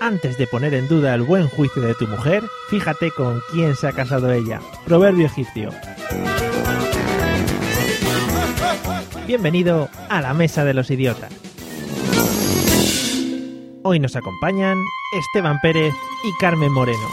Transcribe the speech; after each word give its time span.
Antes 0.00 0.36
de 0.36 0.46
poner 0.46 0.74
en 0.74 0.88
duda 0.88 1.14
el 1.14 1.22
buen 1.22 1.48
juicio 1.48 1.80
de 1.80 1.94
tu 1.94 2.06
mujer, 2.06 2.42
fíjate 2.68 3.10
con 3.12 3.40
quién 3.52 3.76
se 3.76 3.86
ha 3.88 3.92
casado 3.92 4.32
ella. 4.32 4.60
Proverbio 4.84 5.26
egipcio. 5.26 5.70
Bienvenido 9.26 9.88
a 10.08 10.20
la 10.20 10.34
Mesa 10.34 10.64
de 10.64 10.74
los 10.74 10.90
Idiotas. 10.90 11.32
Hoy 13.82 14.00
nos 14.00 14.16
acompañan 14.16 14.78
Esteban 15.16 15.58
Pérez 15.60 15.94
y 16.24 16.32
Carmen 16.40 16.72
Moreno. 16.72 17.08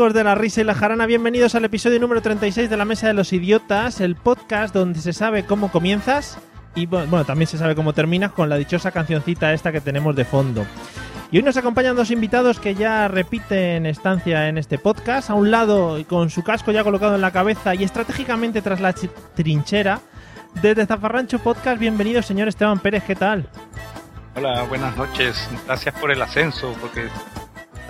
De 0.00 0.24
la 0.24 0.34
risa 0.34 0.62
y 0.62 0.64
la 0.64 0.74
jarana, 0.74 1.04
bienvenidos 1.04 1.54
al 1.54 1.66
episodio 1.66 2.00
número 2.00 2.22
36 2.22 2.70
de 2.70 2.76
la 2.78 2.86
Mesa 2.86 3.06
de 3.06 3.12
los 3.12 3.34
Idiotas, 3.34 4.00
el 4.00 4.16
podcast 4.16 4.74
donde 4.74 4.98
se 4.98 5.12
sabe 5.12 5.44
cómo 5.44 5.70
comienzas 5.70 6.38
y 6.74 6.86
bueno, 6.86 7.26
también 7.26 7.46
se 7.46 7.58
sabe 7.58 7.74
cómo 7.74 7.92
terminas 7.92 8.32
con 8.32 8.48
la 8.48 8.56
dichosa 8.56 8.92
cancioncita 8.92 9.52
esta 9.52 9.72
que 9.72 9.82
tenemos 9.82 10.16
de 10.16 10.24
fondo. 10.24 10.64
Y 11.30 11.36
hoy 11.36 11.42
nos 11.42 11.58
acompañan 11.58 11.96
dos 11.96 12.10
invitados 12.10 12.58
que 12.58 12.74
ya 12.74 13.08
repiten 13.08 13.84
estancia 13.84 14.48
en 14.48 14.56
este 14.56 14.78
podcast. 14.78 15.28
A 15.28 15.34
un 15.34 15.50
lado, 15.50 16.02
con 16.08 16.30
su 16.30 16.42
casco 16.42 16.72
ya 16.72 16.82
colocado 16.82 17.14
en 17.14 17.20
la 17.20 17.30
cabeza 17.30 17.74
y 17.74 17.84
estratégicamente 17.84 18.62
tras 18.62 18.80
la 18.80 18.94
trinchera, 19.34 20.00
desde 20.62 20.86
Zafarrancho 20.86 21.40
Podcast, 21.40 21.78
bienvenido 21.78 22.22
señor 22.22 22.48
Esteban 22.48 22.78
Pérez, 22.78 23.04
¿qué 23.04 23.16
tal? 23.16 23.50
Hola, 24.34 24.62
buenas 24.62 24.96
noches. 24.96 25.46
Gracias 25.66 25.94
por 26.00 26.10
el 26.10 26.22
ascenso, 26.22 26.74
porque 26.80 27.06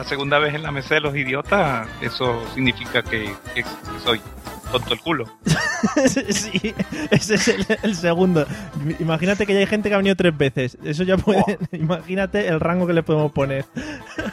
la 0.00 0.04
segunda 0.04 0.38
vez 0.38 0.54
en 0.54 0.62
la 0.62 0.72
mesa 0.72 0.94
de 0.94 1.00
los 1.02 1.14
idiotas, 1.14 1.86
eso 2.00 2.42
significa 2.54 3.02
que, 3.02 3.34
que 3.54 3.62
soy 4.02 4.18
tonto 4.72 4.94
el 4.94 5.00
culo. 5.00 5.26
sí, 6.06 6.74
ese 7.10 7.34
es 7.34 7.48
el, 7.48 7.66
el, 7.82 7.94
segundo. 7.94 8.46
Imagínate 8.98 9.44
que 9.44 9.52
ya 9.52 9.58
hay 9.58 9.66
gente 9.66 9.90
que 9.90 9.94
ha 9.94 9.98
venido 9.98 10.16
tres 10.16 10.34
veces. 10.34 10.78
Eso 10.84 11.02
ya 11.02 11.18
puede. 11.18 11.42
Oh. 11.46 11.56
Imagínate 11.76 12.48
el 12.48 12.60
rango 12.60 12.86
que 12.86 12.94
le 12.94 13.02
podemos 13.02 13.30
poner. 13.32 13.66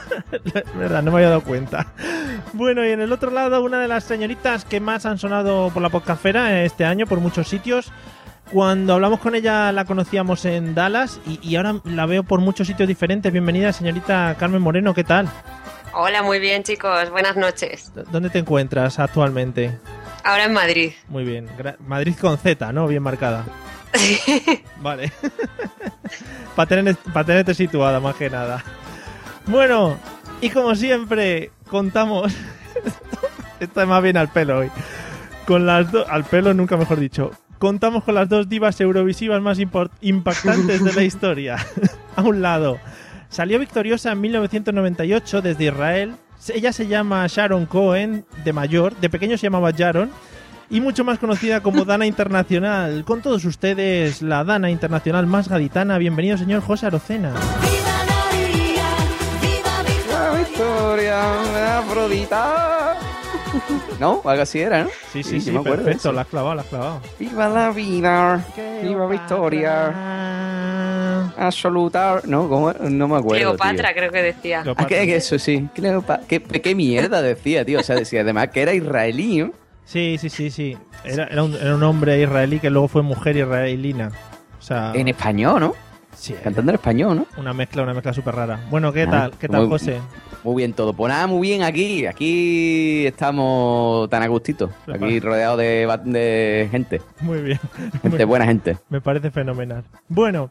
verdad, 0.76 1.04
no 1.04 1.12
me 1.12 1.18
había 1.18 1.32
dado 1.32 1.42
cuenta. 1.42 1.88
Bueno, 2.54 2.86
y 2.86 2.92
en 2.92 3.02
el 3.02 3.12
otro 3.12 3.30
lado, 3.30 3.62
una 3.62 3.82
de 3.82 3.90
las 3.90 4.06
señoritas 4.06 4.64
que 4.64 4.80
más 4.80 5.06
han 5.06 5.18
sonado 5.18 5.70
por 5.72 5.84
la 5.84 5.90
podcastfera 5.90 6.64
este 6.64 6.86
año, 6.86 7.08
por 7.08 7.20
muchos 7.20 7.46
sitios. 7.50 7.92
Cuando 8.54 8.94
hablamos 8.94 9.20
con 9.20 9.36
ella 9.36 9.74
la 9.74 9.84
conocíamos 9.84 10.46
en 10.46 10.74
Dallas 10.74 11.20
y, 11.28 11.46
y, 11.46 11.58
ahora 11.58 11.82
la 11.84 12.06
veo 12.06 12.24
por 12.24 12.40
muchos 12.40 12.68
sitios 12.68 12.88
diferentes. 12.88 13.34
Bienvenida, 13.34 13.74
señorita 13.74 14.38
Carmen 14.40 14.62
Moreno, 14.62 14.94
¿qué 14.94 15.04
tal? 15.04 15.28
Hola, 16.00 16.22
muy 16.22 16.38
bien 16.38 16.62
chicos, 16.62 17.10
buenas 17.10 17.36
noches. 17.36 17.92
¿Dónde 18.12 18.30
te 18.30 18.38
encuentras 18.38 19.00
actualmente? 19.00 19.80
Ahora 20.24 20.44
en 20.44 20.54
Madrid. 20.54 20.92
Muy 21.08 21.24
bien, 21.24 21.50
Madrid 21.88 22.14
con 22.22 22.38
Z, 22.38 22.72
¿no? 22.72 22.86
Bien 22.86 23.02
marcada. 23.02 23.44
Sí. 23.96 24.20
Vale. 24.80 25.12
Para 26.56 26.70
tener, 26.70 26.96
pa 26.98 27.24
tenerte 27.24 27.56
situada, 27.56 28.00
más 28.00 28.14
que 28.14 28.30
nada. 28.30 28.64
Bueno, 29.48 29.98
y 30.40 30.52
como 30.52 30.76
siempre, 30.76 31.50
contamos... 31.68 32.32
Está 33.60 33.88
más 33.88 34.04
bien 34.04 34.18
al 34.18 34.28
pelo 34.28 34.60
hoy. 34.60 34.70
Con 35.48 35.66
las 35.66 35.92
dos... 35.92 36.08
Al 36.08 36.26
pelo, 36.26 36.54
nunca 36.54 36.78
mejor 36.78 37.00
dicho 37.00 37.32
contamos 37.58 38.04
con 38.04 38.14
las 38.14 38.30
dos 38.30 38.48
divas 38.48 38.80
eurovisivas 38.80 39.42
más 39.42 39.58
impactantes 40.02 40.84
de 40.84 40.94
la 40.94 41.02
historia. 41.02 41.58
a 42.16 42.22
un 42.22 42.44
lado, 42.44 42.78
salió 43.30 43.60
victoriosa 43.60 44.12
en 44.12 44.22
1998 44.22 45.42
desde 45.42 45.66
Israel. 45.66 46.16
Ella 46.54 46.72
se 46.72 46.88
llama 46.88 47.26
Sharon 47.28 47.66
Cohen, 47.66 48.26
de 48.44 48.54
mayor, 48.54 48.96
de 48.98 49.10
pequeño 49.10 49.38
se 49.38 49.48
llamaba 49.48 49.72
Sharon, 49.72 50.12
y 50.70 50.82
mucho 50.82 51.04
más 51.04 51.20
conocida 51.20 51.62
como 51.62 51.86
Dana 51.86 52.06
Internacional. 52.06 53.04
Con 53.06 53.22
todos 53.22 53.44
ustedes, 53.46 54.22
la 54.22 54.44
Dana 54.44 54.70
Internacional 54.70 55.26
más 55.28 55.48
gaditana. 55.50 55.98
Bienvenido, 55.98 56.38
señor 56.38 56.62
José 56.62 56.88
Arocena. 56.88 57.34
¡Viva 57.62 58.06
María! 58.32 58.88
¡Viva 59.42 60.40
Victoria! 60.40 61.80
¡Afrodita! 61.80 62.96
¿No? 64.00 64.22
Algo 64.26 64.44
así 64.44 64.60
era, 64.60 64.84
¿no? 64.84 64.90
Sí, 65.12 65.24
sí, 65.24 65.40
sí, 65.40 65.42
sí 65.42 65.52
me 65.52 65.60
acuerdo 65.60 65.86
perfecto, 65.86 66.12
la 66.12 66.22
has 66.22 66.28
clavado, 66.28 66.56
la 66.56 66.62
has 66.62 66.68
clavado. 66.68 67.02
¡Viva 67.20 67.50
la 67.50 67.72
vida! 67.72 68.46
¡Viva 68.84 69.08
Victoria! 69.08 70.57
Absoluta. 71.38 72.22
No, 72.26 72.50
¿cómo? 72.50 72.74
no 72.74 73.08
me 73.08 73.18
acuerdo. 73.18 73.56
Cleopatra, 73.56 73.90
tío. 73.90 73.98
creo 73.98 74.12
que 74.12 74.22
decía. 74.24 74.64
Ah, 74.76 74.86
que, 74.86 75.16
eso 75.16 75.38
sí. 75.38 75.68
Cleopatra. 75.74 76.26
¿Qué, 76.28 76.42
¿Qué, 76.42 76.76
mierda 76.76 77.22
decía, 77.22 77.64
tío? 77.64 77.80
O 77.80 77.84
sea, 77.84 77.96
decía 77.96 78.22
además 78.22 78.50
que 78.50 78.62
era 78.62 78.74
israelí, 78.74 79.40
¿no? 79.40 79.52
Sí, 79.86 80.18
sí, 80.20 80.30
sí, 80.30 80.50
sí. 80.50 80.78
Era, 81.04 81.26
era, 81.26 81.44
un, 81.44 81.54
era 81.54 81.76
un 81.76 81.84
hombre 81.84 82.22
israelí 82.22 82.60
que 82.60 82.70
luego 82.70 82.88
fue 82.88 83.04
mujer 83.04 83.38
israelina. 83.38 84.12
O 84.60 84.62
sea. 84.62 84.92
En 84.96 85.08
español, 85.08 85.60
¿no? 85.60 85.76
Sí. 86.16 86.34
Cantando 86.44 86.72
en 86.72 86.76
español, 86.76 87.16
¿no? 87.18 87.28
Una 87.38 87.54
mezcla, 87.54 87.84
una 87.84 87.94
mezcla 87.94 88.12
súper 88.12 88.36
rara. 88.36 88.60
Bueno, 88.72 88.92
¿qué 88.92 89.06
tal? 89.06 89.32
¿Qué 89.40 89.48
tal, 89.48 89.62
muy, 89.62 89.70
José? 89.70 90.00
Muy 90.44 90.56
bien 90.56 90.74
todo. 90.74 90.94
Pues 90.94 91.14
nada, 91.14 91.28
muy 91.28 91.48
bien 91.48 91.62
aquí. 91.62 92.08
Aquí 92.08 93.06
estamos 93.06 94.10
tan 94.10 94.24
a 94.24 94.28
gustito. 94.28 94.72
Aquí 94.92 95.20
rodeado 95.20 95.58
de, 95.58 95.88
de 96.06 96.68
gente. 96.72 97.02
Muy 97.22 97.42
bien. 97.42 97.60
Gente, 98.02 98.26
buena 98.26 98.46
gente. 98.46 98.78
Me 98.90 99.00
parece 99.00 99.30
fenomenal. 99.30 99.84
Bueno, 100.10 100.50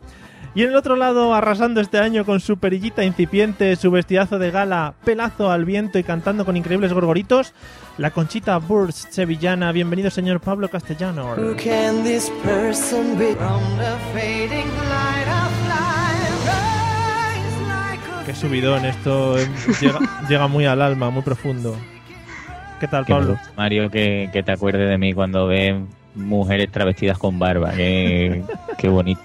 y 0.57 0.63
en 0.63 0.71
el 0.71 0.77
otro 0.77 0.97
lado, 0.97 1.35
arrasando 1.35 1.83
este 1.83 1.99
año 1.99 2.25
con 2.25 2.41
su 2.41 2.57
perillita 2.57 3.05
incipiente, 3.05 3.77
su 3.77 3.91
vestidazo 3.91 4.39
de 4.39 4.51
gala, 4.51 4.95
pelazo 5.05 5.51
al 5.51 5.67
viento 5.67 5.99
y 5.99 6.03
cantando 6.03 6.47
con 6.47 6.57
increíbles 6.57 6.95
gorgoritos, 6.95 7.53
la 7.99 8.11
Conchita 8.11 8.57
Burst 8.57 9.11
sevillana. 9.11 9.71
Bienvenido, 9.73 10.09
señor 10.09 10.41
Pablo 10.41 10.71
Castellano. 10.71 11.35
Qué 18.25 18.35
subidón, 18.35 18.87
esto 18.87 19.37
llega, 19.79 20.01
llega, 20.31 20.49
muy 20.49 20.65
al 20.65 20.81
alma, 20.81 21.11
muy 21.11 21.21
profundo. 21.21 21.77
¿Qué 22.81 22.89
tal, 22.89 23.05
Pablo? 23.05 23.37
Mario, 23.59 23.91
que, 23.91 24.31
que, 24.33 24.43
te 24.43 24.53
acuerdes 24.53 24.89
de 24.89 24.97
mí 24.97 25.13
cuando 25.13 25.49
ves 25.49 25.77
mujeres 26.15 26.73
travestidas 26.73 27.19
con 27.19 27.39
barba. 27.39 27.73
Qué, 27.73 28.43
qué 28.79 28.89
bonito. 28.89 29.21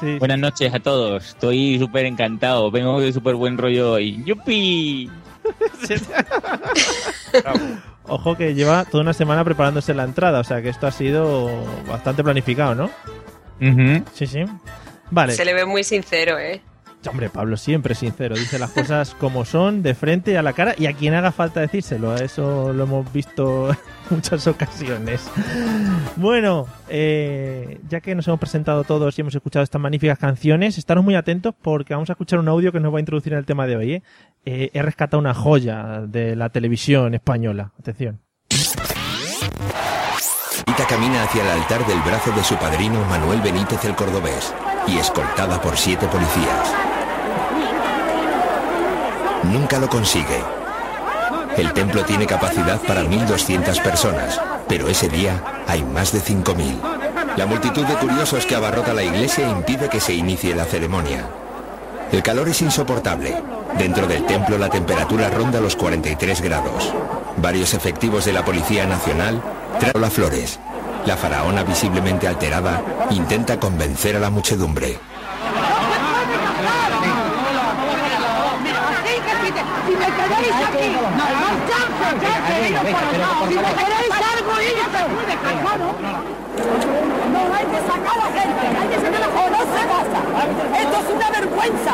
Sí. 0.00 0.18
Buenas 0.18 0.38
noches 0.38 0.74
a 0.74 0.80
todos. 0.80 1.28
Estoy 1.28 1.78
súper 1.78 2.06
encantado. 2.06 2.70
Vengo 2.70 3.00
de 3.00 3.12
súper 3.12 3.34
buen 3.34 3.56
rollo 3.56 3.92
hoy. 3.92 4.22
¡Yupi! 4.24 5.10
Ojo 8.08 8.36
que 8.36 8.54
lleva 8.54 8.84
toda 8.84 9.02
una 9.02 9.12
semana 9.12 9.44
preparándose 9.44 9.94
la 9.94 10.04
entrada, 10.04 10.40
o 10.40 10.44
sea 10.44 10.62
que 10.62 10.68
esto 10.68 10.86
ha 10.86 10.92
sido 10.92 11.50
bastante 11.88 12.22
planificado, 12.22 12.74
¿no? 12.74 12.84
Uh 13.60 13.64
-huh. 13.64 14.04
Sí, 14.12 14.26
sí. 14.26 14.44
Vale. 15.10 15.32
Se 15.32 15.44
le 15.44 15.54
ve 15.54 15.64
muy 15.64 15.82
sincero, 15.82 16.38
¿eh? 16.38 16.60
Hombre, 17.06 17.30
Pablo 17.30 17.56
siempre 17.56 17.94
sincero, 17.94 18.34
dice 18.34 18.58
las 18.58 18.70
cosas 18.70 19.14
como 19.14 19.44
son, 19.44 19.82
de 19.82 19.94
frente 19.94 20.36
a 20.38 20.42
la 20.42 20.52
cara 20.52 20.74
y 20.76 20.86
a 20.86 20.92
quien 20.92 21.14
haga 21.14 21.32
falta 21.32 21.60
decírselo. 21.60 22.14
Eso 22.16 22.72
lo 22.72 22.84
hemos 22.84 23.12
visto 23.12 23.70
en 23.70 23.76
muchas 24.10 24.46
ocasiones. 24.46 25.30
Bueno, 26.16 26.66
eh, 26.88 27.78
ya 27.88 28.00
que 28.00 28.14
nos 28.14 28.26
hemos 28.28 28.40
presentado 28.40 28.84
todos 28.84 29.16
y 29.18 29.20
hemos 29.20 29.34
escuchado 29.34 29.62
estas 29.62 29.80
magníficas 29.80 30.18
canciones, 30.18 30.78
estaros 30.78 31.04
muy 31.04 31.14
atentos 31.14 31.54
porque 31.60 31.94
vamos 31.94 32.10
a 32.10 32.14
escuchar 32.14 32.38
un 32.38 32.48
audio 32.48 32.72
que 32.72 32.80
nos 32.80 32.92
va 32.92 32.98
a 32.98 33.00
introducir 33.00 33.32
en 33.32 33.38
el 33.38 33.46
tema 33.46 33.66
de 33.66 33.76
hoy. 33.76 33.92
¿eh? 33.94 34.02
Eh, 34.44 34.70
he 34.72 34.82
rescatado 34.82 35.20
una 35.20 35.34
joya 35.34 36.02
de 36.06 36.36
la 36.36 36.48
televisión 36.50 37.14
española. 37.14 37.72
Atención. 37.78 38.20
Ita 40.68 40.86
camina 40.88 41.22
hacia 41.22 41.42
el 41.42 41.48
altar 41.48 41.86
del 41.86 42.00
brazo 42.00 42.32
de 42.32 42.42
su 42.42 42.56
padrino 42.56 43.04
Manuel 43.06 43.40
Benítez 43.40 43.84
el 43.84 43.94
Cordobés 43.94 44.54
y 44.86 44.98
escoltada 44.98 45.60
por 45.60 45.76
siete 45.76 46.06
policías. 46.06 46.85
Nunca 49.52 49.78
lo 49.78 49.88
consigue. 49.88 50.42
El 51.56 51.72
templo 51.72 52.04
tiene 52.04 52.26
capacidad 52.26 52.80
para 52.82 53.02
1.200 53.02 53.82
personas, 53.82 54.40
pero 54.68 54.88
ese 54.88 55.08
día 55.08 55.42
hay 55.66 55.82
más 55.82 56.12
de 56.12 56.20
5.000. 56.20 57.36
La 57.36 57.46
multitud 57.46 57.84
de 57.84 57.94
curiosos 57.94 58.44
que 58.44 58.54
abarrota 58.54 58.92
la 58.92 59.02
iglesia 59.02 59.48
impide 59.48 59.88
que 59.88 60.00
se 60.00 60.14
inicie 60.14 60.54
la 60.54 60.64
ceremonia. 60.64 61.26
El 62.12 62.22
calor 62.22 62.48
es 62.48 62.62
insoportable. 62.62 63.42
Dentro 63.78 64.06
del 64.06 64.24
templo 64.26 64.58
la 64.58 64.68
temperatura 64.68 65.30
ronda 65.30 65.60
los 65.60 65.76
43 65.76 66.40
grados. 66.40 66.92
Varios 67.36 67.74
efectivos 67.74 68.24
de 68.24 68.32
la 68.32 68.44
Policía 68.44 68.86
Nacional 68.86 69.42
traen 69.78 70.00
las 70.00 70.12
flores. 70.12 70.58
La 71.04 71.16
faraona 71.16 71.62
visiblemente 71.62 72.26
alterada 72.26 72.82
intenta 73.10 73.58
convencer 73.60 74.16
a 74.16 74.20
la 74.20 74.30
muchedumbre. 74.30 74.98
Por 80.26 80.34
Si 83.48 83.54
me 83.54 83.70
queréis 83.74 84.10
algo, 84.10 84.54
No 87.32 87.40
hay 87.54 87.66
que 87.66 87.80
sacar 87.86 88.18
a 88.18 88.28
gente, 88.34 88.64
hay 88.66 88.88
que 88.88 88.96
sacar 88.96 89.22
a 89.22 89.28
o 89.28 89.50
no 89.50 89.60
se 89.60 89.82
goza. 89.86 90.20
Esto 90.80 90.96
es 91.00 91.08
una 91.14 91.28
vergüenza. 91.30 91.92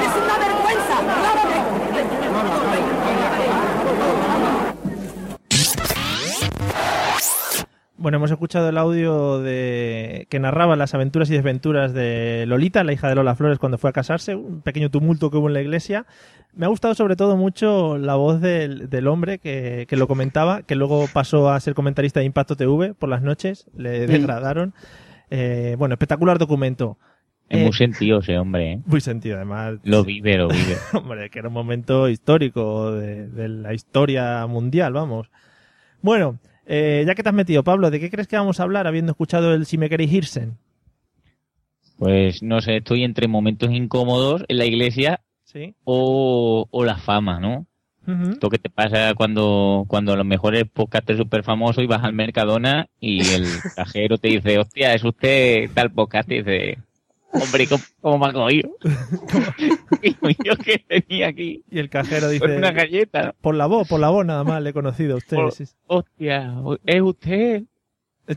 Es 0.00 0.12
una 0.22 0.36
vergüenza, 0.38 0.96
Bueno, 8.00 8.16
hemos 8.16 8.30
escuchado 8.30 8.70
el 8.70 8.78
audio 8.78 9.40
de 9.40 10.26
que 10.30 10.38
narraba 10.40 10.74
las 10.74 10.94
aventuras 10.94 11.28
y 11.28 11.34
desventuras 11.34 11.92
de 11.92 12.44
Lolita, 12.46 12.82
la 12.82 12.94
hija 12.94 13.10
de 13.10 13.14
Lola 13.14 13.34
Flores, 13.36 13.58
cuando 13.58 13.76
fue 13.76 13.90
a 13.90 13.92
casarse, 13.92 14.34
un 14.34 14.62
pequeño 14.62 14.90
tumulto 14.90 15.30
que 15.30 15.36
hubo 15.36 15.48
en 15.48 15.52
la 15.52 15.60
iglesia. 15.60 16.06
Me 16.54 16.64
ha 16.64 16.70
gustado 16.70 16.94
sobre 16.94 17.14
todo 17.14 17.36
mucho 17.36 17.98
la 17.98 18.14
voz 18.14 18.40
del, 18.40 18.88
del 18.88 19.06
hombre 19.06 19.38
que, 19.38 19.84
que 19.86 19.96
lo 19.96 20.08
comentaba, 20.08 20.62
que 20.62 20.76
luego 20.76 21.08
pasó 21.12 21.50
a 21.50 21.60
ser 21.60 21.74
comentarista 21.74 22.20
de 22.20 22.26
Impacto 22.26 22.56
TV 22.56 22.94
por 22.94 23.10
las 23.10 23.20
noches, 23.20 23.66
le 23.76 24.06
degradaron. 24.06 24.72
Eh, 25.28 25.76
bueno, 25.78 25.92
espectacular 25.92 26.38
documento. 26.38 26.96
Es 27.50 27.60
Eh, 27.60 27.64
muy 27.64 27.72
sentido 27.74 28.20
ese 28.20 28.38
hombre, 28.38 28.72
¿eh? 28.72 28.80
Muy 28.86 29.02
sentido, 29.02 29.36
además. 29.36 29.74
Lo 29.84 30.04
vive, 30.04 30.38
lo 30.38 30.48
vive. 30.48 30.76
Hombre, 30.94 31.28
que 31.28 31.38
era 31.40 31.48
un 31.48 31.54
momento 31.54 32.08
histórico 32.08 32.92
de, 32.92 33.26
de 33.28 33.48
la 33.48 33.74
historia 33.74 34.46
mundial, 34.46 34.94
vamos. 34.94 35.28
Bueno, 36.00 36.38
eh, 36.72 37.02
ya 37.06 37.14
que 37.14 37.22
te 37.22 37.28
has 37.28 37.34
metido, 37.34 37.64
Pablo, 37.64 37.90
¿de 37.90 37.98
qué 37.98 38.10
crees 38.10 38.28
que 38.28 38.36
vamos 38.36 38.60
a 38.60 38.62
hablar 38.62 38.86
habiendo 38.86 39.10
escuchado 39.12 39.52
el 39.54 39.66
Si 39.66 39.76
me 39.76 39.88
queréis 39.88 40.12
irse? 40.12 40.48
Pues 41.98 42.42
no 42.42 42.60
sé, 42.60 42.76
estoy 42.78 43.04
entre 43.04 43.28
momentos 43.28 43.70
incómodos 43.70 44.44
en 44.48 44.58
la 44.58 44.64
iglesia 44.66 45.20
Sí. 45.44 45.74
o, 45.84 46.66
o 46.70 46.84
la 46.84 46.96
fama, 46.96 47.40
¿no? 47.40 47.66
Ujú. 48.06 48.30
Esto 48.32 48.48
que 48.48 48.58
te 48.58 48.70
pasa 48.70 49.14
cuando, 49.14 49.84
cuando 49.88 50.12
a 50.12 50.16
lo 50.16 50.24
mejor 50.24 50.54
eres 50.54 50.70
podcaster 50.70 51.16
súper 51.16 51.42
famoso 51.42 51.82
y 51.82 51.86
vas 51.86 52.02
al 52.04 52.12
Mercadona 52.14 52.86
y 53.00 53.20
el 53.32 53.44
cajero 53.74 54.16
te 54.16 54.28
dice, 54.28 54.58
hostia, 54.58 54.94
es 54.94 55.04
usted 55.04 55.68
tal 55.74 55.90
podcast, 55.90 56.30
y 56.30 56.36
dice, 56.42 56.78
hombre, 57.32 57.66
¿cómo, 57.66 57.82
cómo 58.00 58.18
me 58.18 58.26
ha 58.26 58.32
cogido? 58.32 58.70
Yo 60.44 60.56
que 60.56 60.84
venía 60.88 61.28
aquí 61.28 61.62
Y 61.70 61.78
el 61.78 61.88
cajero 61.90 62.22
por 62.26 62.30
dice, 62.32 62.56
una 62.58 62.72
galleta, 62.72 63.34
por 63.40 63.54
la 63.54 63.66
voz, 63.66 63.88
por 63.88 64.00
la 64.00 64.08
voz 64.10 64.24
nada 64.26 64.44
más 64.44 64.62
le 64.62 64.70
he 64.70 64.72
conocido 64.72 65.14
a 65.14 65.18
usted. 65.18 65.36
Por- 65.36 65.52
sí. 65.52 65.64
hostia, 65.86 66.54
¿es 66.86 67.00
usted? 67.02 67.62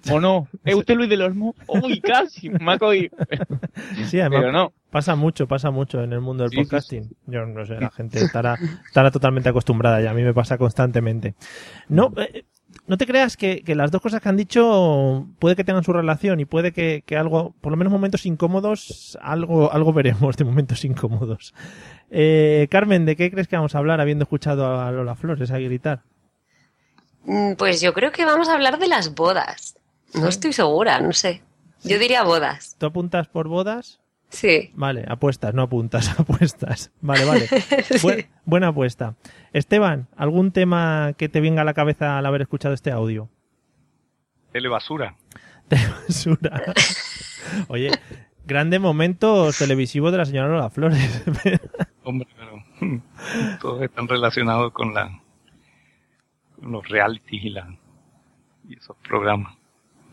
¿O 0.10 0.20
no? 0.20 0.48
¿Es 0.66 0.74
usted 0.74 0.96
Luis 0.96 1.08
del 1.10 1.22
Olmo? 1.22 1.54
¡Uy, 1.68 2.02
casi! 2.02 2.50
Me 2.50 2.74
ha 2.74 2.78
cogido. 2.80 3.16
Sí, 4.08 4.20
además 4.20 4.40
Pero 4.40 4.52
no. 4.52 4.74
pasa 4.90 5.16
mucho, 5.16 5.48
pasa 5.48 5.70
mucho 5.70 6.02
en 6.04 6.14
el 6.14 6.20
mundo 6.22 6.44
del 6.44 6.50
Sí, 6.52 6.58
sí, 6.58 6.64
podcasting. 6.64 7.10
Yo 7.28 7.46
no 7.46 7.64
sé, 7.66 7.80
la 7.80 7.92
gente 7.92 8.20
estará, 8.24 8.58
estará 8.88 9.12
totalmente 9.12 9.50
acostumbrada 9.50 10.02
ya, 10.02 10.10
a 10.12 10.14
mí 10.16 10.24
me 10.24 10.34
pasa 10.34 10.58
constantemente. 10.58 11.36
No, 11.90 12.12
eh, 12.18 12.44
no 12.86 12.98
te 12.98 13.06
creas 13.06 13.38
que, 13.38 13.64
que 13.64 13.76
las 13.76 13.92
dos 13.92 14.02
cosas 14.02 14.22
que 14.22 14.30
han 14.30 14.38
dicho 14.38 15.26
puede 15.40 15.56
que 15.56 15.64
tengan 15.64 15.84
su 15.84 15.94
relación 15.94 16.40
y 16.40 16.46
puede 16.46 16.72
que, 16.74 17.04
que 17.06 17.16
algo, 17.18 17.54
por 17.62 17.72
lo 17.72 17.78
menos 17.78 17.92
momentos 17.94 18.26
incómodos, 18.26 19.18
algo, 19.22 19.72
algo 19.72 19.94
veremos 19.94 20.36
de 20.38 20.44
momentos 20.44 20.84
incómodos. 20.86 21.54
Eh, 22.12 22.68
Carmen, 22.70 23.06
¿de 23.06 23.16
qué 23.16 23.32
crees 23.32 23.48
que 23.48 23.56
vamos 23.56 23.76
a 23.76 23.78
hablar 23.80 24.02
habiendo 24.02 24.24
escuchado 24.24 24.80
a 24.82 24.92
Lola 24.92 25.16
Flores 25.16 25.52
a 25.52 25.60
gritar? 25.60 26.04
Mm, 27.26 27.54
Pues 27.54 27.82
yo 27.82 27.94
creo 27.94 28.12
que 28.12 28.26
vamos 28.26 28.50
a 28.50 28.54
hablar 28.54 28.78
de 28.80 28.88
las 28.88 29.16
bodas. 29.16 29.78
No 30.14 30.28
estoy 30.28 30.54
segura, 30.54 31.00
no 31.00 31.14
sé. 31.14 31.42
Yo 31.84 31.98
diría 32.00 32.24
bodas. 32.24 32.76
¿Tú 32.78 32.86
apuntas 32.86 33.28
por 33.28 33.48
bodas? 33.48 34.00
Sí. 34.34 34.72
Vale, 34.74 35.06
apuestas, 35.08 35.54
no 35.54 35.62
apuntas, 35.62 36.10
apuestas. 36.20 36.92
Vale, 37.02 37.24
vale. 37.26 37.48
Buen- 38.02 38.28
buena 38.46 38.68
apuesta. 38.70 39.16
Esteban, 39.54 40.08
¿algún 40.18 40.52
tema 40.52 41.14
que 41.18 41.30
te 41.30 41.40
venga 41.40 41.62
a 41.62 41.66
la 41.66 41.74
cabeza 41.74 42.18
al 42.18 42.26
haber 42.26 42.42
escuchado 42.42 42.74
este 42.74 42.92
audio? 42.92 43.30
Telebasura. 44.52 45.16
De 45.70 45.78
basura. 45.88 46.62
Oye, 47.68 47.92
grandes 48.46 48.80
momentos 48.80 49.58
televisivos 49.58 50.12
de 50.12 50.18
la 50.18 50.26
señora 50.26 50.48
Lola 50.50 50.70
Flores. 50.70 51.24
Hombre, 52.04 52.28
pero 52.36 53.02
todos 53.62 53.82
están 53.84 54.08
relacionados 54.08 54.72
con 54.74 54.94
la 54.94 55.22
con 56.60 56.72
los 56.72 56.88
realities 56.90 57.44
y 57.46 57.50
la 57.50 57.68
y 58.68 58.78
esos 58.78 58.96
programas. 59.08 59.56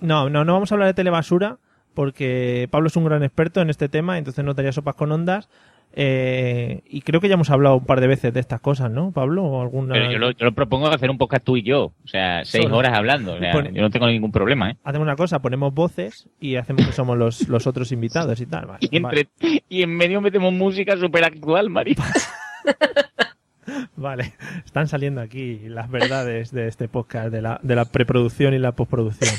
no, 0.00 0.28
no, 0.28 0.44
no 0.44 0.52
vamos 0.54 0.70
a 0.72 0.74
hablar 0.74 0.88
de 0.88 0.94
telebasura 0.94 1.58
porque 2.00 2.66
Pablo 2.70 2.86
es 2.86 2.96
un 2.96 3.04
gran 3.04 3.22
experto 3.22 3.60
en 3.60 3.68
este 3.68 3.90
tema, 3.90 4.16
entonces 4.16 4.42
no 4.42 4.54
daría 4.54 4.72
sopas 4.72 4.94
con 4.94 5.12
ondas. 5.12 5.50
Eh, 5.92 6.80
y 6.88 7.02
creo 7.02 7.20
que 7.20 7.28
ya 7.28 7.34
hemos 7.34 7.50
hablado 7.50 7.76
un 7.76 7.84
par 7.84 8.00
de 8.00 8.06
veces 8.06 8.32
de 8.32 8.40
estas 8.40 8.58
cosas, 8.62 8.90
¿no, 8.90 9.12
Pablo? 9.12 9.44
¿O 9.44 9.60
alguna... 9.60 9.92
Pero 9.92 10.10
yo 10.10 10.18
lo, 10.18 10.30
yo 10.30 10.46
lo 10.46 10.52
propongo 10.52 10.86
hacer 10.88 11.10
un 11.10 11.18
podcast 11.18 11.44
tú 11.44 11.58
y 11.58 11.62
yo. 11.62 11.92
O 12.02 12.06
sea, 12.08 12.42
seis 12.46 12.64
Solo. 12.64 12.78
horas 12.78 12.94
hablando. 12.96 13.34
O 13.34 13.38
sea, 13.38 13.52
Pone- 13.52 13.74
yo 13.74 13.82
no 13.82 13.90
tengo 13.90 14.06
ningún 14.06 14.32
problema, 14.32 14.70
¿eh? 14.70 14.76
Hacemos 14.82 15.04
una 15.04 15.14
cosa, 15.16 15.42
ponemos 15.42 15.74
voces 15.74 16.26
y 16.40 16.56
hacemos 16.56 16.86
que 16.86 16.92
somos 16.92 17.18
los, 17.18 17.46
los 17.50 17.66
otros 17.66 17.92
invitados 17.92 18.40
y 18.40 18.46
tal. 18.46 18.64
Vale, 18.64 18.78
Y, 18.90 18.98
vale. 18.98 19.28
entre, 19.38 19.62
y 19.68 19.82
en 19.82 19.94
medio 19.94 20.22
metemos 20.22 20.54
música 20.54 20.96
súper 20.96 21.24
actual, 21.24 21.68
Mari. 21.68 21.94
Vale, 23.96 24.32
están 24.64 24.88
saliendo 24.88 25.20
aquí 25.20 25.60
las 25.68 25.90
verdades 25.90 26.50
de 26.50 26.66
este 26.66 26.88
podcast, 26.88 27.28
de 27.30 27.42
la, 27.42 27.60
de 27.62 27.76
la 27.76 27.84
preproducción 27.84 28.54
y 28.54 28.58
la 28.58 28.72
postproducción. 28.72 29.34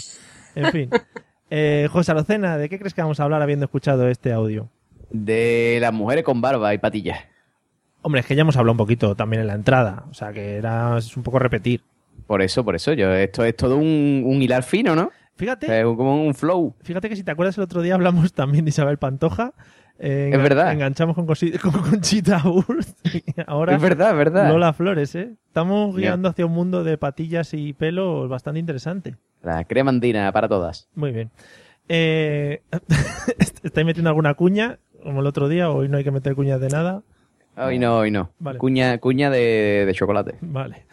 En 0.53 0.71
fin. 0.71 0.89
Eh, 1.53 1.89
José 1.91 2.11
Arocena, 2.11 2.57
¿de 2.57 2.69
qué 2.69 2.79
crees 2.79 2.93
que 2.93 3.01
vamos 3.01 3.19
a 3.19 3.23
hablar 3.25 3.41
habiendo 3.41 3.65
escuchado 3.65 4.07
este 4.07 4.31
audio? 4.31 4.69
De 5.09 5.77
las 5.81 5.91
mujeres 5.91 6.23
con 6.23 6.39
barba 6.39 6.73
y 6.73 6.77
patillas. 6.77 7.19
Hombre, 8.01 8.21
es 8.21 8.25
que 8.25 8.35
ya 8.35 8.41
hemos 8.41 8.55
hablado 8.55 8.71
un 8.71 8.77
poquito 8.77 9.15
también 9.15 9.41
en 9.41 9.47
la 9.47 9.53
entrada, 9.55 10.05
o 10.09 10.13
sea 10.13 10.31
que 10.31 10.55
era 10.55 10.97
es 10.97 11.15
un 11.17 11.23
poco 11.23 11.39
repetir. 11.39 11.81
Por 12.25 12.41
eso, 12.41 12.63
por 12.63 12.75
eso. 12.75 12.93
Yo, 12.93 13.11
esto 13.13 13.43
es 13.43 13.55
todo 13.57 13.75
un, 13.75 14.23
un 14.25 14.41
hilar 14.41 14.63
fino, 14.63 14.95
¿no? 14.95 15.11
Fíjate, 15.35 15.79
Es 15.79 15.83
como 15.85 16.23
un 16.23 16.33
flow. 16.33 16.73
fíjate 16.83 17.09
que 17.09 17.15
si 17.17 17.23
te 17.23 17.31
acuerdas 17.31 17.57
el 17.57 17.63
otro 17.63 17.81
día 17.81 17.95
hablamos 17.95 18.31
también 18.33 18.63
de 18.63 18.69
Isabel 18.69 18.97
Pantoja. 18.97 19.53
Eh, 20.01 20.31
Es 20.33 20.41
verdad. 20.41 20.73
Enganchamos 20.73 21.15
con, 21.15 21.25
con 21.61 21.71
Conchita 21.71 22.41
Wurst 22.43 22.99
ahora 23.47 23.75
Es 23.75 23.81
verdad, 23.81 24.11
es 24.11 24.17
verdad. 24.17 24.49
Lola 24.49 24.73
Flores, 24.73 25.15
¿eh? 25.15 25.35
Estamos 25.47 25.95
guiando 25.95 26.27
hacia 26.27 26.45
un 26.45 26.51
mundo 26.53 26.83
de 26.83 26.97
patillas 26.97 27.53
y 27.53 27.73
pelos 27.73 28.27
bastante 28.27 28.59
interesante. 28.59 29.15
La 29.43 29.63
crema 29.63 29.89
andina 29.89 30.31
para 30.31 30.47
todas. 30.47 30.89
Muy 30.95 31.11
bien. 31.11 31.29
Eh, 31.87 32.61
¿Estáis 33.63 33.85
metiendo 33.85 34.09
alguna 34.09 34.33
cuña? 34.33 34.79
Como 35.03 35.21
el 35.21 35.27
otro 35.27 35.49
día, 35.49 35.69
hoy 35.69 35.87
no 35.87 35.97
hay 35.97 36.03
que 36.03 36.11
meter 36.11 36.35
cuñas 36.35 36.59
de 36.59 36.69
nada. 36.69 37.03
Hoy 37.57 37.79
no, 37.79 37.97
hoy 37.97 38.11
no. 38.11 38.31
Vale. 38.39 38.59
Cuña, 38.59 38.97
cuña 38.97 39.29
de, 39.29 39.83
de 39.85 39.93
chocolate. 39.93 40.35
Vale. 40.41 40.85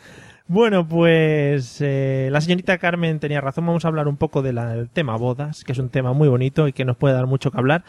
Bueno, 0.49 0.89
pues 0.89 1.79
eh, 1.83 2.31
la 2.33 2.41
señorita 2.41 2.79
Carmen 2.79 3.21
tenía 3.21 3.43
razón. 3.43 3.67
Vamos 3.67 3.85
a 3.85 3.89
hablar 3.89 4.09
un 4.09 4.17
poco 4.17 4.41
del 4.41 4.89
tema 4.93 5.15
bodas, 5.17 5.63
que 5.63 5.73
es 5.73 5.79
un 5.79 5.91
tema 5.91 6.15
muy 6.15 6.27
bonito 6.29 6.67
y 6.67 6.73
que 6.73 6.87
nos 6.87 6.97
puede 6.97 7.15
dar 7.15 7.27
mucho 7.27 7.51
que 7.51 7.59
hablar. 7.59 7.85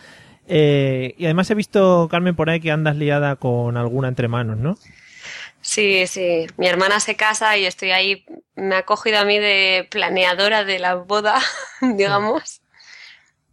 Eh, 0.51 1.13
y 1.17 1.25
además 1.25 1.49
he 1.51 1.55
visto, 1.55 2.07
Carmen, 2.09 2.35
por 2.35 2.49
ahí 2.49 2.59
que 2.59 2.71
andas 2.71 2.95
liada 2.95 3.35
con 3.35 3.77
alguna 3.77 4.07
entre 4.07 4.27
manos, 4.27 4.57
¿no? 4.57 4.77
Sí, 5.61 6.07
sí. 6.07 6.47
Mi 6.57 6.67
hermana 6.67 6.99
se 6.99 7.15
casa 7.15 7.55
y 7.57 7.65
estoy 7.65 7.91
ahí. 7.91 8.25
Me 8.55 8.75
ha 8.75 8.83
cogido 8.83 9.19
a 9.19 9.25
mí 9.25 9.37
de 9.37 9.87
planeadora 9.91 10.63
de 10.63 10.79
la 10.79 10.95
boda, 10.95 11.39
digamos. 11.81 12.61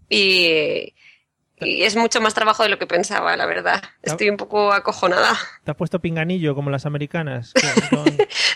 Y, 0.08 0.94
y 1.58 1.82
es 1.82 1.96
mucho 1.96 2.20
más 2.20 2.32
trabajo 2.32 2.62
de 2.62 2.70
lo 2.70 2.78
que 2.78 2.86
pensaba, 2.86 3.36
la 3.36 3.44
verdad. 3.44 3.82
Estoy 4.02 4.30
un 4.30 4.38
poco 4.38 4.72
acojonada. 4.72 5.36
¿Te 5.64 5.72
has 5.72 5.76
puesto 5.76 6.00
pinganillo 6.00 6.54
como 6.54 6.70
las 6.70 6.86
americanas? 6.86 7.52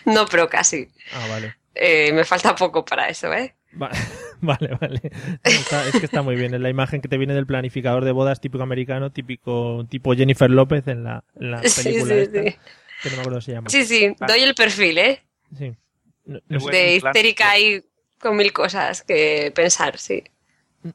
No, 0.06 0.24
pero 0.26 0.48
casi. 0.48 0.88
Ah, 1.12 1.26
vale. 1.28 1.56
Eh, 1.74 2.10
me 2.12 2.24
falta 2.24 2.54
poco 2.54 2.84
para 2.86 3.08
eso, 3.08 3.32
¿eh? 3.34 3.54
Va- 3.80 3.90
Vale, 4.42 4.68
vale. 4.80 5.00
Está- 5.44 5.86
es 5.86 5.98
que 5.98 6.06
está 6.06 6.22
muy 6.22 6.34
bien. 6.34 6.54
Es 6.54 6.60
la 6.60 6.70
imagen 6.70 7.02
que 7.02 7.08
te 7.08 7.18
viene 7.18 7.34
del 7.34 7.44
planificador 7.46 8.04
de 8.06 8.12
bodas 8.12 8.40
típico 8.40 8.62
americano, 8.62 9.10
típico 9.12 9.84
tipo 9.90 10.14
Jennifer 10.14 10.50
López 10.50 10.88
en 10.88 11.04
la, 11.04 11.24
en 11.38 11.50
la 11.50 11.62
Sí, 11.64 11.82
película 11.84 12.14
sí, 12.14 12.20
esta, 12.20 12.42
sí. 12.42 12.56
que 13.02 13.10
no 13.10 13.16
me 13.16 13.20
acuerdo 13.20 13.30
cómo 13.30 13.40
se 13.42 13.52
llama. 13.52 13.68
Sí, 13.68 13.84
sí. 13.84 14.14
Doy 14.26 14.40
el 14.40 14.54
perfil, 14.54 14.96
¿eh? 14.98 15.22
Sí. 15.58 15.72
No, 16.24 16.36
De 16.38 16.42
no 16.48 16.60
sé, 16.60 16.66
Wedding 16.66 16.72
De 16.94 17.00
Planner. 17.00 17.16
histérica 17.16 17.50
ahí 17.50 17.84
con 18.18 18.36
mil 18.36 18.52
cosas 18.52 19.02
que 19.02 19.52
pensar, 19.54 19.98
sí. 19.98 20.22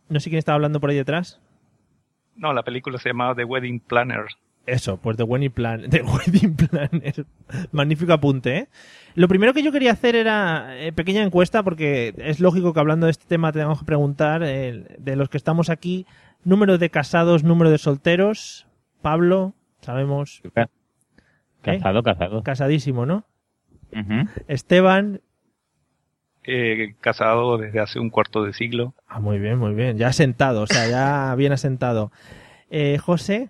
no 0.09 0.19
sé 0.19 0.29
quién 0.29 0.39
estaba 0.39 0.55
hablando 0.55 0.79
por 0.79 0.89
ahí 0.89 0.95
detrás. 0.95 1.39
No, 2.35 2.51
la 2.51 2.63
película 2.63 2.97
se 2.97 3.09
llamaba 3.09 3.35
The 3.35 3.43
Wedding 3.45 3.79
Planner. 3.79 4.25
Eso, 4.65 4.97
pues 4.97 5.17
The 5.17 5.23
Wedding 5.23 5.51
Plan. 5.51 5.81
The 5.89 6.01
Wedding 6.01 6.55
Planner. 6.55 7.25
Magnífico 7.71 8.13
apunte, 8.13 8.57
¿eh? 8.57 8.67
Lo 9.15 9.27
primero 9.27 9.53
que 9.53 9.63
yo 9.63 9.71
quería 9.71 9.93
hacer 9.93 10.15
era 10.15 10.77
eh, 10.77 10.91
pequeña 10.91 11.23
encuesta, 11.23 11.63
porque 11.63 12.13
es 12.17 12.39
lógico 12.39 12.73
que 12.73 12.79
hablando 12.79 13.05
de 13.05 13.11
este 13.11 13.25
tema 13.27 13.51
tenemos 13.51 13.79
que 13.79 13.85
preguntar 13.85 14.43
eh, 14.43 14.97
de 14.97 15.15
los 15.15 15.29
que 15.29 15.37
estamos 15.37 15.69
aquí, 15.69 16.05
número 16.43 16.77
de 16.77 16.89
casados, 16.89 17.43
número 17.43 17.69
de 17.69 17.77
solteros. 17.77 18.67
Pablo, 19.01 19.53
sabemos. 19.81 20.41
¿eh? 20.55 20.65
Casado, 21.61 22.03
casado. 22.03 22.43
Casadísimo, 22.43 23.05
¿no? 23.05 23.25
Esteban. 24.47 25.21
Eh, 26.43 26.95
casado 27.01 27.57
desde 27.57 27.79
hace 27.79 27.99
un 27.99 28.09
cuarto 28.09 28.43
de 28.43 28.53
siglo. 28.53 28.93
Ah, 29.07 29.19
muy 29.19 29.39
bien, 29.39 29.57
muy 29.57 29.73
bien. 29.73 29.97
Ya 29.97 30.07
asentado, 30.07 30.63
o 30.63 30.67
sea, 30.67 30.87
ya 30.87 31.33
bien 31.35 31.51
asentado. 31.53 32.11
Eh, 32.69 32.97
José. 32.99 33.49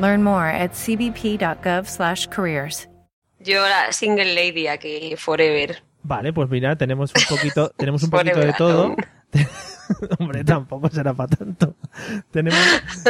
Learn 0.00 0.22
more 0.22 0.46
at 0.48 0.70
cbp.gov/careers. 0.72 2.88
Yo 3.40 3.60
la 3.68 3.92
single 3.92 4.34
lady 4.34 4.66
aquí 4.68 5.14
forever. 5.16 5.82
Vale, 6.02 6.32
pues 6.32 6.48
mira, 6.50 6.76
tenemos 6.76 7.12
un 7.14 7.22
poquito, 7.36 7.70
tenemos 7.76 8.02
un 8.02 8.10
Forever 8.10 8.32
poquito 8.34 8.46
de 8.46 8.52
todo. 8.54 8.96
Hombre, 10.18 10.42
tampoco 10.44 10.88
será 10.88 11.12
para 11.14 11.28
tanto. 11.36 11.76
Tenemos 12.30 12.58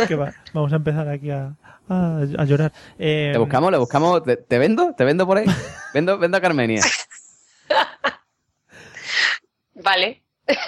que 0.09 0.15
va- 0.17 0.33
vamos 0.53 0.73
a 0.73 0.77
empezar 0.77 1.09
aquí 1.09 1.31
a, 1.31 1.55
a, 1.89 2.19
a 2.39 2.45
llorar. 2.45 2.73
Eh, 2.99 3.31
¿Le 3.33 3.39
buscamos? 3.39 3.71
¿Le 3.71 3.79
buscamos? 3.79 4.23
¿Te, 4.25 4.37
te 4.37 4.59
vendo? 4.59 4.93
¿Te 4.95 5.05
vendo 5.05 5.27
por 5.27 5.39
ahí? 5.39 5.47
Vendo, 5.95 6.19
vendo 6.19 6.37
a 6.37 6.41
Carmenia. 6.41 6.83
Vale. 9.75 10.23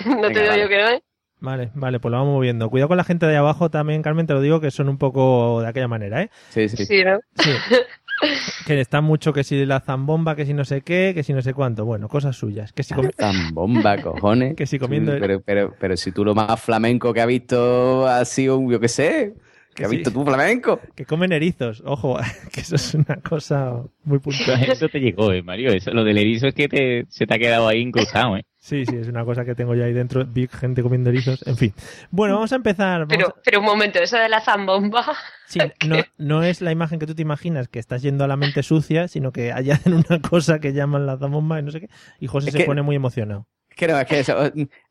no 0.06 0.14
Venga, 0.23 0.28
te 0.33 0.40
digo 0.40 0.50
vale. 0.50 0.62
yo 0.62 0.68
que 0.68 0.78
no, 0.83 0.88
¿eh? 0.90 1.02
Vale, 1.44 1.70
vale, 1.74 2.00
pues 2.00 2.10
lo 2.10 2.18
vamos 2.18 2.32
moviendo. 2.34 2.70
Cuidado 2.70 2.88
con 2.88 2.96
la 2.96 3.04
gente 3.04 3.26
de 3.26 3.32
ahí 3.32 3.38
abajo 3.38 3.70
también, 3.70 4.02
Carmen, 4.02 4.26
te 4.26 4.32
lo 4.32 4.40
digo 4.40 4.60
que 4.60 4.70
son 4.70 4.88
un 4.88 4.96
poco 4.98 5.60
de 5.60 5.68
aquella 5.68 5.88
manera, 5.88 6.22
¿eh? 6.22 6.30
Sí, 6.48 6.68
sí. 6.68 6.86
Sí, 6.86 7.04
¿no? 7.04 7.18
Sí. 7.36 7.50
que 8.66 8.80
está 8.80 9.00
mucho 9.00 9.32
que 9.32 9.44
si 9.44 9.66
la 9.66 9.80
zambomba, 9.80 10.36
que 10.36 10.46
si 10.46 10.54
no 10.54 10.64
sé 10.64 10.80
qué, 10.80 11.12
que 11.14 11.22
si 11.22 11.32
no 11.32 11.42
sé 11.42 11.52
cuánto. 11.52 11.84
Bueno, 11.84 12.08
cosas 12.08 12.36
suyas. 12.36 12.72
Que 12.72 12.82
si, 12.82 12.94
comi- 12.94 13.14
Tan 13.14 13.52
bomba, 13.52 13.98
cojones. 14.02 14.54
Que 14.56 14.66
si 14.66 14.78
comiendo- 14.78 15.12
Pero, 15.20 15.40
pero, 15.42 15.74
pero 15.78 15.96
si 15.96 16.12
tú 16.12 16.24
lo 16.24 16.34
más 16.34 16.60
flamenco 16.60 17.12
que 17.12 17.20
has 17.20 17.26
visto 17.26 18.06
ha 18.06 18.24
sido, 18.24 18.56
un- 18.58 18.70
yo 18.72 18.80
qué 18.80 18.88
sé, 18.88 19.34
que 19.74 19.74
Que 19.74 19.84
has 19.84 19.90
sí. 19.90 19.96
visto 19.96 20.10
tú 20.12 20.24
flamenco. 20.24 20.80
que 20.94 21.04
comen 21.04 21.32
erizos. 21.32 21.82
Ojo, 21.84 22.16
que 22.52 22.60
eso 22.60 22.76
es 22.76 22.94
una 22.94 23.16
cosa 23.16 23.82
muy 24.04 24.18
puntual. 24.18 24.62
Eso 24.62 24.88
te 24.88 25.00
llegó, 25.00 25.32
eh, 25.32 25.42
Mario. 25.42 25.72
Eso, 25.72 25.90
lo 25.90 26.04
del 26.04 26.16
erizo 26.18 26.46
es 26.46 26.54
que 26.54 26.68
te- 26.68 27.06
se 27.10 27.26
te 27.26 27.34
ha 27.34 27.38
quedado 27.38 27.68
ahí 27.68 27.80
incrustado, 27.80 28.36
eh. 28.36 28.44
Sí, 28.64 28.87
sí, 28.87 28.97
es 28.97 29.09
una 29.09 29.26
cosa 29.26 29.44
que 29.44 29.54
tengo 29.54 29.75
yo 29.75 29.85
ahí 29.85 29.92
dentro. 29.92 30.25
Vi 30.25 30.49
gente 30.49 30.83
comiendo 30.83 31.11
erizos. 31.11 31.47
En 31.47 31.54
fin. 31.59 31.75
Bueno, 32.11 32.37
vamos 32.37 32.50
a 32.50 32.56
empezar. 32.56 33.00
vamos 33.00 33.09
Pero, 33.14 33.28
a- 33.28 33.35
pero 33.44 33.61
un 33.61 33.66
momento, 33.66 33.99
eso 33.99 34.16
de 34.16 34.30
la 34.30 34.40
zambomba. 34.40 35.04
Sí, 35.47 35.59
no, 35.87 35.97
no 36.16 36.42
es 36.42 36.62
la 36.62 36.73
imagen 36.73 36.99
que 36.99 37.06
tú 37.06 37.14
te 37.14 37.21
imaginas 37.21 37.68
que 37.68 37.78
estás 37.78 38.00
yendo 38.00 38.25
a 38.25 38.26
la 38.26 38.37
mente 38.38 38.62
sucia, 38.62 39.06
sino 39.06 39.33
que 39.33 39.52
hay 39.52 39.71
hacen 39.71 39.92
una 40.09 40.23
cosa 40.23 40.61
que 40.61 40.73
llaman 40.73 41.04
la 41.04 41.18
zambomba 41.18 41.61
y 41.61 41.62
no 41.62 41.73
sé 41.73 41.80
qué. 41.80 41.90
Y 42.21 42.26
José 42.26 42.49
Es 42.49 42.52
se 42.54 42.59
que- 42.61 42.64
pone 42.64 42.80
muy 42.80 42.97
emocionado. 42.97 43.47
Es 43.68 43.76
que 43.76 43.87
no, 43.87 43.99
es 44.00 44.06
que 44.06 44.21
eso, 44.21 44.35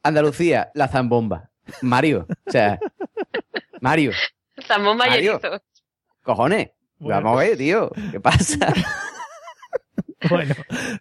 Andalucía, 0.04 0.70
la 0.76 0.88
zambomba. 0.88 1.50
Mario, 1.82 2.28
o 2.46 2.52
sea, 2.52 2.78
Mario, 3.82 4.12
Zambomba 4.68 5.08
y 5.08 5.10
Mario. 5.10 5.40
erizo. 5.42 5.62
cojones. 6.22 6.70
Bueno. 7.00 7.22
Vamos 7.24 7.40
a 7.42 7.44
ver, 7.44 7.58
tío, 7.58 7.90
¿qué 8.12 8.20
pasa? 8.20 8.72
Bueno, 10.30 10.56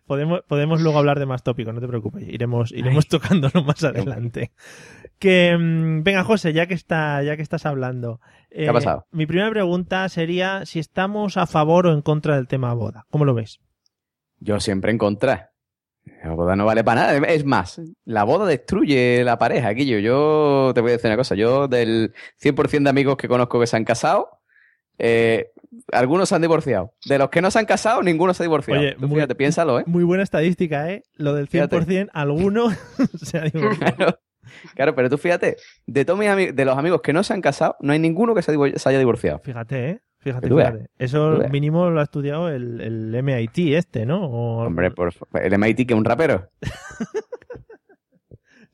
podemos, 0.07 0.43
podemos 0.49 0.81
luego 0.81 0.99
hablar 0.99 1.19
de 1.19 1.27
más 1.27 1.43
tópicos, 1.43 1.75
no 1.75 1.81
te 1.81 1.89
preocupes. 1.89 2.25
Iremos, 2.29 2.73
iremos 2.73 3.07
tocándolo 3.09 3.63
más 3.65 3.83
adelante. 3.85 4.53
Que 5.19 5.57
mm, 5.57 6.03
venga, 6.03 6.25
José, 6.25 6.53
ya 6.53 6.67
que 6.67 6.75
está, 6.75 7.23
ya 7.23 7.37
que 7.37 7.43
estás 7.43 7.67
hablando. 7.67 8.21
eh, 8.51 8.69
ha 8.69 8.73
pasado? 8.73 9.07
Mi 9.13 9.27
primera 9.27 9.51
pregunta 9.51 10.09
sería 10.09 10.67
si 10.67 10.79
estamos 10.79 11.37
a 11.37 11.47
favor 11.47 11.87
o 11.87 11.93
en 11.93 12.03
contra 12.03 12.37
del 12.37 12.49
tema 12.49 12.75
boda. 12.75 13.07
¿Cómo 13.11 13.25
lo 13.25 13.35
ves? 13.35 13.61
Yo 14.41 14.59
siempre 14.61 14.91
en 14.91 14.99
contra. 14.99 15.53
La 16.25 16.33
boda 16.33 16.57
no 16.57 16.67
vale 16.67 16.83
para 16.83 17.03
nada. 17.03 17.19
Es 17.29 17.45
más, 17.45 17.81
la 18.05 18.25
boda 18.25 18.47
destruye 18.47 19.23
la 19.23 19.39
pareja, 19.39 19.71
Guillo. 19.71 19.99
Yo 20.01 20.73
te 20.75 20.81
voy 20.81 20.91
a 20.91 20.95
decir 20.95 21.09
una 21.09 21.17
cosa. 21.17 21.37
Yo, 21.37 21.69
del 21.69 22.13
100% 22.43 22.83
de 22.83 22.91
amigos 22.91 23.17
que 23.17 23.29
conozco 23.29 23.61
que 23.61 23.69
se 23.69 23.77
han 23.77 23.85
casado, 23.85 24.41
eh, 24.99 25.52
algunos 25.93 26.29
se 26.29 26.35
han 26.35 26.43
divorciado. 26.43 26.93
De 27.07 27.19
los 27.19 27.29
que 27.31 27.41
no 27.43 27.51
se 27.51 27.59
han 27.59 27.67
casado, 27.67 28.03
ninguno 28.03 28.35
se 28.35 28.43
ha 28.43 28.45
divorciado. 28.45 28.81
Oye, 28.81 28.95
Tú 28.95 29.09
muy- 29.09 29.17
fíjate, 29.17 29.35
piénsalo, 29.35 29.81
¿eh? 29.81 29.85
Muy 29.87 30.05
buena 30.05 30.23
estadística, 30.23 30.91
¿eh? 30.91 31.03
Lo 31.17 31.35
del 31.35 31.49
100%, 31.49 32.09
alguno 32.13 32.69
se 33.23 33.39
ha 33.39 33.43
divorciado. 33.43 33.95
Claro, 33.97 34.19
claro, 34.75 34.95
pero 34.95 35.09
tú 35.11 35.19
fíjate, 35.19 35.57
de 35.87 36.05
todos 36.05 36.19
mis 36.19 36.55
de 36.55 36.65
los 36.65 36.77
amigos 36.77 37.01
que 37.03 37.13
no 37.13 37.23
se 37.23 37.33
han 37.35 37.41
casado, 37.41 37.77
no 37.81 37.93
hay 37.93 37.99
ninguno 37.99 38.35
que 38.35 38.43
se, 38.43 38.53
haya 38.53 38.99
divorciado. 38.99 39.41
Fíjate, 39.45 39.89
¿eh? 39.91 40.01
Fíjate, 40.19 40.49
fíjate. 40.49 40.87
Eso 40.99 41.39
mínimo 41.51 41.91
lo 41.91 41.99
ha 41.99 42.05
estudiado 42.05 42.49
el, 42.49 42.81
el 42.81 43.15
MIT 43.25 43.59
este, 43.75 44.07
¿no? 44.07 44.25
O- 44.25 44.65
Hombre, 44.65 44.91
por 44.93 45.13
el 45.35 45.59
MIT 45.59 45.79
que 45.87 45.95
es 45.95 45.99
un 45.99 46.05
rapero. 46.05 46.49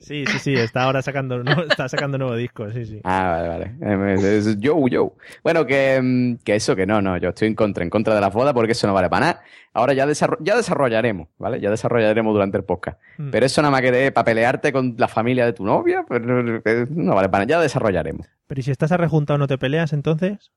Sí, 0.09 0.25
sí, 0.27 0.39
sí, 0.39 0.55
está 0.55 0.83
ahora 0.85 1.03
sacando, 1.03 1.45
no, 1.45 1.63
está 1.63 1.89
sacando 1.89 2.17
nuevo 2.19 2.35
disco, 2.35 2.71
sí, 2.73 2.87
sí. 2.87 3.01
Ah, 3.05 3.43
vale, 3.49 3.75
vale. 3.81 4.15
Eh, 4.23 4.39
es- 4.39 4.59
Yo, 4.59 4.89
yo. 4.89 5.15
Bueno, 5.45 5.67
que, 5.67 6.01
mm, 6.03 6.37
que 6.45 6.55
eso, 6.57 6.75
que 6.75 6.87
no, 6.87 7.01
no, 7.03 7.17
yo 7.19 7.29
estoy 7.29 7.49
en 7.49 7.55
contra, 7.55 7.85
en 7.85 7.91
contra 7.91 8.15
de 8.15 8.21
las 8.21 8.33
bodas 8.33 8.55
porque 8.55 8.73
eso 8.73 8.87
no 8.87 8.95
vale 8.95 9.09
para 9.11 9.27
nada. 9.27 9.43
Ahora 9.75 9.93
ya, 9.93 10.07
desarro- 10.07 10.39
ya 10.41 10.57
desarrollaremos, 10.57 11.29
¿vale? 11.39 11.61
Ya 11.61 11.71
desarrollaremos 11.71 12.33
durante 12.33 12.57
el 12.57 12.65
podcast. 12.65 12.99
Mm. 13.19 13.31
Pero 13.31 13.47
eso 13.47 13.61
nada 13.63 13.71
más 13.71 13.83
que 13.83 14.11
para 14.11 14.25
pelearte 14.25 14.73
con 14.73 14.95
la 14.99 15.09
familia 15.09 15.45
de 15.45 15.53
tu 15.53 15.65
novia, 15.65 16.05
pues 16.09 16.21
no, 16.23 16.43
no- 16.43 16.61
no 16.91 17.15
vale 17.15 17.29
para 17.29 17.45
nada, 17.45 17.57
ya 17.59 17.61
desarrollaremos. 17.61 18.27
Pero 18.47 18.61
¿y 18.61 18.63
si 18.65 18.71
estás 18.71 18.91
arrejuntado 18.93 19.39
no 19.39 19.47
te 19.47 19.59
peleas 19.59 19.93
entonces? 19.93 20.51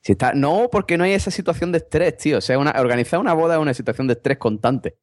Si 0.00 0.12
está, 0.12 0.32
no, 0.34 0.68
porque 0.70 0.98
no 0.98 1.04
hay 1.04 1.12
esa 1.12 1.30
situación 1.30 1.70
de 1.70 1.78
estrés, 1.78 2.16
tío. 2.16 2.38
O 2.38 2.40
sea, 2.40 2.58
una, 2.58 2.72
organizar 2.78 3.20
una 3.20 3.34
boda 3.34 3.54
es 3.54 3.60
una 3.60 3.72
situación 3.72 4.08
de 4.08 4.14
estrés 4.14 4.36
constante, 4.36 4.96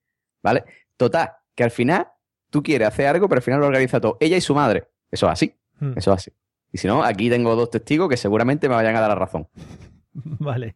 ¿vale? 0.44 0.66
Total, 0.98 1.32
que 1.56 1.64
al 1.64 1.72
final 1.72 2.08
tú 2.54 2.62
quieres 2.64 2.88
hacer 2.88 3.08
algo, 3.08 3.28
pero 3.28 3.40
al 3.40 3.44
final 3.44 3.60
lo 3.60 3.66
organiza 3.66 4.00
todo. 4.00 4.16
Ella 4.22 4.38
y 4.38 4.42
su 4.42 4.54
madre. 4.56 4.88
Eso 5.12 5.26
es 5.26 5.32
así, 5.34 5.56
Mm, 5.80 5.98
eso 5.98 6.14
es 6.14 6.18
así. 6.20 6.32
Y 6.72 6.78
si 6.78 6.88
no, 6.88 7.04
aquí 7.04 7.30
tengo 7.30 7.56
dos 7.56 7.70
testigos 7.72 8.08
que 8.08 8.16
seguramente 8.18 8.70
me 8.70 8.76
vayan 8.76 8.96
a 8.96 9.00
dar 9.02 9.10
la 9.10 9.16
razón. 9.16 9.48
Vale. 10.14 10.76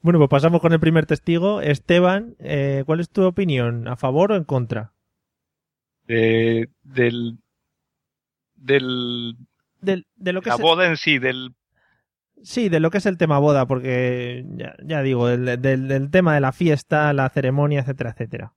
Bueno, 0.00 0.18
pues 0.20 0.30
pasamos 0.30 0.60
con 0.60 0.72
el 0.72 0.78
primer 0.80 1.06
testigo. 1.06 1.60
Esteban, 1.60 2.36
eh, 2.38 2.84
¿cuál 2.86 3.00
es 3.00 3.10
tu 3.10 3.24
opinión? 3.24 3.88
¿A 3.88 3.96
favor 3.96 4.30
o 4.32 4.36
en 4.36 4.44
contra? 4.44 4.92
De- 6.06 6.68
del, 6.84 7.38
del, 8.54 9.36
Del- 9.80 10.06
de 10.16 10.32
lo 10.32 10.40
que 10.42 10.50
la 10.50 10.54
es, 10.56 10.60
boda 10.62 10.86
en 10.86 10.96
sí, 10.96 11.18
del 11.18 11.54
sí, 12.42 12.68
de 12.68 12.78
lo 12.80 12.90
que 12.90 12.98
es 12.98 13.06
el 13.06 13.18
tema 13.18 13.38
boda, 13.40 13.66
porque 13.66 14.44
ya, 14.56 14.74
ya 14.84 15.02
digo, 15.02 15.26
del, 15.26 15.60
del- 15.60 15.88
del 15.88 16.10
tema 16.10 16.34
de 16.34 16.40
la 16.40 16.52
fiesta, 16.52 17.12
la 17.12 17.28
ceremonia, 17.30 17.80
etcétera, 17.80 18.10
etcétera. 18.10 18.52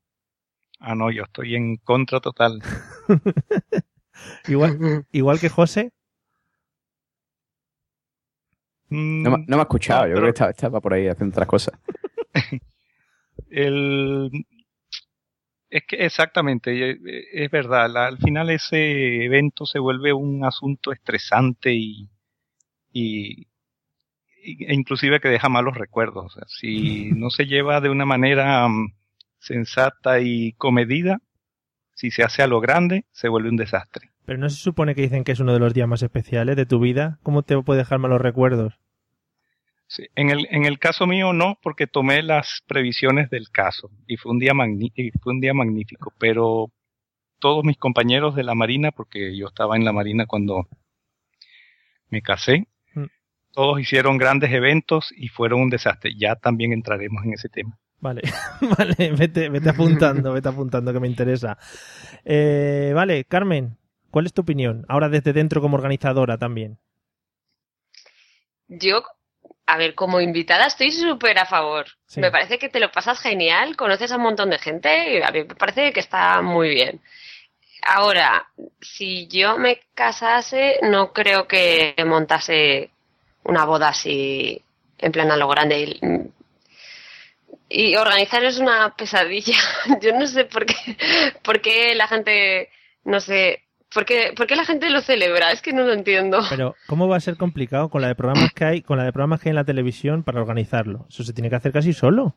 Ah, 0.81 0.95
no, 0.95 1.11
yo 1.11 1.23
estoy 1.23 1.55
en 1.55 1.77
contra 1.77 2.19
total. 2.19 2.61
Igual, 4.47 5.05
igual 5.11 5.39
que 5.39 5.49
José. 5.49 5.91
Mm, 8.89 9.23
No, 9.23 9.31
me- 9.31 9.45
no 9.47 9.55
me 9.57 9.61
ha 9.61 9.61
escuchado, 9.63 10.01
No, 10.03 10.07
yo 10.09 10.13
pero- 10.15 10.21
creo 10.21 10.25
que 10.25 10.29
estaba, 10.35 10.51
estaba 10.51 10.81
por 10.81 10.93
ahí 10.93 11.07
haciendo 11.07 11.33
otras 11.33 11.47
cosas. 11.47 11.73
el, 13.49 14.29
es 15.69 15.83
que 15.87 15.95
exactamente, 16.05 16.91
eh, 16.91 16.97
es 17.33 17.51
verdad, 17.51 17.89
la- 17.89 18.07
al 18.07 18.17
final 18.17 18.49
ese 18.49 19.23
evento 19.25 19.65
se 19.65 19.79
vuelve 19.79 20.13
un 20.13 20.43
asunto 20.45 20.91
estresante 20.91 21.73
y, 21.73 22.09
y, 22.91 23.47
e 24.43 24.73
inclusive 24.73 25.19
que 25.19 25.29
deja 25.29 25.49
malos 25.49 25.77
recuerdos. 25.77 26.25
O 26.25 26.29
sea, 26.39 26.43
si 26.47 27.11
no 27.15 27.29
se 27.29 27.45
lleva 27.45 27.81
de 27.81 27.89
una 27.89 28.05
manera 28.05 28.67
mm, 28.67 28.93
sensata 29.41 30.19
y 30.21 30.53
comedida, 30.53 31.19
si 31.95 32.11
se 32.11 32.23
hace 32.23 32.41
a 32.43 32.47
lo 32.47 32.61
grande, 32.61 33.05
se 33.11 33.27
vuelve 33.27 33.49
un 33.49 33.57
desastre. 33.57 34.11
Pero 34.25 34.39
no 34.39 34.49
se 34.49 34.55
supone 34.55 34.95
que 34.95 35.01
dicen 35.01 35.23
que 35.23 35.33
es 35.33 35.39
uno 35.39 35.51
de 35.51 35.59
los 35.59 35.73
días 35.73 35.87
más 35.87 36.03
especiales 36.03 36.55
de 36.55 36.65
tu 36.65 36.79
vida. 36.79 37.19
¿Cómo 37.23 37.43
te 37.43 37.59
puede 37.61 37.79
dejar 37.79 37.99
malos 37.99 38.21
recuerdos? 38.21 38.79
Sí, 39.87 40.07
En 40.15 40.29
el, 40.29 40.47
en 40.51 40.63
el 40.63 40.79
caso 40.79 41.05
mío 41.05 41.33
no, 41.33 41.59
porque 41.61 41.85
tomé 41.85 42.23
las 42.23 42.63
previsiones 42.65 43.29
del 43.29 43.49
caso 43.49 43.89
y 44.07 44.15
fue 44.15 44.31
un 44.31 44.39
día 44.39 44.53
y 44.95 45.11
fue 45.21 45.33
un 45.33 45.41
día 45.41 45.53
magnífico, 45.53 46.13
pero 46.17 46.71
todos 47.39 47.65
mis 47.65 47.77
compañeros 47.77 48.35
de 48.35 48.43
la 48.43 48.55
Marina, 48.55 48.91
porque 48.91 49.35
yo 49.35 49.47
estaba 49.47 49.75
en 49.75 49.83
la 49.83 49.91
Marina 49.91 50.27
cuando 50.27 50.67
me 52.09 52.21
casé, 52.21 52.67
Mm. 52.93 53.05
todos 53.51 53.79
hicieron 53.81 54.17
grandes 54.17 54.51
eventos 54.53 55.11
y 55.15 55.27
fueron 55.27 55.61
un 55.61 55.69
desastre. 55.69 56.13
Ya 56.15 56.35
también 56.35 56.71
entraremos 56.71 57.25
en 57.25 57.33
ese 57.33 57.49
tema. 57.49 57.77
Vale, 58.01 58.21
vale, 58.77 59.11
vete, 59.11 59.49
vete 59.49 59.69
apuntando, 59.69 60.33
vete 60.33 60.49
apuntando 60.49 60.91
que 60.91 60.99
me 60.99 61.07
interesa. 61.07 61.57
Eh, 62.25 62.91
vale, 62.95 63.25
Carmen, 63.25 63.77
¿cuál 64.09 64.25
es 64.25 64.33
tu 64.33 64.41
opinión? 64.41 64.85
Ahora 64.89 65.07
desde 65.07 65.33
dentro 65.33 65.61
como 65.61 65.77
organizadora 65.77 66.37
también. 66.37 66.79
Yo, 68.67 69.03
a 69.67 69.77
ver, 69.77 69.93
como 69.93 70.19
invitada 70.19 70.65
estoy 70.65 70.91
súper 70.91 71.37
a 71.37 71.45
favor. 71.45 71.85
Sí. 72.07 72.19
Me 72.19 72.31
parece 72.31 72.57
que 72.57 72.69
te 72.69 72.79
lo 72.79 72.91
pasas 72.91 73.19
genial, 73.19 73.75
conoces 73.75 74.11
a 74.11 74.17
un 74.17 74.23
montón 74.23 74.49
de 74.49 74.57
gente 74.57 75.19
y 75.19 75.21
a 75.21 75.29
mí 75.31 75.43
me 75.43 75.55
parece 75.55 75.93
que 75.93 75.99
está 75.99 76.41
muy 76.41 76.69
bien. 76.69 77.01
Ahora, 77.83 78.47
si 78.79 79.27
yo 79.27 79.57
me 79.57 79.81
casase, 79.93 80.79
no 80.83 81.13
creo 81.13 81.47
que 81.47 81.95
montase 82.05 82.91
una 83.43 83.65
boda 83.65 83.89
así 83.89 84.61
en 84.97 85.11
plan 85.11 85.31
a 85.31 85.37
lo 85.37 85.47
grande. 85.47 86.31
Y, 87.73 87.95
organizar 87.95 88.43
es 88.43 88.59
una 88.59 88.95
pesadilla. 88.95 89.55
Yo 90.01 90.17
no 90.17 90.27
sé 90.27 90.45
por 90.45 90.65
qué, 90.65 90.75
por 91.43 91.61
qué 91.61 91.95
la 91.95 92.07
gente, 92.07 92.69
no 93.03 93.19
sé, 93.19 93.63
por 93.93 94.05
qué, 94.05 94.33
por 94.35 94.47
qué 94.47 94.55
la 94.55 94.65
gente 94.65 94.89
lo 94.89 95.01
celebra. 95.01 95.51
Es 95.51 95.61
que 95.61 95.73
no 95.73 95.83
lo 95.83 95.93
entiendo. 95.93 96.41
Pero, 96.49 96.75
¿cómo 96.87 97.07
va 97.07 97.17
a 97.17 97.21
ser 97.21 97.37
complicado 97.37 97.89
con 97.89 98.01
la 98.01 98.07
de 98.09 98.15
programas 98.15 98.53
que 98.53 98.65
hay, 98.65 98.81
con 98.81 98.97
la 98.97 99.03
de 99.05 99.13
programas 99.13 99.39
que 99.41 99.49
hay 99.49 99.51
en 99.51 99.55
la 99.57 99.63
televisión 99.65 100.23
para 100.23 100.41
organizarlo? 100.41 101.05
Eso 101.09 101.23
se 101.23 101.33
tiene 101.33 101.49
que 101.49 101.55
hacer 101.55 101.71
casi 101.71 101.93
solo. 101.93 102.35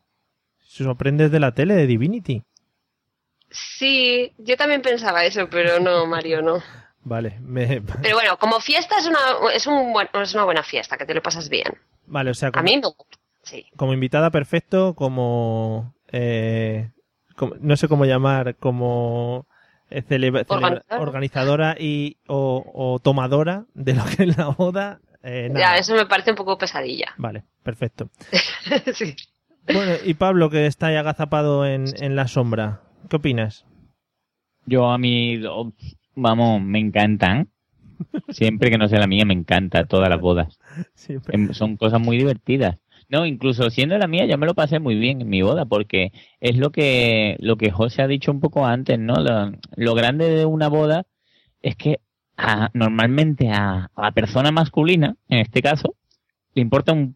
Se 0.59 0.87
aprendes 0.89 1.31
de 1.31 1.39
la 1.39 1.53
tele, 1.53 1.75
de 1.75 1.87
Divinity. 1.87 2.43
Sí, 3.49 4.33
yo 4.37 4.57
también 4.57 4.81
pensaba 4.81 5.23
eso, 5.23 5.47
pero 5.49 5.79
no, 5.79 6.05
Mario, 6.05 6.41
no. 6.41 6.61
Vale, 7.03 7.37
me- 7.41 7.81
Pero 8.01 8.15
bueno, 8.15 8.37
como 8.37 8.59
fiesta 8.59 8.97
es 8.97 9.05
una, 9.05 9.19
es 9.53 9.67
un 9.67 9.93
buen, 9.93 10.09
es 10.13 10.33
una 10.33 10.43
buena 10.43 10.63
fiesta, 10.63 10.97
que 10.97 11.05
te 11.05 11.13
lo 11.13 11.21
pasas 11.21 11.49
bien. 11.49 11.77
vale, 12.07 12.31
o 12.31 12.33
sea, 12.33 12.49
A 12.53 12.61
mí 12.63 12.75
me 12.75 12.81
gusta, 12.87 13.17
sí. 13.45 13.65
como 13.77 13.93
invitada 13.93 14.29
perfecto, 14.31 14.93
como, 14.95 15.95
eh, 16.11 16.91
como- 17.37 17.55
no 17.61 17.77
sé 17.77 17.87
cómo 17.87 18.05
llamar, 18.05 18.55
como 18.57 19.47
eh, 19.89 20.01
celebra- 20.01 20.43
celebra- 20.45 20.83
Organizadora. 20.99 21.75
y 21.79 22.17
o, 22.27 22.63
o 22.73 22.99
tomadora 22.99 23.65
de 23.73 23.93
lo 23.93 24.03
que 24.05 24.23
es 24.23 24.37
la 24.37 24.47
boda. 24.49 24.99
eh, 25.23 25.49
nada. 25.51 25.73
Ya, 25.73 25.77
eso 25.77 25.95
me 25.95 26.05
parece 26.05 26.31
un 26.31 26.37
poco 26.37 26.57
pesadilla. 26.57 27.13
Vale, 27.17 27.43
perfecto. 27.63 28.09
sí. 28.93 29.15
Bueno, 29.71 29.93
y 30.05 30.13
Pablo, 30.13 30.49
que 30.51 30.67
está 30.67 30.87
ahí 30.87 30.95
agazapado 30.95 31.65
en, 31.65 31.85
en 32.03 32.15
la 32.15 32.27
sombra, 32.27 32.81
¿qué 33.09 33.15
opinas? 33.15 33.65
Yo 34.67 34.89
a 34.91 34.97
mí, 34.99 35.41
vamos, 36.15 36.61
me 36.61 36.79
encantan. 36.79 37.49
Siempre 38.29 38.69
que 38.69 38.77
no 38.77 38.87
sea 38.89 38.99
la 38.99 39.07
mía, 39.07 39.23
me 39.25 39.33
encanta 39.33 39.85
todas 39.85 40.09
las 40.09 40.19
bodas. 40.19 40.59
Siempre. 40.95 41.35
Em, 41.35 41.53
Son 41.53 41.77
cosas 41.77 41.99
muy 42.01 42.17
divertidas. 42.17 42.77
No, 43.09 43.25
incluso 43.25 43.69
siendo 43.69 43.97
la 43.97 44.07
mía, 44.07 44.25
yo 44.25 44.37
me 44.37 44.45
lo 44.45 44.53
pasé 44.55 44.79
muy 44.79 44.95
bien 44.95 45.21
en 45.21 45.29
mi 45.29 45.41
boda, 45.41 45.65
porque 45.65 46.11
es 46.39 46.57
lo 46.57 46.71
que, 46.71 47.35
lo 47.39 47.55
que 47.57 47.71
José 47.71 48.01
ha 48.01 48.07
dicho 48.07 48.31
un 48.31 48.39
poco 48.39 48.65
antes, 48.65 48.97
¿no? 48.99 49.15
Lo, 49.15 49.51
lo 49.75 49.93
grande 49.95 50.29
de 50.29 50.45
una 50.45 50.67
boda 50.67 51.05
es 51.61 51.75
que 51.75 51.99
a- 52.37 52.69
normalmente 52.73 53.49
a, 53.49 53.89
a 53.95 54.01
la 54.01 54.11
persona 54.11 54.51
masculina, 54.51 55.15
en 55.29 55.39
este 55.39 55.61
caso, 55.61 55.95
le 56.53 56.61
importa 56.61 56.93
un 56.93 57.15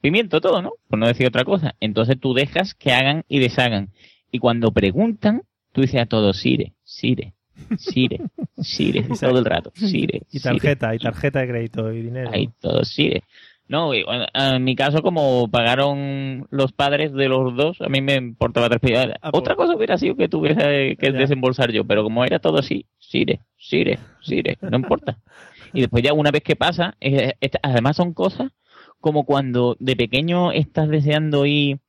pimiento 0.00 0.40
todo, 0.40 0.62
¿no? 0.62 0.72
Por 0.88 0.98
no 0.98 1.06
decir 1.06 1.26
otra 1.26 1.44
cosa. 1.44 1.74
Entonces 1.80 2.18
tú 2.20 2.34
dejas 2.34 2.74
que 2.74 2.92
hagan 2.92 3.24
y 3.28 3.38
deshagan. 3.38 3.90
Y 4.30 4.38
cuando 4.38 4.70
preguntan, 4.70 5.42
tú 5.72 5.80
dices 5.82 6.00
a 6.00 6.06
todos, 6.06 6.36
Sire, 6.38 6.74
Sire, 6.84 7.32
Sire, 7.78 8.20
Sire, 8.58 9.02
todo 9.20 9.38
el 9.38 9.44
rato, 9.44 9.72
Sire. 9.74 10.22
Y 10.30 10.38
Sire". 10.38 10.52
tarjeta, 10.52 10.94
y 10.94 10.98
tarjeta 10.98 11.40
de 11.40 11.48
crédito 11.48 11.92
y 11.92 12.02
dinero. 12.02 12.30
Ahí 12.32 12.50
todo 12.60 12.84
sigue. 12.84 13.22
No, 13.68 13.86
bueno, 13.88 14.26
en 14.32 14.62
mi 14.62 14.76
caso, 14.76 15.02
como 15.02 15.48
pagaron 15.50 16.46
los 16.50 16.72
padres 16.72 17.12
de 17.12 17.28
los 17.28 17.56
dos, 17.56 17.80
a 17.80 17.88
mí 17.88 18.00
me 18.00 18.14
importaba 18.14 18.68
tres 18.68 18.80
pesetas. 18.80 19.16
Ah, 19.20 19.30
pues. 19.32 19.40
Otra 19.40 19.56
cosa 19.56 19.74
hubiera 19.74 19.98
sido 19.98 20.14
que 20.14 20.28
tuviese 20.28 20.96
que 20.96 21.12
Ya. 21.12 21.18
desembolsar 21.18 21.72
yo, 21.72 21.84
pero 21.84 22.04
como 22.04 22.24
era 22.24 22.38
todo 22.38 22.58
así, 22.58 22.86
sire, 22.98 23.40
sire, 23.56 23.98
sire, 24.22 24.56
no 24.60 24.76
importa. 24.76 25.18
Y 25.72 25.80
después 25.80 26.04
ya 26.04 26.12
una 26.12 26.30
vez 26.30 26.42
que 26.44 26.54
pasa, 26.54 26.94
eh, 27.00 27.34
esta- 27.40 27.58
además 27.62 27.96
son 27.96 28.14
cosas 28.14 28.52
como 29.00 29.24
cuando 29.24 29.76
de 29.80 29.96
pequeño 29.96 30.52
estás 30.52 30.88
deseando 30.88 31.44
ir, 31.44 31.80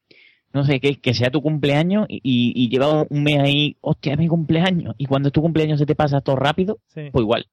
no 0.54 0.64
sé, 0.64 0.80
que, 0.80 1.00
que 1.00 1.14
sea 1.14 1.30
tu 1.30 1.44
cumpleaños 1.44 2.06
y, 2.10 2.20
y 2.56 2.70
llevas 2.70 3.06
un 3.10 3.22
mes 3.24 3.38
ahí, 3.40 3.78
hostia, 3.82 4.14
es 4.14 4.20
mi 4.20 4.28
cumpleaños, 4.28 4.96
y 4.98 5.06
cuando 5.06 5.30
tu 5.30 5.42
cumpleaños 5.44 5.78
se 5.80 5.86
te 5.86 5.94
pasa 5.96 6.22
todo 6.22 6.38
rápido, 6.38 6.80
Sí. 6.88 7.10
pues 7.12 7.22
igual. 7.22 7.46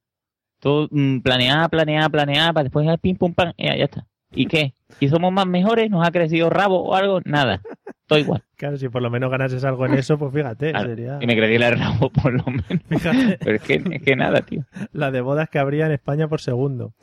Todo 0.61 0.88
mm, 0.90 1.18
planear, 1.20 1.68
planear, 1.68 2.11
planear, 2.11 2.55
para 2.55 2.64
después 2.64 2.88
eh, 2.88 2.96
pim 2.96 3.16
pum 3.16 3.35
pam, 3.35 3.53
y 3.59 3.66
ya, 3.66 3.77
ya 3.77 3.85
está. 3.85 4.07
¿Y 4.35 4.47
qué? 4.47 4.75
¿Y 5.01 5.09
somos 5.09 5.33
más 5.33 5.47
mejores? 5.47 5.90
¿Nos 5.90 6.07
ha 6.07 6.11
crecido 6.11 6.51
rabo 6.51 6.83
o 6.83 6.94
algo? 6.94 7.20
Nada. 7.25 7.61
Todo 8.07 8.18
igual. 8.18 8.42
Claro, 8.57 8.79
si 8.79 8.88
por 8.88 9.03
lo 9.03 9.11
menos 9.11 9.31
ganases 9.31 9.62
algo 9.64 9.85
en 9.85 9.94
eso, 9.99 10.16
pues 10.16 10.33
fíjate, 10.33 10.70
Claro, 10.70 10.88
sería 10.88 11.18
Si 11.18 11.27
me 11.27 11.37
creciera 11.37 11.68
el 11.68 11.79
rabo, 11.79 12.09
por 12.11 12.33
lo 12.33 12.44
menos. 12.44 12.83
Fíjate. 12.88 13.38
Pero 13.38 13.57
es 13.57 13.62
que, 13.62 13.83
es 13.90 14.03
que 14.03 14.16
nada, 14.16 14.42
tío. 14.42 14.64
la 14.92 15.11
de 15.11 15.20
bodas 15.20 15.51
que 15.51 15.59
habría 15.59 15.87
en 15.87 15.92
España 15.92 16.29
por 16.29 16.40
segundo. 16.40 16.94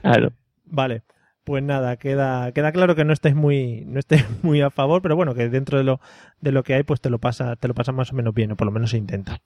Claro. 0.00 0.32
Vale. 0.64 1.02
Pues 1.44 1.62
nada, 1.64 1.96
queda, 1.96 2.52
queda 2.52 2.70
claro 2.70 2.94
que 2.94 3.04
no 3.04 3.12
estáis 3.12 3.34
muy, 3.34 3.84
no 3.86 3.98
estáis 3.98 4.24
muy 4.42 4.60
a 4.60 4.70
favor, 4.70 5.02
pero 5.02 5.16
bueno, 5.16 5.34
que 5.34 5.48
dentro 5.48 5.78
de 5.78 5.84
lo, 5.84 6.00
de 6.40 6.52
lo 6.52 6.62
que 6.62 6.74
hay, 6.74 6.84
pues 6.84 7.00
te 7.00 7.10
lo 7.10 7.18
pasa, 7.18 7.56
te 7.56 7.66
lo 7.66 7.74
pasa 7.74 7.92
más 7.92 8.12
o 8.12 8.14
menos 8.14 8.32
bien, 8.34 8.52
o 8.52 8.56
por 8.56 8.66
lo 8.66 8.72
menos 8.72 8.90
se 8.90 8.98
intenta. 8.98 9.40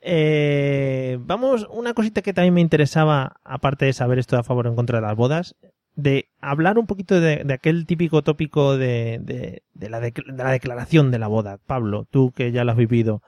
Eh, 0.00 1.18
vamos, 1.20 1.68
una 1.70 1.94
cosita 1.94 2.20
que 2.20 2.32
también 2.32 2.54
me 2.54 2.62
interesaba, 2.62 3.36
aparte 3.44 3.84
de 3.84 3.92
saber 3.92 4.18
esto 4.18 4.34
de 4.34 4.40
a 4.40 4.44
favor 4.44 4.66
o 4.66 4.70
en 4.70 4.76
contra 4.76 4.98
de 4.98 5.06
las 5.06 5.14
bodas, 5.14 5.54
de 5.96 6.28
hablar 6.40 6.78
un 6.78 6.86
poquito 6.86 7.20
de, 7.20 7.44
de 7.44 7.54
aquel 7.54 7.86
típico 7.86 8.22
tópico 8.22 8.76
de, 8.76 9.18
de, 9.22 9.62
de 9.74 9.88
la 9.90 10.00
de 10.00 10.12
la 10.36 10.50
declaración 10.50 11.10
de 11.10 11.18
la 11.18 11.28
boda. 11.28 11.58
Pablo, 11.66 12.06
tú 12.10 12.32
que 12.32 12.50
ya 12.52 12.64
lo 12.64 12.72
has 12.72 12.76
vivido, 12.76 13.22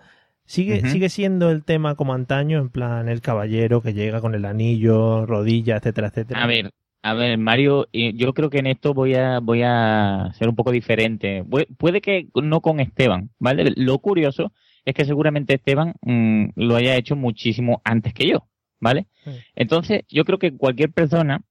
¿sigue. 0.45 0.89
¿sigue 0.91 1.09
siendo 1.09 1.51
el 1.51 1.65
tema 1.65 1.95
como 1.95 2.13
antaño, 2.15 2.59
en 2.59 2.71
plan 2.71 3.09
el 3.09 3.21
caballero 3.21 3.83
que 3.83 3.95
llega 3.95 4.21
con 4.21 4.35
el 4.35 4.45
anillo, 4.45 5.27
rodilla, 5.27 5.77
etcétera, 5.77 6.09
etcétera? 6.09 6.43
A 6.43 6.47
ver, 6.47 6.73
a 7.03 7.15
ver, 7.15 7.39
Mario, 7.39 7.87
yo 7.93 8.33
creo 8.35 8.51
que 8.51 8.59
en 8.59 8.67
esto 8.67 8.95
voy 8.95 9.15
a, 9.15 9.39
voy 9.39 9.63
a 9.65 10.33
ser 10.35 10.49
un 10.49 10.57
poco 10.57 10.73
diferente. 10.73 11.45
Pu- 11.45 11.69
Puede 11.77 12.01
que 12.01 12.29
no 12.35 12.61
con 12.61 12.81
Esteban, 12.81 13.31
¿vale? 13.39 13.73
Lo 13.77 13.99
curioso 14.01 14.53
es 14.85 14.95
que 14.95 15.05
seguramente 15.05 15.55
Esteban 15.55 15.95
mm, 16.03 16.51
lo 16.57 16.75
haya 16.77 16.97
hecho 16.97 17.15
muchísimo 17.17 17.81
antes 17.85 18.13
que 18.13 18.29
yo, 18.29 18.49
¿vale? 18.81 19.07
Sí. 19.25 19.31
Entonces, 19.55 20.03
yo 20.09 20.25
creo 20.25 20.39
que 20.39 20.57
cualquier 20.57 20.91
persona 20.93 21.43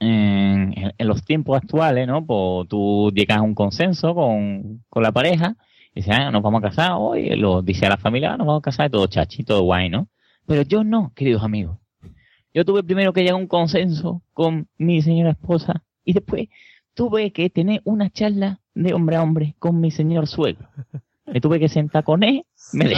en, 0.00 0.74
en 0.96 1.08
los 1.08 1.24
tiempos 1.24 1.56
actuales, 1.56 2.06
¿no? 2.06 2.24
Pues 2.26 2.68
tú 2.68 3.10
llegas 3.14 3.38
a 3.38 3.42
un 3.42 3.54
consenso 3.54 4.14
con, 4.14 4.84
con 4.88 5.02
la 5.02 5.12
pareja 5.12 5.56
y 5.94 6.00
dices, 6.00 6.14
ah, 6.16 6.30
nos 6.30 6.42
vamos 6.42 6.58
a 6.62 6.68
casar 6.68 6.92
hoy, 6.98 7.30
lo 7.36 7.62
dice 7.62 7.86
a 7.86 7.90
la 7.90 7.96
familia, 7.96 8.32
"Ah, 8.34 8.36
nos 8.36 8.46
vamos 8.46 8.60
a 8.60 8.64
casar, 8.64 8.90
todo 8.90 9.06
chachi, 9.06 9.44
todo 9.44 9.62
guay, 9.62 9.88
¿no? 9.88 10.08
Pero 10.46 10.62
yo 10.62 10.84
no, 10.84 11.12
queridos 11.14 11.42
amigos. 11.42 11.78
Yo 12.52 12.64
tuve 12.64 12.82
primero 12.84 13.12
que 13.12 13.20
llegar 13.22 13.34
a 13.34 13.38
un 13.38 13.46
consenso 13.48 14.22
con 14.32 14.68
mi 14.78 15.02
señora 15.02 15.30
esposa 15.30 15.84
y 16.04 16.12
después 16.12 16.48
tuve 16.94 17.32
que 17.32 17.50
tener 17.50 17.80
una 17.84 18.10
charla 18.10 18.60
de 18.74 18.92
hombre 18.94 19.16
a 19.16 19.22
hombre 19.22 19.56
con 19.58 19.80
mi 19.80 19.90
señor 19.90 20.26
suegro. 20.26 20.68
Me 21.26 21.40
tuve 21.40 21.58
que 21.58 21.68
sentar 21.68 22.04
con 22.04 22.22
él. 22.22 22.44
me 22.72 22.84
le- 22.86 22.96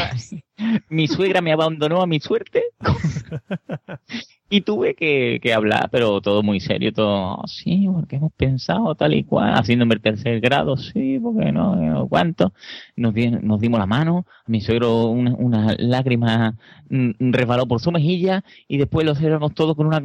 mi 0.88 1.06
suegra 1.06 1.40
me 1.42 1.52
abandonó 1.52 2.00
a 2.02 2.06
mi 2.06 2.18
suerte 2.20 2.62
y 4.50 4.60
tuve 4.62 4.94
que, 4.94 5.38
que 5.42 5.52
hablar, 5.52 5.88
pero 5.90 6.20
todo 6.20 6.42
muy 6.42 6.60
serio, 6.60 6.92
todo, 6.92 7.34
"Oh, 7.36 7.46
sí, 7.46 7.86
porque 7.92 8.16
hemos 8.16 8.32
pensado 8.32 8.94
tal 8.94 9.14
y 9.14 9.24
cual, 9.24 9.54
haciéndome 9.54 9.94
el 9.96 10.00
tercer 10.00 10.40
grado, 10.40 10.76
sí, 10.76 11.18
porque 11.20 11.50
no, 11.52 11.76
no 11.76 12.08
cuánto. 12.08 12.52
Nos, 12.96 13.12
di- 13.14 13.30
nos 13.30 13.60
dimos 13.60 13.78
la 13.80 13.86
mano, 13.86 14.24
mi 14.46 14.60
suegro 14.60 15.06
una, 15.06 15.34
una 15.34 15.74
lágrima 15.78 16.56
mm, 16.88 17.10
resbaló 17.32 17.66
por 17.66 17.80
su 17.80 17.90
mejilla 17.92 18.44
y 18.68 18.78
después 18.78 19.04
lo 19.06 19.14
cerramos 19.14 19.54
todo 19.54 19.74
con 19.74 19.86
una 19.88 20.00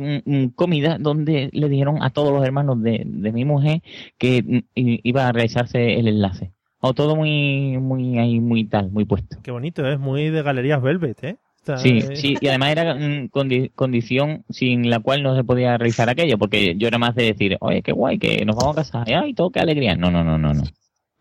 comida 0.55 0.97
donde 0.99 1.49
le 1.53 1.69
dijeron 1.69 2.01
a 2.03 2.09
todos 2.09 2.31
los 2.33 2.43
hermanos 2.43 2.81
de, 2.81 3.03
de 3.05 3.31
mi 3.31 3.45
mujer 3.45 3.81
que 4.17 4.43
mm, 4.43 4.59
iba 4.75 5.27
a 5.27 5.31
realizarse 5.31 5.99
el 5.99 6.07
enlace. 6.07 6.51
O 6.81 6.93
todo 6.93 7.15
muy, 7.15 7.77
muy 7.77 8.17
ahí, 8.17 8.39
muy 8.39 8.63
tal, 8.65 8.91
muy 8.91 9.05
puesto. 9.05 9.37
Qué 9.43 9.51
bonito, 9.51 9.87
es 9.87 9.99
muy 9.99 10.29
de 10.29 10.41
galerías 10.41 10.81
Velvet, 10.81 11.23
¿eh? 11.23 11.37
Está- 11.57 11.77
Sí, 11.77 11.99
eh, 11.99 12.15
sí, 12.15 12.37
y 12.41 12.47
además 12.49 12.71
era 12.71 12.95
mm, 12.95 13.29
condi- 13.29 13.71
condición 13.75 14.43
sin 14.49 14.89
la 14.89 14.99
cual 14.99 15.21
no 15.21 15.35
se 15.35 15.43
podía 15.43 15.77
realizar 15.77 16.09
aquello, 16.09 16.37
porque 16.39 16.75
yo 16.77 16.87
era 16.87 16.97
más 16.97 17.13
de 17.13 17.25
decir, 17.25 17.55
oye, 17.61 17.81
qué 17.83 17.91
guay, 17.91 18.17
que 18.17 18.43
nos 18.45 18.55
vamos 18.55 18.73
a 18.75 18.81
casar, 18.81 19.07
y, 19.07 19.13
ay, 19.13 19.33
todo, 19.35 19.51
qué 19.51 19.59
alegría. 19.59 19.95
No, 19.95 20.09
no, 20.09 20.23
no, 20.23 20.37
no, 20.39 20.53
no. 20.55 20.63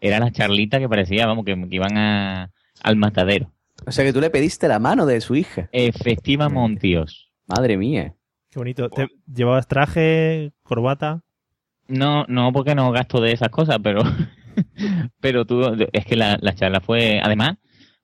Era 0.00 0.18
la 0.18 0.32
charlita 0.32 0.78
que 0.78 0.88
parecía, 0.88 1.26
vamos, 1.26 1.44
que, 1.44 1.54
que 1.68 1.76
iban 1.76 1.98
a, 1.98 2.50
al 2.82 2.96
matadero. 2.96 3.52
O 3.86 3.92
sea 3.92 4.02
que 4.04 4.12
tú 4.14 4.20
le 4.22 4.30
pediste 4.30 4.66
la 4.66 4.78
mano 4.78 5.04
de 5.04 5.20
su 5.20 5.34
hija. 5.36 5.68
Efectivamente, 5.72 6.80
tíos. 6.80 7.30
Madre 7.46 7.76
mía. 7.76 8.14
Qué 8.50 8.58
bonito. 8.58 8.88
¿Te 8.88 9.08
¿Llevabas 9.32 9.66
traje, 9.68 10.52
corbata? 10.62 11.22
No, 11.86 12.24
no 12.28 12.50
porque 12.52 12.74
no 12.74 12.90
gasto 12.92 13.20
de 13.20 13.32
esas 13.32 13.50
cosas, 13.50 13.78
pero, 13.82 14.02
pero 15.20 15.44
tú, 15.44 15.62
es 15.92 16.04
que 16.04 16.16
la, 16.16 16.38
la 16.40 16.54
charla 16.54 16.80
fue, 16.80 17.20
además, 17.22 17.56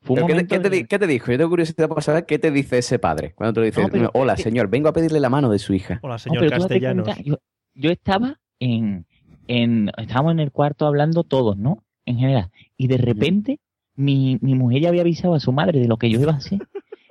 fue 0.02 0.14
un 0.20 0.26
¿Pero 0.26 0.26
qué, 0.26 0.32
te, 0.32 0.34
momento 0.34 0.54
qué 0.54 0.60
te 0.60 0.68
de- 0.70 0.76
di- 0.76 0.84
qué 0.86 0.98
te 0.98 1.06
dijo? 1.06 1.32
Yo 1.32 1.38
tengo 1.38 1.50
curiosidad 1.50 1.88
por 1.88 2.02
saber 2.02 2.26
qué 2.26 2.38
te 2.38 2.50
dice 2.50 2.78
ese 2.78 2.98
padre. 2.98 3.32
Cuando 3.34 3.60
te 3.62 3.80
lo 3.80 3.88
No, 3.88 4.10
hola 4.14 4.36
señor, 4.36 4.68
vengo 4.68 4.88
a 4.88 4.92
pedirle 4.92 5.20
la 5.20 5.28
mano 5.30 5.50
de 5.50 5.58
su 5.58 5.74
hija. 5.74 5.98
Hola, 6.02 6.14
No, 6.14 6.18
señor 6.18 6.42
date 6.48 6.56
Castellanos. 6.60 7.04
cuenta, 7.04 7.22
yo, 7.22 7.38
yo 7.74 7.90
estaba 7.90 8.38
en, 8.60 9.06
en, 9.48 9.90
estábamos 9.98 10.32
en 10.32 10.40
el 10.40 10.52
cuarto 10.52 10.86
hablando 10.86 11.24
todos, 11.24 11.56
¿no? 11.56 11.82
En 12.04 12.18
general. 12.18 12.50
Y 12.76 12.86
de 12.86 12.98
repente, 12.98 13.58
mi, 13.96 14.38
mi 14.40 14.54
mujer 14.54 14.82
ya 14.82 14.88
había 14.90 15.00
avisado 15.00 15.34
a 15.34 15.40
su 15.40 15.50
madre 15.52 15.80
de 15.80 15.88
lo 15.88 15.96
que 15.96 16.08
yo 16.08 16.20
iba 16.20 16.32
a 16.32 16.36
hacer. 16.36 16.60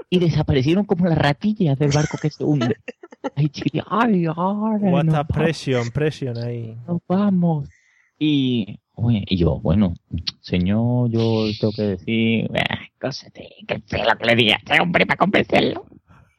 Y 0.10 0.20
desaparecieron 0.20 0.86
como 0.86 1.06
las 1.08 1.18
ratillas 1.18 1.78
del 1.78 1.92
barco 1.92 2.18
que 2.22 2.30
se 2.30 2.44
hunde. 2.46 2.78
Ay, 3.36 3.52
ay, 3.90 4.26
ay, 4.28 4.32
What 4.82 5.10
a 5.16 5.24
presión, 5.26 5.90
presión 5.90 6.38
ahí. 6.38 6.78
nos 6.88 7.02
vamos. 7.08 7.68
Y, 8.18 8.80
y 8.98 9.38
yo, 9.38 9.60
bueno, 9.60 9.94
señor, 10.42 11.10
yo 11.10 11.48
tengo 11.60 11.74
que 11.74 11.82
decir, 11.82 12.50
"Ah, 12.58 12.80
cosas 13.00 13.32
de, 13.34 13.50
que 13.68 13.82
sé 13.86 14.04
lo 14.04 14.18
que 14.18 14.26
le 14.26 14.36
diga 14.36 14.56
a 14.56 14.58
este 14.58 14.82
hombre 14.82 15.06
para 15.06 15.18
convencerlo. 15.18 15.86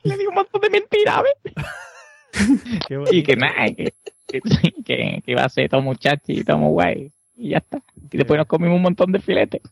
Le 0.02 0.16
digo 0.16 0.30
un 0.30 0.36
montón 0.36 0.60
de 0.60 0.70
mentiras, 0.70 1.22
¿ves? 1.22 1.54
Qué 2.88 2.96
bonito. 2.96 3.12
Y 3.16 3.22
que 3.22 3.36
nada, 3.36 3.66
que, 3.76 3.94
que, 4.26 4.40
que, 4.84 5.22
iba 5.26 5.44
a 5.44 5.48
ser 5.48 5.68
todo 5.68 5.82
muchachito, 5.82 6.56
muy 6.58 6.70
guay. 6.70 7.12
Y 7.36 7.50
ya 7.50 7.58
está. 7.58 7.82
Y 8.10 8.16
después 8.16 8.38
nos 8.38 8.46
comimos 8.46 8.76
un 8.76 8.82
montón 8.82 9.12
de 9.12 9.20
filetes. 9.20 9.62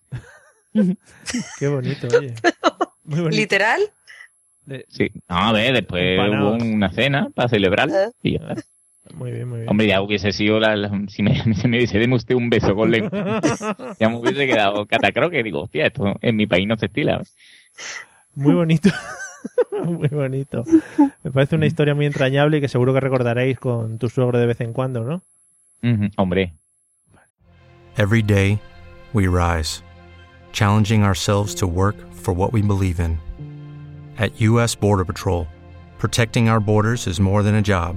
Qué 1.59 1.69
bonito, 1.69 2.09
oye. 2.19 2.35
Muy 3.05 3.21
bonito. 3.21 3.37
¿Literal? 3.37 3.81
Sí. 4.89 5.11
No, 5.29 5.37
a 5.37 5.53
ver, 5.53 5.75
después 5.75 6.19
hubo 6.19 6.53
una 6.55 6.91
cena 6.91 7.31
para 7.35 7.49
celebrar. 7.49 7.89
Ah. 7.91 8.11
Y 8.23 8.39
ya 8.39 8.49
está. 8.49 8.74
Muy 9.13 9.33
bien, 9.33 9.49
muy 9.49 9.59
bien. 9.59 9.69
Hombre, 9.71 9.87
ya 9.87 10.01
hubiese 10.01 10.33
sido 10.33 10.59
la, 10.59 10.75
la- 10.77 10.91
si 11.09 11.23
me, 11.23 11.35
si 11.55 11.69
me 11.69 11.77
hubiese 11.77 11.99
deme 11.99 12.15
usted 12.17 12.35
un 12.35 12.49
beso 12.49 12.75
con 12.75 12.91
lengua. 12.91 13.41
ya 14.01 14.09
me 14.09 14.17
hubiese 14.17 14.47
quedado 14.47 14.87
catacro 14.87 15.29
que 15.31 15.43
digo, 15.43 15.63
hostia, 15.63 15.87
esto 15.87 16.15
en 16.23 16.37
mi 16.37 16.47
país 16.47 16.67
no 16.67 16.77
se 16.77 16.87
estila. 16.87 17.23
Muy 18.35 18.55
bonito. 18.55 18.89
muy 19.85 20.09
bonito. 20.09 20.65
Me 21.23 21.31
parece 21.31 21.57
una 21.57 21.67
historia 21.67 21.95
muy 21.95 22.07
entrañable 22.07 22.59
y 22.59 22.61
que 22.63 22.69
seguro 22.69 22.95
que 22.95 23.01
recordaréis 23.01 23.59
con 23.59 23.99
tu 23.99 24.09
suegro 24.09 24.39
de 24.39 24.47
vez 24.47 24.61
en 24.63 24.73
cuando, 24.73 25.05
¿no? 25.05 25.23
Ujú, 25.83 26.09
Hombre, 26.17 26.55
Every 27.97 28.23
day, 28.23 28.59
we 29.13 29.29
rise, 29.29 29.83
challenging 30.53 31.05
ourselves 31.05 31.55
to 31.57 31.67
work 31.67 31.95
for 32.13 32.35
what 32.35 32.53
we 32.53 32.61
believe 32.61 32.99
in. 32.99 33.19
At 34.19 34.33
U.S. 34.41 34.75
Border 34.75 35.05
Patrol, 35.05 35.47
protecting 35.99 36.49
our 36.49 36.59
borders 36.59 37.07
is 37.07 37.21
more 37.21 37.43
than 37.45 37.55
a 37.55 37.63
job, 37.63 37.97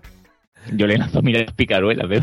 Yo 0.73 0.87
le 0.87 0.97
lanzo 0.97 1.21
mira 1.21 1.41
las 1.41 1.53
picaruelas 1.53 2.09
de 2.09 2.21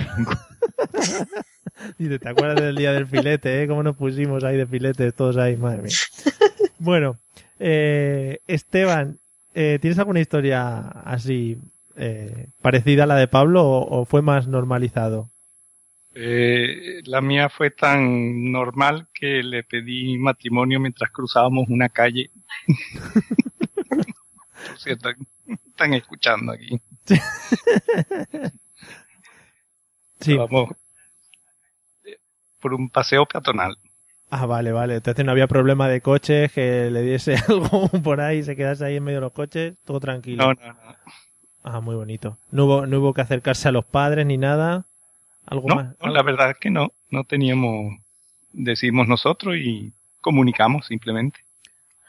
Y 1.99 2.09
te, 2.09 2.19
te 2.19 2.29
acuerdas 2.29 2.63
del 2.63 2.77
día 2.77 2.93
del 2.93 3.07
filete, 3.07 3.63
¿eh? 3.63 3.69
Cómo 3.69 3.83
nos 3.83 3.97
pusimos 3.97 4.45
ahí 4.45 4.57
de 4.57 4.67
filetes 4.67 5.15
todos 5.15 5.37
ahí, 5.37 5.57
madre 5.57 5.83
mía. 5.83 5.97
Bueno, 6.81 7.17
eh, 7.59 8.39
Esteban, 8.47 9.19
eh, 9.53 9.79
¿tienes 9.81 9.99
alguna 9.99 10.21
historia 10.21 10.79
así 10.79 11.59
eh, 11.97 12.47
parecida 12.63 13.03
a 13.03 13.07
la 13.07 13.17
de 13.17 13.27
Pablo 13.27 13.65
o, 13.65 14.01
o 14.01 14.05
fue 14.05 14.23
más 14.23 14.47
normalizado? 14.47 15.29
Eh, 16.21 17.01
la 17.05 17.21
mía 17.21 17.49
fue 17.49 17.71
tan 17.71 18.51
normal 18.51 19.07
que 19.15 19.41
le 19.43 19.63
pedí 19.63 20.19
matrimonio 20.19 20.81
mientras 20.81 21.13
cruzábamos 21.13 21.69
una 21.69 21.89
calle. 21.89 22.31
Por 23.89 24.79
cierto, 24.79 25.11
están 25.47 25.95
escuchando 25.95 26.53
aquí. 26.53 26.81
Sí. 30.21 30.37
Vamos 30.37 30.71
por 32.61 32.75
un 32.75 32.91
paseo 32.91 33.25
peatonal. 33.25 33.77
Ah, 34.31 34.47
vale, 34.47 34.73
vale. 34.73 34.97
Entonces 34.97 35.25
no 35.25 35.31
había 35.31 35.47
problema 35.47 35.89
de 35.89 36.01
coches, 36.01 36.51
que 36.53 36.91
le 36.91 37.03
diese 37.03 37.37
algo 37.49 37.89
por 38.03 38.21
ahí 38.21 38.39
y 38.39 38.43
se 38.43 38.57
quedase 38.57 38.85
ahí 38.85 38.97
en 38.97 39.05
medio 39.05 39.19
de 39.19 39.23
los 39.23 39.33
coches, 39.33 39.75
todo 39.85 40.01
tranquilo. 40.01 40.45
No, 40.45 40.55
no, 40.55 40.73
no. 40.73 40.97
Ah, 41.63 41.81
muy 41.81 41.95
bonito. 41.95 42.37
No 42.51 42.65
hubo, 42.65 42.87
no 42.87 42.99
hubo 42.99 43.15
que 43.15 43.21
acercarse 43.21 43.69
a 43.69 43.73
los 43.73 43.85
padres 43.85 44.27
ni 44.27 44.39
nada. 44.39 44.87
Algo 45.47 45.69
No, 45.69 45.77
más. 45.77 45.95
no, 46.03 46.09
la 46.11 46.23
verdad 46.23 46.51
es 46.51 46.57
que 46.59 46.71
no. 46.71 46.93
No 47.11 47.25
teníamos, 47.25 47.95
decimos 48.53 49.07
nosotros 49.09 49.57
y 49.57 49.93
comunicamos 50.21 50.87
simplemente. 50.87 51.41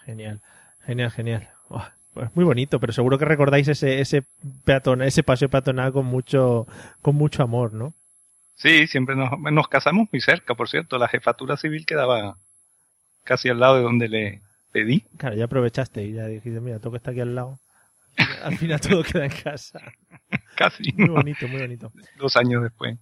Genial, 0.06 0.42
genial, 0.86 1.12
genial. 1.12 1.50
Oh, 1.70 1.86
pues 2.14 2.30
muy 2.36 2.46
bonito, 2.46 2.80
pero 2.80 2.94
seguro 2.94 3.18
que 3.18 3.26
recordáis 3.26 3.68
ese, 3.68 4.02
ese 4.02 4.24
peatón, 4.66 5.02
ese 5.02 5.24
paseo 5.24 5.50
peatonal 5.50 5.92
con 5.92 6.06
mucho, 6.06 6.68
con 7.02 7.16
mucho 7.16 7.44
amor, 7.44 7.74
¿no? 7.74 7.94
Sí, 8.56 8.88
siempre 8.88 9.16
nos, 9.16 9.32
nos 9.40 9.68
casamos 9.68 10.08
muy 10.12 10.20
cerca, 10.20 10.54
por 10.54 10.68
cierto. 10.68 10.98
La 10.98 11.08
jefatura 11.08 11.56
civil 11.56 11.86
quedaba 11.86 12.38
casi 13.24 13.48
al 13.48 13.60
lado 13.60 13.78
de 13.78 13.84
donde 13.84 14.10
le 14.10 14.42
pedí. 14.72 15.02
Claro, 15.18 15.36
ya 15.36 15.46
aprovechaste 15.46 16.04
y 16.04 16.14
ya 16.14 16.28
dijiste, 16.28 16.60
mira, 16.60 16.80
que 16.80 16.98
está 16.98 17.12
aquí 17.12 17.22
al 17.22 17.36
lado. 17.36 17.60
Al 18.44 18.58
final 18.58 18.82
todo 18.82 19.04
queda 19.04 19.26
en 19.26 19.32
casa. 19.32 19.80
Casi. 20.56 20.92
Muy 20.94 21.08
¿no? 21.08 21.14
bonito, 21.14 21.48
muy 21.48 21.62
bonito. 21.62 21.92
Dos 22.18 22.36
años 22.36 22.64
después. 22.64 22.98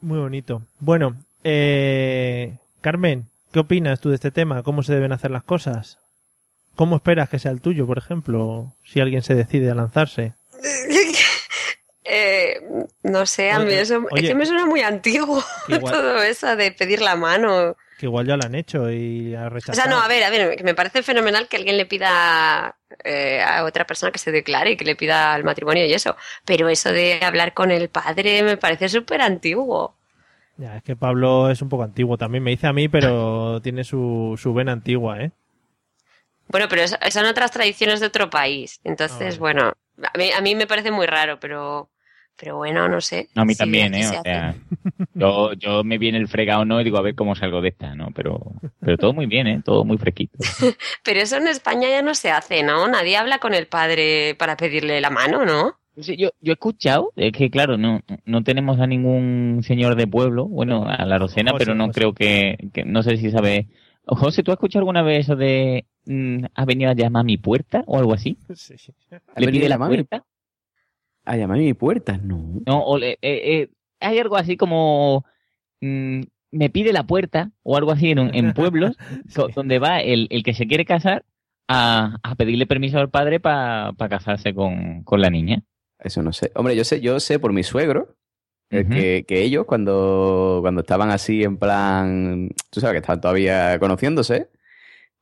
Muy 0.00 0.18
bonito. 0.18 0.62
Bueno, 0.78 1.16
eh, 1.42 2.58
Carmen, 2.82 3.28
¿qué 3.52 3.60
opinas 3.60 4.00
tú 4.00 4.10
de 4.10 4.16
este 4.16 4.30
tema? 4.30 4.62
¿Cómo 4.62 4.82
se 4.82 4.94
deben 4.94 5.12
hacer 5.12 5.30
las 5.30 5.42
cosas? 5.42 5.98
¿Cómo 6.78 6.94
esperas 6.94 7.28
que 7.28 7.40
sea 7.40 7.50
el 7.50 7.60
tuyo, 7.60 7.88
por 7.88 7.98
ejemplo, 7.98 8.72
si 8.84 9.00
alguien 9.00 9.22
se 9.22 9.34
decide 9.34 9.68
a 9.68 9.74
lanzarse? 9.74 10.34
Eh, 12.10 12.58
no 13.02 13.26
sé, 13.26 13.50
a 13.50 13.58
mí 13.58 13.70
eso 13.70 13.98
oye. 14.10 14.22
es 14.22 14.28
que 14.30 14.34
me 14.34 14.46
suena 14.46 14.64
muy 14.64 14.80
antiguo 14.80 15.44
Igual. 15.68 15.92
todo 15.92 16.22
eso 16.22 16.56
de 16.56 16.72
pedir 16.72 17.02
la 17.02 17.16
mano. 17.16 17.76
Que 17.98 18.06
igual 18.06 18.26
ya 18.26 18.38
lo 18.38 18.44
han 18.46 18.54
hecho 18.54 18.90
y 18.90 19.34
ha 19.34 19.46
O 19.46 19.50
rechazado. 19.50 19.76
sea, 19.76 19.90
no, 19.94 20.00
a 20.02 20.08
ver, 20.08 20.24
a 20.24 20.30
ver, 20.30 20.56
que 20.56 20.64
me 20.64 20.74
parece 20.74 21.02
fenomenal 21.02 21.48
que 21.48 21.58
alguien 21.58 21.76
le 21.76 21.84
pida 21.84 22.76
eh, 23.04 23.42
a 23.42 23.62
otra 23.64 23.86
persona 23.86 24.10
que 24.10 24.18
se 24.18 24.32
declare 24.32 24.70
y 24.70 24.76
que 24.78 24.86
le 24.86 24.96
pida 24.96 25.36
el 25.36 25.44
matrimonio 25.44 25.84
y 25.84 25.92
eso. 25.92 26.16
Pero 26.46 26.70
eso 26.70 26.92
de 26.92 27.20
hablar 27.22 27.52
con 27.52 27.70
el 27.70 27.90
padre 27.90 28.42
me 28.42 28.56
parece 28.56 28.88
súper 28.88 29.20
antiguo. 29.20 29.94
Ya, 30.56 30.78
es 30.78 30.82
que 30.84 30.96
Pablo 30.96 31.50
es 31.50 31.60
un 31.60 31.68
poco 31.68 31.82
antiguo 31.82 32.16
también, 32.16 32.42
me 32.42 32.52
dice 32.52 32.68
a 32.68 32.72
mí, 32.72 32.88
pero 32.88 33.60
tiene 33.60 33.84
su, 33.84 34.38
su 34.40 34.54
vena 34.54 34.72
antigua, 34.72 35.20
¿eh? 35.20 35.32
Bueno, 36.48 36.66
pero 36.68 36.82
es- 36.82 36.96
son 37.10 37.26
otras 37.26 37.50
tradiciones 37.50 38.00
de 38.00 38.06
otro 38.06 38.30
país. 38.30 38.80
Entonces, 38.84 39.36
Ah, 39.36 39.40
bueno, 39.40 39.72
a 40.02 40.18
mí, 40.18 40.30
a 40.36 40.40
mí 40.40 40.54
me 40.54 40.66
parece 40.66 40.90
muy 40.90 41.06
raro, 41.06 41.38
pero, 41.40 41.90
pero 42.36 42.56
bueno, 42.56 42.88
no 42.88 43.00
sé. 43.00 43.28
No, 43.34 43.42
a 43.42 43.44
mí 43.44 43.54
Sí, 43.54 43.58
también, 43.58 43.94
¿eh? 43.94 44.04
se 44.04 44.18
O 44.18 44.22
sea, 44.22 44.54
yo, 45.14 45.52
yo 45.54 45.84
me 45.84 45.98
viene 45.98 46.18
el 46.18 46.28
fregado 46.28 46.64
no 46.64 46.80
y 46.80 46.84
digo 46.84 46.98
a 46.98 47.02
ver 47.02 47.14
cómo 47.14 47.34
salgo 47.34 47.60
de 47.60 47.68
esta, 47.70 47.94
¿no? 47.94 48.08
Pero, 48.14 48.40
pero 48.80 48.96
todo 48.96 49.12
muy 49.12 49.26
bien, 49.26 49.46
¿eh? 49.46 49.62
Todo 49.64 49.84
muy 49.84 49.98
fresquito. 49.98 50.38
Pero 51.04 51.20
eso 51.20 51.36
en 51.36 51.48
España 51.48 51.88
ya 51.88 52.02
no 52.02 52.14
se 52.14 52.30
hace, 52.30 52.62
¿no? 52.62 52.86
Nadie 52.88 53.16
habla 53.16 53.38
con 53.38 53.54
el 53.54 53.66
padre 53.66 54.34
para 54.38 54.56
pedirle 54.56 55.00
la 55.00 55.10
mano, 55.10 55.44
¿no? 55.44 55.78
Sí, 56.00 56.16
yo, 56.16 56.30
yo 56.40 56.52
he 56.52 56.54
escuchado, 56.54 57.12
es 57.16 57.32
que 57.32 57.50
claro, 57.50 57.76
no, 57.76 58.00
no 58.24 58.44
tenemos 58.44 58.78
a 58.78 58.86
ningún 58.86 59.62
señor 59.64 59.96
de 59.96 60.06
pueblo, 60.06 60.46
bueno, 60.46 60.86
a 60.88 61.04
la 61.04 61.18
Rosena, 61.18 61.50
José, 61.50 61.64
pero 61.64 61.74
no 61.76 61.86
José. 61.88 61.98
creo 62.00 62.12
que, 62.14 62.56
que- 62.72 62.84
no 62.84 63.02
sé 63.02 63.16
si 63.16 63.30
sabe. 63.32 63.66
José, 64.06 64.42
¿tú 64.44 64.52
has 64.52 64.56
escuchado 64.56 64.80
alguna 64.82 65.02
vez 65.02 65.24
eso 65.24 65.34
de 65.34 65.86
mm, 66.08 66.44
has 66.54 66.66
venido 66.66 66.90
a 66.90 66.94
llamar 66.94 67.20
a 67.20 67.24
mi 67.24 67.36
puerta 67.36 67.84
o 67.86 67.98
algo 67.98 68.12
así? 68.14 68.36
Sí. 68.54 68.74
¿Le 69.36 69.48
pide 69.48 69.68
la 69.68 69.76
llamar 69.76 69.86
a 69.86 69.90
mi- 69.90 69.96
puerta? 69.98 70.24
A 71.24 71.36
llamar 71.36 71.58
a 71.58 71.60
mi 71.60 71.74
puerta, 71.74 72.16
no. 72.18 72.60
No, 72.66 72.82
o 72.84 72.98
le- 72.98 73.12
eh, 73.12 73.18
eh, 73.62 73.68
hay 74.00 74.18
algo 74.18 74.36
así 74.36 74.56
como 74.56 75.24
mm, 75.80 76.20
me 76.52 76.70
pide 76.70 76.92
la 76.92 77.06
puerta 77.06 77.50
o 77.62 77.76
algo 77.76 77.92
así 77.92 78.10
en, 78.12 78.34
en 78.34 78.52
pueblos 78.54 78.96
donde 79.54 79.78
va 79.78 80.00
el, 80.00 80.26
el 80.30 80.42
que 80.42 80.54
se 80.54 80.66
quiere 80.66 80.84
casar 80.86 81.24
a, 81.68 82.16
a 82.22 82.34
pedirle 82.36 82.66
permiso 82.66 82.98
al 82.98 83.10
padre 83.10 83.40
para 83.40 83.92
casarse 84.08 84.54
con, 84.54 85.02
con 85.04 85.20
la 85.20 85.28
niña. 85.30 85.62
Eso 85.98 86.22
no 86.22 86.32
sé. 86.32 86.50
Hombre, 86.54 86.74
yo 86.76 86.84
sé, 86.84 87.00
yo 87.02 87.20
sé 87.20 87.38
por 87.38 87.52
mi 87.52 87.62
suegro 87.62 88.16
eh, 88.70 88.86
que, 88.88 89.24
que 89.26 89.42
ellos 89.42 89.66
cuando, 89.66 90.58
cuando 90.62 90.80
estaban 90.82 91.10
así 91.10 91.42
en 91.42 91.58
plan, 91.58 92.48
tú 92.70 92.80
sabes 92.80 92.94
que 92.94 92.98
estaban 92.98 93.20
todavía 93.20 93.78
conociéndose, 93.78 94.48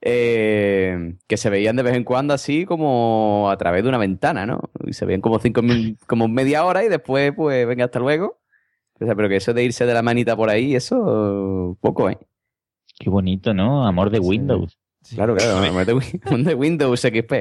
eh, 0.09 1.17
que 1.27 1.37
se 1.37 1.51
veían 1.51 1.75
de 1.75 1.83
vez 1.83 1.95
en 1.97 2.05
cuando 2.05 2.33
así 2.33 2.65
como 2.65 3.49
a 3.51 3.57
través 3.57 3.83
de 3.83 3.89
una 3.89 3.99
ventana, 3.99 4.47
¿no? 4.47 4.61
Y 4.87 4.93
se 4.93 5.05
veían 5.05 5.21
como 5.21 5.41
cinco 5.41 5.63
mil- 5.63 5.99
como 6.07 6.29
media 6.29 6.65
hora 6.65 6.85
y 6.85 6.89
después, 6.89 7.33
pues, 7.35 7.67
venga, 7.67 7.87
hasta 7.87 7.99
luego. 7.99 8.39
O 9.01 9.05
sea, 9.05 9.15
pero 9.17 9.29
que 9.29 9.37
eso 9.37 9.53
de 9.53 9.65
irse 9.65 9.85
de 9.85 9.93
la 9.95 10.03
manita 10.03 10.37
por 10.37 10.49
ahí, 10.49 10.77
eso 10.77 11.77
poco, 11.81 12.09
¿eh? 12.09 12.19
Qué 12.99 13.11
bonito, 13.11 13.53
¿no? 13.53 13.85
Amor 13.87 14.11
de 14.11 14.21
Windows. 14.21 14.79
Claro, 15.15 15.35
claro, 15.37 15.59
amor 15.59 15.85
de, 15.85 15.93
amor 16.25 16.43
de 16.45 16.55
Windows 16.55 17.01
XP. 17.01 17.33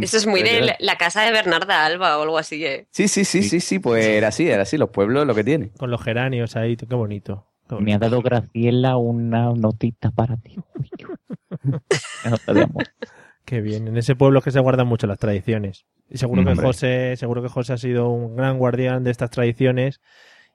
Eso 0.00 0.16
es 0.18 0.26
muy 0.26 0.42
de 0.42 0.60
la, 0.60 0.76
la 0.78 0.96
casa 0.96 1.22
de 1.22 1.32
Bernarda 1.32 1.84
Alba 1.84 2.18
o 2.18 2.22
algo 2.22 2.38
así. 2.38 2.64
¿eh? 2.64 2.86
Sí, 2.90 3.08
sí, 3.08 3.24
sí, 3.24 3.42
sí, 3.42 3.60
sí, 3.60 3.78
pues 3.78 4.06
era 4.06 4.28
así, 4.28 4.46
era 4.48 4.62
así, 4.62 4.76
los 4.78 4.90
pueblos 4.90 5.26
lo 5.26 5.34
que 5.34 5.42
tienen. 5.42 5.70
Con 5.78 5.90
los 5.90 6.02
geranios 6.02 6.54
ahí, 6.54 6.76
qué 6.76 6.86
bonito. 6.94 7.46
qué 7.68 7.74
bonito. 7.74 7.84
Me 7.84 7.94
ha 7.94 7.98
dado 7.98 8.22
Graciela 8.22 8.96
una 8.98 9.52
notita 9.52 10.10
para 10.12 10.36
ti. 10.36 10.56
Qué 13.44 13.60
bien. 13.60 13.88
En 13.88 13.96
ese 13.96 14.16
pueblo 14.16 14.40
es 14.40 14.44
que 14.44 14.50
se 14.50 14.60
guardan 14.60 14.88
mucho 14.88 15.06
las 15.06 15.18
tradiciones. 15.18 15.86
Y 16.10 16.18
seguro 16.18 16.44
que 16.44 16.50
Hombre. 16.50 16.66
José, 16.66 17.16
seguro 17.16 17.42
que 17.42 17.48
José 17.48 17.74
ha 17.74 17.78
sido 17.78 18.10
un 18.10 18.36
gran 18.36 18.58
guardián 18.58 19.04
de 19.04 19.10
estas 19.10 19.30
tradiciones. 19.30 20.00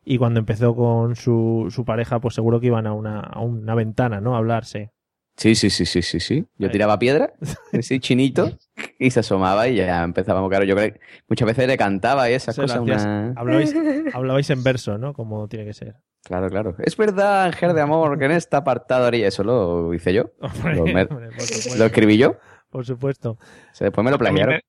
Y 0.03 0.17
cuando 0.17 0.39
empezó 0.39 0.75
con 0.75 1.15
su, 1.15 1.67
su 1.69 1.85
pareja, 1.85 2.19
pues 2.19 2.35
seguro 2.35 2.59
que 2.59 2.67
iban 2.67 2.87
a 2.87 2.93
una, 2.93 3.19
a 3.19 3.39
una 3.39 3.75
ventana, 3.75 4.19
¿no? 4.19 4.35
A 4.35 4.39
hablarse. 4.39 4.91
Sí, 5.37 5.55
sí, 5.55 5.69
sí, 5.69 5.85
sí, 5.85 6.01
sí, 6.01 6.19
sí. 6.19 6.45
Yo 6.57 6.69
tiraba 6.69 6.99
piedra, 6.99 7.33
así 7.73 7.99
chinito, 7.99 8.57
y 8.99 9.11
se 9.11 9.19
asomaba 9.21 9.67
y 9.67 9.75
ya 9.75 10.03
empezábamos. 10.03 10.49
Claro, 10.49 10.65
yo 10.65 10.75
creo 10.75 10.93
que 10.93 10.99
muchas 11.27 11.45
veces 11.47 11.67
le 11.67 11.77
cantaba 11.77 12.29
y 12.29 12.33
esas 12.33 12.55
Se 12.55 12.61
cosas. 12.61 12.79
una- 12.79 13.33
hablabais, 13.35 13.73
hablabais 14.15 14.49
en 14.49 14.63
verso, 14.63 14.97
¿no? 14.97 15.13
Como 15.13 15.47
tiene 15.47 15.65
que 15.65 15.73
ser. 15.73 15.95
Claro, 16.23 16.49
claro. 16.49 16.75
Es 16.79 16.95
verdad, 16.97 17.45
Ángel 17.45 17.73
de 17.73 17.81
Amor, 17.81 18.17
que 18.19 18.25
en 18.25 18.31
este 18.31 18.55
apartado 18.55 19.05
haría 19.07 19.27
eso, 19.27 19.43
lo 19.43 19.93
hice 19.93 20.13
yo. 20.13 20.31
Hombre, 20.41 20.75
Lo, 20.75 20.83
me- 20.85 21.01
hombre, 21.03 21.27
por 21.29 21.41
supuesto. 21.41 21.77
lo 21.77 21.85
escribí 21.85 22.17
yo. 22.17 22.35
Por 22.69 22.85
supuesto. 22.85 23.31
O 23.31 23.37
sea, 23.73 23.85
después 23.85 24.05
me 24.05 24.11
lo 24.11 24.17
plagiaron. 24.19 24.55
me- 24.55 24.61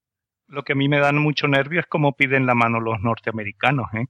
lo 0.48 0.62
que 0.64 0.72
a 0.72 0.76
mí 0.76 0.88
me 0.88 0.98
dan 0.98 1.16
mucho 1.18 1.48
nervio 1.48 1.80
es 1.80 1.86
cómo 1.86 2.12
piden 2.14 2.46
la 2.46 2.54
mano 2.54 2.80
los 2.80 3.00
norteamericanos, 3.00 3.86
¿eh? 3.94 4.06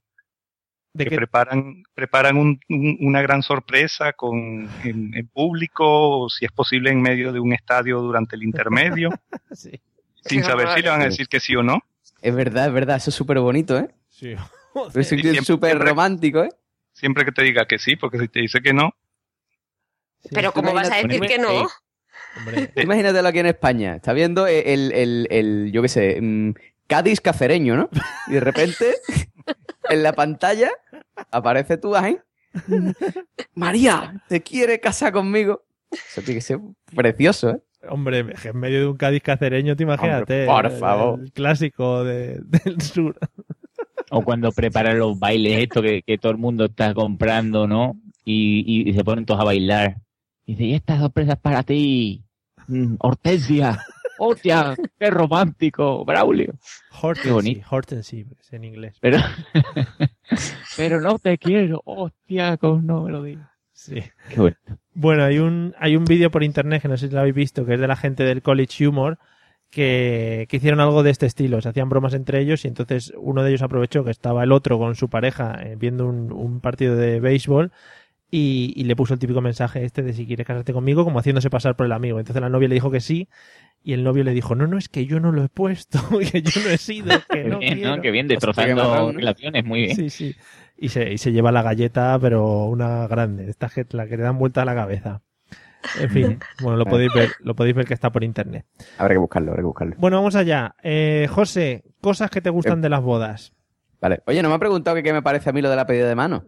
¿De 0.94 1.04
que 1.04 1.10
qué? 1.10 1.16
preparan, 1.16 1.82
preparan 1.94 2.36
un- 2.36 2.60
un- 2.68 2.98
una 3.00 3.22
gran 3.22 3.42
sorpresa 3.42 4.12
con, 4.12 4.68
en, 4.84 5.14
en 5.14 5.26
público, 5.28 6.20
o 6.24 6.28
si 6.28 6.44
es 6.44 6.52
posible 6.52 6.90
en 6.90 7.00
medio 7.00 7.32
de 7.32 7.40
un 7.40 7.52
estadio 7.52 8.00
durante 8.00 8.36
el 8.36 8.42
intermedio, 9.00 9.10
Sí. 9.52 9.80
Sin 10.24 10.42
saber 10.42 10.68
si 10.74 10.82
le 10.82 10.90
van 10.90 11.02
a 11.02 11.06
decir 11.06 11.28
que 11.28 11.40
sí 11.40 11.54
o 11.56 11.62
no. 11.62 11.80
Es 12.20 12.34
verdad, 12.34 12.66
es 12.66 12.72
verdad, 12.72 12.96
eso 12.96 13.10
es 13.10 13.16
súper 13.16 13.38
bonito, 13.40 13.78
¿eh? 13.78 13.88
Sí. 14.08 14.34
Es 14.94 15.44
súper 15.44 15.78
romántico, 15.78 16.44
¿eh? 16.44 16.48
Siempre 16.92 17.26
que 17.26 17.32
te 17.32 17.42
diga 17.42 17.66
que 17.66 17.78
sí, 17.78 17.96
porque 17.96 18.18
si 18.18 18.28
te 18.28 18.40
dice 18.40 18.62
que 18.62 18.72
no, 18.72 18.94
Pero 20.30 20.52
¿cómo 20.52 20.72
vas 20.72 20.90
a 20.90 20.96
decir 20.96 21.20
que 21.20 21.38
no? 21.38 21.68
Imagínatelo 22.76 23.28
aquí 23.28 23.40
en 23.40 23.46
España. 23.46 23.96
Está 23.96 24.14
viendo 24.14 24.46
el, 24.46 24.92
el, 24.92 25.26
el, 25.30 25.72
yo 25.72 25.82
qué 25.82 25.88
sé, 25.88 26.18
mm, 26.22 26.54
Cádiz 26.86 27.20
cacereño, 27.20 27.76
¿no? 27.76 27.90
Y 28.28 28.32
de 28.32 28.40
repente, 28.40 28.96
en 29.90 30.02
la 30.02 30.12
pantalla, 30.12 30.70
aparece 31.30 31.76
tú 31.76 31.96
ahí. 31.96 32.18
María, 33.54 34.22
¿te 34.28 34.42
quiere 34.42 34.80
casar 34.80 35.12
conmigo? 35.12 35.64
Eso 35.90 36.22
tiene 36.22 36.38
que 36.38 36.42
ser 36.42 36.58
precioso, 36.94 37.50
¿eh? 37.50 37.60
Hombre, 37.88 38.24
en 38.44 38.56
medio 38.58 38.80
de 38.80 38.86
un 38.86 38.96
Cádiz 38.96 39.22
cacereño, 39.22 39.76
te 39.76 39.82
imagínate. 39.82 40.46
Hombre, 40.48 40.62
por 40.64 40.66
el- 40.72 40.78
favor. 40.78 41.20
El 41.20 41.32
clásico 41.32 42.04
de- 42.04 42.40
del 42.64 42.80
sur. 42.80 43.16
O 44.10 44.22
cuando 44.22 44.52
preparan 44.52 44.98
los 44.98 45.18
bailes, 45.18 45.58
esto 45.62 45.80
que, 45.82 46.02
que 46.02 46.18
todo 46.18 46.32
el 46.32 46.38
mundo 46.38 46.66
está 46.66 46.92
comprando, 46.94 47.66
¿no? 47.66 47.96
Y, 48.24 48.62
y- 48.66 48.90
y 48.90 48.92
se 48.94 49.04
ponen 49.04 49.24
todos 49.24 49.40
a 49.40 49.44
bailar. 49.44 49.96
Y 50.44 50.52
dice, 50.52 50.64
y 50.64 50.74
esta 50.74 50.98
sorpresa 50.98 51.32
es 51.34 51.38
para 51.38 51.62
ti, 51.62 52.24
Mm, 52.68 52.94
Hortensia. 53.00 53.80
¡Hostia! 54.18 54.76
¡Qué 55.00 55.10
romántico! 55.10 56.04
¡Braulio! 56.04 56.54
Hortensy, 57.00 57.30
bonito. 57.30 57.66
Hortensy, 57.70 58.24
es 58.40 58.52
en 58.52 58.62
inglés. 58.64 58.96
Pero, 59.00 59.18
pero 60.76 61.00
no 61.00 61.18
te 61.18 61.38
quiero. 61.38 61.82
¡Hostia! 61.84 62.56
Con 62.56 62.86
no 62.86 63.02
me 63.02 63.10
lo 63.12 63.22
digas. 63.24 63.48
Sí. 63.84 64.00
Qué 64.28 64.40
bueno. 64.40 64.56
Bueno, 64.94 65.24
hay 65.24 65.38
un, 65.38 65.74
hay 65.76 65.96
un 65.96 66.04
vídeo 66.04 66.30
por 66.30 66.44
internet 66.44 66.82
que 66.82 66.86
no 66.88 66.96
sé 66.96 67.08
si 67.08 67.14
lo 67.14 67.18
habéis 67.18 67.34
visto, 67.34 67.66
que 67.66 67.74
es 67.74 67.80
de 67.80 67.88
la 67.88 67.96
gente 67.96 68.22
del 68.22 68.40
College 68.40 68.86
Humor, 68.86 69.18
que, 69.70 70.46
que 70.48 70.58
hicieron 70.58 70.78
algo 70.78 71.02
de 71.02 71.10
este 71.10 71.26
estilo. 71.26 71.60
Se 71.60 71.68
hacían 71.68 71.88
bromas 71.88 72.14
entre 72.14 72.40
ellos 72.40 72.64
y 72.64 72.68
entonces 72.68 73.12
uno 73.16 73.42
de 73.42 73.50
ellos 73.50 73.62
aprovechó 73.62 74.04
que 74.04 74.12
estaba 74.12 74.44
el 74.44 74.52
otro 74.52 74.78
con 74.78 74.94
su 74.94 75.08
pareja 75.08 75.58
eh, 75.60 75.74
viendo 75.76 76.06
un, 76.06 76.32
un 76.32 76.60
partido 76.60 76.94
de 76.94 77.18
béisbol 77.18 77.72
y, 78.30 78.72
y 78.76 78.84
le 78.84 78.94
puso 78.94 79.14
el 79.14 79.20
típico 79.20 79.40
mensaje 79.40 79.84
este 79.84 80.02
de 80.02 80.12
si 80.12 80.26
quieres 80.26 80.46
casarte 80.46 80.72
conmigo, 80.72 81.02
como 81.02 81.18
haciéndose 81.18 81.50
pasar 81.50 81.74
por 81.74 81.86
el 81.86 81.92
amigo. 81.92 82.20
Entonces 82.20 82.40
la 82.40 82.48
novia 82.50 82.68
le 82.68 82.74
dijo 82.74 82.92
que 82.92 83.00
sí 83.00 83.28
y 83.84 83.92
el 83.94 84.04
novio 84.04 84.24
le 84.24 84.32
dijo, 84.32 84.54
no, 84.54 84.66
no, 84.66 84.78
es 84.78 84.88
que 84.88 85.06
yo 85.06 85.20
no 85.20 85.32
lo 85.32 85.44
he 85.44 85.48
puesto, 85.48 85.98
que 86.32 86.42
yo 86.42 86.60
no 86.62 86.70
he 86.70 86.78
sido, 86.78 87.10
que 87.30 87.44
no 87.44 87.58
bien, 87.58 87.74
quiero". 87.74 87.96
¿no? 87.96 88.02
Qué 88.02 88.10
bien, 88.10 88.28
destrozando 88.28 89.12
relaciones. 89.12 89.64
Muy 89.64 89.82
bien. 89.82 89.96
Sí, 89.96 90.10
sí. 90.10 90.36
Y 90.78 90.88
se, 90.88 91.12
y 91.12 91.18
se 91.18 91.32
lleva 91.32 91.52
la 91.52 91.62
galleta, 91.62 92.18
pero 92.20 92.64
una 92.64 93.06
grande. 93.06 93.48
Esta 93.48 93.68
que, 93.68 93.86
la 93.90 94.06
que 94.06 94.16
le 94.16 94.22
dan 94.24 94.38
vuelta 94.38 94.62
a 94.62 94.64
la 94.64 94.74
cabeza. 94.74 95.22
En 96.00 96.10
fin, 96.10 96.38
bueno, 96.62 96.76
lo 96.76 96.86
podéis 96.86 97.12
ver, 97.12 97.30
lo 97.40 97.56
podéis 97.56 97.74
ver 97.74 97.86
que 97.86 97.94
está 97.94 98.10
por 98.10 98.22
internet. 98.22 98.64
Habrá 98.98 99.14
que 99.14 99.18
buscarlo, 99.18 99.50
habrá 99.50 99.62
que 99.62 99.66
buscarlo. 99.66 99.96
Bueno, 99.98 100.16
vamos 100.18 100.36
allá. 100.36 100.76
Eh, 100.82 101.26
José, 101.28 101.82
cosas 102.00 102.30
que 102.30 102.40
te 102.40 102.50
gustan 102.50 102.78
Eh. 102.78 102.82
de 102.82 102.88
las 102.88 103.02
bodas. 103.02 103.52
Vale. 104.00 104.20
Oye, 104.26 104.42
¿no 104.42 104.48
me 104.48 104.54
ha 104.54 104.58
preguntado 104.60 104.94
que 104.96 105.02
qué 105.02 105.12
me 105.12 105.22
parece 105.22 105.50
a 105.50 105.52
mí 105.52 105.60
lo 105.60 105.70
de 105.70 105.76
la 105.76 105.86
pedida 105.86 106.08
de 106.08 106.14
mano? 106.14 106.44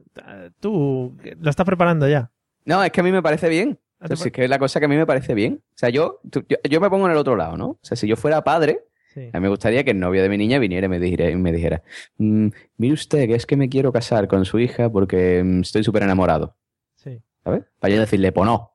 Tú 0.60 1.16
lo 1.40 1.50
estás 1.50 1.66
preparando 1.66 2.08
ya. 2.08 2.30
No, 2.64 2.82
es 2.82 2.90
que 2.92 3.00
a 3.00 3.04
mí 3.04 3.12
me 3.12 3.22
parece 3.22 3.48
bien. 3.48 3.78
Entonces, 4.04 4.26
es 4.26 4.32
que 4.32 4.44
es 4.44 4.50
la 4.50 4.58
cosa 4.58 4.78
que 4.80 4.86
a 4.86 4.88
mí 4.88 4.96
me 4.96 5.06
parece 5.06 5.34
bien. 5.34 5.62
O 5.70 5.72
sea, 5.78 5.88
yo, 5.88 6.20
tú- 6.30 6.44
yo, 6.48 6.56
yo 6.68 6.80
me 6.80 6.88
pongo 6.90 7.06
en 7.06 7.12
el 7.12 7.18
otro 7.18 7.36
lado, 7.36 7.56
¿no? 7.56 7.66
O 7.70 7.78
sea, 7.82 7.96
si 7.96 8.06
yo 8.06 8.16
fuera 8.16 8.42
padre, 8.44 8.84
Sí. 9.14 9.30
a 9.32 9.38
mí 9.38 9.42
me 9.42 9.48
gustaría 9.48 9.84
que 9.84 9.92
el 9.92 10.00
novio 10.00 10.22
de 10.22 10.28
mi 10.28 10.36
niña 10.36 10.58
viniera 10.58 10.86
y 10.86 10.88
me 10.88 10.98
dijera, 10.98 11.30
y 11.30 11.36
me 11.36 11.52
dijera 11.52 11.82
"Mm, 12.18 12.48
mire 12.78 12.94
usted, 12.94 13.26
que 13.28 13.34
es 13.36 13.46
que 13.46 13.56
me 13.56 13.68
quiero 13.68 13.92
casar 13.92 14.26
con 14.28 14.44
su 14.44 14.58
hija 14.58 14.90
porque 14.90 15.42
mm, 15.44 15.60
estoy 15.60 15.84
súper 15.84 16.02
enamorado. 16.02 16.56
Sí. 16.96 17.20
¿Sabes? 17.44 17.62
Para 17.78 17.94
yo 17.94 18.00
decirle, 18.00 18.32
pues 18.32 18.46
no. 18.46 18.72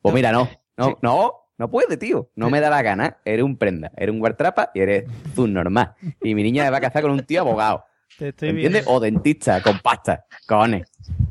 Pues 0.00 0.14
mira, 0.14 0.30
no. 0.32 0.48
No, 0.76 0.86
Sí. 0.86 0.94
no, 1.02 1.32
no 1.58 1.70
puede, 1.70 1.96
tío. 1.96 2.30
No 2.36 2.48
me 2.48 2.60
da 2.60 2.70
la 2.70 2.80
gana. 2.82 3.18
Eres 3.24 3.44
un 3.44 3.56
prenda, 3.56 3.90
eres 3.96 4.12
un 4.12 4.20
guartrapa 4.20 4.70
y 4.74 4.80
eres 4.80 5.04
un 5.36 5.52
normal. 5.52 5.94
Y 6.22 6.34
mi 6.34 6.42
niña 6.44 6.64
me 6.64 6.70
va 6.70 6.78
a 6.78 6.80
casar 6.80 7.02
con 7.02 7.10
un 7.10 7.24
tío 7.24 7.40
abogado. 7.40 7.84
Te 8.18 8.28
estoy, 8.28 8.50
¿Entiendes? 8.50 8.84
viendo, 8.84 8.90
O 8.92 9.00
dentista, 9.00 9.60
con 9.62 9.80
pasta. 9.80 10.26
Cojones. 10.46 10.86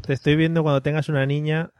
te 0.05 0.13
estoy 0.13 0.35
viendo 0.35 0.61
cuando 0.63 0.81
tengas 0.81 1.07
una 1.09 1.25
niña. 1.25 1.71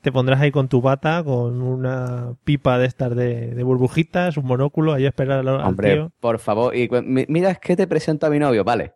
Te 0.00 0.10
pondrás 0.10 0.40
ahí 0.40 0.50
con 0.50 0.68
tu 0.68 0.80
bata, 0.80 1.22
con 1.22 1.60
una 1.60 2.34
pipa 2.44 2.78
de 2.78 2.86
estas 2.86 3.14
de, 3.14 3.54
de 3.54 3.62
burbujitas, 3.62 4.36
un 4.38 4.46
monóculo, 4.46 4.92
ahí 4.94 5.04
a 5.04 5.08
esperar 5.08 5.40
al, 5.40 5.48
al 5.48 5.60
Hombre, 5.60 5.94
tío. 5.94 6.12
por 6.20 6.38
favor. 6.38 6.74
Y 6.74 6.88
mira, 7.28 7.50
es 7.50 7.58
que 7.58 7.76
te 7.76 7.86
presento 7.86 8.26
a 8.26 8.30
mi 8.30 8.38
novio, 8.38 8.64
vale. 8.64 8.94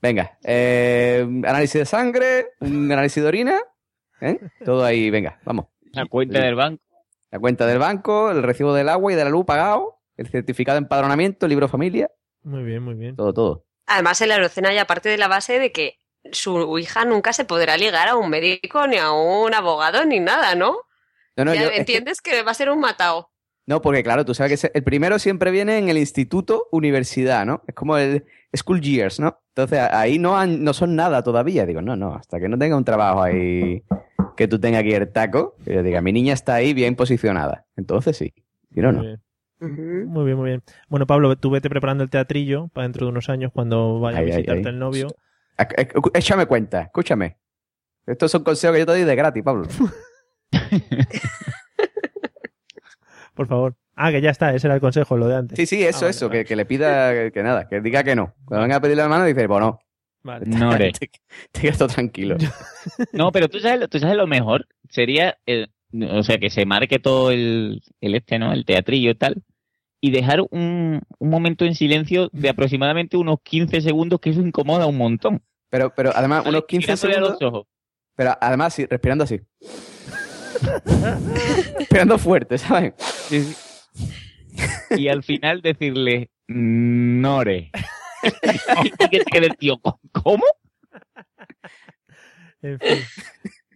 Venga, 0.00 0.38
eh, 0.42 1.24
análisis 1.44 1.80
de 1.80 1.84
sangre, 1.84 2.46
un 2.60 2.90
análisis 2.90 3.22
de 3.22 3.28
orina, 3.28 3.60
¿eh? 4.20 4.38
Todo 4.64 4.84
ahí, 4.84 5.10
venga, 5.10 5.38
vamos. 5.44 5.66
La 5.92 6.06
cuenta 6.06 6.40
del 6.40 6.54
banco. 6.54 6.82
La 7.30 7.38
cuenta 7.38 7.66
del 7.66 7.78
banco, 7.78 8.30
el 8.30 8.42
recibo 8.42 8.74
del 8.74 8.88
agua 8.88 9.12
y 9.12 9.16
de 9.16 9.24
la 9.24 9.30
luz 9.30 9.44
pagado, 9.44 10.00
el 10.16 10.26
certificado 10.28 10.76
de 10.76 10.84
empadronamiento, 10.84 11.46
el 11.46 11.50
libro 11.50 11.68
familia, 11.68 12.10
Muy 12.42 12.62
bien, 12.64 12.82
muy 12.82 12.94
bien. 12.94 13.14
todo, 13.16 13.32
todo. 13.32 13.66
Además, 13.86 14.20
en 14.22 14.28
la 14.30 14.36
erocena 14.36 14.70
hay 14.70 14.78
aparte 14.78 15.08
de 15.08 15.18
la 15.18 15.28
base 15.28 15.58
de 15.58 15.70
que 15.70 15.94
su 16.30 16.78
hija 16.78 17.04
nunca 17.04 17.32
se 17.32 17.44
podrá 17.44 17.76
ligar 17.76 18.08
a 18.08 18.16
un 18.16 18.30
médico, 18.30 18.86
ni 18.86 18.96
a 18.96 19.10
un 19.12 19.52
abogado, 19.54 20.04
ni 20.04 20.20
nada, 20.20 20.54
¿no? 20.54 20.76
No, 21.36 21.44
no, 21.46 21.54
ya 21.54 21.62
yo- 21.62 21.66
es 21.68 21.72
que- 21.74 21.80
entiendes 21.80 22.20
que... 22.20 22.42
va 22.42 22.52
a 22.52 22.54
ser 22.54 22.70
un 22.70 22.80
matao. 22.80 23.30
no, 23.66 23.80
porque 23.82 24.02
claro, 24.02 24.24
tú 24.24 24.34
sabes 24.34 24.60
que 24.60 24.70
el 24.74 24.82
primero 24.84 25.18
siempre 25.18 25.50
viene 25.50 25.78
en 25.78 25.88
el 25.88 25.98
instituto, 25.98 26.68
universidad, 26.72 27.46
¿no? 27.46 27.62
Es 27.66 27.74
como 27.74 27.96
el 27.96 28.24
school 28.56 28.80
years, 28.80 29.18
¿no? 29.20 29.40
Entonces 29.54 29.78
ahí 29.80 30.18
no, 30.18 30.36
han- 30.38 30.62
no 30.64 30.72
son 30.72 30.94
nada 30.96 31.22
todavía. 31.22 31.64
Digo, 31.66 31.80
no, 31.82 31.96
no, 31.96 32.14
hasta 32.14 32.38
que 32.40 32.48
no 32.48 32.58
tenga 32.58 32.76
un 32.76 32.84
trabajo 32.84 33.22
ahí 33.22 33.82
que 34.36 34.48
tú 34.48 34.58
tengas 34.58 34.80
aquí 34.80 34.92
el 34.94 35.10
taco, 35.12 35.56
que 35.64 35.74
yo 35.74 35.82
diga, 35.82 36.00
mi 36.00 36.12
niña 36.12 36.32
está 36.34 36.54
ahí 36.54 36.72
bien 36.74 36.96
posicionada. 36.96 37.66
Entonces 37.76 38.16
sí. 38.16 38.32
Si 38.74 38.80
no, 38.80 38.92
no. 38.92 39.02
Muy 39.02 39.06
bien. 40.26 40.36
Muy 40.36 40.44
bien. 40.50 40.62
Bueno, 40.88 41.06
Pablo, 41.06 41.36
tú 41.36 41.50
vete 41.50 41.68
preparando 41.70 42.02
el 42.02 42.10
teatrillo 42.10 42.68
para 42.68 42.84
dentro 42.86 43.06
de 43.06 43.10
unos 43.12 43.28
años 43.28 43.52
cuando 43.54 44.00
vaya 44.00 44.18
Ay, 44.18 44.24
a 44.24 44.36
visitarte 44.36 44.68
el 44.70 44.78
novio. 44.78 45.08
Ac- 45.58 46.10
Échame 46.14 46.46
cuenta, 46.46 46.82
escúchame. 46.82 47.36
Estos 48.06 48.30
son 48.30 48.42
consejos 48.42 48.74
que 48.74 48.80
yo 48.80 48.86
te 48.86 48.92
doy 48.92 49.04
de 49.04 49.14
gratis, 49.16 49.42
Pablo. 49.42 49.68
Por 53.34 53.46
favor. 53.46 53.74
Ah, 53.94 54.10
que 54.10 54.20
ya 54.20 54.30
está, 54.30 54.54
ese 54.54 54.66
era 54.66 54.74
el 54.74 54.80
consejo, 54.80 55.16
lo 55.16 55.26
de 55.28 55.36
antes. 55.36 55.56
Sí, 55.56 55.66
sí, 55.66 55.82
eso, 55.82 55.98
Ah, 55.98 56.00
vale, 56.02 56.10
eso, 56.10 56.28
vale. 56.28 56.40
Que, 56.40 56.44
que 56.48 56.56
le 56.56 56.64
pida 56.66 57.30
que 57.30 57.42
nada, 57.42 57.68
que 57.68 57.80
diga 57.80 58.02
que 58.02 58.14
no. 58.16 58.34
Cuando 58.44 58.62
venga 58.62 58.76
a 58.76 58.80
pedirle 58.80 59.02
la 59.02 59.08
mano, 59.08 59.24
dice, 59.24 59.46
pues 59.46 59.60
no. 59.60 59.80
Vale. 60.22 60.46
No, 60.46 60.70
te, 60.78 60.92
te 60.92 61.60
quedas 61.60 61.78
todo 61.78 61.88
tranquilo. 61.88 62.36
No, 63.12 63.30
pero 63.32 63.48
tú 63.48 63.58
sabes, 63.60 63.80
lo- 63.80 63.88
tú 63.88 63.98
sabes 63.98 64.16
lo 64.16 64.26
mejor. 64.26 64.66
Sería, 64.88 65.38
el- 65.46 65.70
o 66.10 66.22
sea, 66.22 66.38
que 66.38 66.50
se 66.50 66.64
marque 66.66 66.98
todo 66.98 67.30
el, 67.30 67.82
el 68.00 68.14
este, 68.14 68.38
¿no? 68.38 68.52
El 68.52 68.64
teatrillo 68.64 69.10
y 69.10 69.14
tal. 69.14 69.42
Y 70.04 70.10
dejar 70.10 70.40
un, 70.50 71.00
un 71.18 71.30
momento 71.30 71.64
en 71.64 71.76
silencio 71.76 72.28
de 72.32 72.48
aproximadamente 72.48 73.16
unos 73.16 73.38
15 73.44 73.80
segundos, 73.80 74.18
que 74.20 74.30
eso 74.30 74.40
incomoda 74.40 74.86
un 74.86 74.98
montón. 74.98 75.42
Pero, 75.70 75.94
pero 75.94 76.10
además, 76.14 76.40
¿vale? 76.40 76.50
unos 76.50 76.64
15 76.66 76.82
Mirándole 76.92 77.12
a 77.12 77.16
segundos. 77.16 77.40
los 77.40 77.48
ojos. 77.48 77.66
Pero 78.16 78.36
además, 78.40 78.74
sí, 78.74 78.84
respirando 78.86 79.24
así. 79.24 79.40
Esperando 81.78 82.18
fuerte, 82.18 82.58
¿sabes? 82.58 82.94
Y 84.96 85.08
al 85.08 85.22
final 85.22 85.62
decirle, 85.62 86.30
Nore. 86.48 87.70
y 88.84 89.08
que 89.08 89.18
te 89.20 89.24
quede 89.24 89.46
el 89.46 89.56
tío, 89.56 89.80
¿cómo? 90.12 90.44
En 92.62 92.78
fin. 92.78 92.98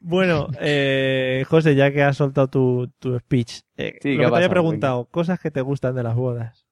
Bueno, 0.09 0.49
eh, 0.61 1.45
José, 1.49 1.75
ya 1.75 1.91
que 1.93 2.03
has 2.03 2.17
soltado 2.17 2.49
tu, 2.49 2.89
tu 3.01 3.19
speech, 3.19 3.63
eh, 3.77 3.99
Sí, 4.01 4.15
lo 4.15 4.17
¿qué 4.17 4.19
que 4.19 4.25
ha 4.27 4.31
te 4.31 4.37
había 4.37 4.49
preguntado, 4.49 5.07
cosas 5.07 5.41
que 5.41 5.51
te 5.51 5.61
gustan 5.63 5.97
de 5.97 6.05
las 6.05 6.15
bodas. 6.15 6.65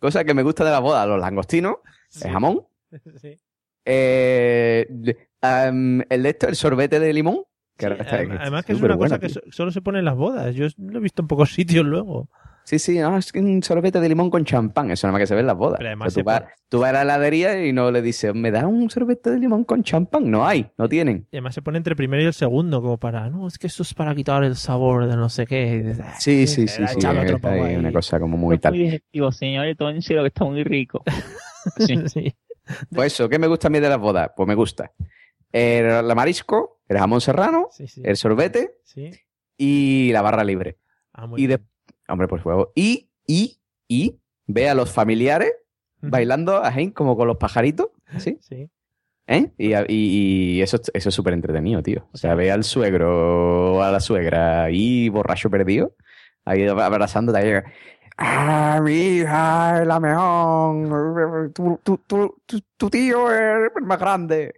Cosa 0.00 0.24
que 0.24 0.34
me 0.34 0.42
gusta 0.42 0.64
de 0.64 0.72
la 0.72 0.80
boda, 0.80 1.06
los 1.06 1.20
langostinos, 1.20 1.76
el 2.24 2.30
jamón, 2.32 2.62
Sí. 3.20 3.38
eh, 3.84 4.86
el 4.90 6.22
de 6.22 6.28
esto, 6.28 6.48
el 6.48 6.56
sorbete 6.56 6.98
de 6.98 7.12
limón. 7.12 7.44
Que 7.76 7.86
está- 7.86 8.16
Además, 8.16 8.38
además 8.40 8.64
que 8.66 8.72
es 8.72 8.80
una 8.82 8.96
cosa 8.98 9.16
bueno, 9.16 9.20
que 9.20 9.28
tío. 9.28 9.40
solo 9.52 9.70
se 9.70 9.80
pone 9.80 10.00
en 10.00 10.04
las 10.04 10.16
bodas. 10.16 10.54
Yo 10.54 10.66
lo 10.76 10.98
he 10.98 11.02
visto 11.02 11.22
en 11.22 11.28
pocos 11.28 11.54
sitios 11.54 11.86
luego. 11.86 12.28
Sí, 12.70 12.78
sí, 12.78 12.98
no, 13.00 13.18
es 13.18 13.32
que 13.32 13.40
un 13.40 13.64
sorbete 13.64 13.98
de 13.98 14.08
limón 14.08 14.30
con 14.30 14.44
champán, 14.44 14.92
eso 14.92 15.08
nada 15.08 15.14
más 15.14 15.22
que 15.22 15.26
se 15.26 15.34
ve 15.34 15.40
en 15.40 15.48
las 15.48 15.56
bodas. 15.56 15.78
Pero 15.78 15.88
además 15.88 16.06
O 16.06 16.10
sea, 16.12 16.22
tú, 16.22 16.26
vas, 16.26 16.42
tú 16.68 16.78
vas 16.78 16.90
a 16.90 16.92
la 16.92 17.02
heladería 17.02 17.66
y 17.66 17.72
no 17.72 17.90
le 17.90 18.00
dices, 18.00 18.32
¿me 18.32 18.52
da 18.52 18.68
un 18.68 18.88
sorbete 18.90 19.30
de 19.32 19.40
limón 19.40 19.64
con 19.64 19.82
champán? 19.82 20.30
No 20.30 20.46
hay, 20.46 20.70
no 20.78 20.88
tienen. 20.88 21.26
Y 21.32 21.36
además 21.38 21.56
se 21.56 21.62
pone 21.62 21.78
entre 21.78 21.94
el 21.94 21.96
primero 21.96 22.22
y 22.22 22.26
el 22.26 22.32
segundo, 22.32 22.80
como 22.80 22.96
para, 22.96 23.28
no, 23.28 23.48
es 23.48 23.58
que 23.58 23.66
esto 23.66 23.82
es 23.82 23.92
para 23.92 24.14
quitar 24.14 24.44
el 24.44 24.54
sabor 24.54 25.08
de 25.08 25.16
no 25.16 25.28
sé 25.28 25.46
qué. 25.46 25.96
"Ah, 26.00 26.14
Sí, 26.20 26.46
sí, 26.46 26.68
sí, 26.68 26.82
sí, 26.86 27.06
ahí". 27.06 27.74
una 27.76 27.92
cosa 27.92 28.20
como 28.20 28.36
muy 28.36 28.50
Muy 28.50 28.58
tal. 28.58 28.72
digestivo, 28.74 29.32
señores, 29.32 29.76
lo 29.80 29.90
que 30.22 30.28
está 30.28 30.44
muy 30.44 30.62
rico. 30.62 31.02
Sí. 31.76 31.96
Sí. 32.06 32.34
Pues 32.94 33.12
eso, 33.14 33.28
¿qué 33.28 33.38
me 33.40 33.48
gusta 33.48 33.66
a 33.66 33.70
mí 33.70 33.80
de 33.80 33.88
las 33.88 33.98
bodas? 33.98 34.30
Pues 34.36 34.46
me 34.46 34.54
gusta 34.54 34.92
el, 35.50 36.06
la 36.06 36.14
marisco, 36.14 36.80
el 36.88 36.98
jamón 36.98 37.20
serrano, 37.20 37.66
Sí, 37.72 37.88
sí. 37.88 38.00
el 38.04 38.16
sorbete 38.16 38.76
Sí. 38.84 39.10
y 39.58 40.12
la 40.12 40.22
barra 40.22 40.44
libre. 40.44 40.78
Ah, 41.12 41.26
muy 41.26 41.42
Y 41.42 41.46
de. 41.48 41.58
Hombre, 42.10 42.28
por 42.28 42.40
fuego. 42.40 42.72
Y, 42.74 43.08
y, 43.26 43.58
y 43.88 44.18
ve 44.46 44.68
a 44.68 44.74
los 44.74 44.92
familiares 44.92 45.52
bailando 46.02 46.58
así 46.62 46.92
como 46.92 47.16
con 47.16 47.28
los 47.28 47.36
pajaritos, 47.36 47.88
así, 48.06 48.38
Sí. 48.40 48.68
¿eh? 49.26 49.52
Y, 49.58 49.74
a- 49.74 49.84
y- 49.86 50.56
y 50.56 50.62
eso, 50.62 50.78
eso 50.94 51.08
es 51.10 51.14
súper 51.14 51.34
entretenido, 51.34 51.82
tío. 51.82 52.08
O 52.12 52.16
sea, 52.16 52.34
ve 52.34 52.50
al 52.50 52.64
suegro 52.64 53.74
o 53.76 53.82
a 53.82 53.90
la 53.92 54.00
suegra 54.00 54.64
ahí 54.64 55.08
borracho 55.10 55.50
perdido, 55.50 55.94
ahí 56.44 56.66
abrazándote 56.66 57.38
ahí. 57.38 57.62
¡Ah, 58.16 58.80
mi 58.82 58.92
hija 58.94 59.80
es 59.82 59.86
la 59.86 59.98
mejor! 60.00 61.50
Tu, 61.52 61.78
tu, 61.82 61.96
tu, 62.06 62.36
tu- 62.46 62.60
tu 62.76 62.90
tío 62.90 63.32
es 63.32 63.70
el 63.76 63.82
más 63.84 63.98
grande. 63.98 64.54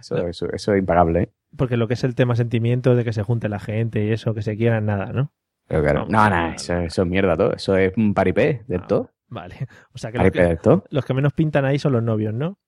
Eso, 0.00 0.16
eso, 0.26 0.46
eso 0.52 0.72
es 0.74 0.78
impagable, 0.78 1.22
¿eh? 1.22 1.30
Porque 1.56 1.76
lo 1.78 1.88
que 1.88 1.94
es 1.94 2.04
el 2.04 2.14
tema 2.14 2.36
sentimiento 2.36 2.94
de 2.94 3.04
que 3.04 3.12
se 3.14 3.22
junte 3.22 3.48
la 3.48 3.58
gente 3.58 4.04
y 4.04 4.12
eso, 4.12 4.34
que 4.34 4.42
se 4.42 4.56
quieran 4.56 4.86
nada, 4.86 5.12
¿no? 5.12 5.32
Pero 5.68 5.82
claro, 5.82 6.06
Vamos, 6.06 6.12
no, 6.12 6.30
no, 6.30 6.54
eso, 6.54 6.74
eso 6.78 7.02
es 7.02 7.08
mierda 7.08 7.36
todo. 7.36 7.52
Eso 7.52 7.76
es 7.76 7.92
un 7.96 8.14
paripé 8.14 8.64
del 8.68 8.82
Ah, 8.82 8.86
todo. 8.86 9.10
Vale. 9.28 9.66
O 9.92 9.98
sea 9.98 10.12
que 10.12 10.18
los, 10.18 10.30
que 10.30 10.42
del 10.42 10.58
todo. 10.58 10.84
los 10.90 11.04
que 11.04 11.14
menos 11.14 11.32
pintan 11.32 11.64
ahí 11.64 11.78
son 11.78 11.92
los 11.92 12.02
novios, 12.02 12.32
¿no? 12.34 12.58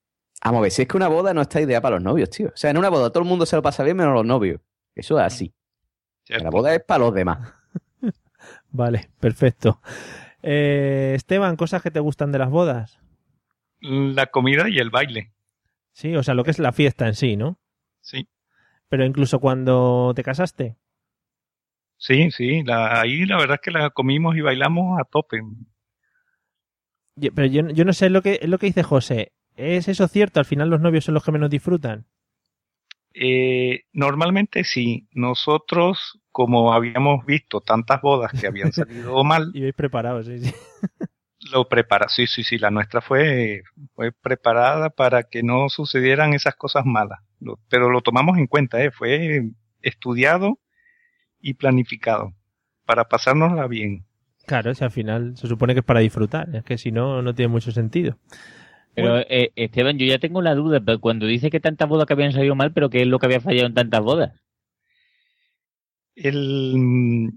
Vamos 0.43 0.59
a 0.59 0.61
ver, 0.63 0.71
si 0.71 0.83
es 0.83 0.87
que 0.87 0.97
una 0.97 1.07
boda 1.09 1.33
no 1.33 1.41
está 1.41 1.59
idea 1.61 1.81
para 1.81 1.95
los 1.95 2.03
novios, 2.03 2.29
tío. 2.29 2.47
O 2.47 2.57
sea, 2.57 2.69
en 2.71 2.77
una 2.77 2.89
boda 2.89 3.09
todo 3.09 3.23
el 3.23 3.29
mundo 3.29 3.45
se 3.45 3.55
lo 3.55 3.61
pasa 3.61 3.83
bien 3.83 3.97
menos 3.97 4.13
los 4.13 4.25
novios. 4.25 4.61
Eso 4.95 5.19
es 5.19 5.25
así. 5.25 5.53
La 6.27 6.49
boda 6.49 6.73
es 6.73 6.81
para 6.83 6.99
los 6.99 7.13
demás. 7.13 7.53
Vale, 8.71 9.09
perfecto. 9.19 9.81
Eh, 10.41 11.13
Esteban, 11.15 11.55
cosas 11.55 11.81
que 11.81 11.91
te 11.91 11.99
gustan 11.99 12.31
de 12.31 12.39
las 12.39 12.49
bodas. 12.49 12.99
La 13.81 14.27
comida 14.27 14.69
y 14.69 14.77
el 14.79 14.89
baile. 14.89 15.33
Sí, 15.91 16.15
o 16.15 16.23
sea, 16.23 16.33
lo 16.33 16.43
que 16.43 16.51
es 16.51 16.59
la 16.59 16.71
fiesta 16.71 17.07
en 17.07 17.15
sí, 17.15 17.35
¿no? 17.35 17.59
Sí. 18.01 18.29
Pero 18.87 19.05
incluso 19.05 19.39
cuando 19.39 20.13
te 20.15 20.23
casaste. 20.23 20.77
Sí, 21.99 22.31
sí, 22.31 22.63
la, 22.63 22.99
ahí 22.99 23.27
la 23.27 23.37
verdad 23.37 23.57
es 23.57 23.61
que 23.61 23.69
la 23.69 23.91
comimos 23.91 24.35
y 24.35 24.41
bailamos 24.41 24.99
a 24.99 25.03
tope. 25.03 25.39
Yo- 27.15 27.31
Pero 27.35 27.47
yo, 27.47 27.69
yo 27.69 27.85
no 27.85 27.93
sé 27.93 28.09
lo 28.09 28.21
que, 28.23 28.39
es 28.41 28.49
lo 28.49 28.57
que 28.57 28.65
dice 28.67 28.81
José. 28.83 29.33
¿Es 29.55 29.87
eso 29.87 30.07
cierto? 30.07 30.39
Al 30.39 30.45
final 30.45 30.69
los 30.69 30.81
novios 30.81 31.05
son 31.05 31.13
los 31.13 31.23
que 31.23 31.31
menos 31.31 31.49
disfrutan. 31.49 32.05
Eh, 33.13 33.81
normalmente 33.91 34.63
sí, 34.63 35.07
nosotros 35.11 36.19
como 36.31 36.73
habíamos 36.73 37.25
visto 37.25 37.59
tantas 37.61 38.01
bodas 38.01 38.33
que 38.39 38.47
habían 38.47 38.71
salido 38.73 39.23
mal, 39.23 39.51
Y 39.53 39.61
vais 39.61 39.73
preparados, 39.75 40.27
sí, 40.27 40.39
sí. 40.39 40.53
lo 41.51 41.67
prepara. 41.67 42.07
Sí, 42.09 42.27
sí, 42.27 42.43
sí, 42.43 42.57
la 42.57 42.71
nuestra 42.71 43.01
fue, 43.01 43.63
fue 43.95 44.11
preparada 44.11 44.89
para 44.89 45.23
que 45.23 45.43
no 45.43 45.69
sucedieran 45.69 46.33
esas 46.33 46.55
cosas 46.55 46.85
malas. 46.85 47.19
Lo- 47.39 47.59
pero 47.69 47.89
lo 47.89 48.01
tomamos 48.01 48.37
en 48.37 48.47
cuenta, 48.47 48.81
¿eh? 48.83 48.91
fue 48.91 49.49
estudiado 49.81 50.59
y 51.41 51.53
planificado 51.55 52.33
para 52.85 53.05
pasárnosla 53.07 53.67
bien. 53.67 54.05
Claro, 54.45 54.73
si 54.73 54.83
al 54.83 54.91
final 54.91 55.37
se 55.37 55.47
supone 55.47 55.73
que 55.73 55.79
es 55.81 55.85
para 55.85 55.99
disfrutar. 56.01 56.53
Es 56.55 56.63
que 56.63 56.77
si 56.77 56.91
no, 56.91 57.21
no 57.21 57.35
tiene 57.35 57.49
mucho 57.51 57.71
sentido. 57.71 58.17
Pero 58.95 59.11
Bueno. 59.11 59.25
eh, 59.29 59.51
Esteban, 59.55 59.97
yo 59.97 60.05
ya 60.05 60.19
tengo 60.19 60.41
la 60.41 60.55
duda, 60.55 60.81
pero 60.81 60.99
cuando 60.99 61.25
dice 61.27 61.49
que 61.49 61.59
tantas 61.59 61.87
bodas 61.89 62.05
que 62.07 62.13
habían 62.13 62.33
salido 62.33 62.55
mal, 62.55 62.73
pero 62.73 62.89
¿qué 62.89 63.01
es 63.01 63.07
lo 63.07 63.19
que 63.19 63.27
había 63.27 63.41
fallado 63.41 63.67
en 63.67 63.73
tantas 63.75 64.01
bodas? 64.01 64.33
El, 66.15 67.31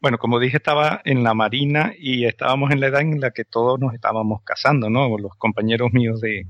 bueno, 0.00 0.18
como 0.18 0.38
dije, 0.40 0.56
estaba 0.56 1.00
en 1.04 1.22
la 1.22 1.34
marina 1.34 1.92
y 1.98 2.24
estábamos 2.24 2.70
en 2.70 2.80
la 2.80 2.86
edad 2.88 3.02
en 3.02 3.20
la 3.20 3.30
que 3.32 3.44
todos 3.44 3.78
nos 3.78 3.94
estábamos 3.94 4.42
casando, 4.42 4.88
¿no? 4.90 5.16
Los 5.18 5.34
compañeros 5.36 5.92
míos 5.92 6.20
de, 6.20 6.46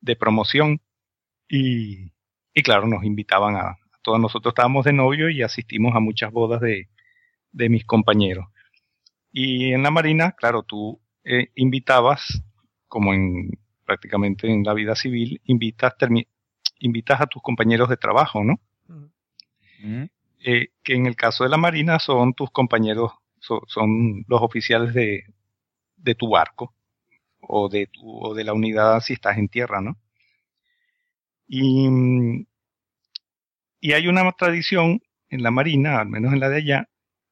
de 0.00 0.16
promoción. 0.16 0.80
Y, 1.48 2.12
y 2.54 2.62
claro, 2.62 2.86
nos 2.88 3.04
invitaban 3.04 3.56
a 3.56 3.76
todos 4.02 4.20
nosotros 4.20 4.52
estábamos 4.52 4.84
de 4.84 4.92
novio 4.92 5.30
y 5.30 5.42
asistimos 5.42 5.94
a 5.96 6.00
muchas 6.00 6.32
bodas 6.32 6.60
de, 6.60 6.88
de 7.52 7.68
mis 7.68 7.84
compañeros. 7.84 8.46
Y 9.32 9.72
en 9.72 9.82
la 9.82 9.90
marina, 9.90 10.32
claro, 10.32 10.62
tú 10.62 11.00
eh, 11.24 11.48
invitabas, 11.54 12.42
como 12.88 13.14
en 13.14 13.50
prácticamente 13.86 14.48
en 14.50 14.64
la 14.64 14.74
vida 14.74 14.94
civil, 14.96 15.40
invitas, 15.44 15.94
invitas 16.78 17.20
a 17.20 17.26
tus 17.26 17.42
compañeros 17.42 17.88
de 17.88 17.96
trabajo, 17.96 18.44
¿no? 18.44 18.60
¿Mm? 19.78 20.04
eh, 20.44 20.68
que 20.82 20.94
en 20.94 21.06
el 21.06 21.16
caso 21.16 21.44
de 21.44 21.50
la 21.50 21.56
Marina 21.56 21.98
son 21.98 22.34
tus 22.34 22.50
compañeros, 22.50 23.12
so- 23.40 23.62
son 23.66 24.24
los 24.28 24.40
oficiales 24.42 24.94
de, 24.94 25.24
de 25.96 26.14
tu 26.14 26.30
barco 26.30 26.74
o 27.40 27.68
de, 27.68 27.86
tu, 27.88 28.02
o 28.24 28.34
de 28.34 28.44
la 28.44 28.52
unidad 28.54 29.00
si 29.00 29.14
estás 29.14 29.38
en 29.38 29.48
tierra, 29.48 29.80
¿no? 29.80 29.98
Y, 31.46 31.88
mm, 31.88 32.46
y 33.82 33.94
hay 33.94 34.06
una 34.06 34.30
tradición 34.32 35.02
en 35.28 35.42
la 35.42 35.50
Marina, 35.50 35.98
al 35.98 36.08
menos 36.08 36.32
en 36.32 36.38
la 36.38 36.48
de 36.48 36.58
allá, 36.58 36.88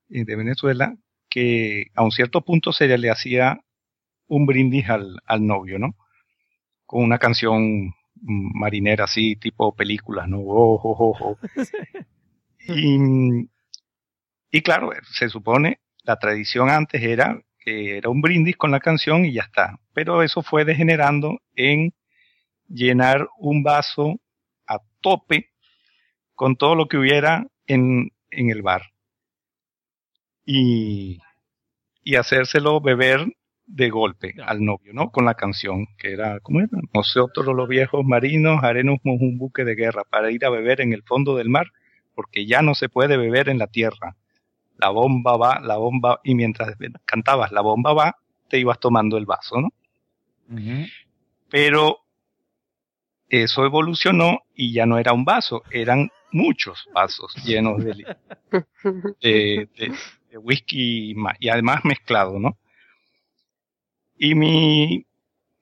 eh, 0.08 0.24
de 0.24 0.36
Venezuela, 0.36 0.96
que 1.30 1.86
a 1.94 2.02
un 2.02 2.10
cierto 2.10 2.44
punto 2.44 2.72
se 2.72 2.88
le 2.98 3.08
hacía 3.08 3.60
un 4.26 4.46
brindis 4.46 4.90
al, 4.90 5.20
al 5.26 5.46
novio, 5.46 5.78
¿no? 5.78 5.94
Con 6.86 7.04
una 7.04 7.18
canción 7.18 7.94
marinera 8.20 9.04
así, 9.04 9.36
tipo 9.36 9.76
películas, 9.76 10.28
¿no? 10.28 10.40
Oh, 10.40 10.74
oh, 10.82 10.96
oh, 10.98 11.16
oh. 11.20 11.38
Y, 12.68 13.48
y 14.50 14.62
claro, 14.62 14.90
se 15.12 15.28
supone, 15.28 15.80
la 16.02 16.16
tradición 16.16 16.68
antes 16.68 17.00
era 17.02 17.40
que 17.60 17.96
era 17.96 18.10
un 18.10 18.20
brindis 18.20 18.56
con 18.56 18.72
la 18.72 18.80
canción 18.80 19.24
y 19.24 19.32
ya 19.32 19.42
está. 19.42 19.78
Pero 19.94 20.22
eso 20.22 20.42
fue 20.42 20.64
degenerando 20.64 21.38
en 21.54 21.94
llenar 22.68 23.28
un 23.38 23.62
vaso 23.62 24.20
a 24.66 24.78
tope 25.00 25.49
con 26.40 26.56
todo 26.56 26.74
lo 26.74 26.88
que 26.88 26.96
hubiera 26.96 27.48
en, 27.66 28.12
en 28.30 28.48
el 28.48 28.62
bar. 28.62 28.84
Y, 30.46 31.18
y 32.02 32.14
hacérselo 32.14 32.80
beber 32.80 33.26
de 33.66 33.90
golpe 33.90 34.36
al 34.46 34.64
novio, 34.64 34.94
¿no? 34.94 35.10
Con 35.10 35.26
la 35.26 35.34
canción, 35.34 35.86
que 35.98 36.14
era, 36.14 36.40
¿cómo 36.40 36.60
era? 36.60 36.70
Nosotros 36.94 37.54
los 37.54 37.68
viejos 37.68 38.06
marinos 38.06 38.64
haremos 38.64 39.00
un 39.04 39.36
buque 39.36 39.66
de 39.66 39.74
guerra 39.74 40.04
para 40.04 40.30
ir 40.30 40.46
a 40.46 40.48
beber 40.48 40.80
en 40.80 40.94
el 40.94 41.02
fondo 41.02 41.36
del 41.36 41.50
mar 41.50 41.66
porque 42.14 42.46
ya 42.46 42.62
no 42.62 42.74
se 42.74 42.88
puede 42.88 43.18
beber 43.18 43.50
en 43.50 43.58
la 43.58 43.66
tierra. 43.66 44.16
La 44.78 44.88
bomba 44.88 45.36
va, 45.36 45.60
la 45.60 45.76
bomba, 45.76 46.20
y 46.24 46.34
mientras 46.34 46.74
cantabas 47.04 47.52
la 47.52 47.60
bomba 47.60 47.92
va, 47.92 48.16
te 48.48 48.58
ibas 48.58 48.80
tomando 48.80 49.18
el 49.18 49.26
vaso, 49.26 49.60
¿no? 49.60 49.68
Pero 51.50 51.98
eso 53.28 53.66
evolucionó 53.66 54.38
y 54.54 54.72
ya 54.72 54.86
no 54.86 54.98
era 54.98 55.12
un 55.12 55.26
vaso, 55.26 55.64
eran 55.70 56.08
muchos 56.32 56.88
vasos 56.94 57.34
llenos 57.44 57.82
de, 57.84 57.94
li- 57.94 58.04
de, 59.22 59.68
de- 59.76 59.92
de 60.30 60.38
whisky 60.38 61.14
y 61.40 61.48
además 61.48 61.84
mezclado, 61.84 62.38
¿no? 62.38 62.56
Y 64.16 64.34
mi, 64.34 65.06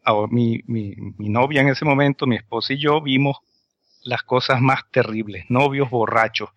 ah, 0.05 0.27
mi, 0.31 0.61
mi, 0.66 0.95
mi 1.16 1.29
novia 1.29 1.61
en 1.62 1.69
ese 1.69 1.85
momento, 1.85 2.27
mi 2.27 2.37
esposa 2.37 2.73
y 2.75 2.79
yo 2.79 3.01
vimos 3.01 3.39
las 4.03 4.23
cosas 4.23 4.61
más 4.61 4.83
terribles, 4.91 5.45
novios 5.49 5.91
borrachos, 5.91 6.51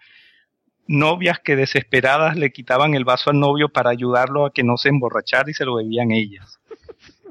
novias 0.87 1.39
que 1.39 1.55
desesperadas 1.55 2.35
le 2.37 2.51
quitaban 2.51 2.93
el 2.95 3.05
vaso 3.05 3.29
al 3.29 3.39
novio 3.39 3.69
para 3.69 3.89
ayudarlo 3.91 4.45
a 4.45 4.53
que 4.53 4.63
no 4.63 4.77
se 4.77 4.89
emborrachara 4.89 5.49
y 5.49 5.53
se 5.53 5.65
lo 5.65 5.75
bebían 5.75 6.11
ellas. 6.11 6.59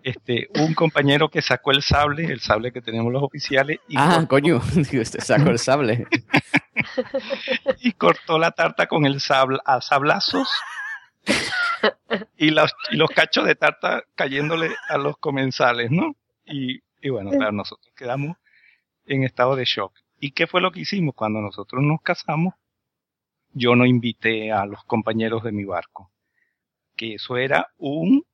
Este, 0.05 0.49
un 0.55 0.75
compañero 0.75 1.29
que 1.29 1.43
sacó 1.43 1.71
el 1.71 1.83
sable, 1.83 2.25
el 2.25 2.41
sable 2.41 2.73
que 2.73 2.81
tenemos 2.81 3.13
los 3.13 3.23
oficiales, 3.23 3.79
y, 3.89 3.95
Ah, 3.97 4.25
coño, 4.29 4.61
digo, 4.91 5.03
este 5.03 5.21
sacó 5.21 5.51
el 5.51 5.59
sable. 5.59 6.07
y 7.81 7.93
cortó 7.93 8.39
la 8.39 8.53
tarta 8.53 8.87
con 8.87 9.05
el 9.07 9.21
sable 9.21 9.59
a 9.65 9.81
sablazos 9.81 10.49
y 12.37 12.51
los, 12.51 12.75
y 12.91 12.97
los 12.97 13.11
cachos 13.11 13.47
de 13.47 13.55
tarta 13.55 14.05
cayéndole 14.15 14.75
a 14.89 14.99
los 14.99 15.17
comensales, 15.19 15.91
¿no? 15.91 16.17
Y, 16.45 16.81
y 17.01 17.11
bueno, 17.11 17.31
claro, 17.31 17.53
nosotros 17.53 17.93
quedamos 17.97 18.37
en 19.07 19.25
estado 19.25 19.57
de 19.57 19.65
shock. 19.65 19.93
¿Y 20.19 20.33
qué 20.33 20.47
fue 20.47 20.61
lo 20.61 20.71
que 20.73 20.81
hicimos? 20.81 21.15
Cuando 21.15 21.41
nosotros 21.41 21.83
nos 21.83 22.01
casamos, 22.03 22.55
yo 23.53 23.75
no 23.75 23.87
invité 23.87 24.53
a 24.53 24.67
los 24.67 24.85
compañeros 24.85 25.43
de 25.43 25.53
mi 25.53 25.65
barco. 25.65 26.11
Que 26.97 27.15
eso 27.15 27.37
era 27.37 27.69
un 27.79 28.25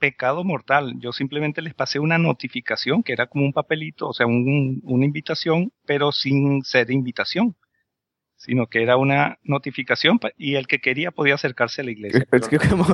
pecado 0.00 0.42
mortal. 0.42 0.94
Yo 0.98 1.12
simplemente 1.12 1.62
les 1.62 1.74
pasé 1.74 2.00
una 2.00 2.18
notificación 2.18 3.04
que 3.04 3.12
era 3.12 3.28
como 3.28 3.44
un 3.44 3.52
papelito, 3.52 4.08
o 4.08 4.12
sea, 4.12 4.26
un- 4.26 4.80
una 4.82 5.04
invitación, 5.04 5.70
pero 5.86 6.10
sin 6.10 6.64
ser 6.64 6.90
invitación, 6.90 7.54
sino 8.36 8.66
que 8.66 8.82
era 8.82 8.96
una 8.96 9.38
notificación 9.42 10.18
y 10.38 10.54
el 10.56 10.66
que 10.66 10.80
quería 10.80 11.10
podía 11.10 11.34
acercarse 11.34 11.82
a 11.82 11.84
la 11.84 11.90
iglesia. 11.92 12.26
Es 12.32 12.48
que 12.48 12.58
como, 12.58 12.86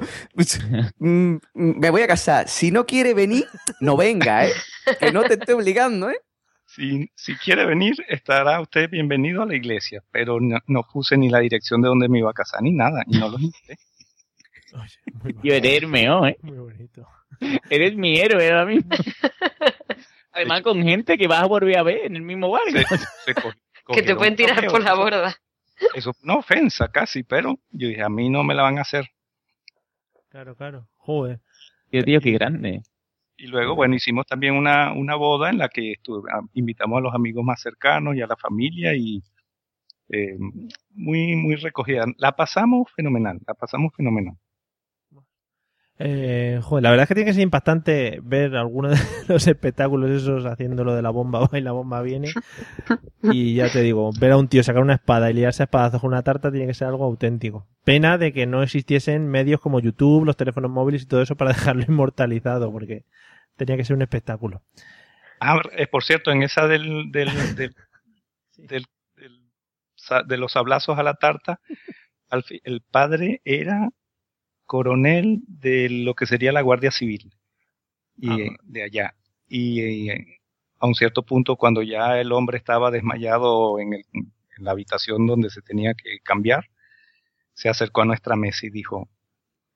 mm, 0.99 1.35
mm, 1.55 1.79
me 1.81 1.91
voy 1.91 2.03
a 2.03 2.07
casar. 2.09 2.49
Si 2.49 2.71
no 2.71 2.85
quiere 2.85 3.15
venir, 3.15 3.47
no 3.81 3.97
venga, 3.97 4.47
¿eh? 4.47 4.53
Que 5.01 5.13
no 5.13 5.23
te 5.23 5.35
esté 5.35 5.53
obligando, 5.55 6.11
¿eh? 6.11 6.19
Si, 6.67 7.09
si 7.15 7.37
quiere 7.37 7.65
venir, 7.65 7.95
estará 8.09 8.61
usted 8.61 8.91
bienvenido 8.91 9.43
a 9.43 9.47
la 9.47 9.55
iglesia, 9.55 10.03
pero 10.11 10.41
no, 10.41 10.59
no 10.67 10.83
puse 10.93 11.17
ni 11.17 11.29
la 11.31 11.39
dirección 11.39 11.81
de 11.81 11.89
donde 11.89 12.09
me 12.09 12.19
iba 12.19 12.31
a 12.31 12.35
casar 12.35 12.61
ni 12.63 12.73
nada, 12.73 13.05
y 13.07 13.17
no 13.19 13.29
los 13.29 13.41
invité. 13.49 13.79
Yo 15.43 15.55
eres 15.55 15.83
Hermeo, 15.83 16.27
¿eh? 16.27 16.37
Muy 16.43 16.59
bonito. 16.59 17.07
Eres 17.71 17.95
mi 17.97 18.19
héroe 18.19 18.49
ahora 18.51 18.65
mismo. 18.67 18.91
Además 20.33 20.63
con 20.63 20.83
gente 20.83 21.17
que 21.17 21.27
vas 21.27 21.43
a 21.43 21.47
volver 21.47 21.79
a 21.79 21.83
ver 21.83 22.05
en 22.07 22.17
el 22.17 22.23
mismo 22.23 22.51
barco. 22.51 22.69
Se 23.25 23.35
co- 23.35 23.53
Que 23.95 24.03
te 24.03 24.15
pueden 24.17 24.37
tirar 24.37 24.67
por 24.67 24.83
la 24.83 24.95
borda. 24.95 25.35
Eso 25.95 26.13
fue 26.13 26.25
una 26.25 26.39
ofensa 26.39 26.89
casi, 26.89 27.23
pero 27.23 27.59
yo 27.71 27.89
dije, 27.89 28.03
a 28.03 28.09
mí 28.09 28.29
no 28.31 28.43
me 28.45 28.55
la 28.55 28.63
van 28.63 28.79
a 28.79 28.83
hacer. 28.83 29.09
Claro, 30.29 30.55
claro. 30.57 30.89
Joder. 30.97 31.41
Tío, 31.91 32.03
tío, 32.05 32.21
qué 32.21 32.33
grande. 32.33 32.83
Y 33.39 33.47
luego, 33.49 33.75
bueno, 33.75 33.95
hicimos 33.95 34.27
también 34.27 34.55
una, 34.55 34.93
una 34.93 35.15
boda 35.15 35.51
en 35.51 35.59
la 35.59 35.69
que 35.69 35.93
estuve- 35.93 36.31
a- 36.33 36.41
invitamos 36.55 36.99
a 36.99 37.01
los 37.03 37.15
amigos 37.15 37.45
más 37.45 37.61
cercanos 37.61 38.17
y 38.17 38.23
a 38.23 38.27
la 38.27 38.37
familia 38.37 38.95
y 38.95 39.23
eh, 40.09 40.37
muy, 40.91 41.37
muy 41.37 41.57
recogida. 41.57 42.07
La 42.17 42.33
pasamos 42.33 42.91
fenomenal, 42.95 43.39
la 43.47 43.55
pasamos 43.55 43.93
fenomenal. 43.95 44.35
Eh, 45.99 46.61
joder, 46.63 46.83
la 46.83 46.91
verdad 46.91 47.05
es 47.05 47.09
que 47.09 47.15
tiene 47.15 47.31
que 47.31 47.35
ser 47.35 47.43
impactante 47.43 48.21
ver 48.23 48.55
algunos 48.55 48.93
de 48.93 48.99
los 49.33 49.47
espectáculos 49.47 50.11
esos 50.11 50.45
haciendo 50.45 50.85
lo 50.85 50.95
de 50.95 51.01
la 51.01 51.09
bomba 51.11 51.41
va 51.51 51.59
y 51.59 51.63
la 51.63 51.73
bomba 51.73 52.03
viene. 52.03 52.29
Y 53.23 53.55
ya 53.55 53.71
te 53.71 53.81
digo, 53.81 54.11
ver 54.21 54.33
a 54.33 54.37
un 54.37 54.49
tío 54.49 54.63
sacar 54.63 54.83
una 54.83 54.95
espada 54.95 55.31
y 55.31 55.35
liarse 55.35 55.63
a 55.63 55.65
espadazos 55.65 56.01
con 56.03 56.09
una 56.09 56.23
tarta 56.23 56.51
tiene 56.51 56.67
que 56.67 56.75
ser 56.75 56.89
algo 56.89 57.05
auténtico. 57.05 57.67
Pena 57.85 58.19
de 58.19 58.33
que 58.33 58.47
no 58.47 58.63
existiesen 58.63 59.29
medios 59.29 59.61
como 59.61 59.81
YouTube, 59.81 60.25
los 60.27 60.37
teléfonos 60.37 60.71
móviles 60.71 61.03
y 61.03 61.07
todo 61.07 61.23
eso 61.23 61.37
para 61.37 61.53
dejarlo 61.55 61.85
inmortalizado, 61.89 62.71
porque 62.71 63.05
tenía 63.57 63.77
que 63.77 63.85
ser 63.85 63.97
un 63.97 64.03
espectáculo. 64.03 64.63
Ah, 65.41 65.61
eh, 65.77 65.87
por 65.87 66.05
cierto, 66.05 66.31
en 66.31 66.43
esa 66.43 66.67
del, 66.67 67.11
del, 67.11 67.29
del, 67.57 67.75
del- 68.59 68.87
del 69.17 69.41
de 70.29 70.37
los 70.37 70.53
sablazos 70.53 70.99
a 70.99 71.03
la 71.03 71.15
tarta, 71.15 71.59
el 72.65 72.81
padre 72.83 73.41
era 73.45 73.89
coronel 74.67 75.41
de 75.47 75.89
lo 75.89 76.15
que 76.15 76.27
sería 76.27 76.53
la 76.53 76.61
Guardia 76.63 76.91
Civil 76.91 77.33
y 78.19 78.31
eh, 78.43 78.57
de 78.65 78.83
allá. 78.83 79.15
Y 79.49 79.81
eh, 79.81 80.41
a 80.79 80.87
un 80.87 80.95
cierto 80.95 81.23
punto, 81.23 81.57
cuando 81.57 81.83
ya 81.83 82.21
el 82.21 82.33
hombre 82.33 82.59
estaba 82.59 82.91
desmayado 82.91 83.79
en, 83.79 83.95
el- 83.95 84.05
en 84.13 84.65
la 84.65 84.73
habitación 84.73 85.27
donde 85.27 85.51
se 85.51 85.63
tenía 85.63 85.95
que 85.95 86.19
cambiar, 86.23 86.69
se 87.55 87.69
acercó 87.69 88.03
a 88.03 88.05
nuestra 88.07 88.37
mesa 88.37 88.67
y 88.67 88.71
dijo, 88.71 89.09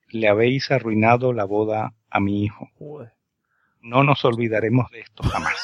le 0.08 0.28
habéis 0.28 0.70
arruinado 0.70 1.32
la 1.32 1.44
boda 1.44 1.94
a 2.10 2.20
mi 2.20 2.44
hijo. 2.44 2.68
No 3.80 4.02
nos 4.04 4.24
olvidaremos 4.24 4.90
de 4.90 5.00
esto 5.00 5.22
jamás. 5.22 5.56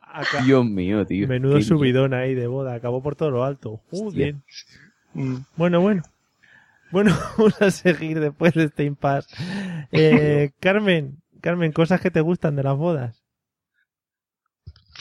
Acá- 0.00 0.42
Dios 0.44 0.64
mío, 0.66 1.06
tío. 1.06 1.26
Menudo 1.26 1.60
subidón 1.62 2.12
ahí 2.14 2.34
de 2.34 2.46
boda, 2.46 2.74
acabó 2.74 3.02
por 3.02 3.16
todo 3.16 3.30
lo 3.30 3.44
alto. 3.44 3.80
Joder. 3.90 4.36
Mm. 5.14 5.36
Bueno, 5.56 5.80
bueno. 5.80 6.02
Bueno, 6.92 7.16
vamos 7.38 7.60
a 7.60 7.70
seguir 7.70 8.20
después 8.20 8.54
de 8.54 8.64
este 8.64 8.84
impasse. 8.84 9.34
Eh, 9.94 10.52
Carmen, 10.60 11.18
Carmen, 11.42 11.72
cosas 11.72 12.00
que 12.00 12.10
te 12.10 12.20
gustan 12.22 12.56
de 12.56 12.62
las 12.62 12.76
bodas. 12.76 13.22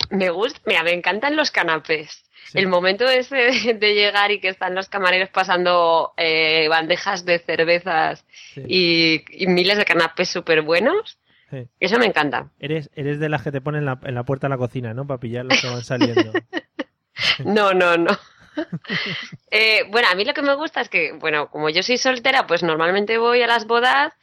Me 0.10 0.30
gusta, 0.30 0.60
mira, 0.66 0.84
me 0.84 0.92
encantan 0.94 1.36
los 1.38 1.52
canapés. 1.52 2.24
El 2.54 2.68
momento 2.68 3.08
ese 3.08 3.36
de, 3.36 3.74
de 3.80 3.94
llegar 3.94 4.32
y 4.32 4.40
que 4.42 4.50
están 4.50 4.76
los 4.76 4.90
camareros 4.90 5.30
pasando 5.30 6.12
eh, 6.18 6.68
bandejas 6.68 7.24
de 7.24 7.40
cervezas 7.40 8.26
y, 8.56 9.24
y 9.30 9.48
miles 9.48 9.78
de 9.78 9.86
canapés 9.86 10.30
súper 10.30 10.62
buenos, 10.62 11.18
Sí. 11.50 11.68
eso 11.82 12.00
me 12.00 12.06
encanta. 12.06 12.50
Eres, 12.60 12.90
eres 12.96 13.20
de 13.20 13.28
las 13.30 13.42
que 13.44 13.52
te 13.52 13.60
ponen 13.62 13.80
en 13.80 13.86
la, 13.86 14.00
en 14.04 14.16
la 14.16 14.24
puerta 14.24 14.48
de 14.48 14.52
la 14.52 14.58
cocina, 14.58 14.94
¿no? 14.94 15.06
Para 15.06 15.20
pillar 15.20 15.46
los 15.46 15.60
que 15.62 15.68
van 15.68 15.84
saliendo. 15.84 16.32
No, 17.46 17.74
no, 17.74 17.98
no. 17.98 18.18
Eh, 19.54 19.84
bueno, 19.90 20.08
a 20.10 20.16
mí 20.16 20.24
lo 20.24 20.34
que 20.34 20.42
me 20.42 20.56
gusta 20.56 20.80
es 20.80 20.88
que, 20.88 21.12
bueno, 21.12 21.50
como 21.50 21.70
yo 21.70 21.84
soy 21.84 21.98
soltera, 21.98 22.48
pues 22.48 22.64
normalmente 22.64 23.18
voy 23.18 23.42
a 23.42 23.48
las 23.48 23.68
bodas, 23.68 24.14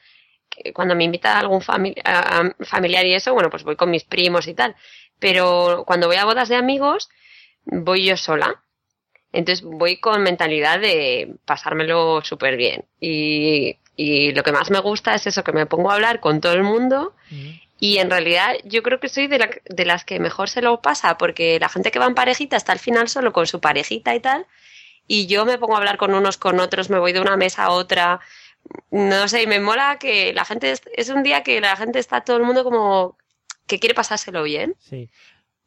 cuando 0.75 0.95
me 0.95 1.05
invita 1.05 1.39
algún 1.39 1.61
familiar 1.61 3.07
y 3.07 3.15
eso, 3.15 3.35
bueno, 3.35 3.51
pues 3.51 3.63
voy 3.63 3.77
con 3.77 3.91
mis 3.91 4.05
primos 4.05 4.49
y 4.49 4.55
tal. 4.55 4.75
Pero 5.19 5.85
cuando 5.87 6.07
voy 6.07 6.17
a 6.17 6.25
bodas 6.25 6.49
de 6.49 6.57
amigos, 6.57 7.09
voy 7.65 8.05
yo 8.05 8.17
sola. 8.17 8.63
Entonces 9.33 9.65
voy 9.65 9.99
con 9.99 10.23
mentalidad 10.23 10.81
de 10.81 11.35
pasármelo 11.45 12.23
súper 12.25 12.57
bien. 12.57 12.85
Y, 13.01 13.77
y 13.97 14.33
lo 14.33 14.43
que 14.43 14.53
más 14.53 14.71
me 14.71 14.81
gusta 14.81 15.15
es 15.15 15.27
eso, 15.27 15.45
que 15.45 15.53
me 15.53 15.67
pongo 15.67 15.91
a 15.91 15.95
hablar 15.95 16.21
con 16.21 16.41
todo 16.41 16.55
el 16.55 16.63
mundo. 16.63 17.15
Y 17.81 17.99
en 17.99 18.11
realidad 18.11 18.55
yo 18.65 18.83
creo 18.83 18.99
que 19.01 19.09
soy 19.09 19.27
de, 19.29 19.39
la- 19.39 19.51
de 19.69 19.85
las 19.85 20.05
que 20.05 20.19
mejor 20.21 20.49
se 20.49 20.63
lo 20.63 20.81
pasa, 20.83 21.17
porque 21.17 21.59
la 21.61 21.69
gente 21.69 21.91
que 21.91 21.99
va 21.99 22.07
en 22.07 22.15
parejita 22.15 22.57
está 22.57 22.73
al 22.73 22.79
final 22.79 23.09
solo 23.09 23.33
con 23.33 23.47
su 23.47 23.61
parejita 23.61 24.15
y 24.15 24.21
tal. 24.21 24.47
Y 25.07 25.27
yo 25.27 25.47
me 25.47 25.59
pongo 25.59 25.75
a 25.75 25.79
hablar 25.79 25.97
con 25.97 26.13
unos, 26.15 26.37
con 26.39 26.59
otros, 26.61 26.91
me 26.91 26.99
voy 26.99 27.13
de 27.13 27.21
una 27.21 27.37
mesa 27.37 27.65
a 27.65 27.71
otra. 27.71 28.21
No 28.91 29.29
sé, 29.29 29.45
y 29.45 29.47
me 29.47 29.61
mola 29.61 29.97
que 29.99 30.33
la 30.35 30.45
gente, 30.45 30.71
es, 30.73 30.83
es 30.95 31.09
un 31.09 31.23
día 31.23 31.43
que 31.43 31.61
la 31.61 31.77
gente 31.77 31.99
está 31.99 32.21
todo 32.23 32.37
el 32.37 32.43
mundo 32.43 32.65
como 32.65 33.17
que 33.67 33.79
quiere 33.79 33.95
pasárselo 33.95 34.43
bien. 34.43 34.75
Sí. 34.79 35.09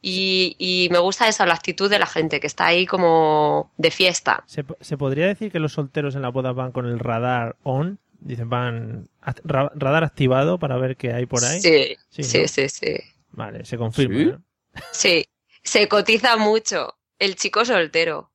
Y, 0.03 0.55
y 0.59 0.89
me 0.91 0.97
gusta 0.99 1.27
eso, 1.27 1.45
la 1.45 1.53
actitud 1.53 1.89
de 1.89 1.99
la 1.99 2.07
gente, 2.07 2.39
que 2.39 2.47
está 2.47 2.65
ahí 2.65 2.85
como 2.87 3.71
de 3.77 3.91
fiesta. 3.91 4.43
¿Se, 4.47 4.65
se 4.81 4.97
podría 4.97 5.27
decir 5.27 5.51
que 5.51 5.59
los 5.59 5.73
solteros 5.73 6.15
en 6.15 6.23
la 6.23 6.29
boda 6.29 6.51
van 6.51 6.71
con 6.71 6.85
el 6.87 6.99
radar 6.99 7.55
on? 7.63 7.99
Dicen, 8.23 8.49
van 8.49 9.09
ra- 9.43 9.71
radar 9.75 10.03
activado 10.03 10.59
para 10.59 10.77
ver 10.77 10.95
qué 10.95 11.11
hay 11.11 11.25
por 11.25 11.43
ahí. 11.43 11.59
Sí, 11.59 11.97
Sí, 12.09 12.23
sí, 12.23 12.41
¿no? 12.41 12.47
sí, 12.47 12.69
sí. 12.69 12.95
Vale, 13.31 13.65
se 13.65 13.77
confirma. 13.77 14.15
¿Sí? 14.17 14.25
¿no? 14.25 14.43
Sí, 14.91 15.25
se 15.63 15.87
cotiza 15.87 16.37
mucho 16.37 16.97
el 17.19 17.35
chico 17.35 17.65
soltero. 17.65 18.31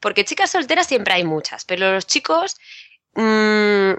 Porque 0.00 0.24
chicas 0.24 0.50
solteras 0.50 0.86
siempre 0.86 1.12
hay 1.14 1.24
muchas, 1.24 1.64
pero 1.64 1.92
los 1.92 2.06
chicos, 2.06 2.56
mm, 3.14 3.90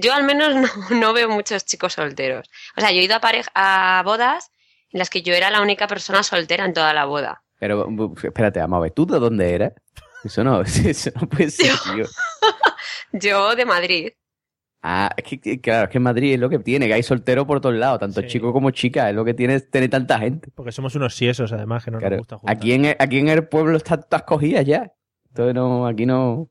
yo 0.00 0.12
al 0.14 0.24
menos 0.24 0.54
no, 0.90 0.96
no 0.98 1.12
veo 1.12 1.28
muchos 1.28 1.64
chicos 1.64 1.92
solteros. 1.94 2.50
O 2.76 2.80
sea, 2.80 2.90
yo 2.90 3.00
he 3.00 3.04
ido 3.04 3.14
a, 3.16 3.20
pareja, 3.20 3.50
a 3.54 4.02
bodas 4.04 4.50
en 4.90 4.98
las 4.98 5.10
que 5.10 5.22
yo 5.22 5.32
era 5.34 5.50
la 5.50 5.60
única 5.62 5.86
persona 5.86 6.22
soltera 6.22 6.64
en 6.64 6.72
toda 6.74 6.92
la 6.92 7.04
boda. 7.04 7.42
Pero, 7.58 7.86
espérate, 8.22 8.60
vamos 8.60 8.78
a 8.78 8.80
ver, 8.80 8.90
¿tú 8.92 9.06
de 9.06 9.18
dónde 9.18 9.54
eres? 9.54 9.72
Eso 10.24 10.42
no, 10.42 10.60
eso 10.62 11.10
no 11.20 11.28
puede 11.28 11.50
ser, 11.50 11.72
tío. 11.94 12.06
Yo 13.12 13.54
de 13.54 13.64
Madrid. 13.64 14.12
Ah, 14.88 15.10
es 15.16 15.24
que, 15.24 15.40
que, 15.40 15.60
claro, 15.60 15.86
es 15.86 15.90
que 15.90 15.98
en 15.98 16.04
Madrid 16.04 16.34
es 16.34 16.38
lo 16.38 16.48
que 16.48 16.60
tiene, 16.60 16.86
que 16.86 16.94
hay 16.94 17.02
solteros 17.02 17.44
por 17.44 17.60
todos 17.60 17.74
lados, 17.74 17.98
tanto 17.98 18.22
chicos 18.22 18.52
como 18.52 18.70
chicas, 18.70 19.08
es 19.08 19.16
lo 19.16 19.24
que 19.24 19.34
tiene 19.34 19.58
tener 19.58 19.90
tanta 19.90 20.16
gente. 20.20 20.48
Porque 20.54 20.70
somos 20.70 20.94
unos 20.94 21.16
siesos, 21.16 21.52
además, 21.52 21.84
que 21.84 21.90
no 21.90 21.98
Claro, 21.98 22.14
nos 22.14 22.20
gusta 22.20 22.38
juntar. 22.38 22.56
aquí, 22.56 22.72
en 22.72 22.84
el, 22.84 22.96
aquí 23.00 23.18
en 23.18 23.28
el 23.28 23.48
pueblo 23.48 23.78
están 23.78 24.04
todas 24.08 24.22
cogidas 24.22 24.64
ya. 24.64 24.92
Entonces 25.30 25.56
no, 25.56 25.88
aquí 25.88 26.06
no... 26.06 26.48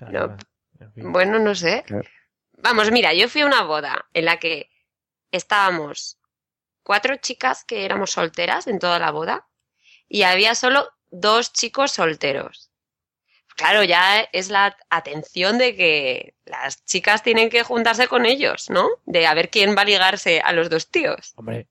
No, 0.00 0.36
bueno, 0.96 1.38
no 1.38 1.54
sé. 1.54 1.84
Claro. 1.86 2.08
Vamos, 2.58 2.90
mira, 2.90 3.14
yo 3.14 3.28
fui 3.28 3.42
a 3.42 3.46
una 3.46 3.62
boda 3.62 4.04
en 4.14 4.24
la 4.24 4.38
que 4.38 4.68
estábamos 5.30 6.18
cuatro 6.82 7.18
chicas 7.18 7.64
que 7.64 7.84
éramos 7.84 8.10
solteras 8.10 8.66
en 8.66 8.80
toda 8.80 8.98
la 8.98 9.12
boda 9.12 9.46
y 10.08 10.22
había 10.22 10.56
solo 10.56 10.88
dos 11.12 11.52
chicos 11.52 11.92
solteros. 11.92 12.69
Claro, 13.56 13.84
ya 13.84 14.20
es 14.32 14.48
la 14.50 14.76
atención 14.88 15.58
de 15.58 15.76
que 15.76 16.34
las 16.46 16.84
chicas 16.84 17.22
tienen 17.22 17.50
que 17.50 17.62
juntarse 17.62 18.08
con 18.08 18.24
ellos, 18.26 18.70
¿no? 18.70 18.88
De 19.04 19.26
a 19.26 19.34
ver 19.34 19.50
quién 19.50 19.76
va 19.76 19.82
a 19.82 19.84
ligarse 19.84 20.40
a 20.40 20.52
los 20.52 20.70
dos 20.70 20.88
tíos. 20.90 21.32
Hombre, 21.36 21.68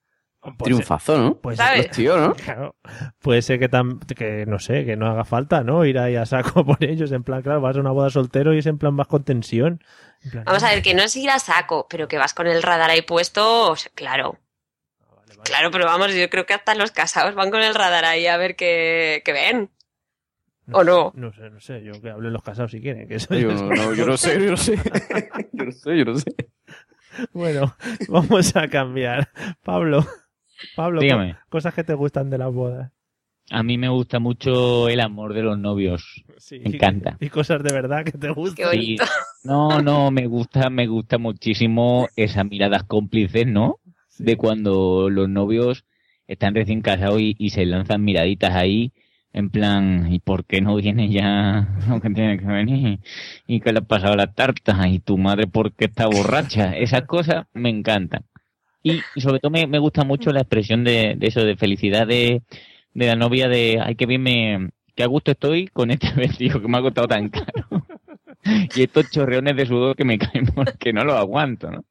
Triunfazo, 0.64 1.18
¿no? 1.18 1.36
Pues 1.36 1.58
¿Sabes? 1.58 1.88
Los 1.88 1.96
tíos, 1.96 2.18
¿no? 2.20 2.34
Claro, 2.46 2.76
puede 3.20 3.42
ser 3.42 3.60
que, 3.60 3.70
tam- 3.70 4.00
que, 4.16 4.46
no 4.46 4.58
sé, 4.60 4.86
que 4.86 4.96
no 4.96 5.08
haga 5.08 5.26
falta, 5.26 5.64
¿no? 5.64 5.84
Ir 5.86 6.00
ahí 6.00 6.16
a 6.16 6.26
saco 6.26 6.66
por 6.66 6.84
ellos, 6.84 7.12
en 7.12 7.24
plan, 7.24 7.42
claro, 7.42 7.60
vas 7.60 7.76
a 7.76 7.80
una 7.80 7.92
boda 7.92 8.10
soltero 8.10 8.54
y 8.54 8.60
es 8.60 8.66
en 8.66 8.78
plan 8.78 8.94
más 8.94 9.08
con 9.08 9.24
tensión. 9.24 9.84
En 10.24 10.32
plan, 10.32 10.44
Vamos 10.46 10.64
a 10.64 10.70
ver, 10.70 10.82
que 10.82 10.94
no 10.94 11.04
es 11.04 11.16
ir 11.16 11.30
a 11.30 11.40
saco, 11.40 11.88
pero 11.90 12.08
que 12.08 12.18
vas 12.18 12.34
con 12.34 12.48
el 12.48 12.64
radar 12.64 12.90
ahí 12.90 13.02
puesto, 13.02 13.72
o 13.72 13.76
sea, 13.76 13.92
claro. 13.96 14.38
Claro, 15.44 15.72
pero 15.72 15.86
vamos, 15.86 16.14
yo 16.14 16.30
creo 16.30 16.46
que 16.46 16.54
hasta 16.54 16.76
los 16.76 16.92
casados 16.92 17.34
van 17.36 17.50
con 17.52 17.62
el 17.62 17.74
radar 17.74 18.06
ahí 18.06 18.28
a 18.28 18.38
ver 18.38 18.56
qué, 18.56 19.22
qué 19.26 19.32
ven. 19.32 19.72
¿O 20.74 20.84
no? 20.84 21.12
No 21.16 21.32
sé, 21.34 21.50
no 21.50 21.60
sé, 21.60 21.84
yo 21.84 21.94
que 22.02 22.10
hablen 22.10 22.34
los 22.34 22.44
casados 22.44 22.72
si 22.72 22.82
quieren. 22.82 23.08
Que 23.08 23.16
eso 23.16 23.34
Yo 23.36 23.52
no, 23.54 23.70
no, 23.70 23.94
yo 23.94 24.06
no 24.06 24.18
sé, 24.18 24.40
yo 24.44 24.52
no 24.52 24.58
sé. 24.58 24.76
Yo 25.54 25.66
no 25.66 25.72
sé, 25.72 25.98
yo 25.98 26.06
no 26.06 26.16
sé. 26.16 26.32
Bueno, 27.34 27.76
vamos 28.08 28.56
a 28.56 28.68
cambiar. 28.68 29.30
Pablo, 29.64 30.06
Pablo, 30.76 31.02
Dígame. 31.02 31.34
co- 31.34 31.40
cosas 31.50 31.74
que 31.74 31.84
te 31.84 31.94
gustan 31.94 32.30
de 32.30 32.38
las 32.38 32.54
bodas. 32.54 32.92
A 33.52 33.64
mí 33.64 33.78
me 33.78 33.90
gusta 33.90 34.20
mucho 34.20 34.88
el 34.90 35.00
amor 35.00 35.34
de 35.34 35.42
los 35.42 35.58
novios. 35.58 36.24
Sí. 36.38 36.60
Me 36.60 36.76
encanta. 36.76 37.18
Y 37.20 37.30
cosas 37.30 37.64
de 37.64 37.74
verdad 37.74 38.06
que 38.06 38.12
te 38.12 38.30
gustan. 38.30 38.72
Sí. 38.72 38.98
No, 39.44 39.82
no, 39.82 40.12
me 40.12 40.28
gusta, 40.28 40.70
me 40.70 40.86
gusta 40.88 41.18
muchísimo 41.18 42.08
esas 42.16 42.46
miradas 42.46 42.84
cómplices, 42.84 43.48
¿no? 43.48 43.80
De 44.20 44.36
cuando 44.38 45.10
los 45.10 45.28
novios 45.28 45.86
están 46.28 46.54
recién 46.54 46.82
casados 46.82 47.20
y, 47.22 47.36
y 47.40 47.50
se 47.50 47.66
lanzan 47.66 48.04
miraditas 48.04 48.54
ahí, 48.56 48.94
en 49.34 49.50
plan, 49.50 50.12
¿y 50.12 50.20
por 50.20 50.46
qué 50.46 50.62
no 50.62 50.76
viene 50.76 51.10
ya 51.10 51.68
lo 51.90 52.02
que 52.02 52.10
tiene 52.10 52.40
que 52.40 52.46
venir? 52.46 53.00
¿Y 53.48 53.60
qué 53.60 53.72
le 53.72 53.80
ha 53.80 53.82
pasado 53.82 54.14
a 54.14 54.18
la 54.18 54.34
tarta? 54.34 54.88
¿Y 54.88 55.00
tu 55.00 55.18
madre 55.18 55.48
por 55.48 55.74
qué 55.74 55.86
está 55.86 56.08
borracha? 56.08 56.74
Esas 56.78 57.04
cosas 57.04 57.46
me 57.54 57.70
encantan. 57.70 58.26
Y, 58.82 59.02
sobre 59.18 59.40
todo 59.40 59.52
me, 59.52 59.68
me 59.68 59.80
gusta 59.80 60.04
mucho 60.04 60.32
la 60.32 60.42
expresión 60.42 60.84
de, 60.84 61.16
de 61.18 61.28
eso, 61.28 61.42
de 61.42 61.58
felicidad 61.58 62.08
de, 62.08 62.44
de 62.94 63.08
la 63.08 63.16
novia, 63.16 63.50
de, 63.50 63.80
ay, 63.84 63.96
qué 63.96 64.06
bien 64.06 64.24
me, 64.24 64.70
qué 64.96 65.04
a 65.04 65.08
gusto 65.08 65.32
estoy 65.32 65.68
con 65.68 65.92
este 65.92 66.12
vestido 66.16 66.62
que 66.62 66.68
me 66.68 66.78
ha 66.78 66.82
costado 66.82 67.08
tan 67.08 67.30
caro. 67.30 67.68
y 68.44 68.82
estos 68.82 69.10
chorreones 69.12 69.56
de 69.56 69.66
sudor 69.66 69.96
que 69.96 70.06
me 70.06 70.18
caen 70.18 70.46
porque 70.48 70.94
no 70.94 71.04
los 71.04 71.16
aguanto, 71.16 71.70
¿no? 71.72 71.84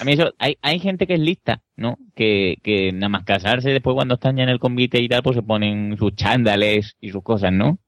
A 0.00 0.04
mí 0.04 0.12
eso, 0.12 0.32
hay, 0.38 0.56
hay 0.62 0.78
gente 0.78 1.06
que 1.06 1.14
es 1.14 1.20
lista, 1.20 1.62
¿no? 1.76 1.98
Que, 2.14 2.58
que 2.62 2.92
nada 2.92 3.08
más 3.08 3.24
casarse 3.24 3.70
después 3.70 3.94
cuando 3.94 4.14
están 4.14 4.36
ya 4.36 4.42
en 4.44 4.48
el 4.48 4.58
convite 4.58 5.00
y 5.00 5.08
tal, 5.08 5.22
pues 5.22 5.36
se 5.36 5.42
ponen 5.42 5.96
sus 5.98 6.14
chándales 6.14 6.96
y 7.00 7.10
sus 7.10 7.22
cosas, 7.22 7.52
¿no? 7.52 7.78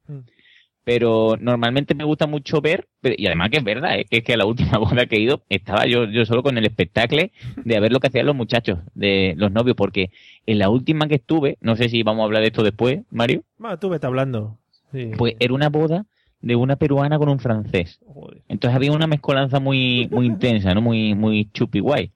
Pero 0.84 1.36
normalmente 1.40 1.94
me 1.94 2.04
gusta 2.04 2.26
mucho 2.26 2.60
ver, 2.60 2.86
pero- 3.00 3.14
y 3.16 3.26
además 3.26 3.48
que 3.48 3.56
es 3.56 3.64
verdad, 3.64 3.98
¿eh? 3.98 4.04
que 4.04 4.18
es 4.18 4.22
que 4.24 4.34
a 4.34 4.36
la 4.36 4.44
última 4.44 4.76
boda 4.78 5.06
que 5.06 5.16
he 5.16 5.20
ido 5.20 5.42
estaba 5.48 5.86
yo, 5.86 6.04
yo 6.04 6.26
solo 6.26 6.42
con 6.42 6.58
el 6.58 6.66
espectáculo 6.66 7.22
de 7.64 7.76
a 7.76 7.80
ver 7.80 7.90
lo 7.90 8.00
que 8.00 8.08
hacían 8.08 8.26
los 8.26 8.36
muchachos, 8.36 8.80
de 8.94 9.34
los 9.38 9.50
novios, 9.50 9.76
porque 9.76 10.10
en 10.46 10.58
la 10.58 10.68
última 10.68 11.08
que 11.08 11.14
estuve, 11.16 11.56
no 11.62 11.74
sé 11.76 11.88
si 11.88 12.02
vamos 12.02 12.20
a 12.22 12.24
hablar 12.26 12.42
de 12.42 12.48
esto 12.48 12.62
después, 12.62 13.00
Mario, 13.10 13.44
Bueno, 13.56 13.78
tú 13.78 13.88
vete 13.88 14.06
hablando. 14.06 14.58
Sí. 14.92 15.10
pues 15.16 15.34
era 15.40 15.54
una 15.54 15.70
boda 15.70 16.04
de 16.44 16.56
una 16.56 16.76
peruana 16.76 17.18
con 17.18 17.28
un 17.28 17.38
francés. 17.38 18.00
Entonces 18.48 18.76
había 18.76 18.92
una 18.92 19.06
mezcolanza 19.06 19.60
muy, 19.60 20.08
muy 20.10 20.26
intensa, 20.26 20.74
¿no? 20.74 20.80
Muy, 20.82 21.14
muy 21.14 21.50
chupi 21.52 21.80
guay. 21.80 22.12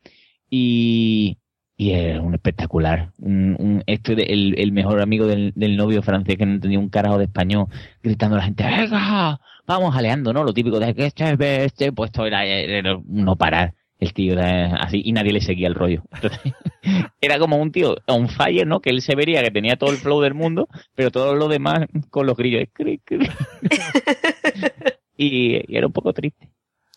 Y, 0.50 1.38
y 1.76 1.90
era 1.92 2.20
un 2.20 2.34
espectacular. 2.34 3.12
Un, 3.18 3.56
un- 3.58 3.82
este 3.86 4.14
de- 4.14 4.24
el, 4.24 4.54
el 4.58 4.72
mejor 4.72 5.00
amigo 5.00 5.26
del, 5.26 5.52
del 5.54 5.76
novio 5.76 6.02
francés 6.02 6.36
que 6.36 6.46
no 6.46 6.52
entendía 6.54 6.78
un 6.78 6.88
carajo 6.90 7.18
de 7.18 7.24
español, 7.24 7.66
gritando 8.02 8.36
a 8.36 8.38
la 8.40 8.44
gente, 8.44 8.64
venga, 8.64 9.40
vamos 9.66 9.96
aleando, 9.96 10.32
¿no? 10.32 10.44
Lo 10.44 10.52
típico 10.54 10.78
de 10.80 10.94
que 10.94 11.06
este 11.06 11.24
es 11.32 11.38
este, 11.40 11.92
pues 11.92 12.08
esto 12.10 12.26
era, 12.26 12.44
era 12.44 12.98
no 13.06 13.36
parar. 13.36 13.74
El 13.98 14.12
tío 14.12 14.34
era 14.34 14.76
así 14.76 15.02
y 15.04 15.12
nadie 15.12 15.32
le 15.32 15.40
seguía 15.40 15.66
el 15.66 15.74
rollo. 15.74 16.02
Entonces, 16.12 16.52
era 17.20 17.38
como 17.38 17.56
un 17.56 17.72
tío 17.72 17.96
on 18.06 18.28
fire, 18.28 18.66
¿no? 18.66 18.80
Que 18.80 18.90
él 18.90 19.02
se 19.02 19.16
vería 19.16 19.42
que 19.42 19.50
tenía 19.50 19.76
todo 19.76 19.90
el 19.90 19.96
flow 19.96 20.20
del 20.20 20.34
mundo, 20.34 20.68
pero 20.94 21.10
todo 21.10 21.34
lo 21.34 21.48
demás 21.48 21.86
con 22.10 22.26
los 22.26 22.36
grillos. 22.36 22.64
y, 25.16 25.62
y 25.66 25.76
era 25.76 25.86
un 25.86 25.92
poco 25.92 26.12
triste. 26.12 26.48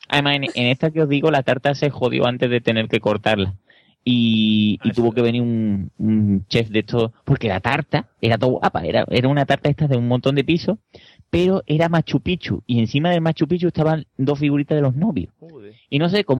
Además, 0.09 0.35
en, 0.35 0.43
en 0.43 0.67
esta 0.67 0.91
que 0.91 1.01
os 1.01 1.09
digo, 1.09 1.31
la 1.31 1.41
tarta 1.41 1.73
se 1.73 1.89
jodió 1.89 2.27
antes 2.27 2.49
de 2.49 2.61
tener 2.61 2.87
que 2.87 2.99
cortarla. 2.99 3.55
Y, 4.03 4.79
y 4.83 4.91
tuvo 4.91 5.11
que 5.11 5.21
venir 5.21 5.43
un, 5.43 5.91
un 5.97 6.45
chef 6.47 6.69
de 6.69 6.79
esto, 6.79 7.13
porque 7.23 7.47
la 7.47 7.59
tarta 7.59 8.09
era 8.19 8.37
todo 8.37 8.51
guapa, 8.51 8.83
era, 8.83 9.05
era 9.09 9.27
una 9.27 9.45
tarta 9.45 9.69
esta 9.69 9.87
de 9.87 9.95
un 9.95 10.07
montón 10.07 10.33
de 10.33 10.43
pisos, 10.43 10.79
pero 11.29 11.61
era 11.67 11.87
Machu 11.87 12.19
Picchu, 12.19 12.63
y 12.65 12.79
encima 12.79 13.11
del 13.11 13.21
Machu 13.21 13.47
Picchu 13.47 13.67
estaban 13.67 14.07
dos 14.17 14.39
figuritas 14.39 14.75
de 14.75 14.81
los 14.81 14.95
novios. 14.95 15.31
Y 15.89 15.99
no 15.99 16.09
sé 16.09 16.23
cómo... 16.23 16.39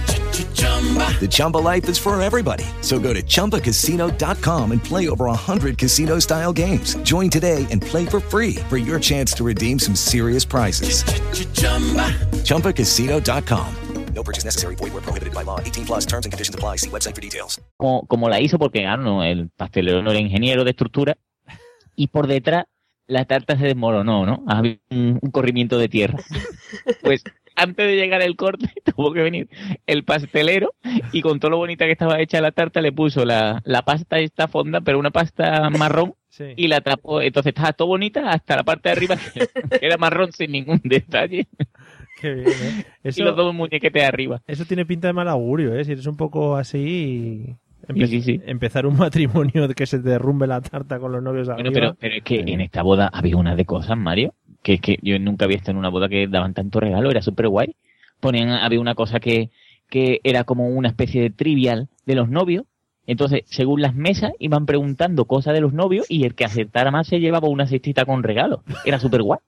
The 0.61 1.27
Chumba 1.29 1.57
life 1.57 1.87
is 1.87 1.99
for 1.99 2.19
everybody. 2.19 2.65
So 2.81 2.97
go 2.97 3.13
to 3.13 3.21
ChumbaCasino.com 3.21 4.71
and 4.71 4.83
play 4.83 5.07
over 5.07 5.25
100 5.25 5.77
casino 5.77 6.17
style 6.17 6.51
games. 6.51 6.95
Join 7.03 7.29
today 7.29 7.67
and 7.69 7.79
play 7.79 8.07
for 8.07 8.19
free 8.19 8.55
for 8.67 8.77
your 8.77 8.99
chance 8.99 9.33
to 9.33 9.43
redeem 9.43 9.77
some 9.77 9.95
serious 9.95 10.43
prizes. 10.43 11.03
ChumbaCasino.com. 12.43 13.75
No 14.13 14.23
purchase 14.23 14.43
necessary. 14.43 14.75
Void 14.75 14.93
where 14.93 15.01
prohibited 15.01 15.33
by 15.33 15.43
law. 15.43 15.59
18 15.59 15.85
plus 15.85 16.05
terms 16.05 16.25
and 16.25 16.33
conditions 16.33 16.53
apply. 16.53 16.77
See 16.77 16.89
website 16.89 17.15
for 17.15 17.21
details. 17.21 17.59
como, 17.77 18.05
como 18.07 18.29
la 18.29 18.39
hizo, 18.39 18.59
porque 18.59 18.81
claro, 18.81 19.01
no, 19.01 19.23
el 19.23 19.49
pastelero 19.49 20.01
no 20.03 20.11
era 20.11 20.19
ingeniero 20.19 20.63
de 20.63 20.71
estructura, 20.71 21.17
y 21.95 22.07
por 22.07 22.27
detrás 22.27 22.65
la 23.07 23.25
tarta 23.25 23.57
se 23.57 23.65
desmoronó, 23.65 24.25
¿no? 24.25 24.43
Había 24.47 24.77
un, 24.89 25.19
un 25.21 25.31
corrimiento 25.31 25.77
de 25.77 25.89
tierra. 25.89 26.19
Pues 27.03 27.23
antes 27.55 27.85
de 27.85 27.95
llegar 27.97 28.21
el 28.21 28.35
corte 28.37 28.71
tuvo 28.95 29.11
que 29.11 29.21
venir 29.21 29.49
el 29.85 30.03
pastelero 30.05 30.73
y 31.11 31.21
con 31.21 31.39
todo 31.39 31.51
lo 31.51 31.57
bonita 31.57 31.85
que 31.85 31.91
estaba 31.91 32.19
hecha 32.21 32.39
la 32.41 32.53
tarta 32.53 32.79
le 32.81 32.93
puso 32.93 33.25
la, 33.25 33.61
la 33.65 33.81
pasta 33.81 34.19
esta 34.19 34.47
fonda, 34.47 34.79
pero 34.81 34.97
una 34.99 35.11
pasta 35.11 35.69
marrón 35.69 36.15
y 36.55 36.67
la 36.69 36.79
tapó. 36.81 37.21
Entonces 37.21 37.51
estaba 37.51 37.73
todo 37.73 37.89
bonita 37.89 38.29
hasta 38.29 38.55
la 38.55 38.63
parte 38.63 38.89
de 38.89 38.93
arriba 38.93 39.15
que 39.17 39.47
era 39.85 39.97
marrón 39.97 40.31
sin 40.31 40.51
ningún 40.53 40.79
detalle. 40.83 41.47
Qué 42.21 42.33
bien, 42.33 42.47
¿eh? 42.49 42.85
Eso, 43.03 43.21
Y 43.21 43.25
los 43.25 43.35
dos 43.35 43.53
muñequetes 43.53 44.01
de 44.01 44.05
arriba. 44.07 44.41
eso 44.47 44.63
tiene 44.65 44.85
pinta 44.85 45.07
de 45.07 45.13
mal 45.13 45.27
augurio, 45.27 45.75
¿eh? 45.75 45.83
Si 45.83 45.91
eres 45.91 46.05
un 46.07 46.17
poco 46.17 46.55
así... 46.55 47.57
empe- 47.87 48.07
Sí, 48.07 48.21
sí, 48.21 48.21
sí. 48.21 48.41
Empezar 48.45 48.85
un 48.85 48.97
matrimonio 48.97 49.67
que 49.69 49.85
se 49.85 49.99
derrumbe 49.99 50.47
la 50.47 50.61
tarta 50.61 50.99
con 50.99 51.11
los 51.11 51.21
novios 51.21 51.47
Bueno, 51.47 51.71
pero, 51.73 51.95
pero 51.99 52.15
es 52.15 52.23
que 52.23 52.39
en 52.39 52.61
esta 52.61 52.81
boda 52.81 53.09
había 53.11 53.37
una 53.37 53.55
de 53.55 53.65
cosas, 53.65 53.97
Mario, 53.97 54.33
que 54.63 54.73
es 54.73 54.81
que 54.81 54.97
yo 55.01 55.17
nunca 55.19 55.45
había 55.45 55.57
estado 55.57 55.71
en 55.73 55.77
una 55.77 55.89
boda 55.89 56.09
que 56.09 56.27
daban 56.27 56.53
tanto 56.53 56.79
regalo, 56.79 57.09
era 57.11 57.21
súper 57.21 57.47
guay. 57.47 57.75
Ponían, 58.19 58.49
había 58.49 58.79
una 58.79 58.95
cosa 58.95 59.19
que, 59.19 59.49
que 59.89 60.19
era 60.23 60.43
como 60.43 60.67
una 60.67 60.89
especie 60.89 61.21
de 61.21 61.29
trivial 61.31 61.89
de 62.05 62.15
los 62.15 62.29
novios. 62.29 62.65
Entonces, 63.07 63.41
según 63.45 63.81
las 63.81 63.95
mesas, 63.95 64.31
iban 64.39 64.65
preguntando 64.65 65.25
cosas 65.25 65.53
de 65.53 65.61
los 65.61 65.73
novios 65.73 66.05
y 66.07 66.23
el 66.25 66.35
que 66.35 66.45
acertara 66.45 66.91
más 66.91 67.07
se 67.07 67.19
llevaba 67.19 67.49
una 67.49 67.65
cestita 67.67 68.05
con 68.05 68.21
regalo. 68.23 68.63
Era 68.85 68.99
súper 68.99 69.23
guay. 69.23 69.39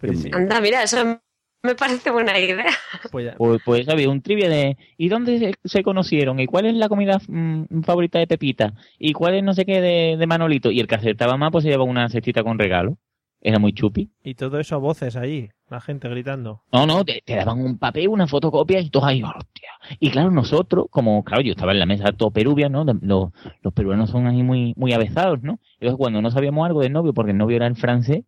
Anda, 0.32 0.60
mira, 0.60 0.82
eso 0.82 1.20
me 1.62 1.74
parece 1.74 2.10
buena 2.10 2.38
idea. 2.38 2.66
Pues, 3.10 3.34
Pues, 3.36 3.60
pues 3.64 3.88
había 3.88 4.08
un 4.10 4.22
trivia 4.22 4.48
de 4.48 4.76
¿y 4.96 5.08
dónde 5.08 5.38
se, 5.38 5.54
se 5.68 5.82
conocieron? 5.82 6.40
¿Y 6.40 6.46
cuál 6.46 6.66
es 6.66 6.74
la 6.74 6.88
comida 6.88 7.18
mm, 7.28 7.82
favorita 7.82 8.18
de 8.18 8.26
Pepita? 8.26 8.74
¿Y 8.98 9.12
cuál 9.12 9.34
es 9.34 9.42
no 9.44 9.54
sé 9.54 9.64
qué 9.64 9.80
de, 9.80 10.16
de 10.18 10.26
Manolito? 10.26 10.70
Y 10.70 10.80
el 10.80 10.86
que 10.86 10.96
acertaba 10.96 11.36
más 11.36 11.50
pues 11.52 11.64
se 11.64 11.70
llevaba 11.70 11.88
una 11.90 12.08
cestita 12.08 12.42
con 12.42 12.58
regalo. 12.58 12.98
Era 13.40 13.60
muy 13.60 13.72
chupi. 13.72 14.10
Y 14.24 14.34
todo 14.34 14.58
eso 14.58 14.74
a 14.74 14.78
voces 14.78 15.14
allí, 15.14 15.48
la 15.70 15.80
gente 15.80 16.08
gritando. 16.08 16.62
No, 16.72 16.86
no, 16.86 17.04
te, 17.04 17.22
te 17.24 17.36
daban 17.36 17.60
un 17.60 17.78
papel, 17.78 18.08
una 18.08 18.26
fotocopia 18.26 18.80
y 18.80 18.90
todos 18.90 19.06
ahí, 19.06 19.22
hostia. 19.22 19.70
Y 20.00 20.10
claro, 20.10 20.32
nosotros, 20.32 20.86
como, 20.90 21.22
claro, 21.22 21.42
yo 21.42 21.52
estaba 21.52 21.70
en 21.70 21.78
la 21.78 21.86
mesa 21.86 22.10
todo 22.12 22.32
perubia, 22.32 22.68
¿no? 22.68 22.84
De- 22.84 22.98
Los, 23.00 23.30
los 23.62 23.72
peruanos 23.72 24.10
son 24.10 24.26
ahí 24.26 24.42
muy, 24.42 24.74
muy 24.76 24.92
avezados, 24.92 25.40
¿no? 25.42 25.60
Entonces, 25.74 25.96
cuando 25.96 26.20
no 26.20 26.32
sabíamos 26.32 26.66
algo 26.66 26.80
del 26.80 26.92
novio, 26.92 27.14
porque 27.14 27.30
el 27.30 27.38
novio 27.38 27.56
era 27.56 27.68
el 27.68 27.76
francés, 27.76 28.24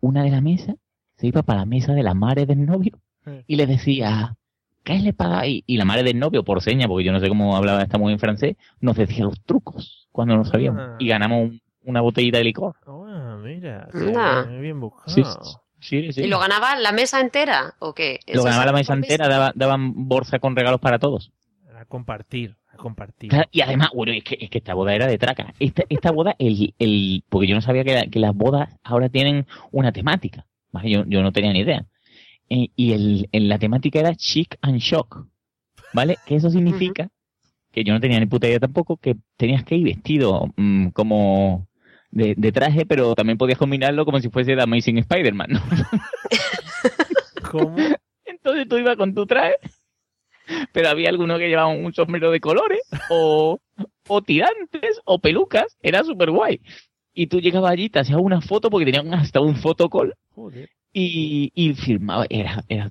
una 0.00 0.22
de 0.22 0.30
la 0.30 0.40
mesa 0.40 0.76
se 1.16 1.26
iba 1.26 1.42
para 1.42 1.60
la 1.60 1.66
mesa 1.66 1.92
de 1.92 2.02
la 2.02 2.14
madre 2.14 2.46
del 2.46 2.64
novio 2.66 2.98
y 3.46 3.56
le 3.56 3.66
decía, 3.66 4.36
¿qué 4.82 4.98
le 4.98 5.12
paga? 5.12 5.46
Y, 5.46 5.64
y 5.66 5.76
la 5.78 5.84
madre 5.84 6.02
del 6.02 6.18
novio, 6.18 6.44
por 6.44 6.60
seña, 6.62 6.86
porque 6.88 7.04
yo 7.04 7.12
no 7.12 7.20
sé 7.20 7.28
cómo 7.28 7.56
hablaba 7.56 7.82
esta 7.82 7.98
mujer 7.98 8.14
en 8.14 8.18
francés, 8.18 8.56
nos 8.80 8.96
decía 8.96 9.24
los 9.24 9.40
trucos 9.42 10.08
cuando 10.12 10.36
no 10.36 10.44
sabíamos. 10.44 10.80
Ah. 10.82 10.96
Y 10.98 11.08
ganamos 11.08 11.40
un, 11.42 11.60
una 11.84 12.00
botellita 12.00 12.38
de 12.38 12.44
licor. 12.44 12.76
Ah, 12.86 13.38
mira. 13.42 13.88
Sí, 13.92 14.58
bien 14.60 14.80
buscado. 14.80 15.08
Sí, 15.08 15.22
sí, 15.80 16.12
sí. 16.12 16.22
¿Y 16.22 16.26
lo 16.28 16.38
ganaba 16.38 16.76
la 16.76 16.92
mesa 16.92 17.20
entera 17.20 17.74
o 17.78 17.94
qué? 17.94 18.20
Lo 18.26 18.34
¿Eso 18.34 18.44
ganaba 18.44 18.66
la 18.66 18.72
mesa 18.72 18.94
entera, 18.94 19.28
daba- 19.28 19.52
daban 19.54 20.08
bolsa 20.08 20.38
con 20.38 20.56
regalos 20.56 20.80
para 20.80 20.98
todos. 20.98 21.30
A 21.78 21.84
compartir, 21.86 22.56
a 22.72 22.76
compartir. 22.76 23.28
Claro, 23.30 23.48
Y 23.52 23.60
además, 23.60 23.88
bueno, 23.94 24.12
es 24.12 24.24
que, 24.24 24.38
es 24.40 24.48
que 24.48 24.58
esta 24.58 24.72
boda 24.74 24.94
era 24.94 25.06
de 25.06 25.18
traca. 25.18 25.52
Esta, 25.58 25.82
esta 25.88 26.10
boda, 26.10 26.34
el, 26.38 26.74
el, 26.78 27.22
porque 27.28 27.46
yo 27.48 27.54
no 27.54 27.60
sabía 27.60 27.84
que, 27.84 27.94
la- 27.94 28.06
que 28.06 28.18
las 28.18 28.34
bodas 28.34 28.70
ahora 28.82 29.08
tienen 29.10 29.46
una 29.72 29.92
temática. 29.92 30.46
¿Vale? 30.74 30.90
Yo, 30.90 31.04
yo 31.06 31.22
no 31.22 31.32
tenía 31.32 31.52
ni 31.52 31.60
idea. 31.60 31.86
Eh, 32.50 32.68
y 32.76 32.92
el, 32.92 33.28
en 33.32 33.48
la 33.48 33.58
temática 33.58 34.00
era 34.00 34.14
chic 34.14 34.58
and 34.60 34.80
shock. 34.80 35.26
¿Vale? 35.92 36.18
Que 36.26 36.34
eso 36.34 36.50
significa, 36.50 37.08
que 37.70 37.84
yo 37.84 37.94
no 37.94 38.00
tenía 38.00 38.18
ni 38.18 38.26
puta 38.26 38.48
idea 38.48 38.58
tampoco, 38.58 38.96
que 38.96 39.16
tenías 39.36 39.64
que 39.64 39.76
ir 39.76 39.84
vestido 39.84 40.52
mm, 40.56 40.88
como 40.88 41.68
de, 42.10 42.34
de 42.36 42.52
traje, 42.52 42.84
pero 42.84 43.14
también 43.14 43.38
podías 43.38 43.58
combinarlo 43.58 44.04
como 44.04 44.18
si 44.18 44.28
fuese 44.28 44.56
The 44.56 44.62
Amazing 44.62 44.98
Spider-Man, 44.98 45.50
¿no? 45.50 45.60
¿Cómo? 47.50 47.76
Entonces 48.24 48.68
tú 48.68 48.76
ibas 48.76 48.96
con 48.96 49.14
tu 49.14 49.24
traje, 49.24 49.54
pero 50.72 50.88
había 50.88 51.10
algunos 51.10 51.38
que 51.38 51.48
llevaban 51.48 51.84
un 51.84 51.94
sombrero 51.94 52.32
de 52.32 52.40
colores, 52.40 52.82
o, 53.08 53.60
o 54.08 54.22
tirantes, 54.22 55.00
o 55.04 55.20
pelucas, 55.20 55.76
era 55.80 56.02
súper 56.02 56.32
guay. 56.32 56.60
Y 57.14 57.28
tú 57.28 57.40
llegabas 57.40 57.70
allí, 57.70 57.88
te 57.88 58.00
hacías 58.00 58.18
una 58.20 58.40
foto, 58.40 58.68
porque 58.70 58.84
tenían 58.90 59.14
hasta 59.14 59.40
un 59.40 59.54
fotocall, 59.56 60.14
Joder. 60.34 60.68
y, 60.92 61.52
y 61.54 61.74
filmaba, 61.74 62.26
era, 62.28 62.64
era, 62.68 62.90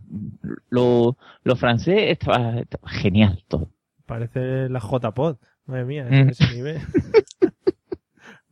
lo, 0.69 1.17
lo 1.43 1.55
francés 1.57 2.11
estaba, 2.11 2.59
estaba 2.59 2.89
genial 2.89 3.43
todo. 3.47 3.69
Parece 4.05 4.69
la 4.69 4.79
J-Pod. 4.79 5.37
Madre 5.65 5.85
mía, 5.85 6.07
Mm. 6.09 6.29
es 6.29 6.39
ese 6.41 6.53
nivel. 6.55 6.81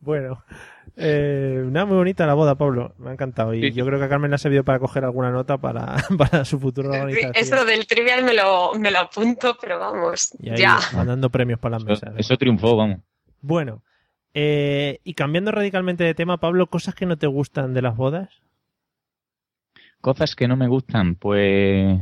bueno. 0.00 0.42
Eh, 0.96 1.62
nada, 1.70 1.86
muy 1.86 1.96
bonita 1.96 2.26
la 2.26 2.34
boda, 2.34 2.56
Pablo. 2.56 2.94
Me 2.98 3.10
ha 3.10 3.12
encantado. 3.14 3.54
Y 3.54 3.62
Sí. 3.62 3.72
yo 3.72 3.86
creo 3.86 3.98
que 3.98 4.04
a 4.04 4.08
Carmen 4.10 4.30
le 4.30 4.34
ha 4.34 4.38
servido 4.38 4.62
para 4.64 4.78
coger 4.78 5.04
alguna 5.04 5.30
nota 5.30 5.56
para, 5.58 5.96
para 6.18 6.44
su 6.44 6.58
futura 6.58 6.88
organización. 6.90 7.32
Eso 7.34 7.64
del 7.64 7.86
trivial 7.86 8.24
me 8.24 8.34
lo, 8.34 8.74
me 8.74 8.90
lo 8.90 8.98
apunto, 8.98 9.56
pero 9.60 9.78
vamos, 9.78 10.34
Y 10.40 10.50
ahí 10.50 10.58
ya. 10.58 10.78
mandando 10.94 11.30
premios 11.30 11.58
para 11.60 11.76
las 11.76 11.84
mesas. 11.84 12.10
¿eh? 12.10 12.16
Eso 12.18 12.36
triunfó, 12.36 12.76
vamos. 12.76 12.98
Bueno. 13.40 13.82
Eh, 14.34 15.00
y 15.04 15.14
cambiando 15.14 15.50
radicalmente 15.50 16.04
de 16.04 16.14
tema, 16.14 16.38
Pablo, 16.38 16.66
cosas 16.68 16.94
que 16.94 17.06
no 17.06 17.16
te 17.16 17.26
gustan 17.26 17.74
de 17.74 17.82
las 17.82 17.96
bodas. 17.96 18.30
Cosas 20.00 20.34
que 20.34 20.48
no 20.48 20.56
me 20.56 20.68
gustan, 20.68 21.14
pues, 21.14 22.00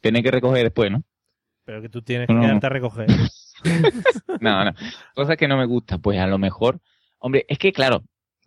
tener 0.00 0.22
que 0.22 0.30
recoger 0.30 0.64
después, 0.64 0.90
¿no? 0.90 1.02
Pero 1.64 1.82
que 1.82 1.88
tú 1.88 2.02
tienes 2.02 2.26
que 2.26 2.34
quedarte 2.34 2.66
a 2.66 2.70
recoger. 2.70 3.08
No, 4.40 4.64
no. 4.64 4.72
Cosas 5.14 5.36
que 5.36 5.48
no 5.48 5.56
me 5.56 5.66
gustan, 5.66 6.00
pues 6.00 6.20
a 6.20 6.28
lo 6.28 6.38
mejor. 6.38 6.80
Hombre, 7.18 7.44
es 7.48 7.58
que 7.58 7.72
claro, 7.72 8.04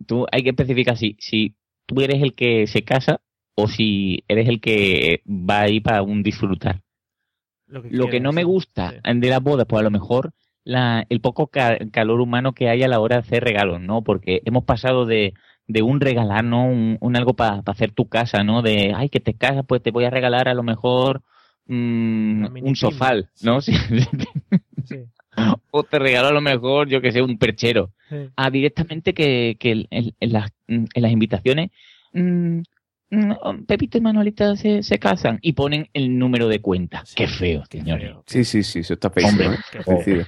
tú 0.08 0.26
hay 0.32 0.42
que 0.42 0.52
especificar 0.52 0.96
si, 0.96 1.18
si 1.20 1.56
tú 1.86 2.00
eres 2.00 2.24
el 2.24 2.34
que 2.34 2.66
se 2.66 2.84
casa 2.84 3.20
o 3.54 3.68
si 3.68 4.24
eres 4.30 4.48
el 4.48 4.62
que 4.62 5.22
va 5.28 5.62
ahí 5.62 5.82
para 5.82 6.02
un 6.02 6.24
disfrutar. 6.24 6.82
Lo 7.68 7.82
que, 7.82 7.90
Lo 7.90 8.06
que 8.06 8.12
quieras, 8.12 8.24
no 8.24 8.32
me 8.32 8.42
sí. 8.42 8.46
gusta 8.46 8.94
de 9.04 9.30
las 9.30 9.44
bodas, 9.44 9.66
pues 9.68 9.82
a 9.82 9.84
lo 9.84 9.92
mejor 9.92 10.34
la, 10.64 11.06
el 11.10 11.22
poco 11.22 11.48
ca- 11.48 11.78
calor 11.92 12.22
humano 12.22 12.54
que 12.54 12.70
hay 12.70 12.84
a 12.84 12.88
la 12.88 13.00
hora 13.00 13.16
de 13.18 13.22
hacer 13.22 13.44
regalos, 13.44 13.82
¿no? 13.82 14.04
Porque 14.04 14.42
hemos 14.46 14.64
pasado 14.64 15.06
de, 15.06 15.34
de 15.68 15.82
un 15.82 16.00
regalar, 16.02 16.44
¿no? 16.44 16.66
Un, 16.66 16.98
un 17.02 17.16
algo 17.16 17.34
para 17.34 17.62
hacer 17.66 17.92
tu 17.92 18.08
casa, 18.08 18.44
¿no? 18.44 18.62
De, 18.62 18.94
ay, 18.96 19.10
que 19.10 19.20
te 19.20 19.34
casas, 19.34 19.66
pues 19.68 19.82
te 19.82 19.92
voy 19.92 20.06
a 20.06 20.10
regalar 20.10 20.48
a 20.50 20.54
lo 20.54 20.64
mejor 20.64 21.22
mm, 21.68 22.52
mini 22.52 22.70
un 22.70 22.76
sofá, 22.76 23.14
¿no? 23.44 23.62
Sí. 23.62 23.74
Sí. 24.84 24.98
o 25.70 25.84
te 25.84 26.00
regalo 26.00 26.28
a 26.30 26.34
lo 26.34 26.42
mejor, 26.42 26.90
yo 26.90 27.02
que 27.02 27.12
sé, 27.12 27.22
un 27.22 27.38
perchero. 27.38 27.92
Sí. 28.10 28.30
A 28.36 28.50
directamente 28.50 29.14
que, 29.14 29.56
que 29.60 29.88
en, 29.90 30.14
las, 30.20 30.52
en 30.68 30.88
las 30.96 31.12
invitaciones, 31.12 31.70
mm, 32.14 32.60
mm, 33.12 33.64
Pepito 33.68 33.98
y 33.98 34.02
Manuelita 34.02 34.56
se, 34.58 34.84
se 34.84 35.00
casan 35.00 35.40
y 35.42 35.54
ponen 35.54 35.88
el 35.94 36.18
número 36.18 36.48
de 36.50 36.60
cuenta. 36.60 37.04
Qué 37.16 37.28
feo, 37.28 37.64
señores. 37.72 38.16
Sí, 38.26 38.44
sí, 38.44 38.64
sí, 38.64 38.80
eso 38.80 38.96
está 38.96 39.10
feísimo. 39.12 39.44
Hombre, 39.44 39.58
¿eh? 39.60 39.64
qué 39.72 39.84
Coincido. 39.84 40.26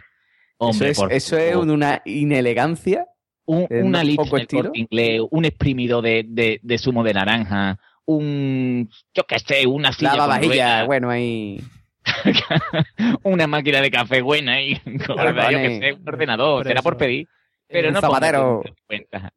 Hombre, 0.70 0.90
eso 0.90 0.92
es, 0.92 0.98
por 1.00 1.14
eso 1.14 1.38
es 1.38 1.52
favor. 1.54 1.70
una 1.70 2.02
inelegancia. 2.06 3.08
Un- 3.46 3.68
de 3.70 3.84
una 3.84 4.04
lista 4.04 4.24
poco 4.24 4.38
estilo. 4.38 4.72
Inglés, 4.74 5.22
un 5.30 5.46
exprimido 5.46 6.02
de, 6.02 6.26
de, 6.28 6.60
de 6.64 6.78
zumo 6.78 7.04
de 7.04 7.14
naranja, 7.14 7.78
un, 8.06 8.90
yo 9.14 9.24
qué 9.26 9.38
sé, 9.40 9.68
una 9.68 9.92
silla 9.92 10.16
ruedas, 10.28 10.86
bueno, 10.86 11.10
ahí. 11.10 11.60
una 13.24 13.48
máquina 13.48 13.82
de 13.82 13.92
café 13.92 14.22
buena 14.22 14.62
y 14.62 14.76
Claro, 15.06 15.30
yo 15.30 15.36
qué 15.50 15.56
vale. 15.56 15.80
sé, 15.80 15.94
un 15.94 16.08
ordenador, 16.08 16.66
será 16.66 16.82
por 16.82 16.98
pedir. 16.98 17.28
Pero 17.68 17.88
Un 17.88 17.94
no 17.96 18.02
zapatero. 18.02 18.62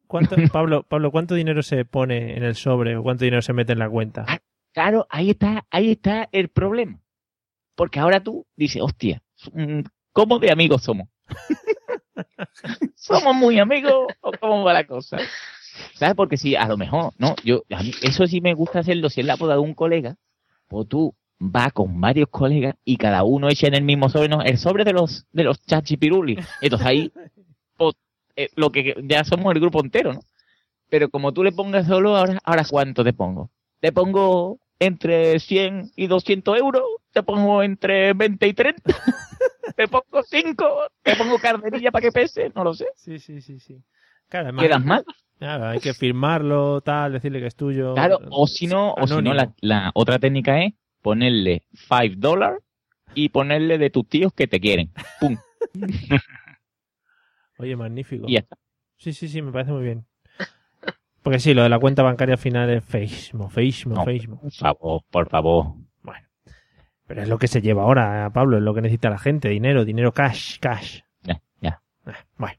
¿Cuánto, 0.05 0.35
Pablo, 0.51 0.83
Pablo, 0.83 1.11
¿cuánto 1.11 1.33
dinero 1.35 1.63
se 1.63 1.85
pone 1.85 2.37
en 2.37 2.43
el 2.43 2.55
sobre 2.55 2.95
o 2.95 3.03
cuánto 3.03 3.23
dinero 3.23 3.41
se 3.41 3.53
mete 3.53 3.73
en 3.73 3.79
la 3.79 3.89
cuenta? 3.89 4.25
Claro, 4.73 5.07
ahí 5.09 5.31
está, 5.31 5.65
ahí 5.71 5.91
está 5.91 6.29
el 6.31 6.49
problema. 6.49 6.99
Porque 7.75 7.99
ahora 7.99 8.19
tú 8.21 8.45
dices, 8.55 8.81
hostia, 8.81 9.21
mm, 9.53 9.79
¿cómo 10.11 10.39
de 10.39 10.51
amigos 10.51 10.83
somos? 10.83 11.07
¿Somos 12.95 13.35
muy 13.35 13.59
amigos 13.59 14.07
o 14.21 14.31
cómo 14.39 14.63
va 14.63 14.73
la 14.73 14.85
cosa? 14.85 15.17
¿Sabes? 15.93 16.15
Porque 16.15 16.37
si 16.37 16.55
a 16.55 16.67
lo 16.67 16.77
mejor, 16.77 17.13
¿no? 17.17 17.35
Yo, 17.43 17.63
a 17.71 17.83
mí, 17.83 17.91
eso 18.01 18.27
sí 18.27 18.41
me 18.41 18.53
gusta 18.53 18.79
hacerlo 18.79 19.09
si 19.09 19.21
es 19.21 19.27
la 19.27 19.35
boda 19.35 19.53
de 19.55 19.59
un 19.59 19.73
colega, 19.73 20.15
pues 20.67 20.87
tú 20.87 21.13
vas 21.39 21.71
con 21.73 22.01
varios 22.01 22.29
colegas 22.29 22.75
y 22.83 22.97
cada 22.97 23.23
uno 23.23 23.49
echa 23.49 23.67
en 23.67 23.75
el 23.75 23.83
mismo 23.83 24.09
sobre, 24.09 24.29
¿no? 24.29 24.41
El 24.41 24.57
sobre 24.57 24.83
de 24.83 24.93
los, 24.93 25.25
de 25.31 25.43
los 25.43 25.63
chachipiruli. 25.65 26.37
Entonces 26.61 26.87
ahí, 26.87 27.11
pues, 27.77 27.95
eh, 28.35 28.49
lo 28.55 28.71
que 28.71 28.95
ya 29.03 29.23
somos 29.23 29.53
el 29.53 29.59
grupo 29.59 29.81
entero, 29.81 30.13
¿no? 30.13 30.21
Pero 30.89 31.09
como 31.09 31.33
tú 31.33 31.43
le 31.43 31.51
pongas 31.51 31.87
solo, 31.87 32.15
ahora, 32.15 32.39
ahora 32.43 32.63
¿cuánto 32.67 33.03
te 33.03 33.13
pongo? 33.13 33.49
Te 33.79 33.91
pongo 33.91 34.57
entre 34.79 35.39
100 35.39 35.91
y 35.95 36.07
200 36.07 36.57
euros, 36.57 36.83
te 37.17 37.23
pongo 37.23 37.63
entre 37.63 38.13
20 38.13 38.47
y 38.47 38.53
30, 38.53 38.81
te 39.75 39.87
pongo 39.87 40.21
5, 40.23 40.87
te 41.01 41.15
pongo 41.15 41.39
carderilla 41.39 41.89
para 41.89 42.03
que 42.03 42.11
pese, 42.11 42.51
no 42.53 42.63
lo 42.63 42.75
sé. 42.75 42.85
Sí, 42.95 43.17
sí, 43.17 43.41
sí, 43.41 43.59
sí. 43.59 43.81
Claro, 44.29 44.49
además- 44.49 44.65
¿Quedas 44.65 44.85
mal? 44.85 45.05
Claro, 45.39 45.65
hay 45.67 45.79
que 45.79 45.93
firmarlo, 45.95 46.81
tal, 46.81 47.13
decirle 47.13 47.39
que 47.39 47.47
es 47.47 47.55
tuyo. 47.55 47.95
Claro, 47.95 48.19
o 48.29 48.45
si 48.45 48.67
no, 48.67 48.93
o 48.93 49.07
si 49.07 49.19
no 49.21 49.33
la, 49.33 49.51
la 49.61 49.91
otra 49.95 50.19
técnica 50.19 50.61
es 50.63 50.73
ponerle 51.01 51.63
5 51.73 52.15
dólares 52.17 52.59
y 53.15 53.29
ponerle 53.29 53.79
de 53.79 53.89
tus 53.89 54.07
tíos 54.07 54.31
que 54.33 54.45
te 54.47 54.59
quieren. 54.59 54.91
¡Pum! 55.19 55.37
Oye, 57.57 57.75
magnífico. 57.75 58.25
Y 58.27 58.33
ya 58.33 58.39
está. 58.39 58.57
Sí, 58.97 59.13
sí, 59.13 59.27
sí, 59.27 59.41
me 59.41 59.51
parece 59.51 59.71
muy 59.71 59.83
bien. 59.83 60.05
Porque 61.23 61.39
sí, 61.39 61.53
lo 61.55 61.63
de 61.63 61.69
la 61.69 61.79
cuenta 61.79 62.03
bancaria 62.03 62.33
al 62.35 62.39
final 62.39 62.69
es 62.69 62.85
feísimo, 62.85 63.49
feísimo, 63.49 63.95
No. 63.95 64.05
Por 64.05 64.51
favor, 64.51 65.01
por 65.09 65.29
favor. 65.29 65.65
Pero 67.07 67.21
es 67.21 67.29
lo 67.29 67.37
que 67.37 67.47
se 67.47 67.61
lleva 67.61 67.83
ahora, 67.83 68.29
Pablo, 68.33 68.57
es 68.57 68.63
lo 68.63 68.73
que 68.73 68.81
necesita 68.81 69.09
la 69.09 69.17
gente, 69.17 69.47
dinero, 69.49 69.85
dinero 69.85 70.11
cash, 70.13 70.59
cash. 70.59 70.99
Ya, 71.23 71.41
ya. 71.61 71.81
Bueno. 72.37 72.57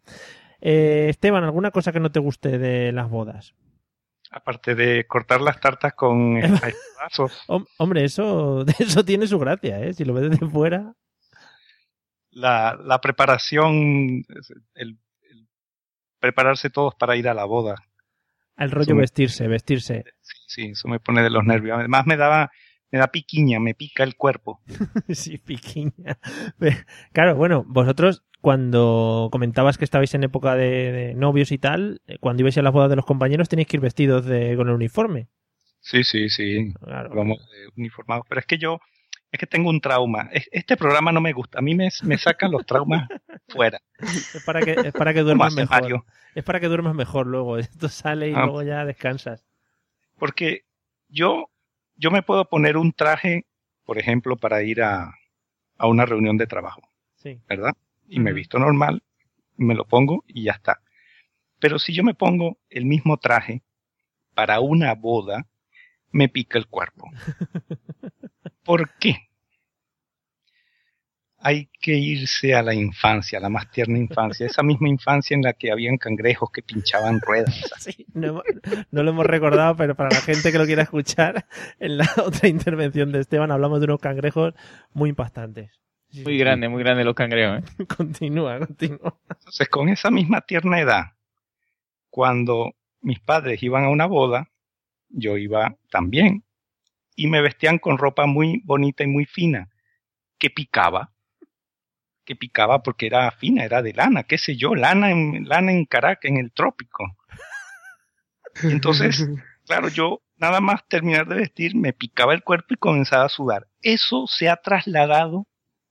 Eh, 0.61 1.07
Esteban, 1.11 1.44
¿alguna 1.44 1.70
cosa 1.70 1.92
que 1.92 2.01
no 2.01 2.11
te 2.11 2.18
guste 2.18 2.59
de 2.59 2.90
las 2.92 3.09
bodas? 3.11 3.55
Aparte 4.30 4.74
de 4.74 5.07
cortar 5.07 5.40
las 5.40 5.61
tartas 5.61 5.94
con 5.94 6.36
Hom- 7.49 7.66
hombre, 7.78 8.05
eso, 8.05 8.64
eso 8.78 9.05
tiene 9.05 9.26
su 9.26 9.38
gracia, 9.38 9.80
¿eh? 9.80 9.92
Si 9.94 10.05
lo 10.05 10.14
ves 10.14 10.30
desde 10.30 10.46
fuera. 10.49 10.94
la, 12.30 12.78
la 12.82 13.01
preparación, 13.01 14.24
el, 14.74 14.99
el 15.30 15.46
prepararse 16.20 16.70
todos 16.70 16.94
para 16.94 17.16
ir 17.16 17.28
a 17.28 17.34
la 17.34 17.44
boda. 17.44 17.76
El 18.57 18.70
rollo 18.70 18.82
Eso 18.86 18.94
me- 18.96 19.01
vestirse, 19.03 19.46
vestirse. 19.49 20.05
Sí, 20.46 20.70
eso 20.72 20.88
me 20.88 21.01
pone 21.01 21.22
de 21.22 21.30
los 21.30 21.44
nervios. 21.44 21.78
Además 21.78 22.07
me 22.07 22.16
daba, 22.16 22.51
me 22.91 22.99
da 22.99 23.09
piquiña, 23.09 23.61
me 23.61 23.74
pica 23.74 24.03
el 24.05 24.16
cuerpo. 24.16 24.61
sí, 25.11 25.39
piquiña. 25.39 26.18
Claro, 27.12 27.36
bueno, 27.36 27.64
vosotros 27.66 28.24
cuando 28.41 29.28
comentabas 29.32 29.78
que 29.78 29.84
estabais 29.84 30.14
en 30.14 30.24
época 30.24 30.55
de, 30.55 30.93
de 30.93 31.14
novios 31.14 31.51
y 31.53 31.59
tal, 31.59 32.01
eh, 32.07 32.18
cuando 32.20 32.43
ibais 32.43 32.57
a 32.59 32.62
las 32.62 32.72
bodas 32.72 32.89
de 32.91 32.97
los 32.97 33.05
compañeros 33.05 33.49
tenéis 33.49 33.68
que 33.68 33.76
ir 33.76 33.80
vestidos 33.80 34.24
de, 34.26 34.57
con 34.57 34.68
el 34.68 34.74
uniforme. 34.74 35.28
Sí, 35.80 36.05
sí, 36.05 36.28
sí. 36.28 36.72
Claro. 36.82 37.11
Vamos 37.14 37.39
eh, 37.39 37.68
uniformados. 37.76 38.24
Pero 38.28 38.41
es 38.41 38.47
que 38.47 38.59
yo, 38.59 38.78
es 39.32 39.39
que 39.41 39.47
tengo 39.47 39.70
un 39.70 39.80
trauma. 39.80 40.28
Es- 40.32 40.49
Este 40.53 40.76
programa 40.76 41.12
no 41.12 41.20
me 41.20 41.32
gusta. 41.32 41.59
A 41.59 41.62
mí 41.62 41.74
me, 41.74 41.89
me 42.03 42.18
sacan 42.18 42.51
los 42.53 42.64
traumas 42.66 43.09
fuera. 43.49 43.80
Es 43.99 44.43
para 44.47 44.61
que, 44.62 44.72
es 44.72 44.93
para 44.93 45.12
que 45.14 45.20
duermas 45.20 45.55
mejor. 45.55 45.82
Mario? 45.82 46.07
Es 46.34 46.45
para 46.45 46.61
que 46.61 46.66
duermas 46.68 46.95
mejor 46.95 47.26
luego. 47.26 47.59
Esto 47.59 47.89
sale 47.89 48.30
y 48.30 48.34
Ah. 48.34 48.43
luego 48.45 48.62
ya 48.62 48.84
descansas. 48.84 49.45
Porque 50.16 50.64
yo, 51.09 51.51
yo 51.99 52.11
me 52.11 52.22
puedo 52.22 52.49
poner 52.49 52.76
un 52.76 52.92
traje, 52.92 53.44
por 53.84 53.99
ejemplo, 53.99 54.36
para 54.36 54.62
ir 54.62 54.82
a, 54.82 55.12
a 55.76 55.86
una 55.86 56.07
reunión 56.07 56.36
de 56.38 56.46
trabajo, 56.46 56.80
Sí. 57.16 57.40
¿verdad? 57.49 57.72
Y 58.09 58.20
me 58.20 58.30
Ujú. 58.30 58.36
visto 58.36 58.59
normal, 58.59 59.03
me 59.57 59.74
lo 59.74 59.84
pongo 59.84 60.24
y 60.26 60.44
ya 60.44 60.53
está. 60.53 60.80
Pero 61.59 61.78
si 61.78 61.92
yo 61.92 62.05
me 62.05 62.14
pongo 62.14 62.59
el 62.70 62.84
mismo 62.86 63.16
traje 63.18 63.62
para 64.34 64.61
una 64.61 64.94
boda, 64.94 65.46
me 66.12 66.28
pica 66.28 66.57
el 66.59 66.68
cuerpo. 66.68 67.11
¿Por 68.64 68.94
qué? 68.99 69.28
Hay 71.41 71.68
que 71.80 71.95
irse 71.95 72.55
a 72.55 72.62
la 72.62 72.74
infancia, 72.74 73.39
a 73.39 73.43
la 73.43 73.49
más 73.49 73.70
tierna 73.70 73.99
infancia, 73.99 74.47
esa 74.47 74.62
misma 74.62 74.89
infancia 74.89 75.34
en 75.34 75.43
la 75.43 75.53
que 75.53 75.70
habían 75.70 75.97
cangrejos 75.97 76.51
que 76.51 76.62
pinchaban 76.62 77.20
ruedas. 77.20 77.55
Sí, 77.78 78.07
no, 78.12 78.43
no 78.91 79.03
lo 79.03 79.11
hemos 79.11 79.24
recordado, 79.24 79.76
pero 79.76 79.95
para 79.95 80.11
la 80.11 80.20
gente 80.20 80.51
que 80.51 80.59
lo 80.59 80.66
quiera 80.66 80.82
escuchar, 80.82 81.47
en 81.78 81.99
la 81.99 82.11
otra 82.24 82.49
intervención 82.49 83.12
de 83.12 83.20
Esteban 83.20 83.53
hablamos 83.53 83.80
de 83.80 83.84
unos 83.84 84.01
cangrejos 84.01 84.55
muy 84.93 85.11
impactantes. 85.11 85.70
Muy 86.24 86.39
grande, 86.39 86.68
muy 86.68 86.82
grande 86.82 87.05
los 87.05 87.14
cangrejos. 87.14 87.62
¿eh? 87.78 87.86
Continúa, 87.97 88.59
continúa. 88.59 89.18
Entonces, 89.30 89.68
con 89.68 89.89
esa 89.89 90.11
misma 90.11 90.41
tierna 90.41 90.80
edad, 90.80 91.05
cuando 92.11 92.72
mis 93.01 93.20
padres 93.20 93.62
iban 93.62 93.84
a 93.84 93.91
una 93.91 94.07
boda, 94.07 94.51
yo 95.09 95.36
iba 95.36 95.76
también 95.91 96.45
y 97.14 97.26
me 97.26 97.43
vestían 97.43 97.78
con 97.78 97.99
ropa 97.99 98.26
muy 98.26 98.62
bonita 98.64 99.05
y 99.05 99.09
muy 99.09 99.24
fina, 99.24 99.68
que 100.39 100.51
picaba, 100.51 101.12
que 102.29 102.37
picaba 102.37 102.83
porque 102.83 103.07
era 103.07 103.31
fina, 103.31 103.64
era 103.64 103.81
de 103.81 103.95
lana, 103.95 104.22
qué 104.22 104.37
sé 104.37 104.55
yo, 104.55 104.74
lana 104.74 105.11
en, 105.11 105.49
lana 105.49 105.72
en 105.72 105.87
Caracas, 105.87 106.31
en 106.31 106.37
el 106.37 106.53
trópico. 106.53 107.16
Y 108.62 108.66
entonces, 108.66 109.26
claro, 109.66 109.89
yo 109.89 110.20
nada 110.37 110.61
más 110.61 110.87
terminar 110.89 111.26
de 111.26 111.37
vestir, 111.37 111.74
me 111.74 111.95
picaba 111.95 112.35
el 112.35 112.43
cuerpo 112.43 112.74
y 112.74 112.76
comenzaba 112.76 113.24
a 113.24 113.31
sudar. 113.31 113.66
Eso 113.81 114.26
se 114.26 114.51
ha 114.51 114.57
trasladado 114.57 115.47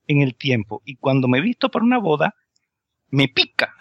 en 0.06 0.22
el 0.22 0.36
tiempo 0.36 0.80
y 0.84 0.94
cuando 0.94 1.26
me 1.26 1.40
visto 1.40 1.72
para 1.72 1.84
una 1.84 1.98
boda, 1.98 2.36
me 3.10 3.26
pica. 3.26 3.74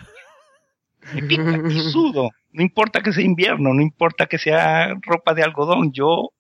Me 1.14 1.22
pica 1.22 1.62
y 1.70 1.80
sudo. 1.92 2.32
No 2.50 2.64
importa 2.64 3.04
que 3.04 3.14
sea 3.14 3.24
invierno, 3.24 3.72
no 3.72 3.84
importa 3.84 4.26
que 4.26 4.40
sea 4.40 4.96
ropa 5.04 5.36
de 5.36 5.44
algodón, 5.44 5.92
yo, 5.94 6.32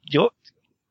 yo 0.00 0.32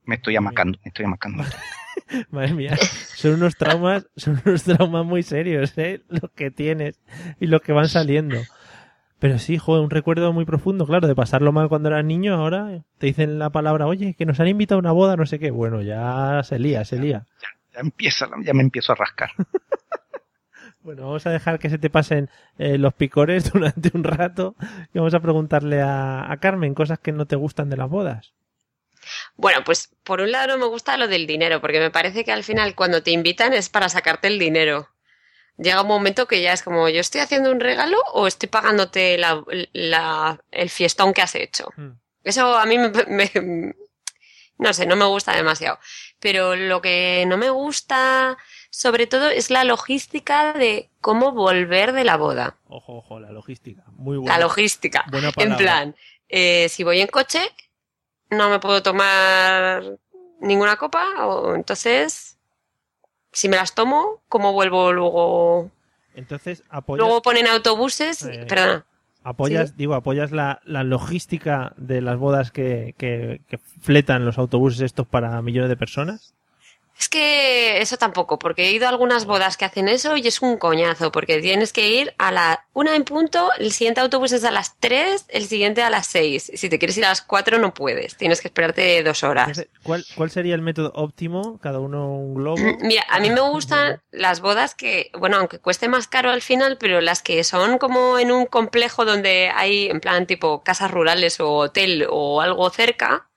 me 0.03 0.15
estoy 0.15 0.36
amacando, 0.36 0.78
me 0.84 0.89
estoy 0.89 1.05
amacando. 1.05 1.45
Madre 2.31 2.53
mía, 2.53 2.75
son 3.15 3.33
unos 3.33 3.55
traumas, 3.55 4.07
son 4.15 4.41
unos 4.45 4.63
traumas 4.63 5.05
muy 5.05 5.23
serios, 5.23 5.77
¿eh? 5.77 6.01
Los 6.09 6.31
que 6.31 6.51
tienes 6.51 6.99
y 7.39 7.47
los 7.47 7.61
que 7.61 7.73
van 7.73 7.89
saliendo. 7.89 8.37
Pero 9.19 9.39
sí, 9.39 9.57
joder, 9.57 9.83
un 9.83 9.89
recuerdo 9.89 10.33
muy 10.33 10.45
profundo, 10.45 10.85
claro, 10.85 11.07
de 11.07 11.15
pasarlo 11.15 11.51
mal 11.51 11.69
cuando 11.69 11.89
eras 11.89 12.05
niño, 12.05 12.35
ahora 12.35 12.83
te 12.97 13.07
dicen 13.07 13.39
la 13.39 13.49
palabra, 13.49 13.87
oye, 13.87 14.13
que 14.13 14.25
nos 14.25 14.39
han 14.39 14.47
invitado 14.47 14.77
a 14.77 14.81
una 14.81 14.91
boda, 14.91 15.15
no 15.15 15.25
sé 15.25 15.39
qué. 15.39 15.51
Bueno, 15.51 15.81
ya 15.81 16.41
se 16.43 16.59
lía, 16.59 16.83
se 16.85 16.99
lía. 16.99 17.25
Ya 17.73 17.79
empieza, 17.79 18.27
ya 18.43 18.53
me 18.53 18.61
empiezo 18.61 18.91
a 18.91 18.95
rascar. 18.95 19.31
Bueno, 20.85 21.07
vamos 21.07 21.25
a 21.25 21.31
dejar 21.31 21.57
que 21.57 21.71
se 21.71 21.79
te 21.79 21.89
pasen 21.89 22.29
eh, 22.59 22.77
los 22.77 22.93
picores 22.93 23.51
durante 23.51 23.89
un 23.95 24.03
rato 24.03 24.55
y 24.93 24.99
vamos 24.99 25.15
a 25.15 25.19
preguntarle 25.19 25.81
a, 25.81 26.31
a 26.31 26.37
Carmen 26.37 26.75
cosas 26.75 26.99
que 26.99 27.11
no 27.11 27.25
te 27.25 27.35
gustan 27.35 27.71
de 27.71 27.77
las 27.77 27.89
bodas. 27.89 28.35
Bueno, 29.38 29.63
pues 29.65 29.89
por 30.03 30.21
un 30.21 30.31
lado 30.31 30.47
no 30.47 30.57
me 30.57 30.65
gusta 30.65 30.97
lo 30.97 31.07
del 31.07 31.27
dinero, 31.27 31.59
porque 31.61 31.79
me 31.79 31.91
parece 31.91 32.23
que 32.23 32.31
al 32.31 32.43
final 32.43 32.73
cuando 32.75 33.03
te 33.03 33.11
invitan 33.11 33.53
es 33.53 33.69
para 33.69 33.89
sacarte 33.89 34.27
el 34.27 34.39
dinero. 34.39 34.89
Llega 35.57 35.81
un 35.81 35.88
momento 35.88 36.27
que 36.27 36.41
ya 36.41 36.53
es 36.53 36.63
como, 36.63 36.89
¿yo 36.89 36.99
estoy 37.01 37.21
haciendo 37.21 37.51
un 37.51 37.59
regalo 37.59 37.97
o 38.13 38.27
estoy 38.27 38.49
pagándote 38.49 39.17
la, 39.17 39.43
la- 39.73 40.41
el 40.51 40.69
fiestón 40.69 41.13
que 41.13 41.21
has 41.21 41.36
hecho? 41.36 41.69
Eso 42.23 42.57
a 42.57 42.65
mí 42.65 42.77
me, 42.77 42.89
me- 43.07 43.73
no 44.57 44.73
sé, 44.73 44.86
no 44.86 44.95
me 44.95 45.05
gusta 45.05 45.36
demasiado. 45.36 45.79
Pero 46.19 46.55
lo 46.55 46.81
que 46.81 47.25
no 47.27 47.38
me 47.38 47.49
gusta 47.49 48.38
sobre 48.69 49.07
todo 49.07 49.29
es 49.29 49.49
la 49.49 49.63
logística 49.63 50.51
de 50.53 50.89
cómo 51.01 51.31
volver 51.31 51.91
de 51.93 52.03
la 52.03 52.17
boda. 52.17 52.57
Ojo, 52.67 52.97
ojo, 52.97 53.19
la 53.19 53.31
logística. 53.31 53.83
Muy 53.88 54.17
buena. 54.17 54.38
La 54.38 54.43
logística. 54.43 55.05
Buena 55.09 55.31
En 55.38 55.55
plan, 55.57 55.95
eh, 56.27 56.67
si 56.69 56.83
voy 56.83 56.99
en 56.99 57.07
coche, 57.07 57.39
no 58.30 58.49
me 58.49 58.59
puedo 58.59 58.82
tomar 58.84 59.97
ninguna 60.39 60.76
copa, 60.78 61.26
o 61.26 61.55
entonces, 61.55 62.38
si 63.32 63.49
me 63.49 63.57
las 63.57 63.73
tomo, 63.73 64.21
¿cómo 64.30 64.53
vuelvo 64.53 64.91
luego? 64.93 65.71
Entonces, 66.13 66.63
apoyas, 66.69 67.05
Luego 67.05 67.21
ponen 67.21 67.47
autobuses, 67.47 68.23
Eh, 68.23 68.45
perdona. 68.47 68.86
apoyas 69.23 69.76
digo, 69.76 69.95
apoyas 69.95 70.32
la, 70.32 70.61
la 70.63 70.84
logística 70.84 71.73
de 71.78 72.01
las 72.01 72.17
bodas 72.17 72.51
que, 72.51 72.95
que, 72.97 73.41
que 73.47 73.57
fletan 73.57 74.23
los 74.26 74.38
autobuses 74.38 74.82
estos 74.82 75.07
para 75.07 75.41
millones 75.41 75.69
de 75.69 75.78
personas. 75.78 76.34
Es 76.97 77.09
que 77.09 77.81
eso 77.81 77.97
tampoco, 77.97 78.39
porque 78.39 78.67
he 78.67 78.71
ido 78.71 78.85
a 78.85 78.89
algunas 78.89 79.25
bodas 79.25 79.57
que 79.57 79.65
hacen 79.65 79.89
eso 79.89 80.15
y 80.15 80.27
es 80.27 80.41
un 80.41 80.57
coñazo, 80.57 81.11
porque 81.11 81.41
tienes 81.41 81.73
que 81.73 81.89
ir 81.89 82.13
a 82.17 82.31
la 82.31 82.65
una 82.73 82.95
en 82.95 83.03
punto, 83.03 83.49
el 83.57 83.71
siguiente 83.71 84.01
autobús 84.01 84.31
es 84.31 84.43
a 84.43 84.51
las 84.51 84.77
3, 84.79 85.25
el 85.29 85.45
siguiente 85.45 85.81
a 85.81 85.89
las 85.89 86.07
6. 86.07 86.51
Si 86.55 86.69
te 86.69 86.79
quieres 86.79 86.97
ir 86.97 87.05
a 87.05 87.09
las 87.09 87.21
4 87.21 87.57
no 87.57 87.73
puedes, 87.73 88.15
tienes 88.15 88.41
que 88.41 88.47
esperarte 88.47 89.03
dos 89.03 89.23
horas. 89.23 89.65
¿cuál, 89.83 90.05
¿Cuál 90.15 90.31
sería 90.31 90.55
el 90.55 90.61
método 90.61 90.91
óptimo? 90.95 91.59
Cada 91.59 91.79
uno 91.79 92.13
un 92.13 92.33
globo. 92.33 92.61
Mira, 92.81 93.03
a 93.09 93.19
mí 93.19 93.29
me 93.29 93.41
gustan 93.41 94.01
las 94.11 94.39
bodas 94.39 94.73
que, 94.75 95.11
bueno, 95.17 95.37
aunque 95.37 95.59
cueste 95.59 95.89
más 95.89 96.07
caro 96.07 96.31
al 96.31 96.41
final, 96.41 96.77
pero 96.77 97.01
las 97.01 97.21
que 97.21 97.43
son 97.43 97.77
como 97.77 98.19
en 98.19 98.31
un 98.31 98.45
complejo 98.45 99.05
donde 99.05 99.51
hay, 99.53 99.87
en 99.87 99.99
plan, 99.99 100.25
tipo 100.27 100.63
casas 100.63 100.91
rurales 100.91 101.39
o 101.39 101.51
hotel 101.55 102.07
o 102.09 102.41
algo 102.41 102.69
cerca 102.69 103.29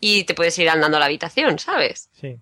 y 0.00 0.24
te 0.24 0.34
puedes 0.34 0.58
ir 0.58 0.68
andando 0.68 0.96
a 0.96 1.00
la 1.00 1.06
habitación, 1.06 1.58
¿sabes? 1.58 2.10
Sí. 2.12 2.40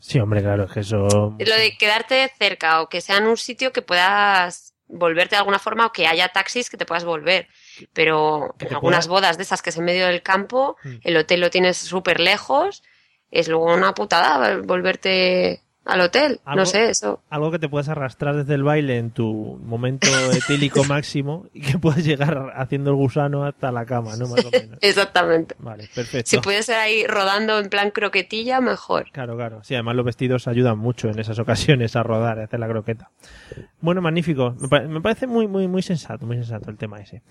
Sí, 0.00 0.18
hombre, 0.20 0.40
claro, 0.42 0.64
es 0.64 0.72
que 0.72 0.80
eso. 0.80 1.34
Lo 1.38 1.56
de 1.56 1.76
quedarte 1.78 2.30
cerca 2.38 2.82
o 2.82 2.88
que 2.88 3.00
sea 3.00 3.16
en 3.18 3.26
un 3.26 3.36
sitio 3.36 3.72
que 3.72 3.82
puedas 3.82 4.74
volverte 4.86 5.34
de 5.34 5.38
alguna 5.38 5.58
forma 5.58 5.86
o 5.86 5.92
que 5.92 6.06
haya 6.06 6.28
taxis 6.28 6.68
que 6.70 6.76
te 6.76 6.84
puedas 6.86 7.04
volver. 7.04 7.48
Pero 7.94 8.54
en 8.60 8.74
algunas 8.74 9.06
pueda- 9.08 9.20
bodas 9.20 9.36
de 9.38 9.42
esas 9.44 9.62
que 9.62 9.70
es 9.70 9.76
en 9.78 9.84
medio 9.84 10.06
del 10.06 10.22
campo, 10.22 10.76
Mm. 10.84 10.94
el 11.02 11.16
hotel 11.16 11.40
lo 11.40 11.50
tienes 11.50 11.78
súper 11.78 12.20
lejos, 12.20 12.82
es 13.30 13.48
luego 13.48 13.72
una 13.74 13.94
putada 13.94 14.58
volverte 14.58 15.62
al 15.84 16.00
hotel. 16.00 16.40
Algo- 16.44 16.60
No 16.60 16.66
sé, 16.66 16.88
eso. 16.90 17.22
Algo 17.30 17.50
que 17.50 17.58
te 17.58 17.68
puedas 17.68 17.88
arrastrar 17.88 18.36
desde 18.36 18.54
el 18.54 18.62
baile 18.62 18.96
en 18.98 19.10
tu 19.10 19.58
momento 19.64 20.06
etílico 20.32 20.84
máximo 20.84 21.46
y 21.52 21.60
que 21.60 21.78
puedas 21.78 22.04
llegar 22.04 22.52
haciendo 22.56 22.90
el 22.90 22.96
gusano 22.96 23.44
hasta 23.44 23.70
la 23.70 23.84
cama, 23.84 24.16
¿no? 24.16 24.26
Más 24.28 24.44
o 24.44 24.50
menos. 24.50 24.78
Exactamente. 24.82 25.54
Vale, 25.58 25.88
perfecto. 25.94 26.30
Si 26.30 26.38
puedes 26.38 26.66
ser 26.66 26.76
ahí 26.76 27.06
rodando 27.06 27.58
en 27.58 27.68
plan 27.68 27.90
croquetilla, 27.90 28.60
mejor. 28.60 29.10
Claro, 29.12 29.36
claro. 29.36 29.62
Sí, 29.62 29.74
además 29.74 29.96
los 29.96 30.04
vestidos 30.06 30.48
ayudan 30.48 30.78
mucho 30.78 31.08
en 31.10 31.18
esas 31.18 31.38
ocasiones 31.38 31.96
a 31.96 32.02
rodar, 32.02 32.38
a 32.40 32.44
hacer 32.44 32.60
la 32.60 32.68
croqueta. 32.68 33.10
Bueno, 33.80 34.00
magnífico. 34.00 34.54
Me, 34.58 34.68
pa- 34.68 34.80
me 34.80 35.00
parece 35.00 35.26
muy, 35.26 35.46
muy, 35.46 35.68
muy 35.68 35.82
sensato, 35.82 36.24
muy 36.24 36.36
sensato 36.36 36.70
el 36.70 36.78
tema 36.78 37.00
ese. 37.00 37.22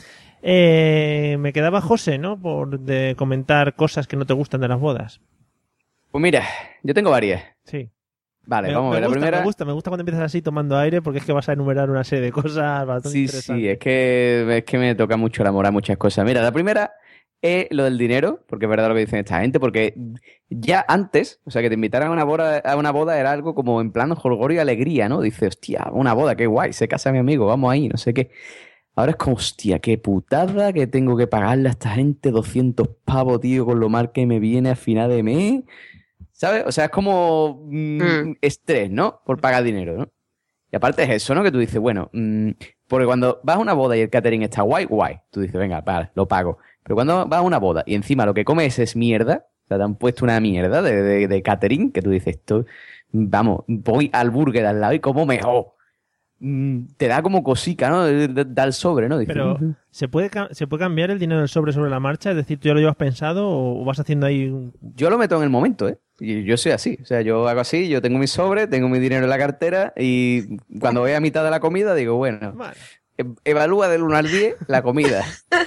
Eh, 0.44 1.38
me 1.40 1.54
quedaba 1.54 1.82
José, 1.82 2.18
¿no? 2.18 2.40
Por 2.40 2.80
de 2.80 3.16
comentar 3.18 3.76
cosas 3.76 4.08
que 4.08 4.16
no 4.16 4.26
te 4.26 4.34
gustan 4.34 4.62
de 4.62 4.68
las 4.68 4.80
bodas. 4.80 5.22
Pues 6.12 6.22
mira, 6.22 6.44
yo 6.84 6.94
tengo 6.94 7.10
varias. 7.10 7.42
Sí. 7.64 7.90
Vale, 8.46 8.68
me, 8.68 8.76
vamos 8.76 8.92
a 8.92 8.94
ver. 8.94 9.02
La 9.02 9.08
gusta, 9.08 9.20
primera. 9.20 9.38
me 9.40 9.46
gusta, 9.46 9.66
me 9.66 9.74
gusta 9.74 9.90
cuando 9.90 10.02
empiezas 10.02 10.26
así 10.26 10.42
tomando 10.42 10.78
aire 10.78 11.02
porque 11.02 11.20
es 11.20 11.26
que 11.26 11.32
vas 11.32 11.48
a 11.50 11.54
enumerar 11.54 11.90
una 11.90 12.04
serie 12.04 12.26
de 12.26 12.32
cosas 12.32 12.86
bastante 12.86 13.10
Sí, 13.10 13.28
sí, 13.28 13.68
es 13.68 13.78
que, 13.78 14.58
es 14.58 14.64
que 14.64 14.78
me 14.78 14.96
toca 14.96 15.18
mucho 15.18 15.44
enamorar 15.44 15.72
muchas 15.72 15.98
cosas. 15.98 16.26
Mira, 16.26 16.42
la 16.42 16.52
primera 16.52 16.94
es 17.44 17.68
lo 17.72 17.84
del 17.84 17.98
dinero, 17.98 18.40
porque 18.48 18.66
es 18.66 18.70
verdad 18.70 18.88
lo 18.88 18.96
que 18.96 19.02
dicen 19.02 19.20
esta 19.20 19.42
gente, 19.42 19.60
porque 19.60 19.96
ya 20.50 20.84
antes, 20.88 21.42
o 21.44 21.52
sea, 21.52 21.62
que 21.62 21.68
te 21.68 21.76
invitaran 21.76 22.08
a 22.08 22.12
una 22.12 22.24
boda, 22.24 22.60
a 22.60 22.78
una 22.78 22.92
boda 22.92 23.20
era 23.20 23.32
algo 23.32 23.54
como 23.54 23.82
en 23.82 23.92
plan 23.92 24.16
jolgorio 24.16 24.58
y 24.58 24.60
alegría, 24.60 25.10
¿no? 25.10 25.20
Dice, 25.20 25.48
hostia, 25.48 25.90
una 25.92 26.14
boda, 26.14 26.36
qué 26.36 26.48
guay, 26.48 26.72
se 26.72 26.88
casa 26.88 27.12
mi 27.12 27.18
amigo, 27.18 27.46
vamos 27.46 27.72
ahí, 27.72 27.90
no 27.90 27.98
sé 27.98 28.14
qué. 28.14 28.32
Ahora 28.96 29.12
es 29.12 29.18
como, 29.18 29.36
hostia, 29.36 29.80
qué 29.80 29.98
putada 29.98 30.72
que 30.72 30.88
tengo 30.88 31.18
que 31.18 31.28
pagarle 31.28 31.68
a 31.68 31.72
esta 31.72 31.90
gente 31.90 32.32
200 32.32 32.88
pavos, 33.04 33.42
tío, 33.42 33.66
con 33.66 33.80
lo 33.80 33.90
mal 33.90 34.12
que 34.12 34.26
me 34.26 34.40
viene 34.40 34.70
a 34.70 34.76
final 34.76 35.10
de 35.10 35.24
mes. 35.24 35.64
¿Sabes? 36.44 36.64
O 36.68 36.72
sea, 36.74 36.86
es 36.86 36.92
como 36.92 37.62
mm, 37.70 38.34
estrés, 38.42 38.92
¿no? 38.92 39.22
Por 39.26 39.40
pagar 39.40 39.64
dinero, 39.64 39.96
¿no? 39.96 40.10
Y 40.72 40.76
aparte 40.76 41.04
es 41.04 41.10
eso, 41.10 41.34
¿no? 41.34 41.42
Que 41.42 41.52
tú 41.52 41.58
dices, 41.60 41.80
bueno, 41.80 42.10
mm, 42.12 42.50
porque 42.90 43.06
cuando 43.06 43.40
vas 43.44 43.56
a 43.56 43.60
una 43.60 43.72
boda 43.74 43.96
y 43.96 44.02
el 44.02 44.10
catering 44.10 44.42
está 44.44 44.62
guay, 44.64 44.84
guay. 44.84 45.20
Tú 45.32 45.40
dices, 45.40 45.58
venga, 45.58 45.80
vale, 45.80 46.10
lo 46.16 46.28
pago. 46.28 46.58
Pero 46.84 46.96
cuando 46.96 47.26
vas 47.28 47.40
a 47.40 47.44
una 47.44 47.60
boda 47.60 47.84
y 47.86 47.96
encima 47.96 48.26
lo 48.26 48.34
que 48.34 48.44
comes 48.44 48.78
es 48.78 48.98
mierda, 48.98 49.46
o 49.64 49.68
sea, 49.70 49.78
te 49.78 49.84
han 49.84 49.96
puesto 49.96 50.26
una 50.26 50.38
mierda 50.42 50.82
de, 50.82 51.02
de- 51.02 51.28
de 51.30 51.42
catering, 51.42 51.92
que 51.94 52.02
tú 52.02 52.10
dices, 52.10 52.36
esto, 52.36 52.66
vamos, 53.14 53.62
voy 53.68 54.10
al 54.12 54.30
burger 54.30 54.66
al 54.66 54.82
lado 54.82 54.94
y 54.96 55.00
como 55.00 55.26
mejor. 55.26 55.68
Mm, 56.40 56.88
Te 56.98 57.08
da 57.08 57.22
como 57.22 57.42
cosica, 57.42 57.90
¿no? 57.90 58.06
Da 58.06 58.64
el 58.66 58.74
sobre, 58.74 59.08
¿no? 59.08 59.18
Dices, 59.18 59.34
Pero. 59.34 59.58
¿se 59.92 60.10
puede, 60.10 60.30
¿se 60.52 60.68
puede 60.68 60.82
cambiar 60.84 61.10
el 61.12 61.20
dinero 61.20 61.40
del 61.40 61.48
sobre 61.48 61.72
sobre 61.72 61.90
la 61.90 62.02
marcha? 62.02 62.32
Es 62.32 62.36
decir, 62.36 62.60
¿tú 62.60 62.68
ya 62.68 62.74
lo 62.74 62.82
llevas 62.82 62.98
pensado 62.98 63.48
o 63.50 63.86
vas 63.86 63.98
haciendo 64.00 64.26
ahí 64.26 64.50
un... 64.50 64.74
Yo 64.96 65.10
lo 65.10 65.18
meto 65.18 65.38
en 65.38 65.44
el 65.44 65.50
momento, 65.50 65.88
¿eh? 65.88 65.98
Y 66.20 66.44
yo 66.44 66.58
soy 66.58 66.72
así. 66.74 66.98
O 67.02 67.06
sea, 67.06 67.22
yo 67.22 67.48
hago 67.48 67.60
así, 67.60 67.90
yo 67.90 68.02
tengo 68.02 68.20
mi 68.20 68.28
sobre, 68.28 68.68
tengo 68.68 68.88
mi 68.90 69.00
dinero 69.00 69.24
en 69.24 69.30
la 69.30 69.38
cartera 69.38 69.94
y 69.98 70.58
cuando 70.80 71.02
voy 71.02 71.12
a 71.14 71.20
mitad 71.20 71.44
de 71.44 71.50
la 71.52 71.60
comida 71.60 71.96
digo, 71.96 72.16
bueno, 72.16 72.56
evalúa 73.44 73.88
del 73.88 74.04
1 74.04 74.18
al 74.18 74.30
10 74.30 74.56
la 74.68 74.82
comida. 74.82 75.26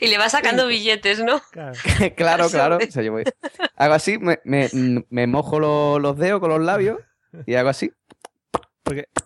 Y 0.00 0.08
le 0.08 0.18
vas 0.18 0.32
sacando 0.32 0.66
billetes, 0.66 1.20
¿no? 1.24 1.40
claro, 1.50 1.72
claro. 2.50 2.76
O 2.76 2.90
sea, 2.90 3.02
yo 3.02 3.12
voy, 3.12 3.24
hago 3.76 3.94
así, 3.94 4.18
me, 4.18 4.38
me- 4.44 4.68
me 5.08 5.26
mojo 5.26 5.58
lo- 5.58 5.98
los 5.98 6.18
dedos 6.18 6.40
con 6.40 6.50
los 6.50 6.60
labios 6.60 6.98
y 7.46 7.54
hago 7.54 7.70
así. 7.70 7.90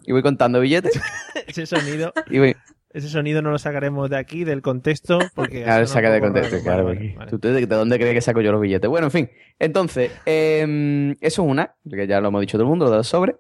Y 0.05 0.13
voy 0.13 0.23
contando 0.23 0.61
billetes 0.61 0.93
ese 1.47 1.67
sonido? 1.67 2.13
y 2.29 2.39
voy, 2.39 2.57
Ese 2.93 3.09
sonido 3.09 3.41
no 3.41 3.51
lo 3.51 3.59
sacaremos 3.59 4.11
de 4.11 4.17
aquí, 4.17 4.43
del 4.43 4.63
contexto, 4.63 5.21
porque... 5.35 5.63
Claro, 5.65 5.87
saca 5.87 6.11
de 6.11 6.21
contexto, 6.21 6.57
raro. 6.57 6.65
claro. 6.65 6.85
Vale, 6.85 6.99
porque 6.99 7.15
vale, 7.17 7.31
¿tú 7.31 7.39
¿De, 7.39 7.53
de 7.53 7.67
dónde 7.67 7.99
crees 7.99 8.15
que 8.15 8.21
saco 8.21 8.41
yo 8.41 8.51
los 8.51 8.61
billetes? 8.61 8.91
Bueno, 8.91 9.07
en 9.07 9.11
fin. 9.13 9.31
Entonces, 9.59 10.11
eh, 10.27 11.17
eso 11.21 11.43
es 11.43 11.49
una, 11.49 11.77
que 11.89 12.07
ya 12.07 12.21
lo 12.21 12.29
hemos 12.29 12.41
dicho 12.41 12.57
todo 12.57 12.65
el 12.65 12.71
mundo, 12.71 12.87
lo 12.87 12.91
de 12.91 12.97
los 12.99 13.07
sobres. 13.07 13.37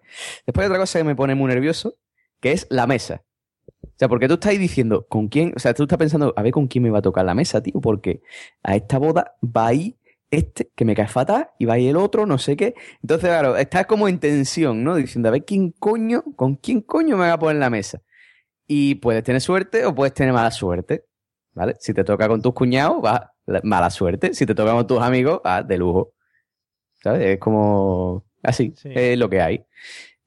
Después 0.46 0.64
hay 0.64 0.68
otra 0.68 0.78
cosa 0.78 1.00
que 1.00 1.04
me 1.04 1.16
pone 1.16 1.34
muy 1.34 1.48
nervioso, 1.48 1.96
que 2.40 2.52
es 2.52 2.66
la 2.70 2.86
mesa. 2.86 3.24
O 3.82 3.92
sea, 3.96 4.08
porque 4.08 4.28
tú 4.28 4.34
estás 4.34 4.56
diciendo, 4.58 5.06
¿con 5.08 5.28
quién? 5.28 5.52
O 5.56 5.58
sea, 5.58 5.74
tú 5.74 5.82
estás 5.82 5.98
pensando, 5.98 6.32
a 6.36 6.42
ver 6.42 6.52
con 6.52 6.68
quién 6.68 6.84
me 6.84 6.90
va 6.90 6.98
a 6.98 7.02
tocar 7.02 7.24
la 7.24 7.34
mesa, 7.34 7.62
tío, 7.62 7.80
porque 7.80 8.22
a 8.62 8.76
esta 8.76 8.98
boda 8.98 9.34
va 9.44 9.66
ahí 9.66 9.98
este, 10.30 10.70
que 10.76 10.84
me 10.84 10.94
cae 10.94 11.08
fatal, 11.08 11.50
y 11.58 11.64
va 11.64 11.74
ahí 11.74 11.88
el 11.88 11.96
otro, 11.96 12.24
no 12.24 12.38
sé 12.38 12.56
qué. 12.56 12.74
Entonces, 13.02 13.28
claro, 13.28 13.56
estás 13.56 13.86
como 13.86 14.06
en 14.06 14.18
tensión, 14.20 14.84
¿no? 14.84 14.94
Diciendo, 14.94 15.28
a 15.28 15.32
ver 15.32 15.44
quién 15.44 15.72
coño, 15.72 16.22
con 16.36 16.54
quién 16.54 16.82
coño 16.82 17.16
me 17.16 17.26
va 17.26 17.32
a 17.32 17.38
poner 17.38 17.56
la 17.56 17.68
mesa. 17.68 18.02
Y 18.72 18.94
puedes 18.94 19.24
tener 19.24 19.40
suerte 19.40 19.84
o 19.84 19.92
puedes 19.92 20.14
tener 20.14 20.32
mala 20.32 20.52
suerte. 20.52 21.04
¿Vale? 21.54 21.74
Si 21.80 21.92
te 21.92 22.04
toca 22.04 22.28
con 22.28 22.40
tus 22.40 22.54
cuñados, 22.54 23.04
va 23.04 23.32
la- 23.46 23.60
mala 23.64 23.90
suerte. 23.90 24.32
Si 24.32 24.46
te 24.46 24.54
toca 24.54 24.70
con 24.70 24.86
tus 24.86 25.02
amigos, 25.02 25.40
va 25.44 25.64
de 25.64 25.76
lujo. 25.76 26.12
¿Sabes? 27.02 27.26
Es 27.26 27.38
como 27.40 28.24
así, 28.44 28.72
es 28.84 29.18
lo 29.18 29.28
que 29.28 29.40
hay. 29.40 29.64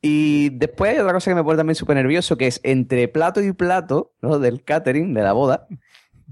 Y 0.01 0.49
después 0.49 0.91
hay 0.91 0.99
otra 0.99 1.13
cosa 1.13 1.31
que 1.31 1.35
me 1.35 1.43
pone 1.45 1.55
también 1.55 1.75
súper 1.75 1.95
nervioso, 1.95 2.35
que 2.37 2.47
es 2.47 2.59
entre 2.63 3.07
plato 3.07 3.41
y 3.41 3.53
plato, 3.53 4.11
¿no? 4.21 4.39
Del 4.39 4.61
catering, 4.65 5.13
de 5.13 5.21
la 5.21 5.31
boda, 5.31 5.65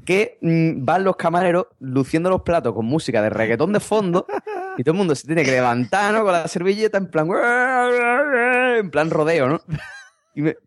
que 0.05 0.37
mm, 0.41 0.83
van 0.83 1.05
los 1.05 1.15
camareros 1.15 1.67
luciendo 1.79 2.29
los 2.29 2.41
platos 2.41 2.73
con 2.73 2.85
música 2.85 3.21
de 3.21 3.29
reggaetón 3.29 3.71
de 3.71 3.79
fondo 3.79 4.27
y 4.77 4.83
todo 4.83 4.91
el 4.91 4.97
mundo 4.97 5.15
se 5.15 5.27
tiene 5.27 5.45
que 5.45 5.51
levantar, 5.51 6.13
¿no? 6.13 6.25
Con 6.25 6.33
la 6.33 6.49
servilleta 6.49 6.97
en 6.97 7.09
plan... 7.09 7.29
En 8.79 8.91
plan 8.91 9.09
rodeo, 9.09 9.47
¿no? 9.47 9.61
Y 10.35 10.41
me, 10.41 10.57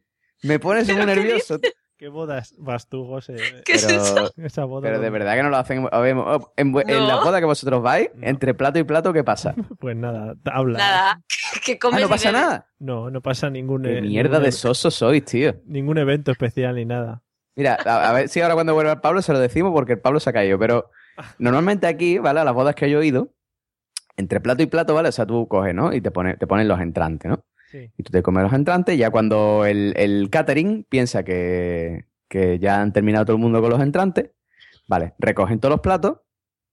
me 0.45 0.59
pone 0.59 0.85
súper 0.85 1.07
nervioso. 1.07 1.59
¿Qué 1.97 2.09
bodas 2.09 2.55
vas 2.59 2.89
tú, 2.89 3.07
José? 3.07 3.37
Pero, 3.65 4.31
Esa 4.37 4.65
boda 4.65 4.83
pero 4.89 5.01
de 5.01 5.11
verdad 5.11 5.37
que 5.37 5.43
no 5.45 5.49
lo 5.49 5.57
hacen. 5.57 5.89
En, 5.93 6.19
en 6.57 6.73
No. 6.73 7.07
la 7.07 7.17
boda 7.17 7.39
que 7.39 7.47
vosotros 7.47 7.83
vais, 7.83 8.11
entre 8.21 8.53
plato 8.53 8.79
y 8.79 8.83
plato, 8.85 9.13
¿qué 9.13 9.23
pasa? 9.25 9.55
Pues 9.79 9.97
nada, 9.97 10.35
habla. 10.45 10.79
Nada, 10.79 11.23
que 11.65 11.79
comes 11.79 11.99
Ah, 11.99 12.03
no 12.03 12.09
pasa 12.09 12.33
nada. 12.33 12.67
No, 12.79 13.11
no 13.11 13.21
pasa 13.23 13.49
ningún... 13.49 13.83
Qué 13.85 13.99
eh, 13.99 14.03
mierda 14.03 14.31
ningún 14.39 14.43
de 14.43 14.49
e- 14.49 14.53
sosos 14.53 14.95
sois, 14.95 15.25
tío. 15.25 15.55
Ningún 15.67 15.99
evento 15.99 16.33
especial 16.33 16.75
ni 16.75 16.85
nada. 16.85 17.23
Mira, 17.57 17.79
a, 17.85 18.11
a 18.11 18.13
ver 18.13 18.29
si 18.29 18.41
ahora 18.41 18.55
cuando 18.55 18.75
vuelva 18.75 18.93
el 18.93 19.01
Pablo 19.01 19.23
se 19.23 19.33
lo 19.33 19.39
decimos 19.39 19.73
porque 19.73 19.93
el 19.93 20.01
Pablo 20.01 20.19
se 20.19 20.31
ha 20.31 20.33
caído. 20.33 20.59
Pero 20.59 20.91
normalmente 21.39 21.87
aquí, 21.87 22.19
¿vale? 22.19 22.41
A 22.41 22.45
las 22.45 22.55
bodas 22.55 22.75
que 22.75 22.91
yo 22.91 23.01
he 23.01 23.07
ido, 23.07 23.33
entre 24.17 24.41
plato 24.41 24.63
y 24.65 24.67
plato, 24.67 24.95
¿vale? 24.95 25.11
O 25.11 25.13
sea, 25.13 25.27
tú 25.27 25.47
coges, 25.47 25.75
¿no? 25.75 25.93
Y 25.95 26.01
te 26.01 26.11
pones 26.11 26.39
te 26.39 26.47
ponen 26.49 26.67
los 26.67 26.81
entrantes, 26.81 27.31
¿no? 27.31 27.45
Y 27.97 28.03
tú 28.03 28.13
te 28.13 28.23
comes 28.23 28.45
los 28.45 28.53
entrantes, 28.53 28.97
ya 28.97 29.11
cuando 29.11 29.65
el, 29.65 29.95
el 29.97 30.29
catering 30.31 30.85
piensa 30.89 31.25
que, 31.25 32.07
que 32.29 32.59
ya 32.59 32.81
han 32.81 32.93
terminado 32.93 33.25
todo 33.25 33.37
el 33.37 33.43
mundo 33.43 33.61
con 33.61 33.71
los 33.71 33.81
entrantes, 33.81 34.31
¿vale? 34.87 35.15
Recogen 35.19 35.61
todos 35.61 35.73
los 35.73 35.81
platos, 35.81 36.19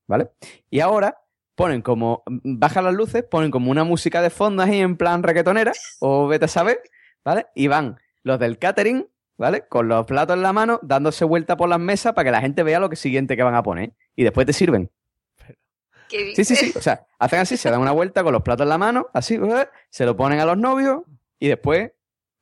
¿vale? 0.08 0.30
Y 0.70 0.80
ahora 0.80 1.18
ponen 1.56 1.82
como, 1.82 2.24
bajan 2.26 2.86
las 2.86 2.94
luces, 2.94 3.24
ponen 3.24 3.52
como 3.52 3.72
una 3.72 3.84
música 3.84 4.22
de 4.22 4.30
fondo 4.30 4.64
ahí 4.64 4.80
en 4.80 4.98
plan 4.98 5.24
reggaetonera, 5.24 5.74
o 6.00 6.28
vete 6.28 6.46
a 6.46 6.48
saber, 6.48 6.80
¿vale? 7.24 7.48
Y 7.56 7.68
van 7.68 7.98
los 8.24 8.40
del 8.40 8.58
catering, 8.58 9.08
¿vale? 9.38 9.68
Con 9.68 9.88
los 9.88 10.06
platos 10.06 10.36
en 10.36 10.44
la 10.44 10.54
mano, 10.54 10.80
dándose 10.84 11.26
vuelta 11.26 11.58
por 11.58 11.70
las 11.70 11.80
mesas 11.80 12.14
para 12.14 12.26
que 12.26 12.32
la 12.32 12.42
gente 12.42 12.64
vea 12.64 12.80
lo 12.80 12.90
que 12.90 12.96
siguiente 12.96 13.36
que 13.36 13.44
van 13.44 13.56
a 13.56 13.64
poner. 13.64 13.94
Y 14.16 14.24
después 14.24 14.46
te 14.46 14.54
sirven. 14.54 14.92
¿Qué 16.12 16.36
Sí, 16.36 16.44
sí, 16.44 16.56
sí. 16.56 16.74
O 16.78 16.82
sea, 16.82 17.06
hacen 17.18 17.40
así, 17.40 17.58
se 17.58 17.72
dan 17.72 17.80
una 17.80 17.94
vuelta 17.94 18.24
con 18.24 18.34
los 18.34 18.42
platos 18.42 18.66
en 18.66 18.70
la 18.70 18.78
mano, 18.78 19.08
así, 19.14 19.36
¡eh! 19.36 19.68
se 19.90 20.06
lo 20.06 20.16
ponen 20.16 20.40
a 20.40 20.46
los 20.46 20.58
novios 20.58 21.04
y 21.40 21.48
después 21.48 21.92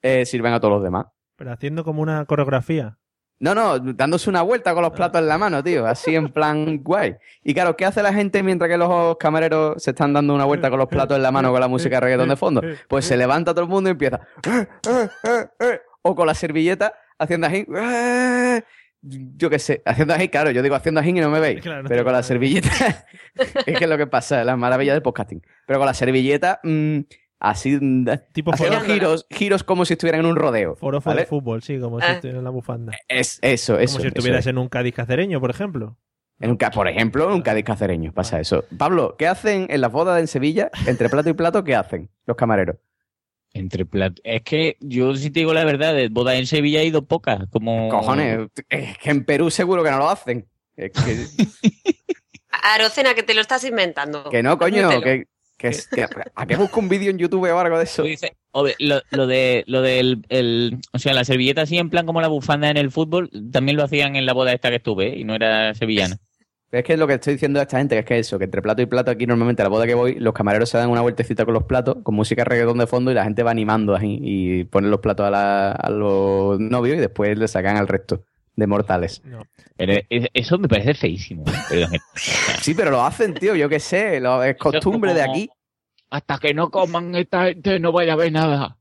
eh, 0.01 0.26
sirven 0.26 0.53
a 0.53 0.59
todos 0.59 0.74
los 0.74 0.84
demás. 0.84 1.05
Pero 1.36 1.51
haciendo 1.51 1.84
como 1.84 2.01
una 2.01 2.26
coreografía. 2.26 2.97
No, 3.41 3.55
no, 3.55 3.80
dándose 3.80 4.30
una 4.30 4.41
vuelta 4.41 4.74
con 4.74 4.84
los 4.84 4.91
platos 4.91 5.22
en 5.22 5.28
la 5.28 5.38
mano, 5.38 5.63
tío, 5.63 5.86
así 5.86 6.13
en 6.13 6.28
plan 6.28 6.80
guay. 6.84 7.15
Y 7.41 7.53
claro, 7.53 7.78
¿qué 7.78 7.86
hace 7.86 8.03
la 8.03 8.11
gente 8.11 8.43
mientras 8.43 8.70
que 8.70 8.78
los 8.78 9.15
camareros 9.17 9.82
se 9.82 9.91
están 9.91 10.11
dando 10.11 10.34
una 10.34 10.43
vuelta 10.43 10.70
con 10.70 10.80
los 10.80 10.89
platos 10.89 11.15
en 11.15 11.24
la 11.24 11.32
mano 11.32 11.51
con 11.51 11.61
la 11.61 11.70
música 11.70 11.95
de 11.97 12.01
reggaetón 12.01 12.30
de 12.30 12.36
fondo? 12.36 12.61
Pues 12.89 13.05
se 13.05 13.15
levanta 13.15 13.53
todo 13.53 13.63
el 13.63 13.70
mundo 13.70 13.89
y 13.89 13.91
empieza. 13.91 14.20
O 16.01 16.15
con 16.15 16.28
la 16.28 16.34
servilleta 16.34 16.93
haciendo 17.17 17.47
así. 17.47 17.65
Yo 19.01 19.49
qué 19.49 19.59
sé, 19.59 19.81
haciendo 19.85 20.13
así, 20.13 20.27
claro, 20.29 20.51
yo 20.51 20.61
digo 20.61 20.75
haciendo 20.75 20.99
así 20.99 21.09
y 21.09 21.13
no 21.13 21.29
me 21.29 21.39
veis. 21.39 21.61
Claro, 21.61 21.87
pero 21.87 22.03
con 22.03 22.11
la 22.13 22.21
servilleta. 22.23 22.69
es 23.65 23.77
que 23.77 23.83
es 23.85 23.89
lo 23.89 23.97
que 23.97 24.07
pasa, 24.07 24.43
la 24.43 24.57
maravilla 24.57 24.93
del 24.93 25.01
podcasting. 25.01 25.41
Pero 25.65 25.79
con 25.79 25.85
la 25.85 25.93
servilleta, 25.93 26.59
mm, 26.63 26.99
así. 27.39 27.77
mm, 27.79 28.05
Tipo 28.33 28.53
haciendo 28.53 28.79
foro- 28.79 28.93
giros, 28.93 29.25
giros 29.29 29.63
como 29.63 29.85
si 29.85 29.93
estuvieran 29.93 30.19
en 30.21 30.25
un 30.27 30.35
rodeo. 30.35 30.75
Forofo 30.75 31.09
¿vale? 31.11 31.21
de 31.21 31.27
fútbol, 31.27 31.63
sí, 31.63 31.79
como 31.79 32.01
si 32.01 32.07
Ah. 32.07 32.13
estuviera 32.13 32.39
en 32.39 32.43
la 32.43 32.49
bufanda. 32.49 32.91
Es 33.07 33.39
eso, 33.41 33.79
eso. 33.79 33.93
Como 33.93 34.01
si 34.01 34.07
estuvieras 34.09 34.41
es. 34.41 34.47
en 34.47 34.57
un 34.57 34.67
Cádiz 34.67 34.93
cacereño, 34.95 35.39
por 35.39 35.49
ejemplo. 35.49 35.97
En 36.41 36.51
un 36.51 36.57
por 36.57 36.87
ejemplo, 36.87 37.25
en 37.27 37.33
un 37.35 37.41
Cádiz 37.41 37.65
cacereño 37.65 38.13
pasa 38.13 38.39
eso. 38.39 38.63
Pablo, 38.77 39.15
¿qué 39.17 39.27
hacen 39.27 39.67
en 39.69 39.81
las 39.81 39.91
bodas 39.91 40.19
en 40.21 40.27
Sevilla? 40.27 40.71
Entre 40.87 41.09
plato 41.09 41.29
y 41.29 41.33
plato, 41.33 41.63
¿qué 41.65 41.75
hacen 41.75 42.09
los 42.25 42.37
camareros? 42.37 42.77
Entre 43.53 43.85
platos. 43.85 44.21
Es 44.23 44.43
que 44.43 44.77
yo, 44.79 45.15
si 45.15 45.31
te 45.31 45.39
digo 45.39 45.53
la 45.53 45.65
verdad, 45.65 45.93
de 45.95 46.07
bodas 46.09 46.35
en 46.35 46.45
Sevilla 46.47 46.81
he 46.81 46.85
ido 46.85 47.05
pocas. 47.05 47.47
Como... 47.49 47.89
Cojones, 47.89 48.47
es 48.69 48.97
que 48.99 49.09
en 49.09 49.25
Perú 49.25 49.49
seguro 49.49 49.83
que 49.83 49.89
no 49.91 49.97
lo 49.97 50.09
hacen. 50.09 50.45
Es 50.75 50.91
que, 50.91 51.25
Arocena, 52.63 53.13
que 53.13 53.23
te 53.23 53.33
lo 53.33 53.41
estás 53.41 53.63
inventando. 53.63 54.29
que 54.29 54.43
no, 54.43 54.57
coño, 54.57 55.01
que, 55.01 55.25
que, 55.57 55.67
es- 55.67 55.87
que- 55.87 56.05
¿a 56.35 56.45
qué 56.45 56.55
busco 56.55 56.79
un 56.79 56.89
vídeo 56.89 57.09
en 57.11 57.17
YouTube 57.17 57.49
o 57.51 57.59
algo 57.59 57.77
de 57.77 57.83
eso? 57.85 58.03
Lo, 58.79 59.01
lo 59.11 59.27
de 59.27 59.63
lo 59.67 59.81
del 59.81 60.25
el, 60.29 60.79
o 60.91 60.97
sea 60.99 61.13
la 61.13 61.23
servilleta 61.23 61.61
así 61.61 61.77
en 61.77 61.89
plan 61.91 62.05
como 62.07 62.19
la 62.19 62.27
bufanda 62.27 62.69
en 62.69 62.77
el 62.77 62.89
fútbol 62.91 63.29
también 63.51 63.77
lo 63.77 63.83
hacían 63.83 64.15
en 64.15 64.25
la 64.25 64.33
boda 64.33 64.53
esta 64.53 64.69
que 64.71 64.77
estuve 64.77 65.09
¿eh? 65.13 65.19
y 65.19 65.23
no 65.23 65.35
era 65.35 65.75
sevillana 65.75 66.17
Es 66.72 66.84
que 66.84 66.93
es 66.93 66.99
lo 66.99 67.07
que 67.07 67.15
estoy 67.15 67.34
diciendo 67.34 67.59
a 67.59 67.63
esta 67.63 67.80
gente, 67.80 67.95
que 67.95 67.99
es 67.99 68.05
que 68.05 68.20
eso, 68.20 68.38
que 68.38 68.45
entre 68.45 68.61
plato 68.61 68.82
y 68.82 68.86
plato 68.86 69.09
aquí 69.09 69.26
normalmente 69.26 69.61
a 69.63 69.65
la 69.65 69.70
boda 69.70 69.88
que 69.88 69.95
voy, 69.95 70.15
los 70.20 70.34
camareros 70.34 70.70
se 70.70 70.78
dan 70.78 70.89
una 70.91 71.01
vueltecita 71.01 71.43
con 71.45 71.55
los 71.55 71.63
platos, 71.63 71.97
con 72.03 72.13
música 72.13 72.43
reggaetón 72.43 72.78
de 72.78 72.86
fondo 72.86 73.09
y 73.09 73.15
la 73.15 73.24
gente 73.24 73.41
va 73.41 73.49
animando 73.51 73.95
ahí 73.95 74.20
y 74.22 74.63
ponen 74.65 74.91
los 74.91 74.99
platos 74.99 75.26
a, 75.26 75.32
la- 75.32 75.72
a 75.72 75.89
los 75.89 76.59
novios 76.59 76.97
y 76.97 76.99
después 76.99 77.36
le 77.38 77.47
sacan 77.47 77.78
al 77.78 77.88
resto 77.88 78.24
de 78.55 78.67
mortales. 78.67 79.22
pero 79.78 79.93
eso 80.34 80.59
me 80.59 80.67
parece 80.67 80.93
feísimo 80.93 81.43
¿eh? 81.47 81.53
Perdón. 81.70 81.91
Sí, 82.61 82.74
pero 82.76 82.91
lo 82.91 83.01
hacen, 83.03 83.34
tío, 83.34 83.55
yo 83.55 83.67
qué 83.70 83.80
sé, 83.80 84.20
lo- 84.20 84.43
es 84.43 84.55
costumbre 84.57 85.13
de 85.15 85.22
aquí. 85.24 85.49
hasta 86.11 86.38
que 86.38 86.53
no 86.53 86.70
coman 86.70 87.15
esta 87.15 87.45
gente 87.45 87.80
no 87.80 87.91
vaya 87.91 88.13
a 88.13 88.15
ver 88.17 88.32
nada 88.32 88.78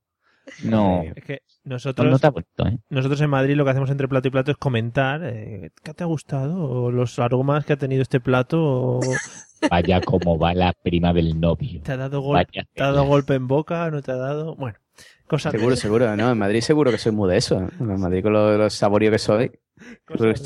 no 0.63 1.05
Es 1.15 1.25
que 1.25 1.43
no, 1.58 1.58
nosotros, 1.69 2.11
no 2.11 2.19
te 2.19 2.27
ha 2.27 2.33
puesto, 2.33 2.67
¿eh? 2.67 2.79
nosotros 2.91 3.21
en 3.21 3.31
Madrid 3.31 3.55
lo 3.57 3.65
que 3.65 3.71
hacemos 3.71 3.91
entre 3.91 4.09
plato 4.09 4.29
y 4.29 4.31
plato 4.31 4.51
es 4.51 4.57
comentar 4.57 5.21
eh, 5.25 5.71
qué 5.85 5.95
te 5.95 6.03
ha 6.05 6.07
gustado, 6.07 6.63
o 6.65 6.91
los 6.91 7.19
aromas 7.19 7.65
que 7.65 7.75
ha 7.75 7.77
tenido 7.77 8.03
este 8.03 8.21
plato, 8.21 8.59
o 8.61 9.01
vaya 9.71 10.01
como 10.01 10.39
va 10.39 10.55
la 10.55 10.73
prima 10.73 11.13
del 11.13 11.39
novio 11.41 11.81
te 11.83 11.93
ha 11.93 11.97
dado, 11.97 12.21
gol- 12.21 12.35
Vaya. 12.35 12.67
te 12.75 12.83
ha 12.83 12.87
dado 12.87 13.05
golpe 13.05 13.35
en 13.35 13.47
boca, 13.49 13.91
no 13.91 14.03
te 14.03 14.13
ha 14.13 14.17
dado. 14.17 14.55
Bueno, 14.57 14.79
cosas 15.27 15.53
de 15.53 15.59
Seguro, 15.59 15.75
esas. 15.75 15.83
seguro, 15.83 16.17
¿no? 16.17 16.31
En 16.31 16.39
Madrid 16.39 16.61
seguro 16.61 16.91
que 16.91 16.99
soy 16.99 17.13
muy 17.13 17.29
de 17.31 17.37
eso. 17.37 17.69
En 17.79 18.01
Madrid 18.01 18.23
con 18.23 18.33
lo, 18.33 18.57
lo 18.57 18.71
saborío 18.71 19.11
que 19.11 19.19
soy. 19.19 19.51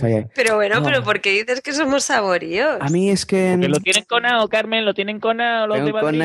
ahí. 0.03 0.27
Pero 0.35 0.57
bueno, 0.57 0.81
No. 0.81 0.83
pero 0.85 1.03
¿por 1.03 1.21
qué 1.21 1.31
dices 1.33 1.61
que 1.63 1.73
somos 1.73 2.05
saboríos? 2.05 2.77
A 2.81 2.89
mí 2.89 3.11
es 3.11 3.25
que... 3.25 3.57
lo 3.57 3.79
tienen 3.81 4.05
conado 4.05 4.49
Carmen 4.49 4.85
lo 4.85 4.93
tienen 4.95 5.21
conado 5.21 5.67
los 5.69 5.77
de 5.85 5.93
Madrid 5.93 6.21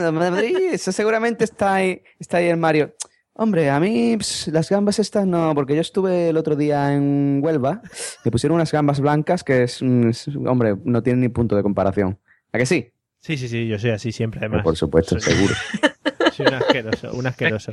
con- 0.00 0.14
Madrid, 0.16 0.56
eso 0.72 0.92
seguramente 0.92 1.44
está 1.44 1.74
ahí, 1.74 2.02
está 2.18 2.38
ahí 2.38 2.46
el 2.48 2.56
Mario. 2.56 2.92
Hombre, 3.42 3.70
a 3.70 3.80
mí 3.80 4.18
ps, 4.18 4.48
las 4.48 4.68
gambas 4.68 4.98
estas 4.98 5.26
no, 5.26 5.54
porque 5.54 5.74
yo 5.74 5.80
estuve 5.80 6.28
el 6.28 6.36
otro 6.36 6.56
día 6.56 6.92
en 6.94 7.40
Huelva, 7.42 7.80
me 8.22 8.30
pusieron 8.30 8.56
unas 8.56 8.70
gambas 8.70 9.00
blancas 9.00 9.42
que 9.42 9.62
es, 9.62 9.80
mm, 9.82 10.10
es- 10.10 10.28
hombre, 10.46 10.74
no 10.84 11.02
tienen 11.02 11.20
ni 11.22 11.30
punto 11.30 11.56
de 11.56 11.62
comparación. 11.62 12.18
¿A 12.52 12.58
que 12.58 12.66
sí? 12.66 12.92
Sí, 13.18 13.38
sí, 13.38 13.48
sí, 13.48 13.66
yo 13.66 13.78
soy 13.78 13.92
así 13.92 14.12
siempre, 14.12 14.40
además. 14.40 14.62
Por 14.62 14.76
supuesto, 14.76 15.18
Soy- 15.18 15.32
seguro. 15.32 15.54
Soy 16.36 16.46
un 16.48 16.52
asqueroso, 16.52 17.12
un 17.14 17.26
asqueroso. 17.26 17.72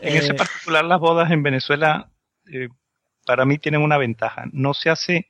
En 0.00 0.16
ese 0.16 0.32
Eh, 0.32 0.36
particular, 0.36 0.82
las 0.86 0.98
bodas 0.98 1.30
en 1.30 1.42
Venezuela, 1.42 2.10
eh, 2.50 2.68
para 3.26 3.44
mí 3.44 3.58
tienen 3.58 3.82
una 3.82 3.98
ventaja. 3.98 4.44
No 4.52 4.72
se 4.72 4.88
hace, 4.88 5.28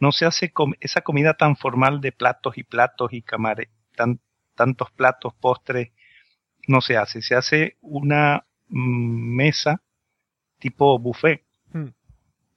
no 0.00 0.10
se 0.10 0.24
hace 0.26 0.50
com- 0.50 0.74
esa 0.80 1.02
comida 1.02 1.34
tan 1.34 1.54
formal 1.54 2.00
de 2.00 2.10
platos 2.10 2.58
y 2.58 2.64
platos 2.64 3.12
y 3.12 3.22
camares, 3.22 3.68
tan, 3.94 4.18
tantos 4.56 4.90
platos, 4.90 5.34
postres, 5.40 5.90
no 6.66 6.80
se 6.80 6.96
hace. 6.96 7.22
Se 7.22 7.36
hace 7.36 7.76
una 7.80 8.44
mesa 8.72 9.82
tipo 10.58 10.98
buffet. 10.98 11.44
Hmm. 11.72 11.88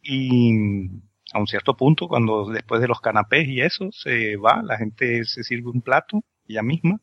Y 0.01 0.89
a 1.33 1.39
un 1.39 1.47
cierto 1.47 1.75
punto, 1.75 2.07
cuando 2.07 2.45
después 2.45 2.81
de 2.81 2.87
los 2.87 3.01
canapés 3.01 3.47
y 3.47 3.61
eso, 3.61 3.91
se 3.91 4.37
va, 4.37 4.61
la 4.63 4.77
gente 4.77 5.25
se 5.25 5.43
sirve 5.43 5.69
un 5.69 5.81
plato, 5.81 6.23
ella 6.47 6.61
misma, 6.61 6.99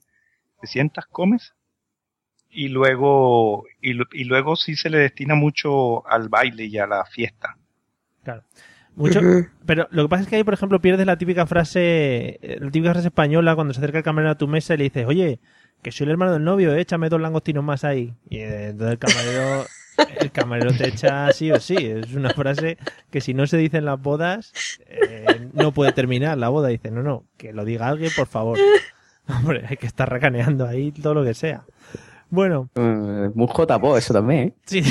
te 0.61 0.67
sientas, 0.67 1.07
comes, 1.07 1.55
y 2.49 2.69
luego, 2.69 3.65
y, 3.81 3.93
y 4.13 4.25
luego 4.25 4.57
sí 4.57 4.77
se 4.77 4.91
le 4.91 4.99
destina 4.99 5.35
mucho 5.35 6.07
al 6.09 6.29
baile 6.29 6.67
y 6.67 6.79
a 6.79 6.87
la 6.87 7.05
fiesta. 7.05 7.57
Claro. 8.23 8.45
Mucho, 8.95 9.21
pero 9.65 9.89
lo 9.91 10.03
que 10.03 10.09
pasa 10.11 10.23
es 10.25 10.29
que 10.29 10.37
ahí, 10.37 10.45
por 10.45 10.53
ejemplo, 10.53 10.81
pierdes 10.81 11.07
la 11.07 11.17
típica 11.17 11.47
frase, 11.47 12.39
eh, 12.43 12.59
la 12.61 12.71
típica 12.71 12.93
frase 12.93 13.09
española 13.09 13.55
cuando 13.55 13.73
se 13.73 13.81
acerca 13.81 13.99
el 13.99 14.05
camarero 14.05 14.33
a 14.33 14.39
tu 14.39 14.47
mesa 14.47 14.75
y 14.75 14.77
le 14.77 14.85
dices, 14.85 15.07
oye, 15.07 15.41
que 15.83 15.93
soy 15.93 16.05
el 16.05 16.11
hermano 16.13 16.33
del 16.33 16.45
novio, 16.45 16.75
eh, 16.75 16.81
échame 16.81 17.09
dos 17.09 17.21
langostinos 17.21 17.65
más 17.65 17.85
ahí. 17.85 18.15
Y 18.31 18.39
eh, 18.39 18.69
entonces 18.69 18.93
el 18.93 18.99
camarero 18.99 19.67
El 20.21 20.31
camarero 20.31 20.73
te 20.73 20.89
echa 20.89 21.31
sí 21.33 21.51
o 21.53 21.61
sí. 21.61 21.77
Es 21.77 22.15
una 22.15 22.31
frase 22.31 22.79
que 23.11 23.21
si 23.21 23.35
no 23.35 23.47
se 23.47 23.57
dice 23.59 23.79
en 23.79 23.85
las 23.85 24.01
bodas, 24.01 24.53
eh, 24.87 25.49
no 25.53 25.73
puede 25.73 25.93
terminar 25.93 26.39
la 26.39 26.49
boda. 26.49 26.69
Dice, 26.69 26.91
no, 26.91 27.03
no, 27.03 27.25
que 27.37 27.53
lo 27.53 27.65
diga 27.65 27.89
alguien, 27.89 28.11
por 28.17 28.27
favor. 28.27 28.59
Hombre, 29.29 29.65
hay 29.69 29.77
que 29.77 29.87
estar 29.87 30.09
racaneando 30.11 30.67
ahí 30.67 30.93
todo 30.93 31.15
lo 31.15 31.25
que 31.25 31.35
sea. 31.35 31.65
Bueno, 32.31 32.71
Eh, 32.75 33.31
Muy 33.35 33.49
eso 33.99 34.15
también, 34.15 34.41
¿eh? 34.49 34.53
sí. 34.65 34.83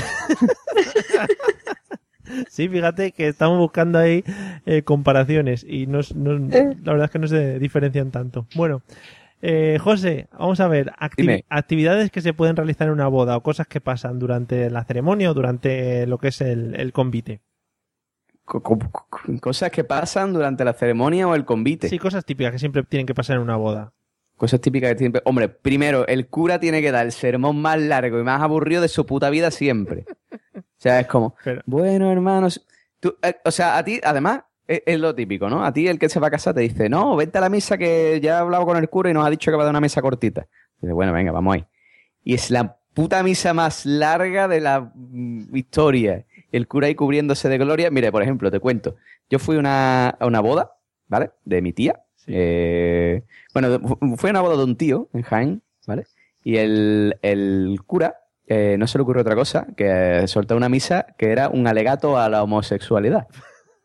Sí, 2.50 2.70
fíjate 2.70 3.12
que 3.12 3.28
estamos 3.28 3.58
buscando 3.58 3.98
ahí 4.00 4.24
eh, 4.66 4.84
comparaciones 4.84 5.66
y 5.68 5.88
no, 5.88 6.00
no- 6.16 6.32
la 6.84 6.92
verdad 6.94 7.06
es 7.06 7.12
que 7.12 7.20
no 7.20 7.28
se 7.28 7.60
diferencian 7.60 8.12
tanto. 8.12 8.46
Bueno, 8.56 8.82
eh, 9.42 9.78
José, 9.82 10.28
vamos 10.38 10.60
a 10.60 10.68
ver, 10.68 10.92
acti- 11.00 11.44
actividades 11.50 12.12
que 12.12 12.22
se 12.22 12.34
pueden 12.34 12.56
realizar 12.56 12.88
en 12.88 12.94
una 12.94 13.08
boda 13.08 13.38
o 13.38 13.44
cosas 13.44 13.68
que 13.68 13.82
pasan 13.82 14.20
durante 14.20 14.70
la 14.70 14.84
ceremonia 14.84 15.32
o 15.32 15.34
durante 15.34 16.06
lo 16.08 16.18
que 16.18 16.30
es 16.30 16.42
el, 16.42 16.76
el 16.80 16.94
convite. 16.94 17.42
Co- 18.46 18.62
co- 18.62 18.80
co- 18.92 19.08
Cosas 19.40 19.72
que 19.72 19.84
pasan 19.84 20.34
durante 20.34 20.66
la 20.66 20.74
ceremonia 20.74 21.28
o 21.28 21.36
el 21.36 21.46
convite. 21.46 21.88
Sí, 21.90 21.98
cosas 22.00 22.26
típicas 22.26 22.52
que 22.52 22.60
siempre 22.60 22.84
tienen 22.84 23.06
que 23.06 23.14
pasar 23.16 23.38
en 23.38 23.44
una 23.44 23.56
boda. 23.56 23.94
Cosas 24.36 24.60
típicas 24.60 24.92
que 24.94 24.98
siempre. 24.98 25.22
Hombre, 25.26 25.48
primero, 25.50 26.06
el 26.08 26.28
cura 26.28 26.60
tiene 26.60 26.82
que 26.82 26.92
dar 26.92 27.06
el 27.06 27.12
sermón 27.12 27.62
más 27.62 27.80
largo 27.80 28.20
y 28.20 28.24
más 28.24 28.42
aburrido 28.42 28.82
de 28.82 28.88
su 28.88 29.06
puta 29.06 29.30
vida 29.30 29.52
siempre. 29.52 30.06
O 30.56 30.62
sea, 30.78 31.00
es 31.00 31.08
como, 31.08 31.36
Pero- 31.44 31.62
bueno, 31.66 32.12
hermanos. 32.12 32.66
tú- 33.00 33.16
eh, 33.22 33.36
o 33.46 33.52
sea, 33.52 33.78
a 33.78 33.84
ti, 33.84 34.02
además, 34.04 34.42
es, 34.72 34.84
es 34.86 35.00
lo 35.00 35.14
típico, 35.16 35.50
¿no? 35.50 35.64
A 35.66 35.72
ti, 35.74 35.88
el 35.88 36.00
que 36.00 36.10
se 36.10 36.20
va 36.20 36.28
a 36.28 36.32
casar, 36.32 36.54
te 36.54 36.62
dice, 36.62 36.90
no, 36.90 37.16
vente 37.16 37.38
a 37.38 37.42
la 37.42 37.50
misa 37.50 37.78
que 37.78 38.20
ya 38.22 38.34
he 38.34 38.40
hablado 38.40 38.66
con 38.66 38.78
el 38.78 38.90
cura 38.90 39.10
y 39.10 39.14
nos 39.14 39.26
ha 39.26 39.30
dicho 39.30 39.52
que 39.52 39.58
va 39.58 39.64
a 39.64 39.66
dar 39.66 39.72
una 39.74 39.82
mesa 39.82 40.02
cortita. 40.02 40.48
Dice, 40.82 40.94
bueno, 40.94 41.14
venga, 41.14 41.32
vamos 41.32 41.56
ahí. 41.56 41.66
Y 42.24 42.34
es 42.36 42.50
la 42.52 42.78
puta 42.94 43.24
misa 43.24 43.54
más 43.54 43.86
larga 43.86 44.48
de 44.48 44.60
la 44.62 44.92
mm, 44.94 45.56
historia. 45.56 46.26
El 46.52 46.68
cura 46.68 46.88
ahí 46.88 46.96
cubriéndose 46.96 47.48
de 47.50 47.58
gloria. 47.58 47.90
Mire, 47.92 48.12
por 48.12 48.22
ejemplo, 48.24 48.52
te 48.52 48.60
cuento. 48.60 48.96
Yo 49.30 49.40
fui 49.40 49.56
una- 49.58 50.10
a 50.10 50.26
una 50.26 50.40
boda, 50.42 50.74
¿vale? 51.08 51.32
De 51.46 51.62
mi 51.62 51.72
tía. 51.74 52.02
Eh, 52.28 53.24
bueno, 53.54 53.80
fu- 53.80 54.18
fue 54.18 54.30
una 54.30 54.42
boda 54.42 54.58
de 54.58 54.64
un 54.64 54.76
tío 54.76 55.08
en 55.14 55.22
Jaén, 55.24 55.62
¿vale? 55.88 56.06
Y 56.44 56.58
el, 56.58 57.18
el 57.22 57.78
cura 57.86 58.18
eh, 58.48 58.76
no 58.78 58.88
se 58.88 58.98
le 58.98 59.04
ocurrió 59.04 59.22
otra 59.22 59.36
cosa 59.36 59.68
que 59.78 60.28
soltar 60.28 60.58
una 60.58 60.68
misa 60.70 61.06
que 61.18 61.32
era 61.32 61.48
un 61.50 61.68
alegato 61.68 62.18
a 62.18 62.28
la 62.30 62.44
homosexualidad. 62.44 63.28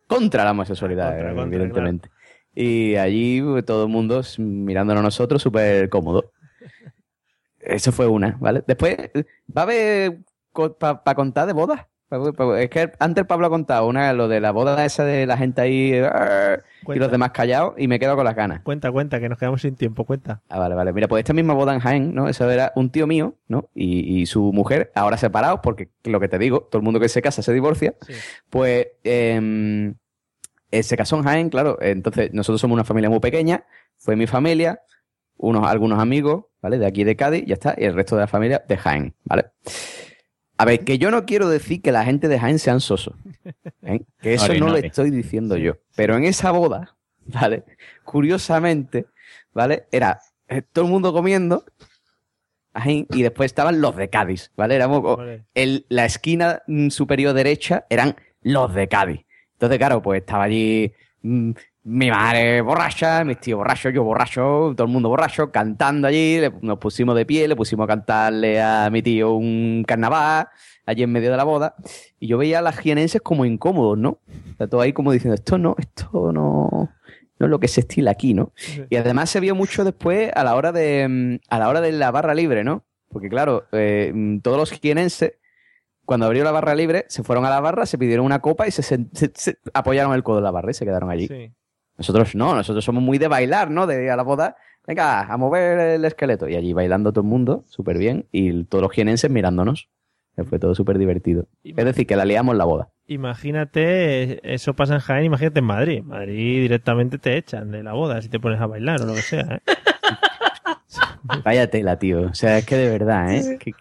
Contra 0.07 0.45
la 0.45 0.53
homosexualidad, 0.53 1.11
Contra, 1.11 1.33
eh, 1.33 1.35
contra, 1.35 1.57
evidentemente. 1.57 2.11
Y 2.55 2.97
allí 2.97 3.43
pues, 3.43 3.65
todo 3.65 3.85
el 3.85 3.91
mundo 3.91 4.23
mirándonos 4.39 5.01
a 5.01 5.05
nosotros 5.05 5.43
súper 5.43 5.89
cómodo. 5.89 6.33
Eso 7.61 7.93
fue 7.93 8.07
una, 8.07 8.37
¿vale? 8.41 8.63
Después, 8.67 8.97
eh, 8.99 9.25
va 9.55 9.63
a 9.63 9.65
haber 9.65 10.21
para 10.79 11.15
contar 11.15 11.47
de 11.47 11.53
bodas. 11.53 11.87
Es 12.59 12.71
que 12.71 12.93
antes 13.01 13.27
Pablo 13.27 13.49
ha 13.49 13.51
contado 13.51 13.89
una, 13.89 14.13
lo 14.13 14.29
de 14.29 14.41
la 14.41 14.53
boda 14.53 14.85
esa 14.85 15.05
de 15.05 15.27
la 15.27 15.37
gente 15.37 15.61
ahí 15.61 15.93
Y 16.95 16.99
los 16.99 17.11
demás 17.11 17.31
callados 17.33 17.75
y 17.77 17.89
me 17.89 17.99
quedo 17.99 18.17
con 18.17 18.25
las 18.25 18.35
ganas. 18.35 18.61
Cuenta, 18.63 18.91
cuenta, 18.93 19.21
que 19.21 19.29
nos 19.29 19.39
quedamos 19.39 19.63
sin 19.63 19.77
tiempo, 19.77 20.05
cuenta. 20.05 20.43
Ah, 20.49 20.59
vale, 20.59 20.75
vale. 20.75 20.93
Mira, 20.93 21.09
pues 21.09 21.21
esta 21.21 21.33
misma 21.33 21.55
boda 21.55 21.75
en 21.75 21.81
Jaén, 21.81 22.15
¿no? 22.15 22.29
Eso 22.29 22.51
era 22.51 22.73
un 22.77 22.91
tío 22.91 23.07
mío, 23.07 23.35
¿no? 23.49 23.69
Y, 23.75 24.21
y 24.21 24.27
su 24.27 24.53
mujer, 24.53 24.93
ahora 24.95 25.17
separados, 25.17 25.61
porque 25.63 25.89
lo 26.05 26.21
que 26.21 26.29
te 26.29 26.39
digo, 26.39 26.63
todo 26.71 26.79
el 26.81 26.85
mundo 26.85 27.01
que 27.01 27.09
se 27.09 27.23
casa 27.23 27.43
se 27.43 27.53
divorcia. 27.53 27.95
Pues 28.51 28.89
em, 29.05 29.95
eh, 30.71 30.83
se 30.83 30.97
casó 30.97 31.17
en 31.17 31.25
Jaén, 31.25 31.49
claro. 31.49 31.79
Entonces, 31.81 32.33
nosotros 32.33 32.61
somos 32.61 32.75
una 32.75 32.85
familia 32.85 33.11
muy 33.11 33.21
pequeña. 33.21 33.65
Fue 33.97 34.17
mi 34.17 34.27
familia, 34.27 34.83
unos, 35.37 35.67
algunos 35.67 35.99
amigos, 35.99 36.45
¿vale? 36.61 36.79
De 36.79 36.87
aquí 36.87 37.05
de 37.05 37.17
Cádiz, 37.17 37.45
ya 37.47 37.55
está. 37.55 37.75
Y 37.77 37.85
el 37.85 37.95
resto 37.95 38.17
de 38.17 38.23
la 38.23 38.27
familia 38.27 38.65
de 38.67 38.77
Jaén, 38.77 39.15
¿vale? 39.25 39.47
A 40.59 40.65
ver, 40.65 40.85
que 40.85 40.99
yo 40.99 41.11
no 41.11 41.27
quiero 41.27 41.49
decir 41.49 41.83
que 41.83 41.93
la 41.93 42.05
gente 42.05 42.29
de 42.29 42.39
Jaén 42.39 42.59
sean 42.59 42.81
sosos. 42.81 43.15
¿eh? 43.83 44.01
Que 44.21 44.35
eso 44.35 44.53
no 44.55 44.67
no, 44.67 44.73
lo 44.73 44.77
estoy 44.79 45.11
diciendo 45.11 45.57
yo. 45.57 45.75
Pero 45.95 46.17
en 46.17 46.25
esa 46.25 46.51
boda, 46.51 46.97
¿vale? 47.27 47.65
Curiosamente, 48.05 49.07
¿vale? 49.53 49.87
Era 49.93 50.21
eh, 50.49 50.63
todo 50.63 50.87
el 50.87 50.91
mundo 50.91 51.13
comiendo 51.13 51.65
Jaén, 52.75 53.07
y 53.11 53.23
después 53.23 53.47
estaban 53.47 53.81
los 53.81 53.97
de 53.97 54.09
Cádiz, 54.09 54.51
¿vale? 54.57 54.77
Éramos, 54.77 55.19
el, 55.55 55.87
la 55.89 56.05
esquina 56.05 56.63
mm, 56.67 56.89
superior 56.89 57.33
derecha 57.35 57.87
eran 57.91 58.17
los 58.43 58.75
de 58.75 58.89
Cádiz. 58.89 59.27
Entonces, 59.53 59.79
claro, 59.79 60.03
pues 60.03 60.21
estaba 60.21 60.45
allí 60.45 60.93
mm, 61.23 61.53
mi 61.89 62.11
madre 62.11 62.61
borracha, 62.63 63.23
mis 63.25 63.39
tíos 63.39 63.59
borrachos, 63.59 63.93
yo 63.95 64.03
borracho, 64.03 64.75
todo 64.77 64.87
el 64.87 64.93
mundo 64.93 65.09
borracho, 65.09 65.51
cantando 65.53 66.09
allí, 66.09 66.41
le- 66.41 66.53
nos 66.63 66.79
pusimos 66.79 67.15
de 67.15 67.25
pie, 67.25 67.47
le 67.47 67.55
pusimos 67.55 67.85
a 67.85 67.87
cantarle 67.87 68.61
a 68.61 68.91
mi 68.91 69.03
tío 69.03 69.35
un 69.35 69.85
carnaval 69.87 70.49
allí 70.85 71.03
en 71.05 71.13
medio 71.13 71.31
de 71.31 71.37
la 71.37 71.45
boda, 71.45 71.75
y 72.19 72.27
yo 72.27 72.39
veía 72.39 72.59
a 72.59 72.63
las 72.63 72.77
jienenses 72.79 73.21
como 73.21 73.45
incómodos, 73.45 73.97
¿no? 73.99 74.11
O 74.55 74.57
sea, 74.59 74.67
todo 74.67 74.81
ahí 74.81 74.93
como 74.93 75.13
diciendo, 75.13 75.35
esto 75.35 75.59
no, 75.59 75.77
esto 75.79 76.33
no, 76.33 76.91
no 77.39 77.47
es 77.47 77.51
lo 77.51 77.61
que 77.61 77.69
se 77.69 77.81
estila 77.81 78.11
aquí, 78.11 78.35
¿no? 78.35 78.53
Y 78.91 78.97
además 78.97 79.31
se 79.31 79.41
vio 79.41 79.55
mucho 79.55 79.85
después 79.85 80.31
a 80.35 80.43
la 80.45 80.55
hora 80.57 80.73
de, 80.73 81.07
mm, 81.09 81.39
a 81.49 81.59
la 81.59 81.69
hora 81.69 81.81
de 81.81 81.93
la 81.93 82.11
barra 82.11 82.35
libre, 82.35 82.65
¿no? 82.65 82.85
Porque 83.09 83.29
claro, 83.29 83.65
eh, 83.73 84.11
mm, 84.15 84.39
todos 84.41 84.59
los 84.59 84.71
jienenses 84.73 85.35
cuando 86.05 86.27
abrió 86.27 86.45
la 86.45 86.53
barra 86.53 86.75
libre, 86.77 87.05
se 87.09 87.25
fueron 87.25 87.45
a 87.47 87.51
la 87.51 87.61
barra, 87.61 87.85
se 87.87 87.99
pidieron 87.99 88.25
una 88.27 88.41
copa 88.41 88.69
y 88.69 88.71
se, 88.71 88.83
se- 88.83 89.07
se 89.35 89.59
apoyaron 89.75 90.15
el 90.15 90.23
codo 90.23 90.39
en 90.39 90.45
la 90.45 90.51
barra 90.53 90.71
y 90.71 90.75
se 90.75 90.85
quedaron 90.85 91.11
allí. 91.11 91.27
Sí. 91.27 91.53
Nosotros 91.99 92.35
no, 92.35 92.55
nosotros 92.55 92.85
somos 92.85 93.03
muy 93.03 93.19
de 93.19 93.29
bailar, 93.29 93.71
¿no? 93.71 93.87
De 93.87 94.05
ir 94.05 94.11
a 94.11 94.17
la 94.17 94.23
boda, 94.23 94.57
venga, 94.87 95.23
a 95.23 95.37
mover 95.37 95.79
el 95.79 96.05
esqueleto. 96.05 96.49
Y 96.49 96.55
allí 96.57 96.73
bailando 96.73 97.13
todo 97.13 97.23
el 97.23 97.29
mundo, 97.31 97.65
súper 97.69 97.97
bien, 97.99 98.27
y 98.33 98.65
todos 98.65 98.83
los 98.83 98.93
jienenses 98.93 99.31
mirándonos. 99.31 99.89
Eh, 100.37 100.45
Fue 100.45 100.59
todo 100.59 100.75
súper 100.75 100.99
divertido. 100.99 101.47
Es 101.65 101.77
decir, 101.85 102.07
que 102.07 102.15
la 102.17 102.25
liamos 102.27 102.53
en 102.53 102.59
la 102.59 102.65
boda. 102.67 102.91
Imagínate, 103.07 104.53
eso 104.55 104.75
pasa 104.75 104.95
en 104.95 105.01
Jaén, 105.01 105.25
imagínate 105.25 105.61
en 105.61 105.65
Madrid. 105.65 106.03
Madrid 106.03 106.61
directamente 106.63 107.17
te 107.19 107.37
echan 107.39 107.71
de 107.71 107.83
la 107.83 107.95
boda 107.95 108.21
si 108.21 108.29
te 108.29 108.39
pones 108.39 108.61
a 108.61 108.67
bailar 108.67 109.01
o 109.01 109.07
lo 109.07 109.15
que 109.15 109.23
sea. 109.23 109.61
¿eh? 109.67 109.73
Vaya 111.45 111.71
tela, 111.71 111.99
tío. 111.99 112.23
O 112.23 112.35
sea, 112.35 112.59
es 112.59 112.67
que 112.67 112.77
de 112.77 112.91
verdad, 112.91 113.33
¿eh? 113.35 113.57
Que- 113.59 113.73
que- 113.73 113.79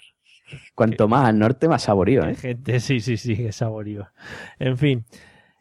cuanto 0.74 1.08
más 1.08 1.28
al 1.28 1.40
norte, 1.40 1.68
más 1.68 1.84
saborío, 1.84 2.24
¿eh? 2.26 2.36
Gente, 2.36 2.80
sí, 2.80 3.00
sí, 3.02 3.18
sí, 3.18 3.34
es 3.46 3.56
saborío. 3.58 4.08
En 4.60 4.78
fin. 4.78 5.06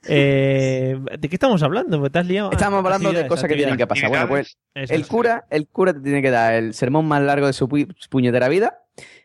Eh, 0.07 0.99
¿De 1.19 1.29
qué 1.29 1.37
estamos 1.37 1.63
hablando? 1.63 2.05
Estamos 2.07 2.51
Ah, 2.61 2.79
hablando 2.79 3.13
de 3.13 3.27
cosas 3.27 3.49
que 3.49 3.57
tienen 3.57 3.77
que 3.77 3.87
pasar. 3.87 4.09
Bueno, 4.11 4.29
pues 4.29 4.57
Eso 4.75 4.95
el 4.95 5.07
cura, 5.07 5.47
el 5.51 5.69
cura 5.69 5.93
te 5.95 6.01
tiene 6.01 6.21
que 6.23 6.31
dar 6.31 6.55
el 6.55 6.75
sermón 6.75 7.07
más 7.07 7.23
largo 7.23 7.47
de 7.47 7.53
su 7.53 7.69
pu- 7.69 7.93
puñetera 8.11 8.49
vida. 8.49 8.83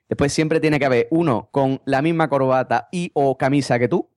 Después 0.07 0.33
siempre 0.33 0.59
tiene 0.59 0.79
que 0.79 0.85
haber 0.85 1.07
uno 1.11 1.49
con 1.51 1.81
la 1.85 2.01
misma 2.01 2.29
corbata 2.29 2.87
y 2.91 3.11
o 3.13 3.37
camisa 3.37 3.77
que 3.77 3.87
tú. 3.87 4.09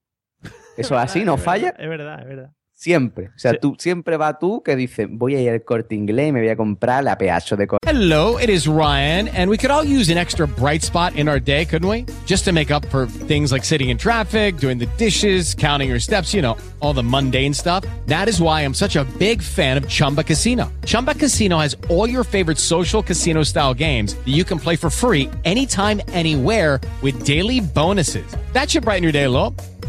Eso 0.76 0.94
es 0.96 1.02
así, 1.02 1.24
no 1.24 1.34
Es 1.34 1.42
falla. 1.42 1.74
Es 1.78 1.88
verdad, 1.88 2.20
es 2.20 2.26
verdad. 2.26 2.50
Siempre. 2.82 3.28
O 3.28 3.38
sea, 3.38 3.54
tú 3.60 3.76
siempre 3.78 4.16
va 4.16 4.40
tú 4.40 4.60
que 4.64 4.74
dices, 4.74 5.06
voy 5.08 5.36
a 5.36 5.40
ir 5.40 5.50
al 5.50 5.62
corte 5.62 5.94
inglés 5.94 6.30
y 6.30 6.32
me 6.32 6.40
voy 6.40 6.48
a 6.48 6.56
comprar 6.56 7.04
la 7.04 7.16
pedazo 7.16 7.56
de 7.56 7.68
corbata. 7.68 7.88
Hello, 7.88 8.40
it 8.40 8.50
is 8.50 8.66
Ryan, 8.66 9.28
and 9.28 9.48
we 9.48 9.56
could 9.56 9.70
all 9.70 9.84
use 9.84 10.10
an 10.10 10.18
extra 10.18 10.48
bright 10.48 10.82
spot 10.82 11.14
in 11.14 11.28
our 11.28 11.38
day, 11.38 11.64
couldn't 11.64 11.88
we? 11.88 12.04
Just 12.26 12.44
to 12.44 12.52
make 12.52 12.72
up 12.72 12.84
for 12.86 13.06
things 13.06 13.52
like 13.52 13.64
sitting 13.64 13.90
in 13.90 13.98
traffic, 13.98 14.56
doing 14.56 14.78
the 14.78 14.88
dishes, 14.98 15.54
counting 15.54 15.88
your 15.88 16.00
steps, 16.00 16.34
you 16.34 16.42
know, 16.42 16.56
all 16.80 16.92
the 16.92 17.04
mundane 17.04 17.54
stuff. 17.54 17.84
That 18.06 18.28
is 18.28 18.40
why 18.40 18.62
I'm 18.62 18.74
such 18.74 18.96
a 18.96 19.04
big 19.16 19.42
fan 19.42 19.76
of 19.76 19.88
Chumba 19.88 20.24
Casino. 20.24 20.68
Chumba 20.84 21.14
Casino 21.14 21.58
has 21.58 21.76
all 21.88 22.08
your 22.08 22.24
favorite 22.24 22.58
social 22.58 23.00
casino 23.00 23.44
style 23.44 23.74
games 23.74 24.14
that 24.14 24.32
you 24.34 24.42
can 24.42 24.58
play 24.58 24.74
for 24.74 24.90
free 24.90 25.30
anytime, 25.44 26.00
anywhere 26.08 26.80
with 27.00 27.24
daily 27.24 27.60
bonuses. 27.60 28.26
That 28.54 28.68
should 28.70 28.82
brighten 28.82 29.04
your 29.04 29.12
day 29.12 29.22
a 29.24 29.30
little. 29.30 29.54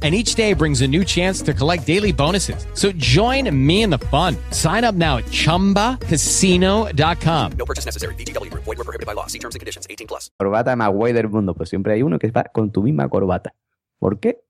And 0.00 0.14
each 0.14 0.36
day 0.36 0.52
brings 0.54 0.80
a 0.82 0.86
new 0.86 1.04
chance 1.04 1.42
to 1.42 1.52
collect 1.52 1.84
daily 1.86 2.12
bonuses. 2.12 2.66
So 2.74 2.92
join 2.92 3.50
me 3.52 3.82
in 3.82 3.90
the 3.90 3.98
fun. 3.98 4.36
Sign 4.52 4.84
up 4.84 4.94
now 4.94 5.16
at 5.16 5.24
chumbacasino.com. 5.32 7.52
No 7.58 7.64
purchase 7.64 7.84
necessary. 7.84 8.14
VGW 8.14 8.48
Group. 8.50 8.62
Void 8.64 8.78
were 8.78 8.84
prohibited 8.84 9.06
by 9.06 9.14
law. 9.14 9.26
See 9.26 9.40
terms 9.40 9.56
and 9.56 9.60
conditions. 9.60 9.86
18 9.90 10.06
plus. 10.06 10.30
corbata 10.38 10.76
más 10.76 10.90
guay 10.92 11.12
del 11.12 11.28
mundo. 11.28 11.52
Pues 11.54 11.68
siempre 11.68 11.94
hay 11.94 12.02
uno 12.02 12.18
que 12.20 12.30
va 12.30 12.44
con 12.44 12.70
tu 12.70 12.82
misma 12.82 13.08
corbata. 13.08 13.52
¿Por 13.98 14.20
qué? 14.20 14.40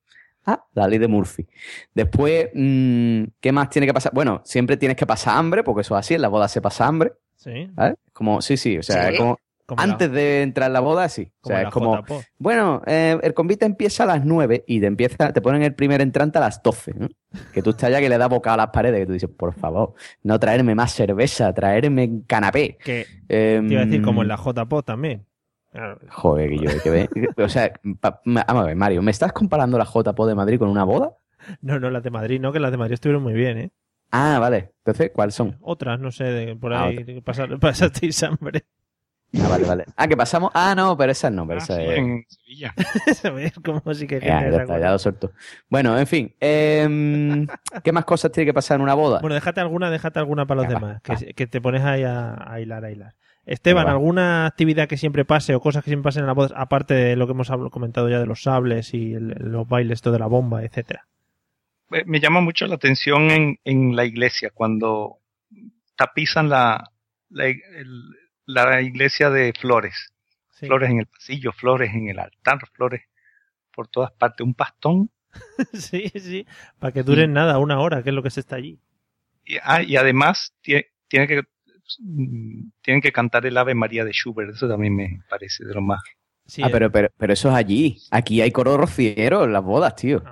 Ah, 0.45 0.65
la 0.75 0.87
ley 0.87 0.99
de 0.99 1.09
Murphy. 1.09 1.47
Después, 1.95 2.49
mm, 2.55 3.23
¿qué 3.41 3.53
más 3.53 3.71
tiene 3.71 3.87
que 3.87 3.95
pasar? 3.95 4.13
Bueno, 4.15 4.43
siempre 4.45 4.77
tienes 4.77 4.97
que 4.97 5.07
pasar 5.07 5.37
hambre, 5.39 5.63
porque 5.63 5.83
eso 5.83 5.95
es 5.97 6.01
así, 6.01 6.15
en 6.15 6.23
la 6.23 6.29
boda 6.29 6.49
se 6.49 6.61
pasa 6.61 6.87
hambre. 6.87 7.13
Sí. 7.37 7.69
¿vale? 7.73 7.95
Como, 8.13 8.41
sí, 8.43 8.57
sí, 8.57 8.79
o 8.79 8.83
sea, 8.83 9.11
Sí. 9.11 9.17
como, 9.19 9.39
La- 9.77 9.83
Antes 9.83 10.11
de 10.12 10.43
entrar 10.43 10.69
en 10.69 10.73
la 10.73 10.81
boda, 10.81 11.09
sí. 11.09 11.31
O 11.43 11.49
sea, 11.49 11.62
es 11.62 11.71
como, 11.71 12.03
bueno, 12.39 12.83
eh, 12.87 13.19
el 13.23 13.35
convite 13.35 13.66
empieza 13.66 14.05
a 14.05 14.07
las 14.07 14.25
9 14.25 14.64
y 14.66 14.81
te 14.81 14.87
empieza, 14.87 15.33
te 15.33 15.41
ponen 15.43 15.62
el 15.62 15.75
primer 15.75 16.01
entrante 16.01 16.39
a 16.39 16.41
las 16.41 16.62
12. 16.62 16.95
¿no? 16.97 17.09
Que 17.53 17.62
tú 17.62 17.71
estás 17.71 17.91
ya 17.91 18.01
que 18.01 18.09
le 18.09 18.16
das 18.19 18.29
boca 18.29 18.55
a 18.55 18.57
las 18.57 18.69
paredes, 18.69 19.01
que 19.01 19.07
tú 19.07 19.12
dices, 19.12 19.29
por 19.31 19.53
favor, 19.55 19.95
no 20.23 20.39
traerme 20.41 20.75
más 20.75 20.93
cerveza, 20.93 21.53
traerme 21.53 22.23
canapé. 22.27 22.79
Que 22.83 23.07
Em, 23.29 23.66
te 23.69 23.75
iba 23.75 23.83
a 23.83 23.87
decir, 23.87 24.01
como 24.03 24.23
en 24.23 24.29
la 24.29 24.37
JPO 24.37 24.83
también. 24.83 25.27
Joder, 26.09 26.49
que 26.51 26.59
yo, 26.59 26.71
que 26.83 26.91
ve- 26.91 27.09
O 27.45 27.49
sea, 27.49 27.73
pa- 28.01 28.21
vamos 28.25 28.62
a 28.64 28.66
ver, 28.66 28.75
Mario, 28.77 29.03
¿me 29.03 29.11
estás 29.11 29.33
comparando 29.33 29.77
la 29.79 29.85
JPO 29.85 30.27
de 30.27 30.35
Madrid 30.35 30.59
con 30.59 30.69
una 30.71 30.85
boda? 30.85 31.12
No, 31.61 31.79
no, 31.79 31.91
las 31.91 32.03
de 32.03 32.11
Madrid, 32.11 32.41
no, 32.41 32.53
que 32.53 32.59
las 32.61 32.71
de 32.71 32.79
Madrid 32.79 32.95
estuvieron 32.95 33.23
muy 33.23 33.35
bien, 33.35 33.59
¿eh? 33.59 33.71
Ah, 34.11 34.39
vale. 34.41 34.73
Entonces, 34.79 35.11
¿cuáles 35.14 35.35
son? 35.35 35.57
Otras, 35.61 36.01
no 36.01 36.11
sé, 36.11 36.25
de, 36.25 36.57
por 36.57 36.73
Ah, 36.73 36.85
ahí 36.87 37.21
pasasteis 37.61 38.23
hambre. 38.23 38.64
Ah, 39.37 39.49
vale, 39.49 39.66
vale. 39.66 39.85
Ah, 39.97 40.09
que 40.09 40.16
pasamos. 40.16 40.51
Ah, 40.55 40.74
no, 40.74 40.97
pero 40.97 41.12
esas 41.12 41.31
no, 41.31 41.47
pero 41.47 41.59
esas 41.59 41.79
es. 41.79 41.99
En 41.99 42.24
Sevilla. 42.29 42.74
Como 43.64 43.83
si 43.95 44.07
que 44.07 44.20
Ya, 44.20 44.49
ya 44.51 44.62
está, 44.62 44.79
ya 44.79 44.91
lo 44.91 44.99
suelto. 44.99 45.33
Bueno, 45.68 45.99
en 45.99 46.07
fin. 46.07 46.35
em, 46.41 47.47
¿Qué 47.85 47.93
más 47.93 48.05
cosas 48.07 48.33
tiene 48.33 48.47
que 48.47 48.55
pasar 48.55 48.76
en 48.76 48.83
una 48.83 48.95
boda? 48.95 49.20
Bueno, 49.20 49.35
déjate 49.35 49.61
alguna, 49.61 49.91
déjate 49.91 50.18
alguna 50.18 50.47
para 50.47 50.62
los 50.62 50.68
demás, 50.70 51.03
que, 51.03 51.35
que 51.35 51.47
te 51.47 51.61
pones 51.61 51.83
ahí 51.83 52.05
a, 52.05 52.37
a 52.51 52.61
hilar, 52.61 52.85
a 52.85 52.91
hilar. 52.91 53.14
Esteban. 53.45 53.87
¿alguna 53.89 54.47
actividad 54.47 54.89
que 54.89 54.97
siempre 54.99 55.24
pase 55.24 55.55
o 55.55 55.61
cosas 55.61 55.83
que 55.83 55.91
siempre 55.91 56.09
pasen 56.09 56.20
en 56.22 56.26
la 56.26 56.35
boda, 56.35 56.55
aparte 56.59 56.93
de 56.95 57.16
lo 57.16 57.26
que 57.26 57.33
hemos 57.33 57.51
comentado 57.70 58.09
ya 58.11 58.18
de 58.20 58.26
los 58.26 58.43
sables 58.43 58.93
y 58.93 59.14
el- 59.14 59.37
los 59.41 59.66
bailes, 59.68 59.95
esto 59.97 60.12
de 60.12 60.18
la 60.18 60.26
bomba, 60.26 60.62
etcétera? 60.64 61.07
Me 62.05 62.20
llama 62.20 62.41
mucho 62.43 62.66
la 62.66 62.74
atención 62.74 63.31
en, 63.31 63.59
en 63.64 63.97
la 63.97 64.05
iglesia 64.05 64.51
cuando 64.53 65.20
tapizan 65.97 66.51
la, 66.51 66.91
la, 67.31 67.47
el- 67.47 68.14
la 68.49 68.81
iglesia 68.81 69.31
de 69.31 69.53
flores. 69.53 70.13
Sí. 70.51 70.67
Flores 70.67 70.91
en 70.91 70.99
el 71.01 71.07
pasillo, 71.07 71.53
flores 71.53 71.95
en 71.95 72.09
el 72.09 72.19
altar, 72.19 72.59
flores 72.73 73.03
por 73.73 73.89
todas 73.89 74.11
partes. 74.13 74.45
Un 74.45 74.55
pastón. 74.55 75.11
sí, 75.75 76.09
sí, 76.09 76.47
para 76.79 76.93
que 76.93 77.03
duren 77.03 77.33
nada, 77.33 77.59
una 77.59 77.79
hora, 77.79 78.03
que 78.03 78.09
es 78.11 78.15
lo 78.15 78.23
que 78.23 78.31
se 78.31 78.41
está 78.41 78.57
allí. 78.57 78.81
Y, 79.45 79.57
ah, 79.63 79.83
y 79.83 79.97
además 79.97 80.55
tie- 80.65 80.87
tiene 81.07 81.29
que, 81.29 81.43
mm, 82.01 82.71
tienen 82.83 83.01
que 83.03 83.13
cantar 83.13 83.47
el 83.47 83.57
Ave 83.57 83.75
María 83.75 84.05
de 84.05 84.13
Schubert. 84.13 84.55
Eso 84.55 84.67
también 84.69 84.97
me 84.97 85.21
parece 85.29 85.65
de 85.65 85.75
lo 85.75 85.83
más. 85.83 86.03
Sí, 86.47 86.63
ah, 86.63 86.69
eh, 86.69 86.71
pero, 86.73 86.91
pero, 86.91 87.09
pero 87.17 87.33
eso 87.35 87.51
es 87.51 87.55
allí. 87.55 87.99
Aquí 88.11 88.41
hay 88.41 88.51
coro 88.51 88.79
rociero 88.79 89.45
en 89.45 89.53
las 89.53 89.63
bodas, 89.63 89.95
tío. 89.95 90.23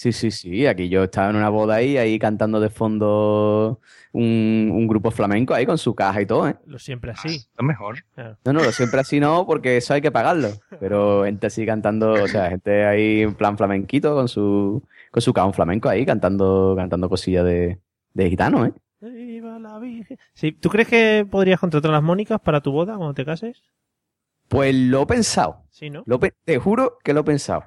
Sí, 0.00 0.12
sí, 0.12 0.30
sí. 0.30 0.66
Aquí 0.66 0.88
yo 0.88 1.04
estaba 1.04 1.28
en 1.28 1.36
una 1.36 1.50
boda 1.50 1.74
ahí, 1.74 1.98
ahí 1.98 2.18
cantando 2.18 2.58
de 2.58 2.70
fondo 2.70 3.80
un, 4.12 4.70
un 4.72 4.86
grupo 4.88 5.10
flamenco 5.10 5.52
ahí 5.52 5.66
con 5.66 5.76
su 5.76 5.94
caja 5.94 6.22
y 6.22 6.26
todo, 6.26 6.48
¿eh? 6.48 6.56
Lo 6.64 6.78
siempre 6.78 7.10
así. 7.10 7.28
Está 7.36 7.62
mejor. 7.62 7.96
Claro. 8.14 8.38
No, 8.46 8.54
no, 8.54 8.62
lo 8.64 8.72
siempre 8.72 9.00
así 9.00 9.20
no, 9.20 9.44
porque 9.46 9.76
eso 9.76 9.92
hay 9.92 10.00
que 10.00 10.10
pagarlo. 10.10 10.48
Pero 10.80 11.24
gente 11.24 11.48
así 11.48 11.66
cantando, 11.66 12.12
o 12.14 12.26
sea, 12.28 12.48
gente 12.48 12.86
ahí 12.86 13.20
en 13.20 13.34
plan 13.34 13.58
flamenquito 13.58 14.14
con 14.14 14.26
su, 14.26 14.82
con 15.10 15.20
su 15.20 15.34
cajón 15.34 15.52
flamenco 15.52 15.90
ahí 15.90 16.06
cantando, 16.06 16.72
cantando 16.78 17.10
cosillas 17.10 17.44
de, 17.44 17.78
de 18.14 18.30
gitano, 18.30 18.64
¿eh? 18.64 18.72
Viva 19.02 19.58
la 19.58 19.78
Virgen. 19.78 20.16
Sí, 20.32 20.52
¿Tú 20.52 20.70
crees 20.70 20.88
que 20.88 21.26
podrías 21.30 21.60
contratar 21.60 21.90
a 21.90 21.94
las 21.96 22.02
Mónicas 22.02 22.40
para 22.40 22.62
tu 22.62 22.72
boda 22.72 22.96
cuando 22.96 23.12
te 23.12 23.26
cases? 23.26 23.62
Pues 24.48 24.74
lo 24.74 25.02
he 25.02 25.06
pensado. 25.06 25.64
Sí, 25.68 25.90
¿no? 25.90 26.04
Lo 26.06 26.18
pe- 26.18 26.32
te 26.46 26.56
juro 26.58 26.96
que 27.04 27.12
lo 27.12 27.20
he 27.20 27.24
pensado. 27.24 27.64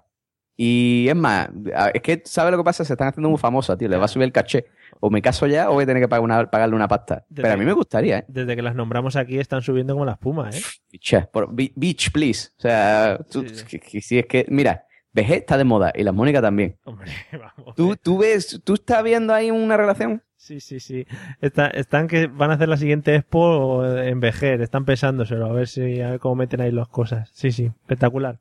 Y 0.56 1.08
es 1.10 1.16
más, 1.16 1.50
es 1.94 2.02
que, 2.02 2.22
¿sabes 2.26 2.52
lo 2.52 2.58
que 2.58 2.64
pasa? 2.64 2.86
Se 2.86 2.94
están 2.94 3.08
haciendo 3.08 3.30
muy 3.30 3.40
famosas, 3.40 3.78
tío. 3.78 3.90
Le 3.90 3.98
va 3.98 4.06
a 4.06 4.08
subir 4.08 4.26
el 4.26 4.32
caché. 4.32 4.66
O 5.00 5.10
me 5.10 5.22
caso 5.22 5.48
ya 5.48 5.70
o 5.70 5.74
voy 5.74 5.84
a 5.84 5.88
tener 5.88 6.02
que 6.02 6.08
pagar 6.08 6.24
una- 6.24 6.50
pagarle 6.50 6.76
una 6.76 6.88
pasta. 6.88 7.26
Pero 7.34 7.52
a 7.52 7.58
mí 7.58 7.66
me 7.66 7.74
gustaría, 7.74 8.20
¿eh? 8.20 8.26
Desde 8.28 8.56
que 8.56 8.62
las 8.62 8.76
nombramos 8.76 9.16
aquí 9.16 9.40
están 9.40 9.62
subiendo 9.64 9.94
como 9.94 10.06
la 10.06 10.14
espuma, 10.14 10.50
¿eh? 10.52 10.62
Picha, 10.90 11.28
por- 11.32 11.54
bi- 11.54 11.74
Beach, 11.76 12.12
please. 12.12 12.50
O 12.58 12.62
sea, 12.62 13.20
tú- 13.30 13.44
que- 13.68 14.02
si 14.02 14.20
es 14.20 14.26
que, 14.28 14.46
mira, 14.50 14.86
VG 15.14 15.34
está 15.38 15.58
de 15.58 15.64
moda 15.64 15.92
y 15.96 16.04
las 16.04 16.14
Mónica 16.14 16.42
también. 16.42 16.78
Hombre, 16.86 17.12
vamos. 17.58 17.76
¿Tú, 17.76 17.96
tú 17.98 18.20
ves, 18.20 18.62
tú 18.64 18.76
estás 18.76 19.04
viendo 19.04 19.34
ahí 19.34 19.50
una 19.52 19.76
relación? 19.76 20.22
Sí, 20.38 20.60
sí, 20.60 20.80
sí. 20.80 21.06
Está- 21.42 21.68
están 21.68 22.08
que 22.08 22.28
van 22.28 22.52
a 22.52 22.56
hacer 22.56 22.68
la 22.70 22.78
siguiente 22.78 23.16
expo 23.16 23.86
en 23.86 24.20
Vejer. 24.20 24.62
Están 24.62 24.86
pensándoselo, 24.86 25.46
a 25.48 25.54
ver 25.54 25.68
si 25.68 26.02
a 26.02 26.12
ver 26.12 26.20
cómo 26.20 26.36
meten 26.36 26.62
ahí 26.62 26.72
las 26.72 26.88
cosas. 26.90 27.30
Sí, 27.34 27.52
sí, 27.52 27.66
espectacular. 27.66 28.40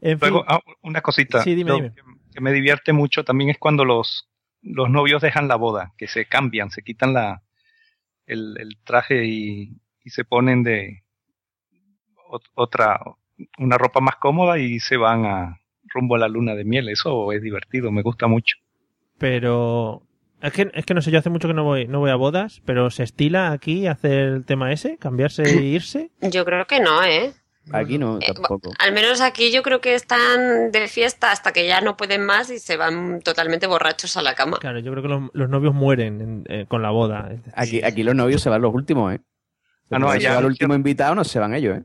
En 0.00 0.18
fin, 0.18 0.30
Luego, 0.30 0.44
ah, 0.48 0.60
una 0.82 1.00
cosita. 1.02 1.42
Sí, 1.42 1.54
dime, 1.54 1.70
Lo 1.70 1.76
dime. 1.76 1.92
Que, 1.94 2.02
que 2.34 2.40
me 2.40 2.52
divierte 2.52 2.92
mucho 2.92 3.24
también 3.24 3.50
es 3.50 3.58
cuando 3.58 3.84
los, 3.84 4.28
los 4.62 4.88
novios 4.90 5.20
dejan 5.22 5.48
la 5.48 5.56
boda, 5.56 5.92
que 5.98 6.06
se 6.08 6.26
cambian, 6.26 6.70
se 6.70 6.82
quitan 6.82 7.12
la, 7.12 7.42
el, 8.26 8.56
el 8.58 8.78
traje 8.84 9.24
y, 9.26 9.76
y 10.04 10.10
se 10.10 10.24
ponen 10.24 10.62
de 10.62 11.02
ot- 12.30 12.50
otra, 12.54 13.00
una 13.58 13.78
ropa 13.78 14.00
más 14.00 14.16
cómoda 14.16 14.58
y 14.58 14.80
se 14.80 14.96
van 14.96 15.26
a 15.26 15.60
rumbo 15.92 16.14
a 16.14 16.18
la 16.18 16.28
luna 16.28 16.54
de 16.54 16.64
miel. 16.64 16.88
Eso 16.88 17.32
es 17.32 17.42
divertido, 17.42 17.90
me 17.90 18.02
gusta 18.02 18.26
mucho. 18.26 18.56
pero 19.18 20.02
es 20.40 20.52
que, 20.52 20.70
es 20.72 20.86
que 20.86 20.94
no 20.94 21.02
sé, 21.02 21.10
yo 21.10 21.18
hace 21.18 21.28
mucho 21.30 21.48
que 21.48 21.54
no 21.54 21.64
voy, 21.64 21.86
no 21.86 21.98
voy 21.98 22.10
a 22.10 22.16
bodas, 22.16 22.62
pero 22.64 22.90
se 22.90 23.02
estila 23.02 23.52
aquí 23.52 23.86
hacer 23.86 24.12
el 24.28 24.44
tema 24.46 24.72
ese, 24.72 24.96
cambiarse 24.96 25.42
e 25.42 25.62
irse. 25.62 26.10
Yo 26.22 26.44
creo 26.44 26.66
que 26.66 26.80
no, 26.80 27.02
¿eh? 27.04 27.32
Aquí 27.72 27.98
no, 27.98 28.18
tampoco. 28.18 28.72
Al 28.78 28.92
menos 28.92 29.20
aquí 29.20 29.52
yo 29.52 29.62
creo 29.62 29.80
que 29.80 29.94
están 29.94 30.72
de 30.72 30.88
fiesta 30.88 31.30
hasta 31.30 31.52
que 31.52 31.66
ya 31.66 31.80
no 31.80 31.96
pueden 31.96 32.24
más 32.24 32.50
y 32.50 32.58
se 32.58 32.76
van 32.76 33.20
totalmente 33.20 33.66
borrachos 33.66 34.16
a 34.16 34.22
la 34.22 34.34
cama. 34.34 34.58
Claro, 34.58 34.78
yo 34.80 34.90
creo 34.90 35.02
que 35.02 35.08
los, 35.08 35.30
los 35.34 35.48
novios 35.48 35.74
mueren 35.74 36.20
en- 36.20 36.44
eh, 36.48 36.66
con 36.66 36.82
la 36.82 36.90
boda. 36.90 37.30
Aquí, 37.54 37.82
aquí 37.82 38.02
los 38.02 38.14
novios 38.14 38.42
se 38.42 38.48
van 38.50 38.62
los 38.62 38.74
últimos, 38.74 39.14
¿eh? 39.14 39.20
Ah, 39.90 39.98
no, 39.98 40.08
allá- 40.10 40.30
llega 40.30 40.38
el 40.40 40.46
último 40.46 40.74
invitado, 40.74 41.14
no 41.14 41.24
se 41.24 41.38
van 41.38 41.54
ellos, 41.54 41.78
¿eh? 41.78 41.84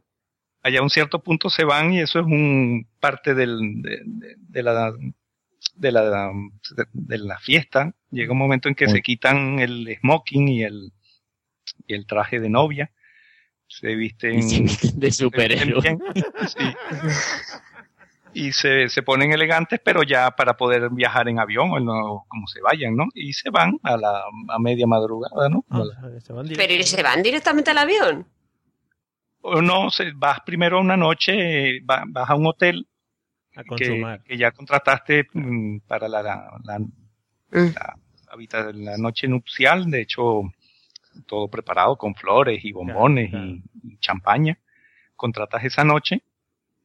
Allá 0.63 0.79
a 0.79 0.83
un 0.83 0.89
cierto 0.89 1.21
punto 1.21 1.49
se 1.51 1.63
van 1.63 1.93
y 1.93 1.99
eso 2.01 2.19
es 2.19 2.25
un 2.25 2.87
parte 2.99 3.35
del, 3.35 3.81
de, 3.83 3.99
de- 4.05 4.35
de 4.37 4.63
la 4.63 4.93
de 5.75 5.91
la 5.91 6.31
de 6.93 7.17
la 7.17 7.37
fiesta. 7.39 7.93
Llega 8.11 8.31
un 8.31 8.37
momento 8.37 8.69
en 8.69 8.75
que 8.75 8.87
se 8.87 9.01
quitan 9.01 9.59
el 9.59 9.95
smoking 10.01 10.47
y 10.47 10.63
el 10.63 10.91
y 11.87 11.93
el 11.93 12.07
traje 12.07 12.39
de 12.39 12.49
novia. 12.49 12.91
Se 13.67 13.95
visten 13.95 14.39
de 14.95 15.11
superhéroe. 15.11 15.81
bien, 15.81 15.99
sí. 16.47 16.63
y 18.33 18.51
se, 18.51 18.89
se 18.89 19.01
ponen 19.01 19.31
elegantes, 19.31 19.79
pero 19.83 20.03
ya 20.03 20.31
para 20.31 20.55
poder 20.57 20.89
viajar 20.91 21.29
en 21.29 21.39
avión 21.39 21.71
o 21.71 21.79
no, 21.79 22.25
como 22.27 22.47
se 22.47 22.61
vayan, 22.61 22.95
¿no? 22.95 23.05
Y 23.13 23.33
se 23.33 23.49
van 23.49 23.79
a 23.83 23.97
la 23.97 24.23
a 24.49 24.59
media 24.59 24.85
madrugada, 24.87 25.49
¿no? 25.49 25.65
Ah, 25.69 25.83
Pero 26.55 26.73
¿y 26.73 26.83
se 26.83 27.01
van 27.01 27.23
directamente 27.23 27.71
al 27.71 27.77
avión? 27.77 28.27
o 29.47 29.61
no, 29.61 29.91
se, 29.91 30.11
vas 30.13 30.39
primero 30.43 30.79
una 30.81 30.97
noche, 30.97 31.77
eh, 31.77 31.81
va- 31.87 32.03
vas 32.07 32.29
a 32.29 32.35
un 32.35 32.47
hotel 32.47 32.87
a 33.55 33.61
que, 33.63 33.69
consumar. 33.69 34.23
que 34.23 34.37
ya 34.37 34.51
contrataste 34.51 35.27
mm, 35.33 35.81
para 35.87 36.07
la, 36.09 36.23
la, 36.23 36.49
la, 36.63 36.79
la 37.51 37.95
habita- 38.31 38.71
la 38.73 38.97
noche 38.97 39.27
nupcial, 39.27 39.89
de 39.91 40.01
hecho, 40.01 40.41
todo 41.27 41.47
preparado 41.47 41.97
con 41.97 42.15
flores 42.15 42.63
y 42.63 42.71
bombones 42.71 43.31
Y, 43.33 43.63
y 43.83 43.97
champaña. 43.99 44.57
Contratas 45.15 45.63
esa 45.63 45.83
noche 45.83 46.23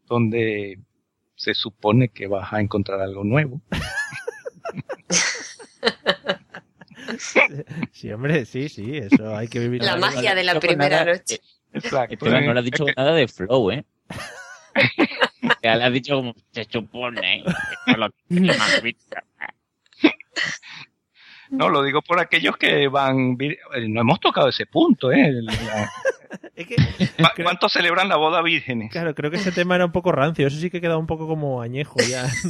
donde 0.07 0.78
se 1.37 1.55
supone 1.55 2.09
que 2.11 2.26
vas 2.26 2.53
a 2.53 2.61
encontrar 2.61 3.01
algo 3.01 3.24
nuevo. 3.24 3.61
Sí, 7.93 8.12
hombre, 8.12 8.45
sí, 8.45 8.68
sí, 8.68 8.97
eso 8.99 9.35
hay 9.37 9.49
que 9.49 9.59
vivir. 9.59 9.83
La 9.83 9.97
magia 9.97 10.35
de 10.35 10.45
la 10.45 10.55
No, 10.55 10.61
primera 10.61 11.01
nada, 11.05 11.12
noche. 11.14 11.41
Exacto. 11.72 12.14
Esteban, 12.14 12.47
no 12.47 12.53
le 12.55 12.61
has 12.61 12.64
dicho 12.64 12.85
nada 12.97 13.12
de 13.14 13.26
flow, 13.28 13.70
¿eh? 13.72 13.85
ya 15.62 15.76
le 15.76 15.85
has 15.85 15.93
dicho 15.93 16.14
como 16.16 16.35
se 16.53 16.64
supone. 16.64 17.43
lo 18.28 18.55
más 18.57 18.83
vista. 18.83 19.24
No, 21.51 21.68
lo 21.68 21.82
digo 21.82 22.01
por 22.03 22.20
aquellos 22.20 22.57
que 22.57 22.88
van. 22.88 23.36
eh, 23.40 23.59
No 23.88 24.01
hemos 24.03 24.20
tocado 24.20 24.48
ese 24.48 24.66
punto, 24.66 25.11
¿eh? 25.12 25.26
El- 25.26 25.44
la- 25.46 25.55
¿Cu- 27.34 27.42
¿Cuánto 27.42 27.68
celebran 27.68 28.09
la 28.09 28.16
boda 28.16 28.40
vírgenes? 28.42 28.90
Claro, 28.92 29.14
creo 29.14 29.30
que 29.30 29.38
ese 29.38 29.51
tema 29.53 29.74
era 29.74 29.84
un 29.86 29.92
poco 29.92 30.12
rancio. 30.12 30.46
Eso 30.46 30.58
sí 30.58 30.70
que 30.70 30.80
queda 30.80 30.96
un 30.96 31.07
poco 31.07 31.26
como 31.26 31.61
añejo 31.62 31.96
ya. 32.08 32.29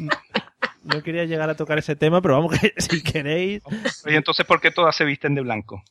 No, 0.00 0.94
no 0.96 1.02
quería 1.02 1.24
llegar 1.24 1.50
a 1.50 1.54
tocar 1.56 1.78
ese 1.78 1.96
tema, 1.96 2.20
pero 2.22 2.34
vamos 2.34 2.58
que 2.58 2.72
si 2.78 3.02
queréis. 3.02 3.62
Oye, 4.06 4.16
entonces, 4.16 4.46
¿por 4.46 4.60
qué 4.60 4.70
todas 4.70 4.94
se 4.96 5.04
visten 5.04 5.34
de 5.34 5.42
blanco? 5.42 5.82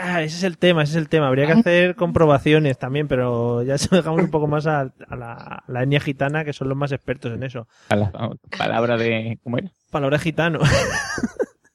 Ah, 0.00 0.22
ese 0.22 0.36
es 0.36 0.42
el 0.44 0.56
tema, 0.56 0.82
ese 0.82 0.92
es 0.92 0.96
el 0.96 1.08
tema. 1.08 1.28
Habría 1.28 1.46
que 1.46 1.52
hacer 1.52 1.94
comprobaciones 1.94 2.78
también, 2.78 3.08
pero 3.08 3.62
ya 3.62 3.76
se 3.76 3.88
lo 3.90 3.98
dejamos 3.98 4.22
un 4.22 4.30
poco 4.30 4.46
más 4.46 4.66
a, 4.66 4.80
a 4.80 5.16
la, 5.16 5.32
a 5.34 5.64
la 5.66 5.82
etnia 5.82 6.00
gitana, 6.00 6.44
que 6.44 6.52
son 6.52 6.68
los 6.68 6.78
más 6.78 6.92
expertos 6.92 7.32
en 7.32 7.42
eso. 7.42 7.66
A 7.90 7.96
la 7.96 8.10
palabra 8.56 8.96
de. 8.96 9.38
¿Cómo 9.42 9.58
era? 9.58 9.70
Palabra 9.90 10.18
gitano. 10.18 10.60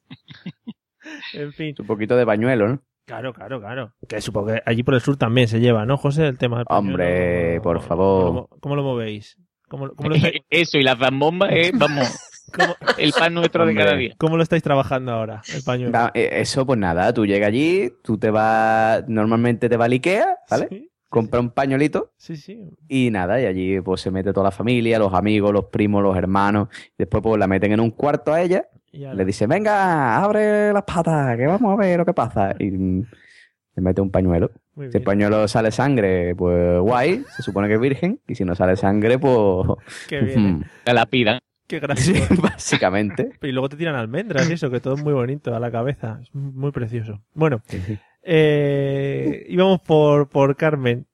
en 1.34 1.54
fin. 1.54 1.76
Un 1.80 1.88
poquito 1.88 2.16
de 2.16 2.26
pañuelo, 2.26 2.68
¿no? 2.68 2.82
Claro, 3.06 3.34
claro, 3.34 3.60
claro. 3.60 3.94
Que 4.08 4.22
supongo 4.22 4.54
que 4.54 4.62
allí 4.66 4.84
por 4.84 4.94
el 4.94 5.02
sur 5.02 5.18
también 5.18 5.48
se 5.48 5.60
lleva, 5.60 5.86
¿no, 5.86 5.98
José? 5.98 6.28
El 6.28 6.38
tema 6.38 6.58
del 6.58 6.66
pañuelo. 6.66 6.90
Hombre, 6.90 7.62
por 7.62 7.78
¿Cómo 7.78 7.88
favor. 7.88 8.48
cómo 8.62 8.76
lo 8.76 8.84
movéis? 8.84 9.38
¿Cómo, 9.68 9.90
cómo 9.90 10.10
lo 10.10 10.16
estáis, 10.16 10.42
Eso 10.50 10.78
y 10.78 10.84
la 10.84 10.96
zambomba 10.96 11.50
es, 11.50 11.72
vamos, 11.78 12.08
el 12.98 13.12
pan 13.14 13.34
nuestro 13.34 13.66
de 13.66 13.76
cada 13.76 13.96
día. 13.96 14.14
cómo 14.18 14.38
lo 14.38 14.44
estáis 14.44 14.64
trabajando 14.64 15.12
ahora, 15.12 15.42
el 15.54 15.64
pañuelo? 15.64 15.92
Va, 15.92 16.12
eh, 16.14 16.30
Eso, 16.34 16.66
pues 16.66 16.80
nada, 16.80 17.14
tú 17.14 17.26
llegas 17.26 17.48
allí, 17.48 17.92
tú 18.04 18.18
te 18.18 18.30
vas, 18.30 19.04
normalmente 19.08 19.70
te 19.70 19.78
vas 19.78 19.86
al 19.86 19.94
Ikea, 19.94 20.38
¿vale? 20.50 20.68
Sí, 20.70 20.90
compra 21.10 21.40
un 21.40 21.52
pañuelito 21.52 22.12
Sí, 22.18 22.36
sí. 22.38 22.60
y 22.88 23.12
nada, 23.12 23.40
y 23.42 23.46
allí 23.46 23.82
pues 23.82 24.02
se 24.02 24.10
mete 24.12 24.34
toda 24.34 24.46
la 24.46 24.52
familia, 24.52 24.98
los 25.00 25.14
amigos, 25.14 25.54
los 25.54 25.66
primos, 25.66 26.02
los 26.02 26.16
hermanos. 26.18 26.70
Después 26.98 27.22
pues 27.22 27.40
la 27.40 27.48
meten 27.48 27.72
en 27.72 27.80
un 27.80 27.92
cuarto 27.92 28.34
a 28.34 28.42
ella, 28.42 28.66
Y 28.92 29.06
le 29.06 29.24
dice, 29.26 29.46
venga, 29.48 30.18
abre 30.24 30.72
las 30.74 30.84
patas, 30.84 31.36
que 31.38 31.46
vamos 31.46 31.74
a 31.74 31.76
ver 31.82 31.98
lo 32.00 32.06
que 32.06 32.14
pasa. 32.14 32.56
Y 32.60 32.72
le 32.72 33.82
mete 33.82 34.02
un 34.02 34.12
pañuelo. 34.12 34.52
Muy 34.76 34.92
Si 34.92 34.98
el 34.98 35.04
pañuelo 35.04 35.48
sale 35.48 35.72
sangre, 35.72 36.36
pues 36.36 36.80
guay, 36.80 37.24
se 37.36 37.44
supone 37.44 37.68
que 37.68 37.76
es 37.76 37.80
virgen. 37.80 38.20
Y 38.28 38.34
si 38.36 38.44
no 38.44 38.56
sale 38.56 38.76
sangre, 38.76 39.20
pues... 39.20 39.68
Qué 40.10 40.20
bien, 40.22 40.66
La 40.86 40.94
lapidan. 40.94 41.40
Qué 41.68 41.80
gracioso. 41.82 42.36
básicamente. 42.42 43.32
Y 43.42 43.52
luego 43.52 43.70
te 43.70 43.78
tiran 43.78 43.96
almendras 43.96 44.50
y 44.50 44.54
eso, 44.54 44.70
que 44.70 44.80
todo 44.80 44.96
es 44.96 45.04
muy 45.04 45.14
bonito 45.14 45.56
a 45.56 45.60
la 45.60 45.72
cabeza. 45.72 46.20
Es 46.22 46.34
muy 46.34 46.72
precioso. 46.72 47.22
Bueno, 47.34 47.62
Sí, 47.68 47.82
sí. 47.86 47.98
eh, 48.24 49.46
íbamos 49.50 49.82
por, 49.82 50.28
por 50.30 50.56
Carmen. 50.56 51.08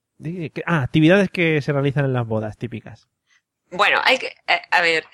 Ah, 0.66 0.82
actividades 0.82 1.30
que 1.30 1.62
se 1.62 1.72
realizan 1.72 2.04
en 2.04 2.12
las 2.12 2.26
bodas 2.26 2.58
típicas. 2.58 3.08
Bueno, 3.70 3.98
hay 4.04 4.18
que, 4.18 4.26
eh, 4.48 4.60
a 4.70 4.82
ver, 4.82 5.04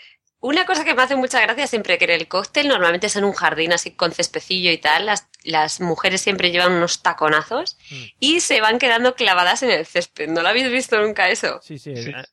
una 0.41 0.65
cosa 0.67 0.85
que 0.85 0.95
me 0.95 1.03
hace 1.03 1.15
mucha 1.15 1.41
gracia 1.41 1.67
siempre 1.67 1.97
que 1.99 2.07
en 2.07 2.11
el 2.13 2.27
cóctel 2.29 2.69
normalmente 2.69 3.07
es 3.07 3.17
en 3.17 3.25
un 3.25 3.33
jardín 3.33 3.73
así 3.73 3.93
con 3.93 4.13
cespecillo 4.13 4.71
y 4.73 4.79
tal, 4.79 5.07
las, 5.07 5.29
las 5.45 5.81
mujeres 5.81 6.21
siempre 6.23 6.51
llevan 6.51 6.73
unos 6.73 7.03
taconazos 7.03 7.77
Mm. 7.91 7.95
y 8.19 8.41
se 8.41 8.61
van 8.61 8.79
quedando 8.79 9.15
clavadas 9.15 9.63
en 9.63 9.71
el 9.71 9.87
césped. 9.87 10.29
¿No 10.29 10.43
lo 10.43 10.49
habéis 10.49 10.71
visto 10.73 11.01
nunca 11.01 11.29
eso? 11.29 11.61
Sí, 11.63 11.79
sí. 11.79 11.93
eh, 11.95 12.25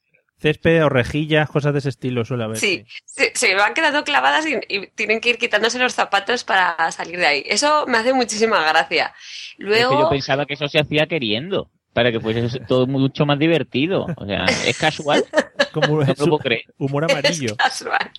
Césped 0.43 0.83
o 0.83 0.89
rejillas, 0.89 1.49
cosas 1.49 1.71
de 1.71 1.79
ese 1.79 1.87
estilo 1.87 2.25
suele 2.25 2.43
haber. 2.43 2.57
Sí, 2.57 2.85
se, 3.05 3.31
se 3.33 3.55
van 3.55 3.73
quedando 3.73 4.03
clavadas 4.03 4.45
y, 4.45 4.59
y 4.67 4.87
tienen 4.87 5.21
que 5.21 5.29
ir 5.29 5.37
quitándose 5.37 5.79
los 5.79 5.93
zapatos 5.93 6.43
para 6.43 6.91
salir 6.91 7.17
de 7.17 7.25
ahí. 7.25 7.43
Eso 7.47 7.85
me 7.87 7.97
hace 7.97 8.13
muchísima 8.13 8.61
gracia. 8.67 9.13
Es 9.15 9.55
que 9.57 9.63
yo 9.63 9.67
Luego, 9.69 10.09
pensaba 10.09 10.45
que 10.45 10.55
eso 10.55 10.67
se 10.67 10.79
hacía 10.79 11.07
queriendo, 11.07 11.71
para 11.93 12.11
que 12.11 12.19
fuese 12.19 12.59
todo 12.67 12.87
mucho 12.87 13.25
más 13.25 13.39
divertido. 13.39 14.05
O 14.17 14.25
sea, 14.25 14.43
es 14.67 14.77
casual. 14.77 15.23
Como 15.71 15.87
No 15.87 16.05
lo 16.05 16.13
puedo 16.13 16.37
creer. 16.39 16.65
humor 16.77 17.05
amarillo. 17.09 17.51
Es 17.51 17.55
casual. 17.55 18.11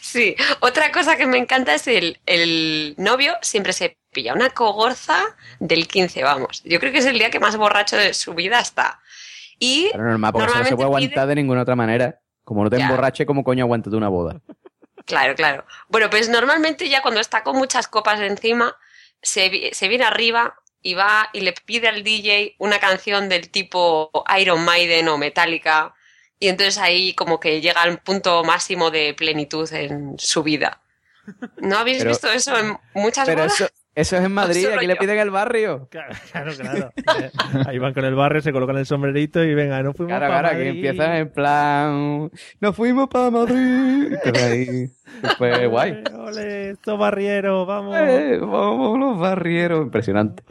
Sí, 0.00 0.36
otra 0.60 0.92
cosa 0.92 1.16
que 1.16 1.26
me 1.26 1.38
encanta 1.38 1.74
es 1.74 1.88
el, 1.88 2.18
el 2.26 2.94
novio 2.98 3.32
siempre 3.40 3.72
se 3.72 3.96
pilla 4.12 4.34
una 4.34 4.50
cogorza 4.50 5.18
del 5.60 5.88
15, 5.88 6.22
vamos. 6.22 6.62
Yo 6.64 6.78
creo 6.78 6.92
que 6.92 6.98
es 6.98 7.06
el 7.06 7.18
día 7.18 7.30
que 7.30 7.40
más 7.40 7.56
borracho 7.56 7.96
de 7.96 8.12
su 8.12 8.34
vida 8.34 8.60
está. 8.60 9.00
Y 9.58 9.88
Pero 9.92 10.04
normal, 10.04 10.32
porque 10.32 10.48
eso 10.50 10.58
no 10.58 10.64
se 10.64 10.76
puede 10.76 10.86
aguantar 10.86 11.26
de 11.28 11.34
ninguna 11.34 11.62
otra 11.62 11.76
manera. 11.76 12.20
Como 12.44 12.62
no 12.62 12.70
te 12.70 12.78
Ya. 12.78 12.84
emborrache, 12.84 13.26
¿cómo 13.26 13.42
coño 13.42 13.64
aguantas 13.64 13.92
una 13.92 14.08
boda? 14.08 14.40
Claro, 15.04 15.34
claro. 15.34 15.64
Bueno, 15.88 16.10
pues 16.10 16.28
normalmente 16.28 16.88
ya 16.88 17.02
cuando 17.02 17.20
está 17.20 17.42
con 17.42 17.56
muchas 17.56 17.88
copas 17.88 18.20
encima, 18.20 18.76
se, 19.22 19.70
se 19.72 19.88
viene 19.88 20.04
arriba 20.04 20.54
y 20.82 20.94
va 20.94 21.28
y 21.32 21.40
le 21.40 21.52
pide 21.52 21.88
al 21.88 22.04
DJ 22.04 22.54
una 22.58 22.78
canción 22.78 23.28
del 23.28 23.50
tipo 23.50 24.10
Iron 24.38 24.64
Maiden 24.64 25.08
o 25.08 25.18
Metallica. 25.18 25.94
Y 26.38 26.48
entonces 26.48 26.78
ahí 26.78 27.14
como 27.14 27.40
que 27.40 27.60
llega 27.60 27.82
al 27.82 27.98
punto 27.98 28.44
máximo 28.44 28.90
de 28.90 29.14
plenitud 29.14 29.72
en 29.72 30.16
su 30.18 30.42
vida. 30.42 30.80
¿No 31.56 31.78
habéis 31.78 31.98
Pero- 31.98 32.10
visto 32.10 32.30
eso 32.30 32.56
en 32.58 32.78
muchas 32.94 33.26
Pero 33.26 33.42
bodas? 33.42 33.60
eso, 33.60 33.70
eso 33.96 34.16
es 34.16 34.24
en 34.24 34.32
Madrid, 34.32 34.66
aquí 34.76 34.86
le 34.86 34.94
piden 34.94 35.18
el 35.18 35.30
barrio. 35.30 35.88
Claro, 35.90 36.14
claro. 36.30 36.52
claro. 36.54 36.90
Eh, 37.20 37.30
Ahí 37.66 37.78
van 37.78 37.92
con 37.94 38.04
el 38.04 38.14
barrio, 38.14 38.40
se 38.42 38.52
colocan 38.52 38.76
el 38.76 38.86
sombrerito 38.86 39.42
y 39.42 39.54
venga, 39.54 39.82
no 39.82 39.92
fuimos 39.94 40.10
Claro, 40.16 40.32
pa' 40.32 40.40
claro, 40.40 40.48
que 40.58 40.64
Madrid. 40.64 40.84
empiezan 40.86 41.12
en 41.16 41.28
plan. 41.32 42.30
Nos 42.60 42.76
fuimos 42.76 43.08
para 43.08 43.30
Madrid. 43.30 44.14
Ahí. 44.34 44.86
Después, 45.22 45.68
guay. 45.68 46.04
Ole, 46.14 46.70
estos 46.70 46.98
barrieros, 46.98 47.66
vamos. 47.66 47.96
Eh, 47.98 48.38
vamos 48.40 48.98
los 48.98 49.18
barrieros. 49.18 49.82
Impresionante. 49.84 50.42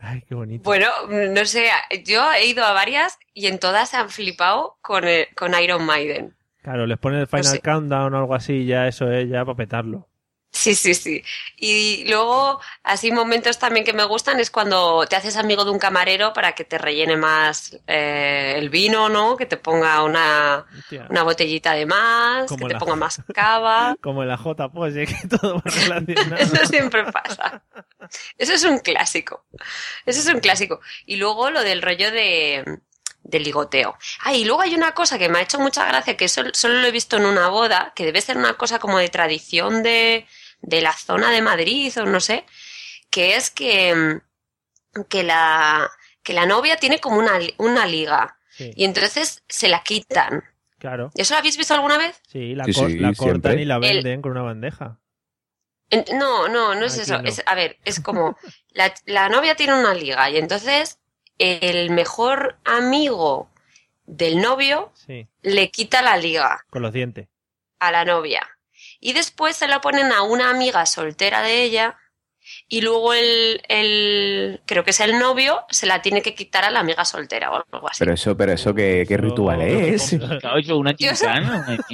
Ay, 0.00 0.22
qué 0.28 0.34
bonito. 0.34 0.64
Bueno, 0.64 0.86
no 1.08 1.44
sé, 1.44 1.66
yo 2.04 2.22
he 2.32 2.46
ido 2.46 2.64
a 2.64 2.72
varias 2.72 3.18
y 3.34 3.46
en 3.46 3.58
todas 3.58 3.90
se 3.90 3.96
han 3.96 4.10
flipado 4.10 4.76
con, 4.80 5.04
el- 5.06 5.26
con 5.36 5.52
Iron 5.62 5.84
Maiden. 5.86 6.34
Claro, 6.62 6.86
les 6.86 6.98
ponen 6.98 7.20
el 7.20 7.26
Final 7.28 7.44
sé. 7.44 7.60
Countdown 7.60 8.12
o 8.14 8.18
algo 8.18 8.34
así, 8.34 8.66
ya 8.66 8.86
eso 8.88 9.10
es 9.10 9.28
ya 9.28 9.44
para 9.44 9.56
petarlo. 9.56 10.06
Sí, 10.50 10.74
sí, 10.74 10.94
sí. 10.94 11.22
Y 11.56 12.04
luego, 12.08 12.60
así 12.82 13.12
momentos 13.12 13.58
también 13.58 13.84
que 13.84 13.92
me 13.92 14.04
gustan 14.04 14.40
es 14.40 14.50
cuando 14.50 15.06
te 15.06 15.14
haces 15.14 15.36
amigo 15.36 15.64
de 15.64 15.70
un 15.70 15.78
camarero 15.78 16.32
para 16.32 16.52
que 16.52 16.64
te 16.64 16.78
rellene 16.78 17.16
más 17.16 17.76
eh, 17.86 18.54
el 18.56 18.70
vino, 18.70 19.08
¿no? 19.08 19.36
Que 19.36 19.46
te 19.46 19.56
ponga 19.58 20.02
una, 20.02 20.66
una 21.10 21.22
botellita 21.22 21.74
de 21.74 21.86
más, 21.86 22.48
Como 22.48 22.66
que 22.66 22.74
te 22.74 22.78
ponga 22.80 22.96
más 22.96 23.22
cava. 23.34 23.94
Como 24.02 24.22
en 24.22 24.28
la 24.30 24.36
J, 24.38 24.68
pues, 24.70 24.94
que 24.94 25.28
todo 25.28 25.56
va 25.56 25.62
relacionado. 25.64 26.36
Eso 26.36 26.66
siempre 26.66 27.04
pasa. 27.12 27.62
Eso 28.38 28.54
es 28.54 28.64
un 28.64 28.78
clásico. 28.78 29.44
Eso 30.06 30.20
es 30.20 30.26
un 30.34 30.40
clásico. 30.40 30.80
Y 31.06 31.16
luego 31.16 31.50
lo 31.50 31.62
del 31.62 31.82
rollo 31.82 32.10
de 32.10 32.80
del 33.22 33.42
ligoteo. 33.44 33.94
Ah, 34.24 34.32
y 34.32 34.46
luego 34.46 34.62
hay 34.62 34.74
una 34.74 34.92
cosa 34.94 35.18
que 35.18 35.28
me 35.28 35.38
ha 35.38 35.42
hecho 35.42 35.58
mucha 35.60 35.84
gracia, 35.84 36.16
que 36.16 36.28
sol- 36.28 36.52
solo 36.54 36.80
lo 36.80 36.86
he 36.86 36.90
visto 36.90 37.18
en 37.18 37.26
una 37.26 37.48
boda, 37.48 37.92
que 37.94 38.06
debe 38.06 38.22
ser 38.22 38.38
una 38.38 38.54
cosa 38.54 38.78
como 38.78 38.96
de 38.96 39.10
tradición 39.10 39.82
de, 39.82 40.26
de 40.60 40.80
la 40.80 40.92
zona 40.92 41.30
de 41.30 41.42
Madrid 41.42 41.92
o 42.00 42.04
no 42.06 42.20
sé, 42.20 42.44
que 43.10 43.36
es 43.36 43.50
que, 43.50 43.94
mm, 43.94 45.00
que, 45.08 45.22
la, 45.22 45.90
que 46.22 46.32
la 46.32 46.46
novia 46.46 46.76
tiene 46.76 46.98
como 47.00 47.18
una, 47.18 47.38
una 47.58 47.86
liga 47.86 48.36
Sí, 48.50 48.72
y 48.74 48.84
entonces 48.84 49.42
se 49.48 49.68
la 49.68 49.82
quitan. 49.82 50.42
claro. 50.78 51.10
¿Eso 51.14 51.34
lo 51.34 51.38
habéis 51.38 51.56
visto 51.56 51.74
alguna 51.74 51.96
vez? 51.98 52.20
Sí, 52.26 52.54
la, 52.56 52.64
Sí, 52.64 52.72
cor- 52.72 52.90
sí, 52.90 52.98
la 52.98 53.12
cortan 53.14 53.40
siempre. 53.40 53.62
y 53.62 53.64
la 53.64 53.76
El- 53.76 53.80
venden 53.80 54.22
con 54.22 54.32
una 54.32 54.42
bandeja. 54.42 54.98
En- 55.90 56.04
No, 56.18 56.48
no, 56.48 56.74
no 56.74 56.84
es 56.84 56.94
Aquí 56.94 57.02
eso. 57.02 57.22
no. 57.22 57.28
Es, 57.28 57.42
a 57.46 57.54
ver, 57.54 57.78
es 57.84 58.00
como 58.00 58.36
la, 58.70 58.92
la 59.06 59.28
novia 59.28 59.54
tiene 59.54 59.78
una 59.78 59.94
liga 59.94 60.28
y 60.28 60.36
entonces 60.38 60.98
el 61.38 61.90
mejor 61.90 62.58
amigo 62.64 63.48
del 64.06 64.40
novio 64.40 64.90
Sí, 64.94 65.28
le 65.42 65.70
quita 65.70 66.02
la 66.02 66.16
liga 66.16 66.64
con 66.70 66.82
los 66.82 66.92
dientes. 66.92 67.28
a 67.78 67.92
la 67.92 68.04
novia. 68.04 68.46
Y 69.00 69.12
después 69.12 69.56
se 69.56 69.68
la 69.68 69.80
ponen 69.80 70.12
a 70.12 70.22
una 70.22 70.50
amiga 70.50 70.84
soltera 70.86 71.42
de 71.42 71.62
ella 71.62 71.96
y 72.66 72.80
luego 72.80 73.12
el, 73.12 73.62
el 73.68 74.62
creo 74.66 74.82
que 74.82 74.90
es 74.90 75.00
el 75.00 75.18
novio, 75.18 75.64
se 75.70 75.86
la 75.86 76.00
tiene 76.00 76.22
que 76.22 76.34
quitar 76.34 76.64
a 76.64 76.70
la 76.70 76.80
amiga 76.80 77.04
soltera 77.04 77.50
o 77.52 77.56
algo 77.72 77.88
así. 77.90 77.98
Pero 77.98 78.14
eso, 78.14 78.36
pero 78.36 78.52
eso, 78.52 78.74
¿qué, 78.74 79.04
qué 79.06 79.16
ritual 79.18 79.60
es? 79.62 80.12
Una 80.14 80.38
Yo 80.98 81.14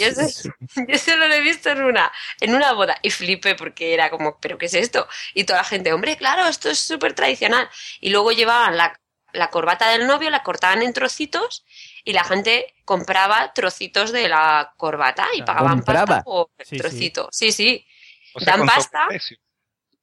yo, 0.00 0.10
sé- 0.10 0.50
yo 0.88 0.98
solo 0.98 1.28
lo 1.28 1.34
he 1.34 1.40
visto 1.40 1.70
en 1.70 1.82
una, 1.82 2.10
en 2.40 2.54
una 2.54 2.72
boda 2.72 2.96
y 3.02 3.10
flipé 3.10 3.54
porque 3.54 3.94
era 3.94 4.10
como, 4.10 4.38
¿pero 4.40 4.58
qué 4.58 4.66
es 4.66 4.74
esto? 4.74 5.06
Y 5.34 5.44
toda 5.44 5.60
la 5.60 5.64
gente, 5.64 5.92
hombre, 5.92 6.16
claro, 6.16 6.46
esto 6.48 6.68
es 6.68 6.80
súper 6.80 7.12
tradicional. 7.14 7.68
Y 8.00 8.10
luego 8.10 8.32
llevaban 8.32 8.76
la, 8.76 8.98
la 9.32 9.50
corbata 9.50 9.88
del 9.90 10.06
novio, 10.08 10.30
la 10.30 10.42
cortaban 10.42 10.82
en 10.82 10.92
trocitos 10.92 11.64
y 12.04 12.12
la 12.12 12.24
gente 12.24 12.74
compraba 12.84 13.52
trocitos 13.52 14.12
de 14.12 14.28
la 14.28 14.74
corbata 14.76 15.26
y 15.36 15.42
pagaban 15.42 15.78
¿Compraba? 15.78 16.06
pasta 16.06 16.24
por 16.24 16.48
Sí, 16.58 16.64
sí. 16.70 16.76
trocito. 16.76 17.28
Sí, 17.30 17.52
sí. 17.52 17.86
O 18.34 18.40
sea, 18.40 18.52
Dan 18.52 18.60
con 18.60 18.68
pasta. 18.68 18.98
sobreprecio. 19.04 19.36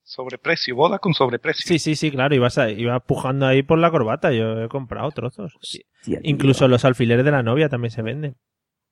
Sobreprecio, 0.03 0.75
boda 0.75 0.97
con 0.99 1.13
sobreprecio. 1.13 1.67
Sí, 1.67 1.77
sí, 1.77 1.95
sí, 1.95 2.09
claro, 2.11 2.33
ibas, 2.33 2.57
a- 2.57 2.69
ibas 2.71 3.01
pujando 3.03 3.45
ahí 3.45 3.61
por 3.61 3.77
la 3.77 3.91
corbata. 3.91 4.31
Yo 4.31 4.63
he 4.63 4.67
comprado 4.69 5.11
trozos. 5.11 5.55
Hostia, 5.55 5.83
tío. 6.03 6.19
Incluso 6.23 6.67
los 6.67 6.83
alfileres 6.83 7.23
de 7.25 7.31
la 7.31 7.43
novia 7.43 7.69
también 7.69 7.91
se 7.91 8.01
venden. 8.01 8.35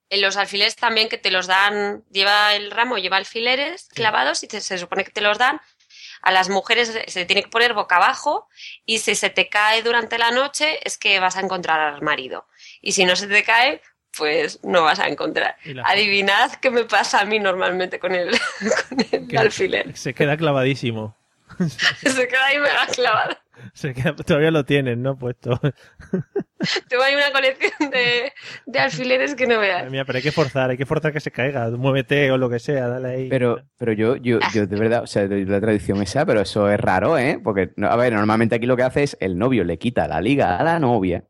En 0.10 0.22
los 0.22 0.38
alfileres 0.38 0.76
también 0.76 1.10
que 1.10 1.18
te 1.18 1.32
los 1.32 1.48
dan, 1.48 2.04
lleva 2.12 2.56
el 2.56 2.72
ramo, 2.72 2.98
lleva 2.98 3.18
alfileres 3.18 3.90
clavados 3.94 4.44
y 4.44 4.48
te- 4.48 4.62
se 4.62 4.78
supone 4.78 5.04
que 5.04 5.12
te 5.12 5.22
los 5.22 5.38
dan. 5.38 5.60
A 6.22 6.32
las 6.32 6.50
mujeres 6.50 6.98
se 7.08 7.26
tiene 7.26 7.44
que 7.44 7.50
poner 7.50 7.74
boca 7.74 7.98
abajo 7.98 8.48
y 8.86 9.00
si 9.00 9.16
se 9.16 9.30
te 9.30 9.50
cae 9.50 9.82
durante 9.84 10.18
la 10.18 10.32
noche 10.32 10.80
es 10.84 10.98
que 10.98 11.20
vas 11.20 11.36
a 11.36 11.42
encontrar 11.42 11.80
al 11.80 12.02
marido. 12.02 12.48
Y 12.82 12.92
si 12.94 13.06
no 13.06 13.16
se 13.16 13.28
te 13.28 13.44
cae, 13.44 13.82
pues 14.18 14.60
no 14.64 14.84
vas 14.84 15.00
a 15.00 15.08
encontrar. 15.08 15.56
Adivinad 15.86 16.52
qué 16.62 16.72
me 16.72 16.86
pasa 16.86 17.22
a 17.22 17.26
mí 17.26 17.40
normalmente 17.40 18.00
con 18.00 18.14
el, 18.16 18.32
con 18.90 18.98
el 19.12 19.28
Que 19.28 19.38
alfiler. 19.38 19.96
Se 19.98 20.14
queda 20.14 20.38
clavadísimo. 20.38 21.16
Se 21.68 22.28
queda 22.28 22.46
ahí 22.48 22.60
mega 22.60 22.86
clavado. 22.94 23.38
Se 23.74 23.94
queda- 23.94 24.16
todavía 24.16 24.52
lo 24.52 24.66
tienen, 24.66 25.02
¿no? 25.02 25.18
Puesto. 25.18 25.60
Tengo 26.90 27.04
ahí 27.04 27.16
una 27.16 27.32
colección 27.32 27.90
de, 27.92 28.34
de 28.66 28.80
alfileres 28.80 29.34
que 29.36 29.48
no 29.48 29.60
veas. 29.60 29.90
Mía, 29.90 30.04
pero 30.06 30.18
hay 30.18 30.24
que 30.24 30.32
forzar, 30.32 30.70
hay 30.72 30.78
que 30.78 30.86
forzar 30.86 31.14
que 31.14 31.20
se 31.20 31.32
caiga. 31.32 31.70
Muévete 31.72 32.32
o 32.32 32.38
lo 32.38 32.50
que 32.50 32.60
sea, 32.60 32.88
dale 32.88 33.08
ahí. 33.10 33.30
Pero, 33.30 33.64
pero 33.78 33.94
yo, 33.94 34.16
yo, 34.18 34.40
yo 34.54 34.68
de 34.68 34.76
verdad, 34.76 35.04
o 35.04 35.08
sea, 35.08 35.26
la 35.28 35.62
tradición 35.62 36.02
esa, 36.02 36.26
pero 36.26 36.42
eso 36.42 36.70
es 36.70 36.80
raro, 36.80 37.18
¿eh? 37.18 37.40
Porque, 37.44 37.72
a 37.82 37.96
ver, 37.96 38.14
normalmente 38.14 38.56
aquí 38.56 38.66
lo 38.66 38.76
que 38.78 38.84
hace 38.84 39.04
es 39.04 39.18
el 39.20 39.38
novio 39.38 39.64
le 39.64 39.78
quita 39.78 40.08
la 40.08 40.22
liga 40.22 40.58
a 40.58 40.64
la 40.64 40.80
novia 40.80 41.24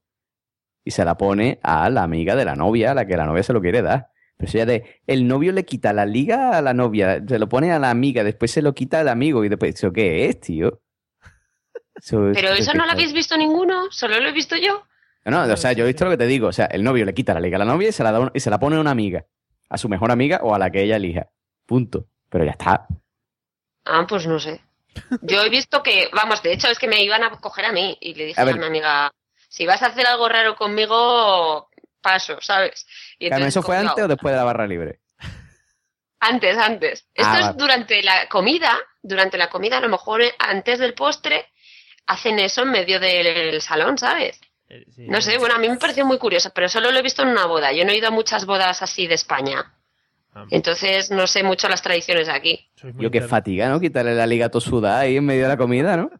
y 0.87 0.91
se 0.91 1.03
la 1.05 1.17
pone 1.17 1.59
a 1.63 1.89
la 1.89 2.03
amiga 2.03 2.35
de 2.35 2.45
la 2.45 2.55
novia, 2.55 2.91
a 2.91 2.93
la 2.93 3.05
que 3.05 3.17
la 3.17 3.25
novia 3.25 3.43
se 3.43 3.53
lo 3.53 3.61
quiere 3.61 3.81
dar. 3.81 4.07
Pero 4.37 4.51
ya 4.51 4.65
de, 4.65 5.01
el 5.07 5.27
novio 5.27 5.51
le 5.51 5.65
quita 5.65 5.91
la 5.93 6.05
liga 6.05 6.57
a 6.57 6.61
la 6.61 6.73
novia, 6.73 7.21
se 7.27 7.39
lo 7.39 7.49
pone 7.49 7.71
a 7.71 7.79
la 7.79 7.89
amiga, 7.89 8.23
después 8.23 8.51
se 8.51 8.61
lo 8.61 8.73
quita 8.73 8.99
al 8.99 9.09
amigo 9.09 9.43
y 9.43 9.49
después, 9.49 9.75
¿eso 9.75 9.91
qué 9.91 10.25
es, 10.27 10.39
tío? 10.39 10.81
Eso 11.95 12.29
Pero 12.33 12.49
eso 12.49 12.73
no 12.73 12.85
lo 12.85 12.91
habéis 12.91 13.11
visto 13.13 13.35
ninguno, 13.37 13.87
solo 13.91 14.19
lo 14.19 14.29
he 14.29 14.31
visto 14.31 14.55
yo. 14.55 14.83
No, 15.25 15.45
no, 15.45 15.53
o 15.53 15.57
sea, 15.57 15.73
yo 15.73 15.83
he 15.83 15.87
visto 15.87 16.05
lo 16.05 16.11
que 16.11 16.17
te 16.17 16.27
digo. 16.27 16.47
O 16.47 16.53
sea, 16.53 16.67
el 16.67 16.83
novio 16.83 17.03
le 17.03 17.13
quita 17.13 17.33
la 17.33 17.39
liga 17.39 17.57
a 17.57 17.59
la 17.59 17.65
novia 17.65 17.89
y 17.89 17.91
se 17.91 18.03
la, 18.03 18.11
da 18.11 18.19
un- 18.21 18.31
y 18.33 18.39
se 18.39 18.49
la 18.49 18.59
pone 18.59 18.77
a 18.77 18.79
una 18.79 18.91
amiga. 18.91 19.25
A 19.69 19.77
su 19.77 19.89
mejor 19.89 20.11
amiga 20.11 20.39
o 20.43 20.53
a 20.55 20.59
la 20.59 20.69
que 20.69 20.83
ella 20.83 20.95
elija. 20.95 21.27
Punto. 21.65 22.07
Pero 22.29 22.45
ya 22.45 22.51
está. 22.51 22.87
Ah, 23.85 24.05
pues 24.07 24.25
no 24.27 24.39
sé. 24.39 24.61
Yo 25.21 25.41
he 25.43 25.49
visto 25.49 25.83
que, 25.83 26.07
vamos, 26.13 26.41
de 26.43 26.53
hecho 26.53 26.69
es 26.69 26.79
que 26.79 26.87
me 26.87 27.03
iban 27.03 27.23
a 27.23 27.31
coger 27.41 27.65
a 27.65 27.71
mí 27.73 27.97
y 27.99 28.13
le 28.13 28.25
dije 28.27 28.39
A 28.39 28.43
a, 28.43 28.45
ver. 28.45 28.57
mi 28.57 28.65
amiga, 28.65 29.11
Si 29.57 29.65
vas 29.65 29.81
a 29.81 29.87
hacer 29.87 30.05
algo 30.05 30.29
raro 30.29 30.55
conmigo, 30.55 31.67
paso, 31.99 32.37
¿sabes? 32.41 32.85
Y 33.17 33.25
entonces, 33.25 33.47
¿eso 33.47 33.63
fue 33.63 33.75
antes 33.75 34.05
o 34.05 34.07
después 34.07 34.31
de 34.31 34.37
la 34.37 34.43
barra 34.43 34.67
libre? 34.67 34.99
Antes, 36.19 36.55
antes. 36.57 37.07
Esto 37.15 37.31
Ah, 37.31 37.39
es 37.39 37.45
vale. 37.47 37.57
durante 37.57 38.03
la 38.03 38.27
comida, 38.29 38.77
durante 39.01 39.37
la 39.39 39.49
comida, 39.49 39.77
a 39.77 39.81
lo 39.81 39.89
mejor 39.89 40.21
eh, 40.21 40.31
antes 40.37 40.77
del 40.77 40.93
postre, 40.93 41.45
hacen 42.05 42.37
eso 42.37 42.61
en 42.61 42.69
medio 42.69 42.99
del 42.99 43.59
salón, 43.61 43.97
¿sabes? 43.97 44.39
Eh, 44.69 44.85
No 44.97 45.21
sé, 45.21 45.39
bueno, 45.39 45.55
a 45.55 45.57
mí 45.59 45.67
me 45.69 45.77
pareció 45.77 46.05
muy 46.05 46.19
curioso, 46.19 46.51
pero 46.53 46.69
solo 46.69 46.91
lo 46.91 46.99
he 46.99 47.03
visto 47.03 47.23
en 47.23 47.29
una 47.29 47.47
boda. 47.47 47.71
Yo 47.71 47.83
no 47.83 47.91
he 47.91 47.97
ido 47.97 48.09
a 48.09 48.11
muchas 48.11 48.45
bodas 48.45 48.83
así 48.83 49.07
de 49.07 49.15
España. 49.15 49.73
Ah. 50.35 50.45
Entonces 50.51 51.09
no 51.09 51.25
sé 51.25 51.41
mucho 51.41 51.67
las 51.67 51.81
tradiciones 51.81 52.27
de 52.27 52.33
aquí. 52.33 52.69
Yo 52.99 53.09
qué 53.09 53.21
fatiga, 53.21 53.69
¿no? 53.69 53.79
Quitarle 53.79 54.13
la 54.13 54.27
liga 54.27 54.51
sudada 54.59 54.99
ahí 54.99 55.17
en 55.17 55.25
medio 55.25 55.43
de 55.43 55.47
la 55.49 55.57
comida, 55.57 55.97
¿no? 55.97 56.11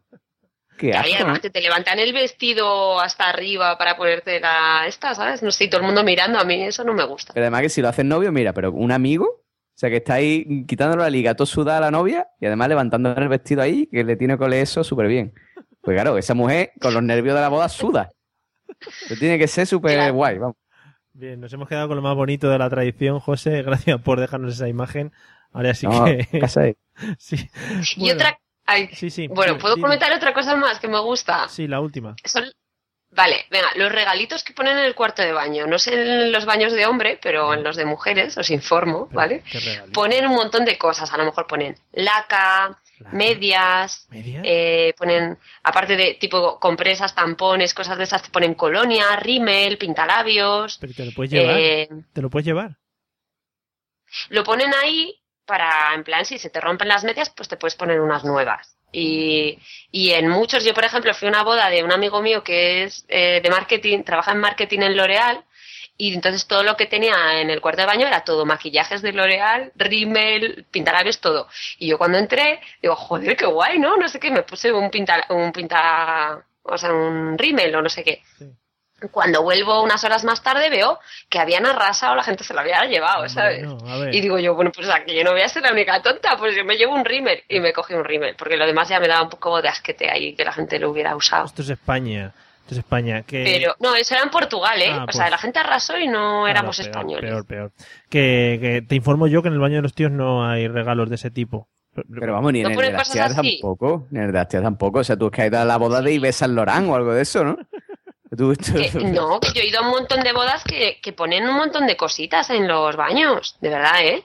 Qué 0.78 0.86
Y 0.88 0.92
asco, 0.92 1.08
¿no? 1.10 1.16
además 1.16 1.40
que 1.40 1.50
te 1.50 1.60
levantan 1.60 1.98
el 1.98 2.12
vestido 2.12 3.00
hasta 3.00 3.28
arriba 3.28 3.76
para 3.76 3.96
ponerte 3.96 4.40
la 4.40 4.86
esta, 4.86 5.14
¿sabes? 5.14 5.42
No 5.42 5.50
sé, 5.50 5.64
y 5.64 5.68
todo 5.68 5.80
el 5.80 5.86
mundo 5.86 6.02
mirando, 6.04 6.38
a 6.38 6.44
mí 6.44 6.62
eso 6.62 6.84
no 6.84 6.94
me 6.94 7.04
gusta. 7.04 7.34
Pero 7.34 7.44
además 7.44 7.62
que 7.62 7.68
si 7.68 7.82
lo 7.82 7.88
haces 7.88 8.04
novio, 8.04 8.32
mira, 8.32 8.52
pero 8.54 8.72
un 8.72 8.92
amigo, 8.92 9.26
o 9.26 9.44
sea, 9.74 9.90
que 9.90 9.96
está 9.96 10.14
ahí 10.14 10.64
quitándole 10.66 11.02
la 11.02 11.10
liga 11.10 11.36
sudada 11.44 11.78
a 11.78 11.80
la 11.82 11.90
novia 11.90 12.28
y 12.40 12.46
además 12.46 12.68
levantando 12.68 13.12
el 13.14 13.28
vestido 13.28 13.60
ahí, 13.62 13.86
que 13.88 14.04
le 14.04 14.16
tiene 14.16 14.38
que 14.38 14.44
oler 14.44 14.62
eso 14.62 14.82
súper 14.84 15.08
bien. 15.08 15.34
Pues 15.82 15.94
claro, 15.94 16.16
esa 16.18 16.34
mujer 16.34 16.72
con 16.80 16.94
los 16.94 17.02
nervios 17.02 17.34
de 17.34 17.40
la 17.40 17.48
boda 17.48 17.68
suda. 17.68 18.10
Eso 19.04 19.14
tiene 19.18 19.38
que 19.38 19.48
ser 19.48 19.66
súper 19.66 20.12
guay, 20.12 20.38
vamos. 20.38 20.56
Bien, 21.12 21.40
nos 21.40 21.52
hemos 21.52 21.68
quedado 21.68 21.88
con 21.88 21.96
lo 21.96 22.02
más 22.02 22.14
bonito 22.14 22.48
de 22.48 22.58
la 22.58 22.70
tradición, 22.70 23.18
José. 23.18 23.62
Gracias 23.62 24.00
por 24.02 24.20
dejarnos 24.20 24.54
esa 24.54 24.68
imagen. 24.68 25.12
Ahora 25.52 25.74
sí 25.74 25.86
No, 25.86 26.04
que. 26.04 26.26
casa 26.38 26.62
ahí. 26.62 26.76
sí. 27.18 27.36
Y 27.96 28.10
otra... 28.10 28.38
ay, 28.68 28.88
Sí, 28.94 29.10
sí. 29.10 29.26
bueno, 29.28 29.58
¿puedo 29.58 29.76
comentar 29.80 30.12
otra 30.12 30.32
cosa 30.32 30.54
más 30.56 30.78
que 30.78 30.86
me 30.88 31.00
gusta? 31.00 31.48
Sí, 31.48 31.66
la 31.66 31.80
última. 31.80 32.14
Son... 32.24 32.44
Vale, 33.10 33.46
venga, 33.50 33.68
los 33.76 33.90
regalitos 33.90 34.44
que 34.44 34.52
ponen 34.52 34.76
en 34.78 34.84
el 34.84 34.94
cuarto 34.94 35.22
de 35.22 35.32
baño. 35.32 35.66
No 35.66 35.78
sé 35.78 35.94
en 35.94 36.30
los 36.30 36.44
baños 36.44 36.74
de 36.74 36.84
hombre, 36.84 37.18
pero 37.22 37.54
en 37.54 37.64
los 37.64 37.74
de 37.76 37.86
mujeres, 37.86 38.36
os 38.36 38.50
informo, 38.50 39.08
¿vale? 39.12 39.42
Qué 39.50 39.58
regalito. 39.58 39.92
Ponen 39.98 40.26
un 40.26 40.34
montón 40.34 40.66
de 40.66 40.76
cosas. 40.76 41.10
A 41.14 41.16
lo 41.16 41.24
mejor 41.24 41.46
ponen 41.46 41.74
laca, 41.92 42.78
medias, 43.12 44.06
eh, 44.12 44.92
ponen, 44.98 45.38
aparte 45.62 45.96
de 45.96 46.18
tipo 46.20 46.60
compresas, 46.60 47.14
tampones, 47.14 47.72
cosas 47.72 47.96
de 47.96 48.04
esas, 48.04 48.22
te 48.22 48.28
ponen 48.28 48.52
colonia, 48.54 49.16
rímel, 49.16 49.78
pintalabios. 49.78 50.76
Pero 50.78 50.92
te 50.92 51.06
lo 51.06 51.12
puedes 51.12 51.32
llevar. 51.32 51.56
Eh, 51.58 51.88
Te 52.12 52.20
lo 52.20 52.28
puedes 52.28 52.44
llevar. 52.46 52.76
lo 54.28 54.44
ponen 54.44 54.72
ahí 54.74 55.18
para, 55.48 55.94
en 55.94 56.04
plan, 56.04 56.24
si 56.24 56.38
se 56.38 56.50
te 56.50 56.60
rompen 56.60 56.86
las 56.86 57.02
medias, 57.02 57.30
pues 57.30 57.48
te 57.48 57.56
puedes 57.56 57.74
poner 57.74 58.00
unas 58.00 58.22
nuevas. 58.22 58.76
Y, 58.92 59.58
y 59.90 60.10
en 60.12 60.28
muchos, 60.28 60.64
yo 60.64 60.74
por 60.74 60.84
ejemplo 60.84 61.12
fui 61.14 61.26
a 61.26 61.30
una 61.30 61.42
boda 61.42 61.68
de 61.70 61.82
un 61.82 61.90
amigo 61.90 62.22
mío 62.22 62.44
que 62.44 62.84
es 62.84 63.04
eh, 63.08 63.40
de 63.42 63.50
marketing, 63.50 64.04
trabaja 64.04 64.32
en 64.32 64.38
marketing 64.38 64.80
en 64.80 64.96
L'Oreal, 64.96 65.44
y 65.96 66.14
entonces 66.14 66.46
todo 66.46 66.62
lo 66.62 66.76
que 66.76 66.86
tenía 66.86 67.40
en 67.40 67.50
el 67.50 67.60
cuarto 67.60 67.80
de 67.80 67.86
baño 67.86 68.06
era 68.06 68.22
todo, 68.22 68.46
maquillajes 68.46 69.02
de 69.02 69.12
L'Oreal, 69.12 69.72
rímel, 69.74 70.66
pintalabios, 70.70 71.20
todo. 71.20 71.48
Y 71.78 71.88
yo 71.88 71.98
cuando 71.98 72.18
entré, 72.18 72.60
digo, 72.80 72.94
joder, 72.94 73.36
qué 73.36 73.46
guay, 73.46 73.78
¿no? 73.78 73.96
No 73.96 74.08
sé 74.08 74.20
qué, 74.20 74.30
me 74.30 74.42
puse 74.42 74.72
un 74.72 74.90
pinta, 74.90 75.24
un 75.30 75.50
pinta, 75.50 76.46
o 76.62 76.78
sea, 76.78 76.92
un 76.92 77.36
rímel 77.36 77.74
o 77.74 77.82
no 77.82 77.88
sé 77.88 78.04
qué. 78.04 78.22
Cuando 79.12 79.42
vuelvo 79.42 79.82
unas 79.82 80.02
horas 80.02 80.24
más 80.24 80.42
tarde 80.42 80.70
veo 80.70 80.98
que 81.28 81.38
habían 81.38 81.64
arrasado, 81.66 82.16
la 82.16 82.24
gente 82.24 82.42
se 82.42 82.52
lo 82.52 82.60
había 82.60 82.84
llevado, 82.84 83.28
¿sabes? 83.28 83.64
Y 84.10 84.20
digo 84.20 84.38
yo, 84.40 84.54
bueno, 84.54 84.72
pues 84.74 84.88
aquí 84.90 85.14
yo 85.14 85.22
no 85.22 85.32
voy 85.32 85.42
a 85.42 85.48
ser 85.48 85.62
la 85.62 85.70
única 85.72 86.02
tonta, 86.02 86.36
pues 86.36 86.56
yo 86.56 86.64
me 86.64 86.76
llevo 86.76 86.94
un 86.94 87.04
rímel 87.04 87.42
y 87.48 87.60
me 87.60 87.72
cogí 87.72 87.94
un 87.94 88.04
rímel, 88.04 88.34
porque 88.36 88.56
lo 88.56 88.66
demás 88.66 88.88
ya 88.88 88.98
me 88.98 89.06
daba 89.06 89.22
un 89.22 89.30
poco 89.30 89.62
de 89.62 89.68
asquete 89.68 90.10
ahí 90.10 90.34
que 90.34 90.44
la 90.44 90.52
gente 90.52 90.78
lo 90.80 90.90
hubiera 90.90 91.14
usado. 91.14 91.44
Esto 91.46 91.62
es 91.62 91.70
España. 91.70 92.32
Esto 92.62 92.74
es 92.74 92.78
España. 92.78 93.22
Que... 93.22 93.44
Pero, 93.44 93.76
no, 93.78 93.94
eso 93.94 94.14
era 94.14 94.24
en 94.24 94.30
Portugal, 94.30 94.82
¿eh? 94.82 94.90
Ah, 94.90 95.06
o 95.08 95.12
sea, 95.12 95.22
pues- 95.26 95.30
la 95.30 95.38
gente 95.38 95.58
arrasó 95.60 95.96
y 95.96 96.06
no 96.08 96.40
Claro, 96.42 96.46
éramos 96.48 96.76
peor, 96.76 96.88
españoles. 96.88 97.30
Peor, 97.30 97.46
peor. 97.46 97.72
Que, 98.10 98.58
que 98.60 98.82
te 98.86 98.94
informo 98.96 99.26
yo 99.28 99.42
que 99.42 99.48
en 99.48 99.54
el 99.54 99.60
baño 99.60 99.76
de 99.76 99.82
los 99.82 99.94
tíos 99.94 100.10
no 100.10 100.44
hay 100.48 100.66
regalos 100.68 101.08
de 101.08 101.14
ese 101.14 101.30
tipo. 101.30 101.68
Pero 101.94 102.32
vamos, 102.32 102.52
ni 102.52 102.58
en 102.60 102.64
No 102.64 102.68
el 102.70 102.74
ponen 102.74 102.90
de 102.92 102.98
las 102.98 103.08
cosas 103.08 103.14
tías 103.28 103.38
así. 103.38 103.58
tampoco. 103.60 104.06
Ni 104.10 104.18
en 104.18 104.24
el 104.26 104.32
de 104.32 104.38
las 104.38 104.48
tías 104.48 104.62
tampoco. 104.62 104.98
O 105.00 105.04
sea, 105.04 105.16
tú 105.16 105.26
es 105.26 105.32
que 105.32 105.42
has 105.42 105.48
ido 105.48 105.58
a 105.60 105.64
la 105.64 105.76
boda 105.78 106.02
de 106.02 106.12
Ives 106.12 106.36
San 106.36 106.54
Lorán 106.54 106.88
o 106.90 106.94
algo 106.96 107.12
de 107.14 107.22
eso, 107.22 107.42
¿no? 107.44 107.56
Que- 108.90 108.90
no, 109.04 109.40
que 109.40 109.52
yo 109.52 109.60
he 109.62 109.66
ido 109.66 109.80
a 109.80 109.82
un 109.82 109.90
montón 109.90 110.20
de 110.20 110.32
bodas 110.32 110.62
que, 110.64 110.98
que 111.02 111.12
ponen 111.12 111.48
un 111.48 111.56
montón 111.56 111.86
de 111.86 111.96
cositas 111.96 112.50
en 112.50 112.68
los 112.68 112.94
baños, 112.96 113.56
de 113.60 113.68
verdad, 113.68 114.00
¿eh? 114.02 114.24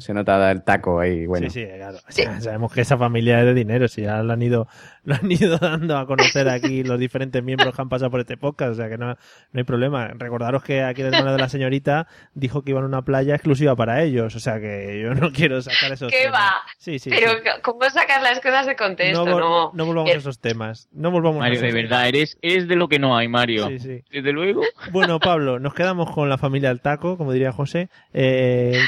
Se 0.00 0.14
nota 0.14 0.50
el 0.50 0.62
taco 0.62 1.00
ahí, 1.00 1.26
bueno. 1.26 1.48
Sí, 1.50 1.62
sí, 1.64 1.66
claro. 1.76 1.98
O 1.98 2.12
sea, 2.12 2.40
sabemos 2.40 2.72
que 2.72 2.80
esa 2.80 2.96
familia 2.96 3.40
es 3.40 3.46
de 3.46 3.54
dinero, 3.54 3.88
si 3.88 4.02
ya 4.02 4.22
lo 4.22 4.32
han 4.32 4.42
ido, 4.42 4.66
lo 5.04 5.14
han 5.14 5.30
ido 5.30 5.58
dando 5.58 5.96
a 5.98 6.06
conocer 6.06 6.48
aquí 6.48 6.82
los 6.82 6.98
diferentes 6.98 7.42
miembros 7.42 7.74
que 7.74 7.82
han 7.82 7.88
pasado 7.88 8.10
por 8.10 8.20
este 8.20 8.36
podcast, 8.36 8.72
o 8.72 8.74
sea 8.74 8.88
que 8.88 8.98
no, 8.98 9.06
no 9.08 9.16
hay 9.54 9.64
problema. 9.64 10.08
Recordaros 10.08 10.62
que 10.62 10.82
aquí 10.82 11.02
el 11.02 11.08
hermano 11.14 11.32
de 11.32 11.38
la 11.38 11.48
señorita 11.48 12.06
dijo 12.34 12.62
que 12.62 12.70
iban 12.70 12.84
a 12.84 12.86
una 12.86 13.02
playa 13.02 13.34
exclusiva 13.34 13.76
para 13.76 14.02
ellos, 14.02 14.34
o 14.34 14.40
sea 14.40 14.60
que 14.60 15.00
yo 15.02 15.14
no 15.14 15.30
quiero 15.32 15.60
sacar 15.62 15.92
esos 15.92 16.10
¿Qué 16.10 16.24
temas. 16.24 16.40
va? 16.40 16.52
Sí, 16.78 16.98
sí, 16.98 17.10
Pero, 17.10 17.32
sí. 17.32 17.38
¿cómo 17.62 17.80
sacar 17.90 18.22
las 18.22 18.40
cosas 18.40 18.66
de 18.66 18.76
contexto? 18.76 19.24
No, 19.24 19.38
No, 19.38 19.70
no 19.74 19.86
volvamos 19.86 20.10
a 20.10 20.14
esos 20.16 20.38
temas. 20.40 20.88
No 20.92 21.10
volvamos 21.10 21.36
a 21.36 21.40
Mario, 21.40 21.54
esos 21.54 21.62
de 21.62 21.68
temas. 21.72 21.90
verdad, 21.90 22.08
eres, 22.08 22.38
eres 22.42 22.68
de 22.68 22.76
lo 22.76 22.88
que 22.88 22.98
no 22.98 23.16
hay, 23.16 23.28
Mario. 23.28 23.68
Sí, 23.68 23.78
sí. 23.78 24.04
Desde 24.10 24.32
luego. 24.32 24.62
Bueno, 24.92 25.18
Pablo, 25.20 25.58
nos 25.58 25.74
quedamos 25.74 26.10
con 26.10 26.28
la 26.28 26.38
familia 26.38 26.68
del 26.70 26.80
taco, 26.80 27.16
como 27.16 27.32
diría 27.32 27.52
José. 27.52 27.88
Eh, 28.12 28.78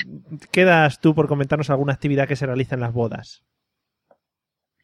quedas 0.51 0.96
tú 1.01 1.15
por 1.15 1.29
comentarnos 1.29 1.71
alguna 1.71 1.93
actividad 1.93 2.29
que 2.29 2.37
se 2.37 2.47
realiza 2.47 2.75
en 2.75 2.81
las 2.81 2.93
bodas. 2.93 3.43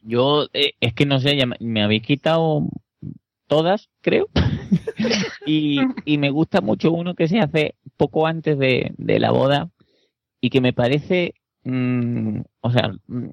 Yo, 0.00 0.46
eh, 0.52 0.72
es 0.80 0.94
que 0.94 1.06
no 1.06 1.20
sé, 1.20 1.36
ya 1.36 1.46
me, 1.46 1.82
habéis 1.82 2.02
quitado 2.02 2.66
todas, 3.46 3.88
creo. 4.00 4.28
y, 5.46 5.78
y 6.04 6.18
me 6.18 6.30
gusta 6.30 6.60
mucho 6.60 6.92
uno 6.92 7.14
que 7.14 7.28
se 7.28 7.40
hace 7.40 7.76
poco 7.96 8.26
antes 8.26 8.58
de, 8.58 8.92
de 8.96 9.20
la 9.20 9.30
boda 9.30 9.70
y 10.40 10.50
que 10.50 10.60
me 10.60 10.72
parece, 10.72 11.34
mm, 11.64 12.40
o 12.60 12.70
sea, 12.72 12.92
mm, 13.06 13.28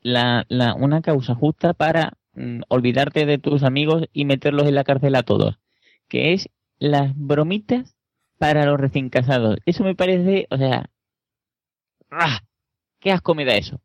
la, 0.00 0.46
la, 0.48 0.74
una 0.74 1.02
causa 1.02 1.34
justa 1.34 1.74
para 1.74 2.14
mm, 2.34 2.62
olvidarte 2.68 3.26
de 3.26 3.38
tus 3.38 3.62
amigos 3.62 4.04
y 4.12 4.24
meterlos 4.24 4.66
en 4.66 4.74
la 4.74 4.84
cárcel 4.84 5.14
a 5.16 5.22
todos, 5.22 5.58
que 6.08 6.32
es 6.32 6.48
las 6.78 7.12
bromitas 7.16 7.96
para 8.38 8.64
los 8.66 8.80
recién 8.80 9.10
casados. 9.10 9.58
Eso 9.66 9.84
me 9.84 9.94
parece, 9.94 10.46
o 10.50 10.56
sea, 10.56 10.90
¡ah! 12.10 12.40
qué 13.00 13.12
asco 13.12 13.34
me 13.34 13.44
da 13.44 13.54
eso. 13.56 13.76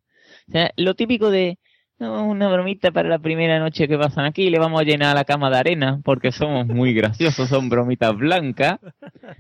O 0.48 0.52
sea, 0.52 0.72
lo 0.78 0.96
típico 0.96 1.30
de 1.30 1.58
no, 2.00 2.26
una 2.26 2.52
bromita 2.52 2.90
para 2.92 3.08
la 3.10 3.20
primera 3.20 3.60
noche 3.60 3.88
que 3.88 3.96
pasan 3.98 4.26
aquí, 4.26 4.50
le 4.50 4.58
vamos 4.58 4.82
a 4.82 4.84
llenar 4.84 5.16
la 5.16 5.24
cama 5.24 5.52
de 5.52 5.58
arena 5.58 6.02
porque 6.04 6.32
somos 6.32 6.66
muy 6.66 6.94
graciosos, 6.96 7.48
son 7.50 7.70
bromitas 7.70 8.18
blancas. 8.18 8.80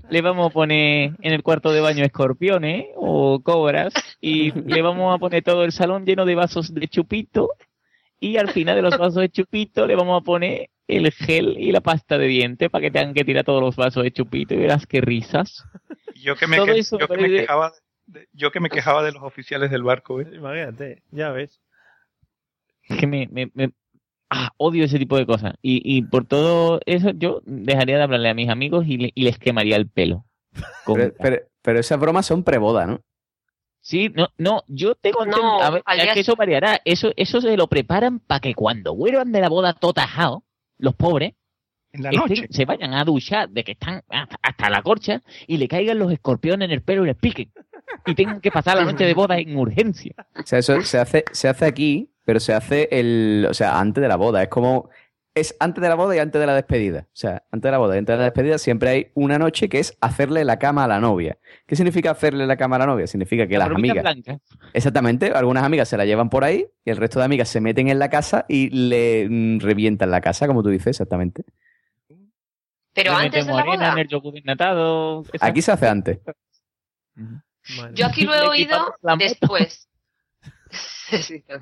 Le 0.09 0.21
vamos 0.21 0.51
a 0.51 0.53
poner 0.53 1.13
en 1.21 1.33
el 1.33 1.41
cuarto 1.41 1.71
de 1.71 1.81
baño 1.81 2.03
escorpiones 2.05 2.85
o 2.95 3.41
cobras 3.41 3.93
y 4.19 4.51
le 4.51 4.81
vamos 4.83 5.15
a 5.15 5.17
poner 5.17 5.43
todo 5.43 5.63
el 5.63 5.71
salón 5.71 6.05
lleno 6.05 6.23
de 6.25 6.35
vasos 6.35 6.71
de 6.73 6.87
chupito 6.87 7.49
y 8.19 8.37
al 8.37 8.51
final 8.51 8.75
de 8.75 8.83
los 8.83 8.95
vasos 8.95 9.15
de 9.21 9.29
chupito 9.29 9.87
le 9.87 9.95
vamos 9.95 10.21
a 10.21 10.23
poner 10.23 10.69
el 10.87 11.11
gel 11.11 11.55
y 11.57 11.71
la 11.71 11.81
pasta 11.81 12.19
de 12.19 12.27
diente 12.27 12.69
para 12.69 12.83
que 12.83 12.91
tengan 12.91 13.15
que 13.15 13.23
tirar 13.25 13.43
todos 13.43 13.61
los 13.61 13.75
vasos 13.75 14.03
de 14.03 14.11
chupito 14.11 14.53
y 14.53 14.57
verás 14.57 14.85
qué 14.85 15.01
risas. 15.01 15.63
Yo 16.13 16.35
que 16.35 16.45
me, 16.45 16.57
Todo 16.57 16.67
que- 16.67 16.77
eso 16.77 16.99
yo 16.99 17.07
que 17.07 17.17
me 17.17 17.27
quejaba 17.27 17.71
de, 17.71 17.77
yo 18.33 18.51
que 18.51 18.59
me 18.59 18.69
quejaba 18.69 19.03
de 19.03 19.11
los 19.11 19.23
oficiales 19.23 19.71
del 19.71 19.83
barco, 19.83 20.21
¿eh? 20.21 20.27
Imagínate, 20.33 21.03
ya 21.11 21.31
ves. 21.31 21.61
Es 22.83 22.97
que 22.97 23.07
me, 23.07 23.27
me- 23.31 23.51
me- 23.53 23.71
ah, 24.29 24.49
odio 24.57 24.83
ese 24.85 24.99
tipo 24.99 25.17
de 25.17 25.25
cosas. 25.25 25.53
Y, 25.61 25.81
y 25.85 26.01
por 26.03 26.25
todo 26.25 26.79
eso 26.85 27.11
yo 27.11 27.41
dejaría 27.45 27.97
de 27.97 28.03
hablarle 28.03 28.29
a 28.29 28.33
mis 28.33 28.49
amigos 28.49 28.85
y, 28.87 28.97
le- 28.97 29.11
y 29.15 29.23
les 29.23 29.37
quemaría 29.37 29.75
el 29.77 29.87
pelo. 29.89 30.25
Con- 30.83 30.95
Pero, 30.95 31.13
pero, 31.19 31.37
pero 31.61 31.79
esas 31.79 31.99
bromas 31.99 32.25
son 32.25 32.43
preboda, 32.43 32.85
¿no? 32.85 33.01
Sí, 33.83 34.09
no, 34.13 34.27
no, 34.37 34.63
yo 34.67 34.93
tengo 34.95 35.25
No, 35.25 35.37
enten- 35.37 35.63
a 35.63 35.69
ver, 35.71 35.81
al 35.85 35.99
es 36.01 36.13
que 36.13 36.19
eso 36.19 36.35
variará. 36.35 36.79
Eso, 36.85 37.11
eso 37.15 37.41
se 37.41 37.57
lo 37.57 37.67
preparan 37.67 38.19
para 38.19 38.39
que 38.39 38.53
cuando 38.53 38.95
vuelvan 38.95 39.31
de 39.31 39.41
la 39.41 39.49
boda 39.49 39.73
todo 39.73 39.93
tajado, 39.93 40.43
los 40.77 40.93
pobres, 40.95 41.33
En 41.93 42.03
la 42.03 42.09
estén- 42.11 42.19
noche. 42.29 42.47
se 42.49 42.65
vayan 42.65 42.93
a 42.93 43.03
duchar 43.03 43.49
de 43.49 43.63
que 43.63 43.73
están 43.73 44.01
hasta, 44.09 44.37
hasta 44.41 44.69
la 44.69 44.81
corcha 44.81 45.21
y 45.47 45.57
le 45.57 45.67
caigan 45.67 45.99
los 45.99 46.11
escorpiones 46.11 46.65
en 46.67 46.71
el 46.71 46.81
pelo 46.81 47.03
y 47.03 47.07
les 47.07 47.15
piquen. 47.17 47.51
Y 48.05 48.15
tengan 48.15 48.39
que 48.39 48.51
pasar 48.51 48.77
la 48.77 48.85
noche 48.85 49.03
de 49.03 49.13
boda 49.13 49.37
en 49.37 49.55
urgencia. 49.57 50.13
O 50.37 50.45
sea, 50.45 50.59
eso 50.59 50.81
se 50.81 50.97
hace, 50.97 51.25
se 51.33 51.47
hace 51.49 51.65
aquí, 51.65 52.09
pero 52.23 52.39
se 52.39 52.53
hace 52.53 52.87
el, 52.91 53.45
o 53.49 53.53
sea, 53.53 53.79
antes 53.79 54.01
de 54.01 54.07
la 54.07 54.15
boda. 54.15 54.41
Es 54.41 54.47
como, 54.47 54.89
es 55.35 55.55
antes 55.59 55.81
de 55.81 55.89
la 55.89 55.95
boda 55.95 56.15
y 56.15 56.19
antes 56.19 56.39
de 56.39 56.45
la 56.47 56.55
despedida. 56.55 57.01
O 57.07 57.11
sea, 57.15 57.43
antes 57.51 57.67
de 57.67 57.71
la 57.71 57.77
boda 57.79 57.95
y 57.95 57.99
antes 57.99 58.13
de 58.13 58.17
la 58.19 58.23
despedida 58.23 58.57
siempre 58.57 58.89
hay 58.89 59.07
una 59.13 59.37
noche 59.37 59.67
que 59.67 59.79
es 59.79 59.97
hacerle 59.99 60.45
la 60.45 60.57
cama 60.57 60.85
a 60.85 60.87
la 60.87 61.01
novia. 61.01 61.37
¿Qué 61.67 61.75
significa 61.75 62.11
hacerle 62.11 62.47
la 62.47 62.55
cama 62.55 62.77
a 62.77 62.79
la 62.79 62.85
novia? 62.85 63.07
Significa 63.07 63.45
que 63.45 63.57
La 63.57 63.67
las 63.67 63.75
amigas, 63.75 64.01
blanca. 64.03 64.39
exactamente, 64.73 65.31
algunas 65.31 65.63
amigas 65.63 65.89
se 65.89 65.97
la 65.97 66.05
llevan 66.05 66.29
por 66.29 66.43
ahí 66.45 66.65
y 66.85 66.89
el 66.91 66.97
resto 66.97 67.19
de 67.19 67.25
amigas 67.25 67.49
se 67.49 67.59
meten 67.59 67.89
en 67.89 67.99
la 67.99 68.09
casa 68.09 68.45
y 68.47 68.69
le 68.69 69.27
mm, 69.29 69.59
revientan 69.59 70.11
la 70.11 70.21
casa, 70.21 70.47
como 70.47 70.63
tú 70.63 70.69
dices, 70.69 70.87
exactamente. 70.87 71.43
Pero 72.93 73.11
Le 73.17 73.25
antes 73.25 73.45
de 73.47 73.53
la 73.53 73.63
boda. 73.63 73.91
en 73.93 73.97
el 73.99 74.07
yogur 74.07 74.33
desnatado. 74.33 75.23
esa- 75.31 75.45
Aquí 75.45 75.61
se 75.61 75.71
hace 75.71 75.87
antes. 75.87 76.19
Yo 77.93 78.05
aquí 78.07 78.23
lo 78.25 78.33
he 78.33 78.47
oído 78.47 78.95
después. 79.17 79.87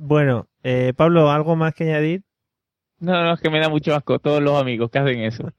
Bueno, 0.00 0.48
eh, 0.62 0.92
Pablo, 0.96 1.30
¿algo 1.30 1.56
más 1.56 1.74
que 1.74 1.84
añadir? 1.84 2.22
No, 3.00 3.12
no, 3.24 3.34
es 3.34 3.40
que 3.40 3.50
me 3.50 3.58
da 3.60 3.68
mucho 3.68 3.94
asco 3.94 4.18
todos 4.18 4.42
los 4.42 4.60
amigos 4.60 4.90
que 4.90 4.98
hacen 4.98 5.20
eso. 5.20 5.50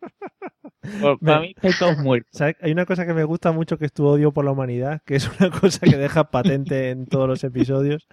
Por- 1.01 1.19
para 1.19 1.39
mí 1.41 1.53
estáis 1.55 1.77
todos 1.79 1.97
muertos. 1.97 2.29
¿Sabes? 2.33 2.55
Hay 2.61 2.71
una 2.71 2.85
cosa 2.85 3.05
que 3.05 3.13
me 3.13 3.23
gusta 3.23 3.51
mucho 3.51 3.77
que 3.77 3.85
es 3.85 3.93
tu 3.93 4.05
odio 4.05 4.31
por 4.31 4.45
la 4.45 4.51
humanidad, 4.51 5.01
que 5.05 5.15
es 5.15 5.29
una 5.39 5.49
cosa 5.59 5.79
que 5.85 5.97
deja 5.97 6.31
patente 6.31 6.91
en 6.91 7.05
todos 7.05 7.27
los 7.27 7.43
episodios. 7.43 8.07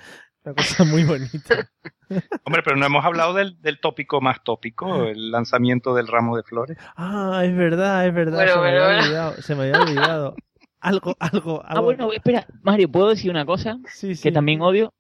Una 0.46 0.54
cosa 0.54 0.84
muy 0.84 1.04
bonita. 1.04 1.70
Hombre, 2.44 2.62
pero 2.62 2.76
no 2.76 2.86
hemos 2.86 3.04
hablado 3.04 3.34
del, 3.34 3.60
del 3.60 3.80
tópico 3.80 4.20
más 4.20 4.44
tópico, 4.44 5.04
el 5.06 5.32
lanzamiento 5.32 5.94
del 5.94 6.06
ramo 6.06 6.36
de 6.36 6.44
flores. 6.44 6.78
Ah, 6.96 7.42
es 7.44 7.56
verdad, 7.56 8.06
es 8.06 8.14
verdad. 8.14 8.36
Bueno, 8.36 8.52
se, 8.52 8.58
me 8.58 8.80
bueno, 8.80 8.98
olvidado, 8.98 9.42
se 9.42 9.54
me 9.56 9.62
había 9.64 9.80
olvidado. 9.80 10.36
Algo, 10.78 11.16
algo, 11.18 11.62
algo. 11.62 11.62
Ah, 11.66 11.80
bueno, 11.80 12.12
espera, 12.12 12.46
Mario, 12.62 12.88
¿puedo 12.90 13.08
decir 13.08 13.30
una 13.30 13.44
cosa? 13.44 13.78
Sí, 13.88 14.14
sí. 14.14 14.22
Que 14.22 14.30
también 14.30 14.60
odio. 14.60 14.94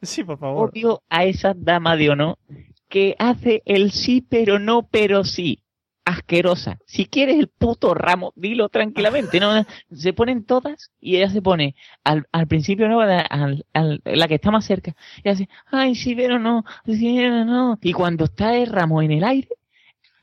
Sí, 0.00 0.24
por 0.24 0.38
favor. 0.38 0.70
Odio 0.70 1.02
a 1.10 1.24
esa 1.24 1.52
dama 1.54 1.96
de 1.96 2.08
honor 2.08 2.38
que 2.88 3.16
hace 3.18 3.62
el 3.66 3.92
sí, 3.92 4.26
pero 4.28 4.58
no, 4.58 4.88
pero 4.88 5.24
sí. 5.24 5.62
Asquerosa. 6.10 6.78
Si 6.86 7.06
quieres 7.06 7.36
el 7.38 7.46
puto 7.48 7.94
ramo, 7.94 8.32
dilo 8.34 8.68
tranquilamente. 8.68 9.38
No, 9.38 9.64
se 9.92 10.12
ponen 10.12 10.44
todas 10.44 10.90
y 11.00 11.16
ella 11.16 11.30
se 11.30 11.40
pone 11.40 11.76
al, 12.04 12.26
al 12.32 12.46
principio, 12.48 12.88
no, 12.88 13.00
al, 13.00 13.26
al- 13.30 13.64
al- 13.72 14.02
la 14.04 14.26
que 14.28 14.34
está 14.34 14.50
más 14.50 14.64
cerca. 14.64 14.94
Y 15.22 15.28
hace, 15.28 15.48
ay, 15.70 15.94
sí, 15.94 16.14
pero 16.16 16.38
no, 16.38 16.64
sí, 16.86 17.14
pero 17.16 17.44
no. 17.44 17.78
Y 17.80 17.92
cuando 17.92 18.24
está 18.24 18.56
el 18.56 18.66
ramo 18.66 19.02
en 19.02 19.12
el 19.12 19.22
aire, 19.24 19.48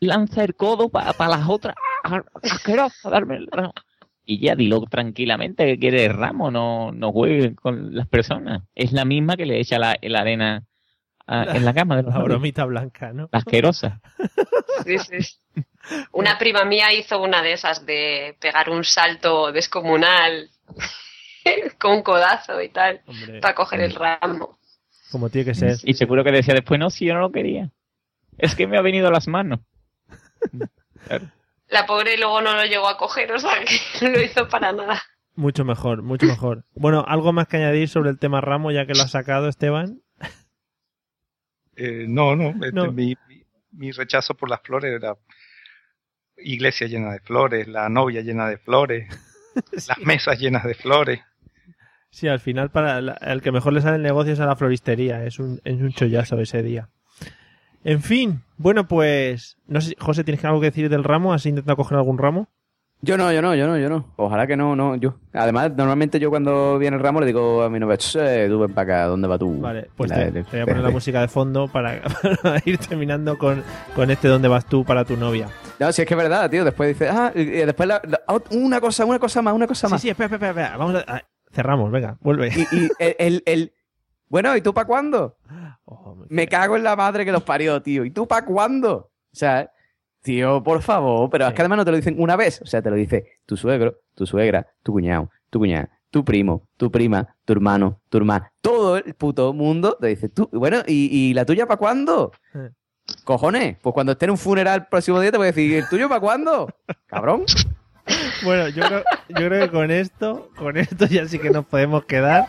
lanza 0.02 0.44
el 0.44 0.56
codo 0.56 0.90
para 0.90 1.14
las 1.30 1.48
otras. 1.48 1.76
"Ah, 2.04 2.22
Asquerosa, 2.44 3.10
darme 3.10 3.38
el 3.38 3.48
ramo. 3.48 3.74
Y 4.26 4.40
ya 4.40 4.56
dilo 4.56 4.82
tranquilamente 4.82 5.66
que 5.66 5.80
quiere 5.80 6.04
el 6.06 6.14
ramo, 6.14 6.52
no, 6.52 6.92
no 6.92 7.14
juegue 7.14 7.56
con 7.56 7.96
las 7.96 8.08
personas. 8.10 8.64
Es 8.76 8.92
la 8.92 9.06
misma 9.06 9.38
que 9.38 9.46
le 9.46 9.58
echa 9.62 9.80
la, 9.80 9.96
la 10.02 10.20
arena 10.20 10.66
a- 11.26 11.56
en 11.56 11.64
la 11.64 11.74
cama 11.74 11.96
de 11.96 12.04
los 12.04 12.14
La 12.14 12.22
bromita 12.24 12.66
blanca, 12.66 13.14
¿no? 13.14 13.30
La 13.32 13.40
asquerosa. 13.40 14.02
Sí, 14.86 14.98
sí. 15.00 15.38
Una 16.12 16.38
prima 16.38 16.66
mía 16.66 16.92
hizo 16.94 17.22
una 17.22 17.42
de 17.42 17.54
esas 17.54 17.86
de 17.86 18.36
pegar 18.40 18.70
un 18.70 18.84
salto 18.84 19.52
descomunal 19.52 20.50
con 21.80 21.92
un 21.94 22.02
codazo 22.04 22.62
y 22.62 22.70
tal 22.70 23.02
Hombre. 23.06 23.40
para 23.40 23.56
coger 23.56 23.82
el 23.82 23.96
ramo. 23.96 24.60
Como 25.12 25.30
tiene 25.30 25.46
que 25.46 25.56
ser. 25.56 25.78
Y 25.84 25.94
seguro 25.94 26.24
que 26.24 26.32
decía 26.32 26.54
después, 26.54 26.80
no, 26.80 26.90
si 26.90 27.06
yo 27.06 27.14
no 27.14 27.22
lo 27.22 27.32
quería. 27.32 27.72
Es 28.38 28.56
que 28.56 28.68
me 28.68 28.78
ha 28.78 28.82
venido 28.82 29.08
a 29.08 29.12
las 29.12 29.28
manos. 29.28 29.60
La 31.70 31.86
pobre 31.86 32.18
luego 32.18 32.42
no 32.42 32.54
lo 32.54 32.64
llegó 32.66 32.88
a 32.88 32.98
coger, 32.98 33.32
o 33.32 33.40
sea 33.40 33.52
que 33.64 33.78
no 34.06 34.12
lo 34.12 34.22
hizo 34.22 34.48
para 34.48 34.72
nada. 34.72 35.02
Mucho 35.36 35.64
mejor, 35.66 36.02
mucho 36.02 36.26
mejor. 36.26 36.66
Bueno, 36.74 37.06
¿algo 37.08 37.32
más 37.32 37.48
que 37.48 37.58
añadir 37.58 37.88
sobre 37.90 38.10
el 38.10 38.18
tema 38.20 38.42
ramo, 38.42 38.72
ya 38.72 38.86
que 38.86 38.94
lo 38.96 39.04
has 39.04 39.12
sacado, 39.12 39.48
Esteban? 39.48 40.02
Eh, 41.76 42.06
no, 42.08 42.36
no, 42.36 42.50
este, 42.50 42.72
No. 42.72 42.92
Mi, 42.92 43.16
mi- 43.28 43.44
mi 43.72 43.92
rechazo 43.92 44.34
por 44.36 44.50
las 44.50 44.62
flores 44.62 44.92
era 44.96 45.16
iglesia 46.38 46.88
llena 46.88 47.12
de 47.14 47.20
flores, 47.20 47.68
la 47.68 47.90
novia 47.90 48.22
llena 48.22 48.48
de 48.48 48.58
flores, 48.58 49.08
las 49.88 49.98
mesas 50.00 50.40
llenas 50.40 50.64
de 50.64 50.74
flores. 50.76 51.20
Sí, 52.10 52.28
al 52.28 52.40
final, 52.40 52.72
para 52.72 53.02
la- 53.02 53.14
el 53.22 53.42
que 53.42 53.52
mejor 53.52 53.74
le 53.74 53.82
sale 53.82 53.98
el 53.98 54.02
negocio 54.04 54.34
es 54.34 54.40
a 54.40 54.46
la 54.46 54.56
floristería. 54.56 55.24
Es 55.26 55.40
un, 55.40 55.60
es 55.64 55.76
un 55.80 55.92
chollazo 55.92 56.40
ese 56.40 56.64
día. 56.64 56.90
En 57.84 58.02
fin, 58.02 58.44
bueno, 58.58 58.88
pues. 58.88 59.58
No 59.68 59.82
sé, 59.82 59.96
José, 60.00 60.24
¿tienes 60.24 60.44
algo 60.46 60.60
que 60.60 60.68
decir 60.68 60.90
del 60.90 61.04
ramo? 61.04 61.34
¿Has 61.34 61.46
intentado 61.46 61.76
coger 61.78 61.98
algún 61.98 62.18
ramo? 62.18 62.50
Yo 63.02 63.16
no, 63.16 63.32
yo 63.32 63.44
no, 63.44 63.54
yo 63.54 63.68
no, 63.68 63.78
yo 63.78 63.90
no. 63.90 64.06
Ojalá 64.16 64.48
que 64.48 64.58
no, 64.58 64.76
no, 64.76 64.96
yo. 64.96 65.16
Además, 65.32 65.72
normalmente 65.78 66.20
yo 66.20 66.32
cuando 66.32 66.80
viene 66.80 66.98
el 66.98 67.04
ramo 67.04 67.20
le 67.20 67.28
digo 67.28 67.62
a 67.62 67.70
mi 67.70 67.80
novia, 67.80 67.96
"Che, 67.98 68.48
tú 68.50 68.60
ven 68.60 68.74
para 68.74 68.82
acá, 68.96 69.06
¿dónde 69.06 69.28
va 69.28 69.38
tú? 69.38 69.60
Vale, 69.62 69.90
pues 69.96 70.10
La- 70.10 70.32
te, 70.32 70.42
voy 70.42 70.60
a 70.62 70.66
poner 70.66 70.84
la 70.84 70.90
música 70.90 71.22
de 71.22 71.28
fondo 71.28 71.68
para, 71.68 72.02
para 72.42 72.60
ir 72.66 72.80
terminando 72.80 73.38
con, 73.38 73.64
con 73.96 74.10
este 74.10 74.28
¿Dónde 74.28 74.48
vas 74.48 74.66
tú 74.66 74.84
para 74.84 75.06
tu 75.06 75.16
novia? 75.16 75.48
No, 75.80 75.92
si 75.92 76.02
es 76.02 76.08
que 76.08 76.16
es 76.16 76.18
verdad, 76.18 76.50
tío. 76.50 76.66
Después 76.66 76.90
dice, 76.90 77.08
ah, 77.10 77.32
y 77.36 77.46
después 77.46 77.88
la- 77.88 78.02
una 78.52 78.82
cosa, 78.82 79.06
una 79.06 79.20
cosa 79.20 79.44
más, 79.44 79.54
una 79.54 79.68
cosa 79.68 79.88
Sí, 79.88 79.92
más. 79.94 80.02
sí, 80.02 80.10
espera, 80.10 80.26
espera, 80.36 80.50
espera. 80.50 80.78
Vamos 80.78 80.96
a, 81.08 81.22
cerramos, 81.52 81.92
venga, 81.92 82.18
vuelve. 82.22 82.50
Y, 82.56 82.76
y 82.76 82.90
el, 83.00 83.16
el, 83.20 83.44
el- 83.46 83.74
Bueno, 84.28 84.58
¿y 84.58 84.62
tú 84.62 84.74
para 84.74 84.88
cuándo? 84.88 85.38
Me 86.30 86.48
cago 86.48 86.76
en 86.76 86.84
la 86.84 86.96
madre 86.96 87.24
que 87.26 87.32
los 87.32 87.44
parió, 87.44 87.80
tío. 87.82 88.04
¿Y 88.06 88.10
tú 88.12 88.28
para 88.28 88.44
cuándo? 88.44 89.12
O 89.32 89.36
sea, 89.36 89.72
tío, 90.28 90.62
por 90.62 90.82
favor. 90.82 91.30
Pero 91.30 91.48
es 91.48 91.54
que 91.54 91.62
además 91.62 91.78
no 91.78 91.86
te 91.86 91.92
lo 91.92 91.98
dicen 91.98 92.16
una 92.20 92.36
vez. 92.36 92.62
O 92.62 92.66
sea, 92.66 92.82
te 92.82 92.90
lo 92.90 92.96
dice 92.98 93.40
tu 93.46 93.56
suegro, 93.56 93.96
tu 94.14 94.26
suegra, 94.26 94.68
tu 94.84 94.92
cuñado, 94.92 95.32
tu 95.50 95.60
cuñada, 95.60 95.90
tu 96.12 96.26
primo, 96.26 96.68
tu 96.76 96.92
prima, 96.92 97.36
tu 97.46 97.54
hermano, 97.54 98.02
tu 98.10 98.18
hermana. 98.18 98.52
Todo 98.62 98.98
el 98.98 99.14
puto 99.14 99.54
mundo 99.54 99.98
te 100.00 100.08
dice, 100.08 100.28
tú, 100.28 100.50
bueno, 100.52 100.80
¿y, 100.86 101.10
y 101.12 101.34
la 101.34 101.46
tuya 101.46 101.66
para 101.66 101.78
cuándo? 101.78 102.32
Cojones, 103.24 103.78
pues 103.82 103.94
cuando 103.94 104.12
esté 104.12 104.26
en 104.26 104.32
un 104.32 104.38
funeral 104.38 104.82
el 104.82 104.88
próximo 104.88 105.22
día 105.22 105.32
te 105.32 105.38
voy 105.38 105.46
a 105.46 105.52
decir, 105.52 105.74
¿el 105.74 105.88
tuyo 105.88 106.10
para 106.10 106.20
cuándo? 106.20 106.68
Cabrón. 107.08 107.46
Bueno, 108.44 108.68
yo 108.70 108.84
creo, 108.86 109.04
yo 109.30 109.36
creo 109.36 109.66
que 109.66 109.70
con 109.72 109.92
esto, 109.92 110.50
con 110.58 110.78
esto 110.78 111.06
ya 111.08 111.28
sí 111.28 111.40
que 111.40 111.50
nos 111.50 111.66
podemos 111.66 112.06
quedar 112.06 112.48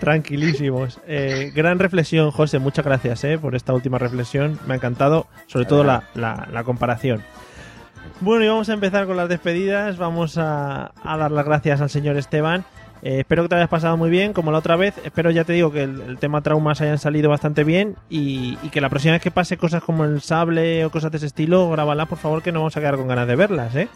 tranquilísimos. 0.00 1.00
Eh, 1.06 1.52
gran 1.54 1.78
reflexión, 1.78 2.30
José, 2.30 2.58
muchas 2.58 2.84
gracias 2.84 3.24
eh, 3.24 3.38
por 3.38 3.54
esta 3.54 3.72
última 3.72 3.98
reflexión. 3.98 4.58
Me 4.66 4.74
ha 4.74 4.76
encantado, 4.76 5.26
sobre 5.46 5.66
todo 5.66 5.84
la, 5.84 6.04
la- 6.14 6.48
la 6.52 6.64
comparación. 6.64 7.22
Bueno, 8.20 8.44
y 8.44 8.48
vamos 8.48 8.68
a 8.68 8.72
empezar 8.74 9.06
con 9.06 9.16
las 9.16 9.28
despedidas. 9.28 9.96
Vamos 9.96 10.38
a, 10.38 10.92
dar 11.04 11.30
las 11.30 11.44
gracias 11.44 11.80
al 11.80 11.90
señor 11.90 12.16
Esteban. 12.16 12.64
Eh, 13.02 13.20
espero 13.20 13.44
que 13.44 13.50
te 13.50 13.54
hayas 13.54 13.68
pasado 13.68 13.96
muy 13.96 14.10
bien, 14.10 14.32
como 14.32 14.50
la 14.50 14.58
otra 14.58 14.74
vez. 14.74 14.94
Espero, 15.04 15.30
ya 15.30 15.44
te 15.44 15.52
digo, 15.52 15.70
que 15.70 15.84
el, 15.84 16.18
tema 16.18 16.40
traumas 16.42 16.80
hayan 16.80 16.98
salido 16.98 17.30
bastante 17.30 17.62
bien 17.62 17.94
y, 18.10 18.58
y 18.64 18.70
que 18.70 18.80
la 18.80 18.88
próxima 18.88 19.12
vez 19.12 19.22
que 19.22 19.30
pase 19.30 19.56
cosas 19.56 19.84
como 19.84 20.04
el 20.04 20.20
sable 20.20 20.84
o 20.84 20.90
cosas 20.90 21.12
de 21.12 21.18
ese 21.18 21.26
estilo, 21.26 21.70
grábalas, 21.70 22.08
por 22.08 22.18
favor, 22.18 22.42
que 22.42 22.50
no 22.50 22.58
vamos 22.60 22.76
a 22.76 22.80
quedar 22.80 22.96
con 22.96 23.06
ganas 23.06 23.28
de 23.28 23.36
verlas, 23.36 23.74
¿eh? 23.76 23.88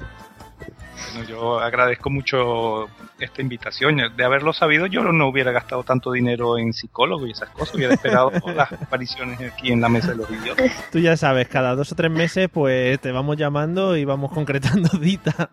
Bueno, 1.12 1.28
yo 1.28 1.58
agradezco 1.60 2.10
mucho 2.10 2.88
esta 3.18 3.42
invitación. 3.42 4.00
De 4.16 4.24
haberlo 4.24 4.52
sabido, 4.52 4.86
yo 4.86 5.02
no 5.02 5.28
hubiera 5.28 5.52
gastado 5.52 5.82
tanto 5.82 6.12
dinero 6.12 6.58
en 6.58 6.72
psicólogo 6.72 7.26
y 7.26 7.32
esas 7.32 7.50
cosas. 7.50 7.74
Hubiera 7.74 7.94
esperado 7.94 8.30
las 8.54 8.72
apariciones 8.72 9.40
aquí 9.40 9.72
en 9.72 9.80
la 9.80 9.88
mesa 9.88 10.08
de 10.08 10.16
los 10.16 10.30
idiotas. 10.30 10.70
Tú 10.90 10.98
ya 10.98 11.16
sabes, 11.16 11.48
cada 11.48 11.74
dos 11.74 11.92
o 11.92 11.94
tres 11.94 12.10
meses 12.10 12.48
pues 12.52 13.00
te 13.00 13.12
vamos 13.12 13.36
llamando 13.36 13.96
y 13.96 14.04
vamos 14.04 14.32
concretando 14.32 14.88
cita. 15.02 15.50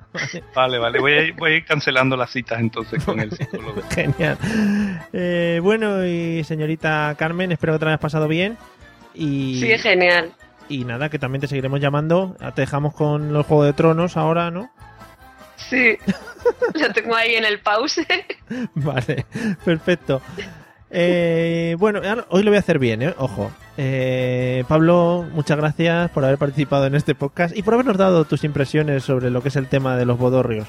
Vale, 0.55 0.77
vale. 0.79 0.99
Voy 0.99 1.13
a, 1.13 1.21
ir, 1.23 1.33
voy 1.35 1.51
a 1.51 1.55
ir 1.57 1.65
cancelando 1.65 2.15
las 2.15 2.31
citas 2.31 2.59
entonces 2.59 3.03
con 3.03 3.19
el 3.19 3.31
psicólogo. 3.31 3.81
Genial. 3.89 4.37
Eh, 5.13 5.59
bueno, 5.63 6.05
y 6.05 6.43
señorita 6.43 7.15
Carmen, 7.17 7.51
espero 7.51 7.73
que 7.73 7.79
te 7.79 7.85
lo 7.85 7.89
hayas 7.91 8.01
pasado 8.01 8.27
bien. 8.27 8.57
Y, 9.13 9.59
Sí, 9.59 9.77
genial. 9.79 10.31
y 10.69 10.85
nada, 10.85 11.09
que 11.09 11.19
también 11.19 11.41
te 11.41 11.47
seguiremos 11.47 11.79
llamando. 11.81 12.35
Te 12.55 12.61
dejamos 12.61 12.93
con 12.93 13.33
los 13.33 13.45
Juegos 13.45 13.65
de 13.65 13.73
Tronos 13.73 14.15
ahora, 14.17 14.51
¿no? 14.51 14.69
Sí, 15.69 15.97
lo 16.73 16.91
tengo 16.93 17.15
ahí 17.15 17.35
en 17.35 17.45
el 17.45 17.59
pause. 17.59 18.05
Vale, 18.75 19.25
perfecto. 19.63 20.21
Eh, 20.91 21.75
bueno, 21.77 22.01
hoy 22.29 22.43
lo 22.43 22.51
voy 22.51 22.57
a 22.57 22.61
hacer 22.61 22.79
bien, 22.79 23.01
¿eh? 23.03 23.13
Ojo. 23.17 23.51
Eh, 23.77 24.63
Pablo, 24.67 25.25
muchas 25.31 25.57
gracias 25.57 26.09
por 26.11 26.25
haber 26.25 26.37
participado 26.37 26.85
en 26.85 26.95
este 26.95 27.15
podcast 27.15 27.55
y 27.55 27.61
por 27.61 27.75
habernos 27.75 27.97
dado 27.97 28.25
tus 28.25 28.43
impresiones 28.43 29.03
sobre 29.03 29.29
lo 29.29 29.41
que 29.41 29.49
es 29.49 29.55
el 29.55 29.67
tema 29.67 29.95
de 29.95 30.05
los 30.05 30.17
bodorrios. 30.17 30.67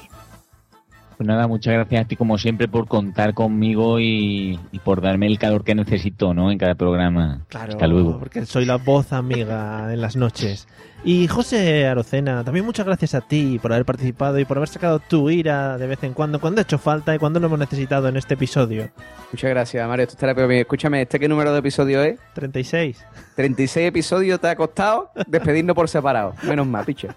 Pues 1.21 1.27
nada, 1.27 1.47
muchas 1.47 1.75
gracias 1.75 2.03
a 2.03 2.07
ti 2.07 2.15
como 2.15 2.39
siempre 2.39 2.67
por 2.67 2.87
contar 2.87 3.35
conmigo 3.35 3.99
y, 3.99 4.59
y 4.71 4.79
por 4.79 5.01
darme 5.01 5.27
el 5.27 5.37
calor 5.37 5.63
que 5.63 5.75
necesito, 5.75 6.33
¿no? 6.33 6.51
En 6.51 6.57
cada 6.57 6.73
programa. 6.73 7.45
Claro, 7.47 7.73
Hasta 7.73 7.85
luego. 7.85 8.17
porque 8.17 8.43
soy 8.47 8.65
la 8.65 8.77
voz 8.77 9.13
amiga 9.13 9.93
en 9.93 10.01
las 10.01 10.15
noches. 10.15 10.67
Y 11.03 11.27
José 11.27 11.85
Arocena, 11.85 12.43
también 12.43 12.65
muchas 12.65 12.87
gracias 12.87 13.13
a 13.13 13.21
ti 13.21 13.59
por 13.61 13.71
haber 13.71 13.85
participado 13.85 14.39
y 14.39 14.45
por 14.45 14.57
haber 14.57 14.69
sacado 14.69 14.97
tu 14.97 15.29
ira 15.29 15.77
de 15.77 15.85
vez 15.85 16.03
en 16.03 16.15
cuando, 16.15 16.41
cuando 16.41 16.59
ha 16.59 16.63
hecho 16.63 16.79
falta 16.79 17.13
y 17.13 17.19
cuando 17.19 17.39
lo 17.39 17.45
hemos 17.45 17.59
necesitado 17.59 18.07
en 18.07 18.17
este 18.17 18.33
episodio. 18.33 18.89
Muchas 19.31 19.51
gracias, 19.51 19.87
Mario. 19.87 20.07
Esto 20.07 20.17
peor 20.33 20.47
mía. 20.47 20.61
Escúchame, 20.61 21.03
¿este 21.03 21.19
qué 21.19 21.27
número 21.27 21.53
de 21.53 21.59
episodio 21.59 22.01
es? 22.01 22.19
36. 22.33 23.05
36 23.35 23.87
episodios 23.89 24.39
te 24.39 24.47
ha 24.47 24.55
costado 24.55 25.11
despedirnos 25.27 25.75
por 25.75 25.87
separado. 25.87 26.33
Menos 26.41 26.65
mal, 26.65 26.83
picho. 26.83 27.09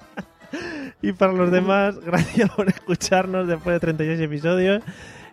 Y 1.05 1.13
para 1.13 1.35
los 1.35 1.51
demás, 1.51 1.99
gracias 2.05 2.49
por 2.51 2.67
escucharnos 2.67 3.47
después 3.47 3.75
de 3.75 3.81
36 3.81 4.21
episodios. 4.21 4.83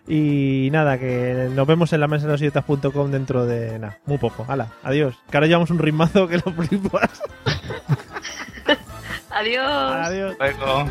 Y 0.06 0.68
nada, 0.70 0.98
que 0.98 1.48
nos 1.54 1.66
vemos 1.66 1.92
en 1.94 2.00
la 2.00 2.08
mesa 2.08 2.26
de 2.26 2.32
los 2.32 2.40
idiotas.com 2.42 3.10
dentro 3.10 3.46
de 3.46 3.78
nada, 3.78 3.98
muy 4.04 4.18
poco. 4.18 4.44
Hala, 4.46 4.68
adiós. 4.82 5.16
Que 5.30 5.36
ahora 5.38 5.46
llevamos 5.46 5.70
un 5.70 5.78
ritmazo 5.78 6.28
que 6.28 6.36
lo 6.36 6.52
flipas. 6.52 7.22
Adiós. 9.30 9.64
Adiós. 9.64 10.36
Luego. 10.38 10.90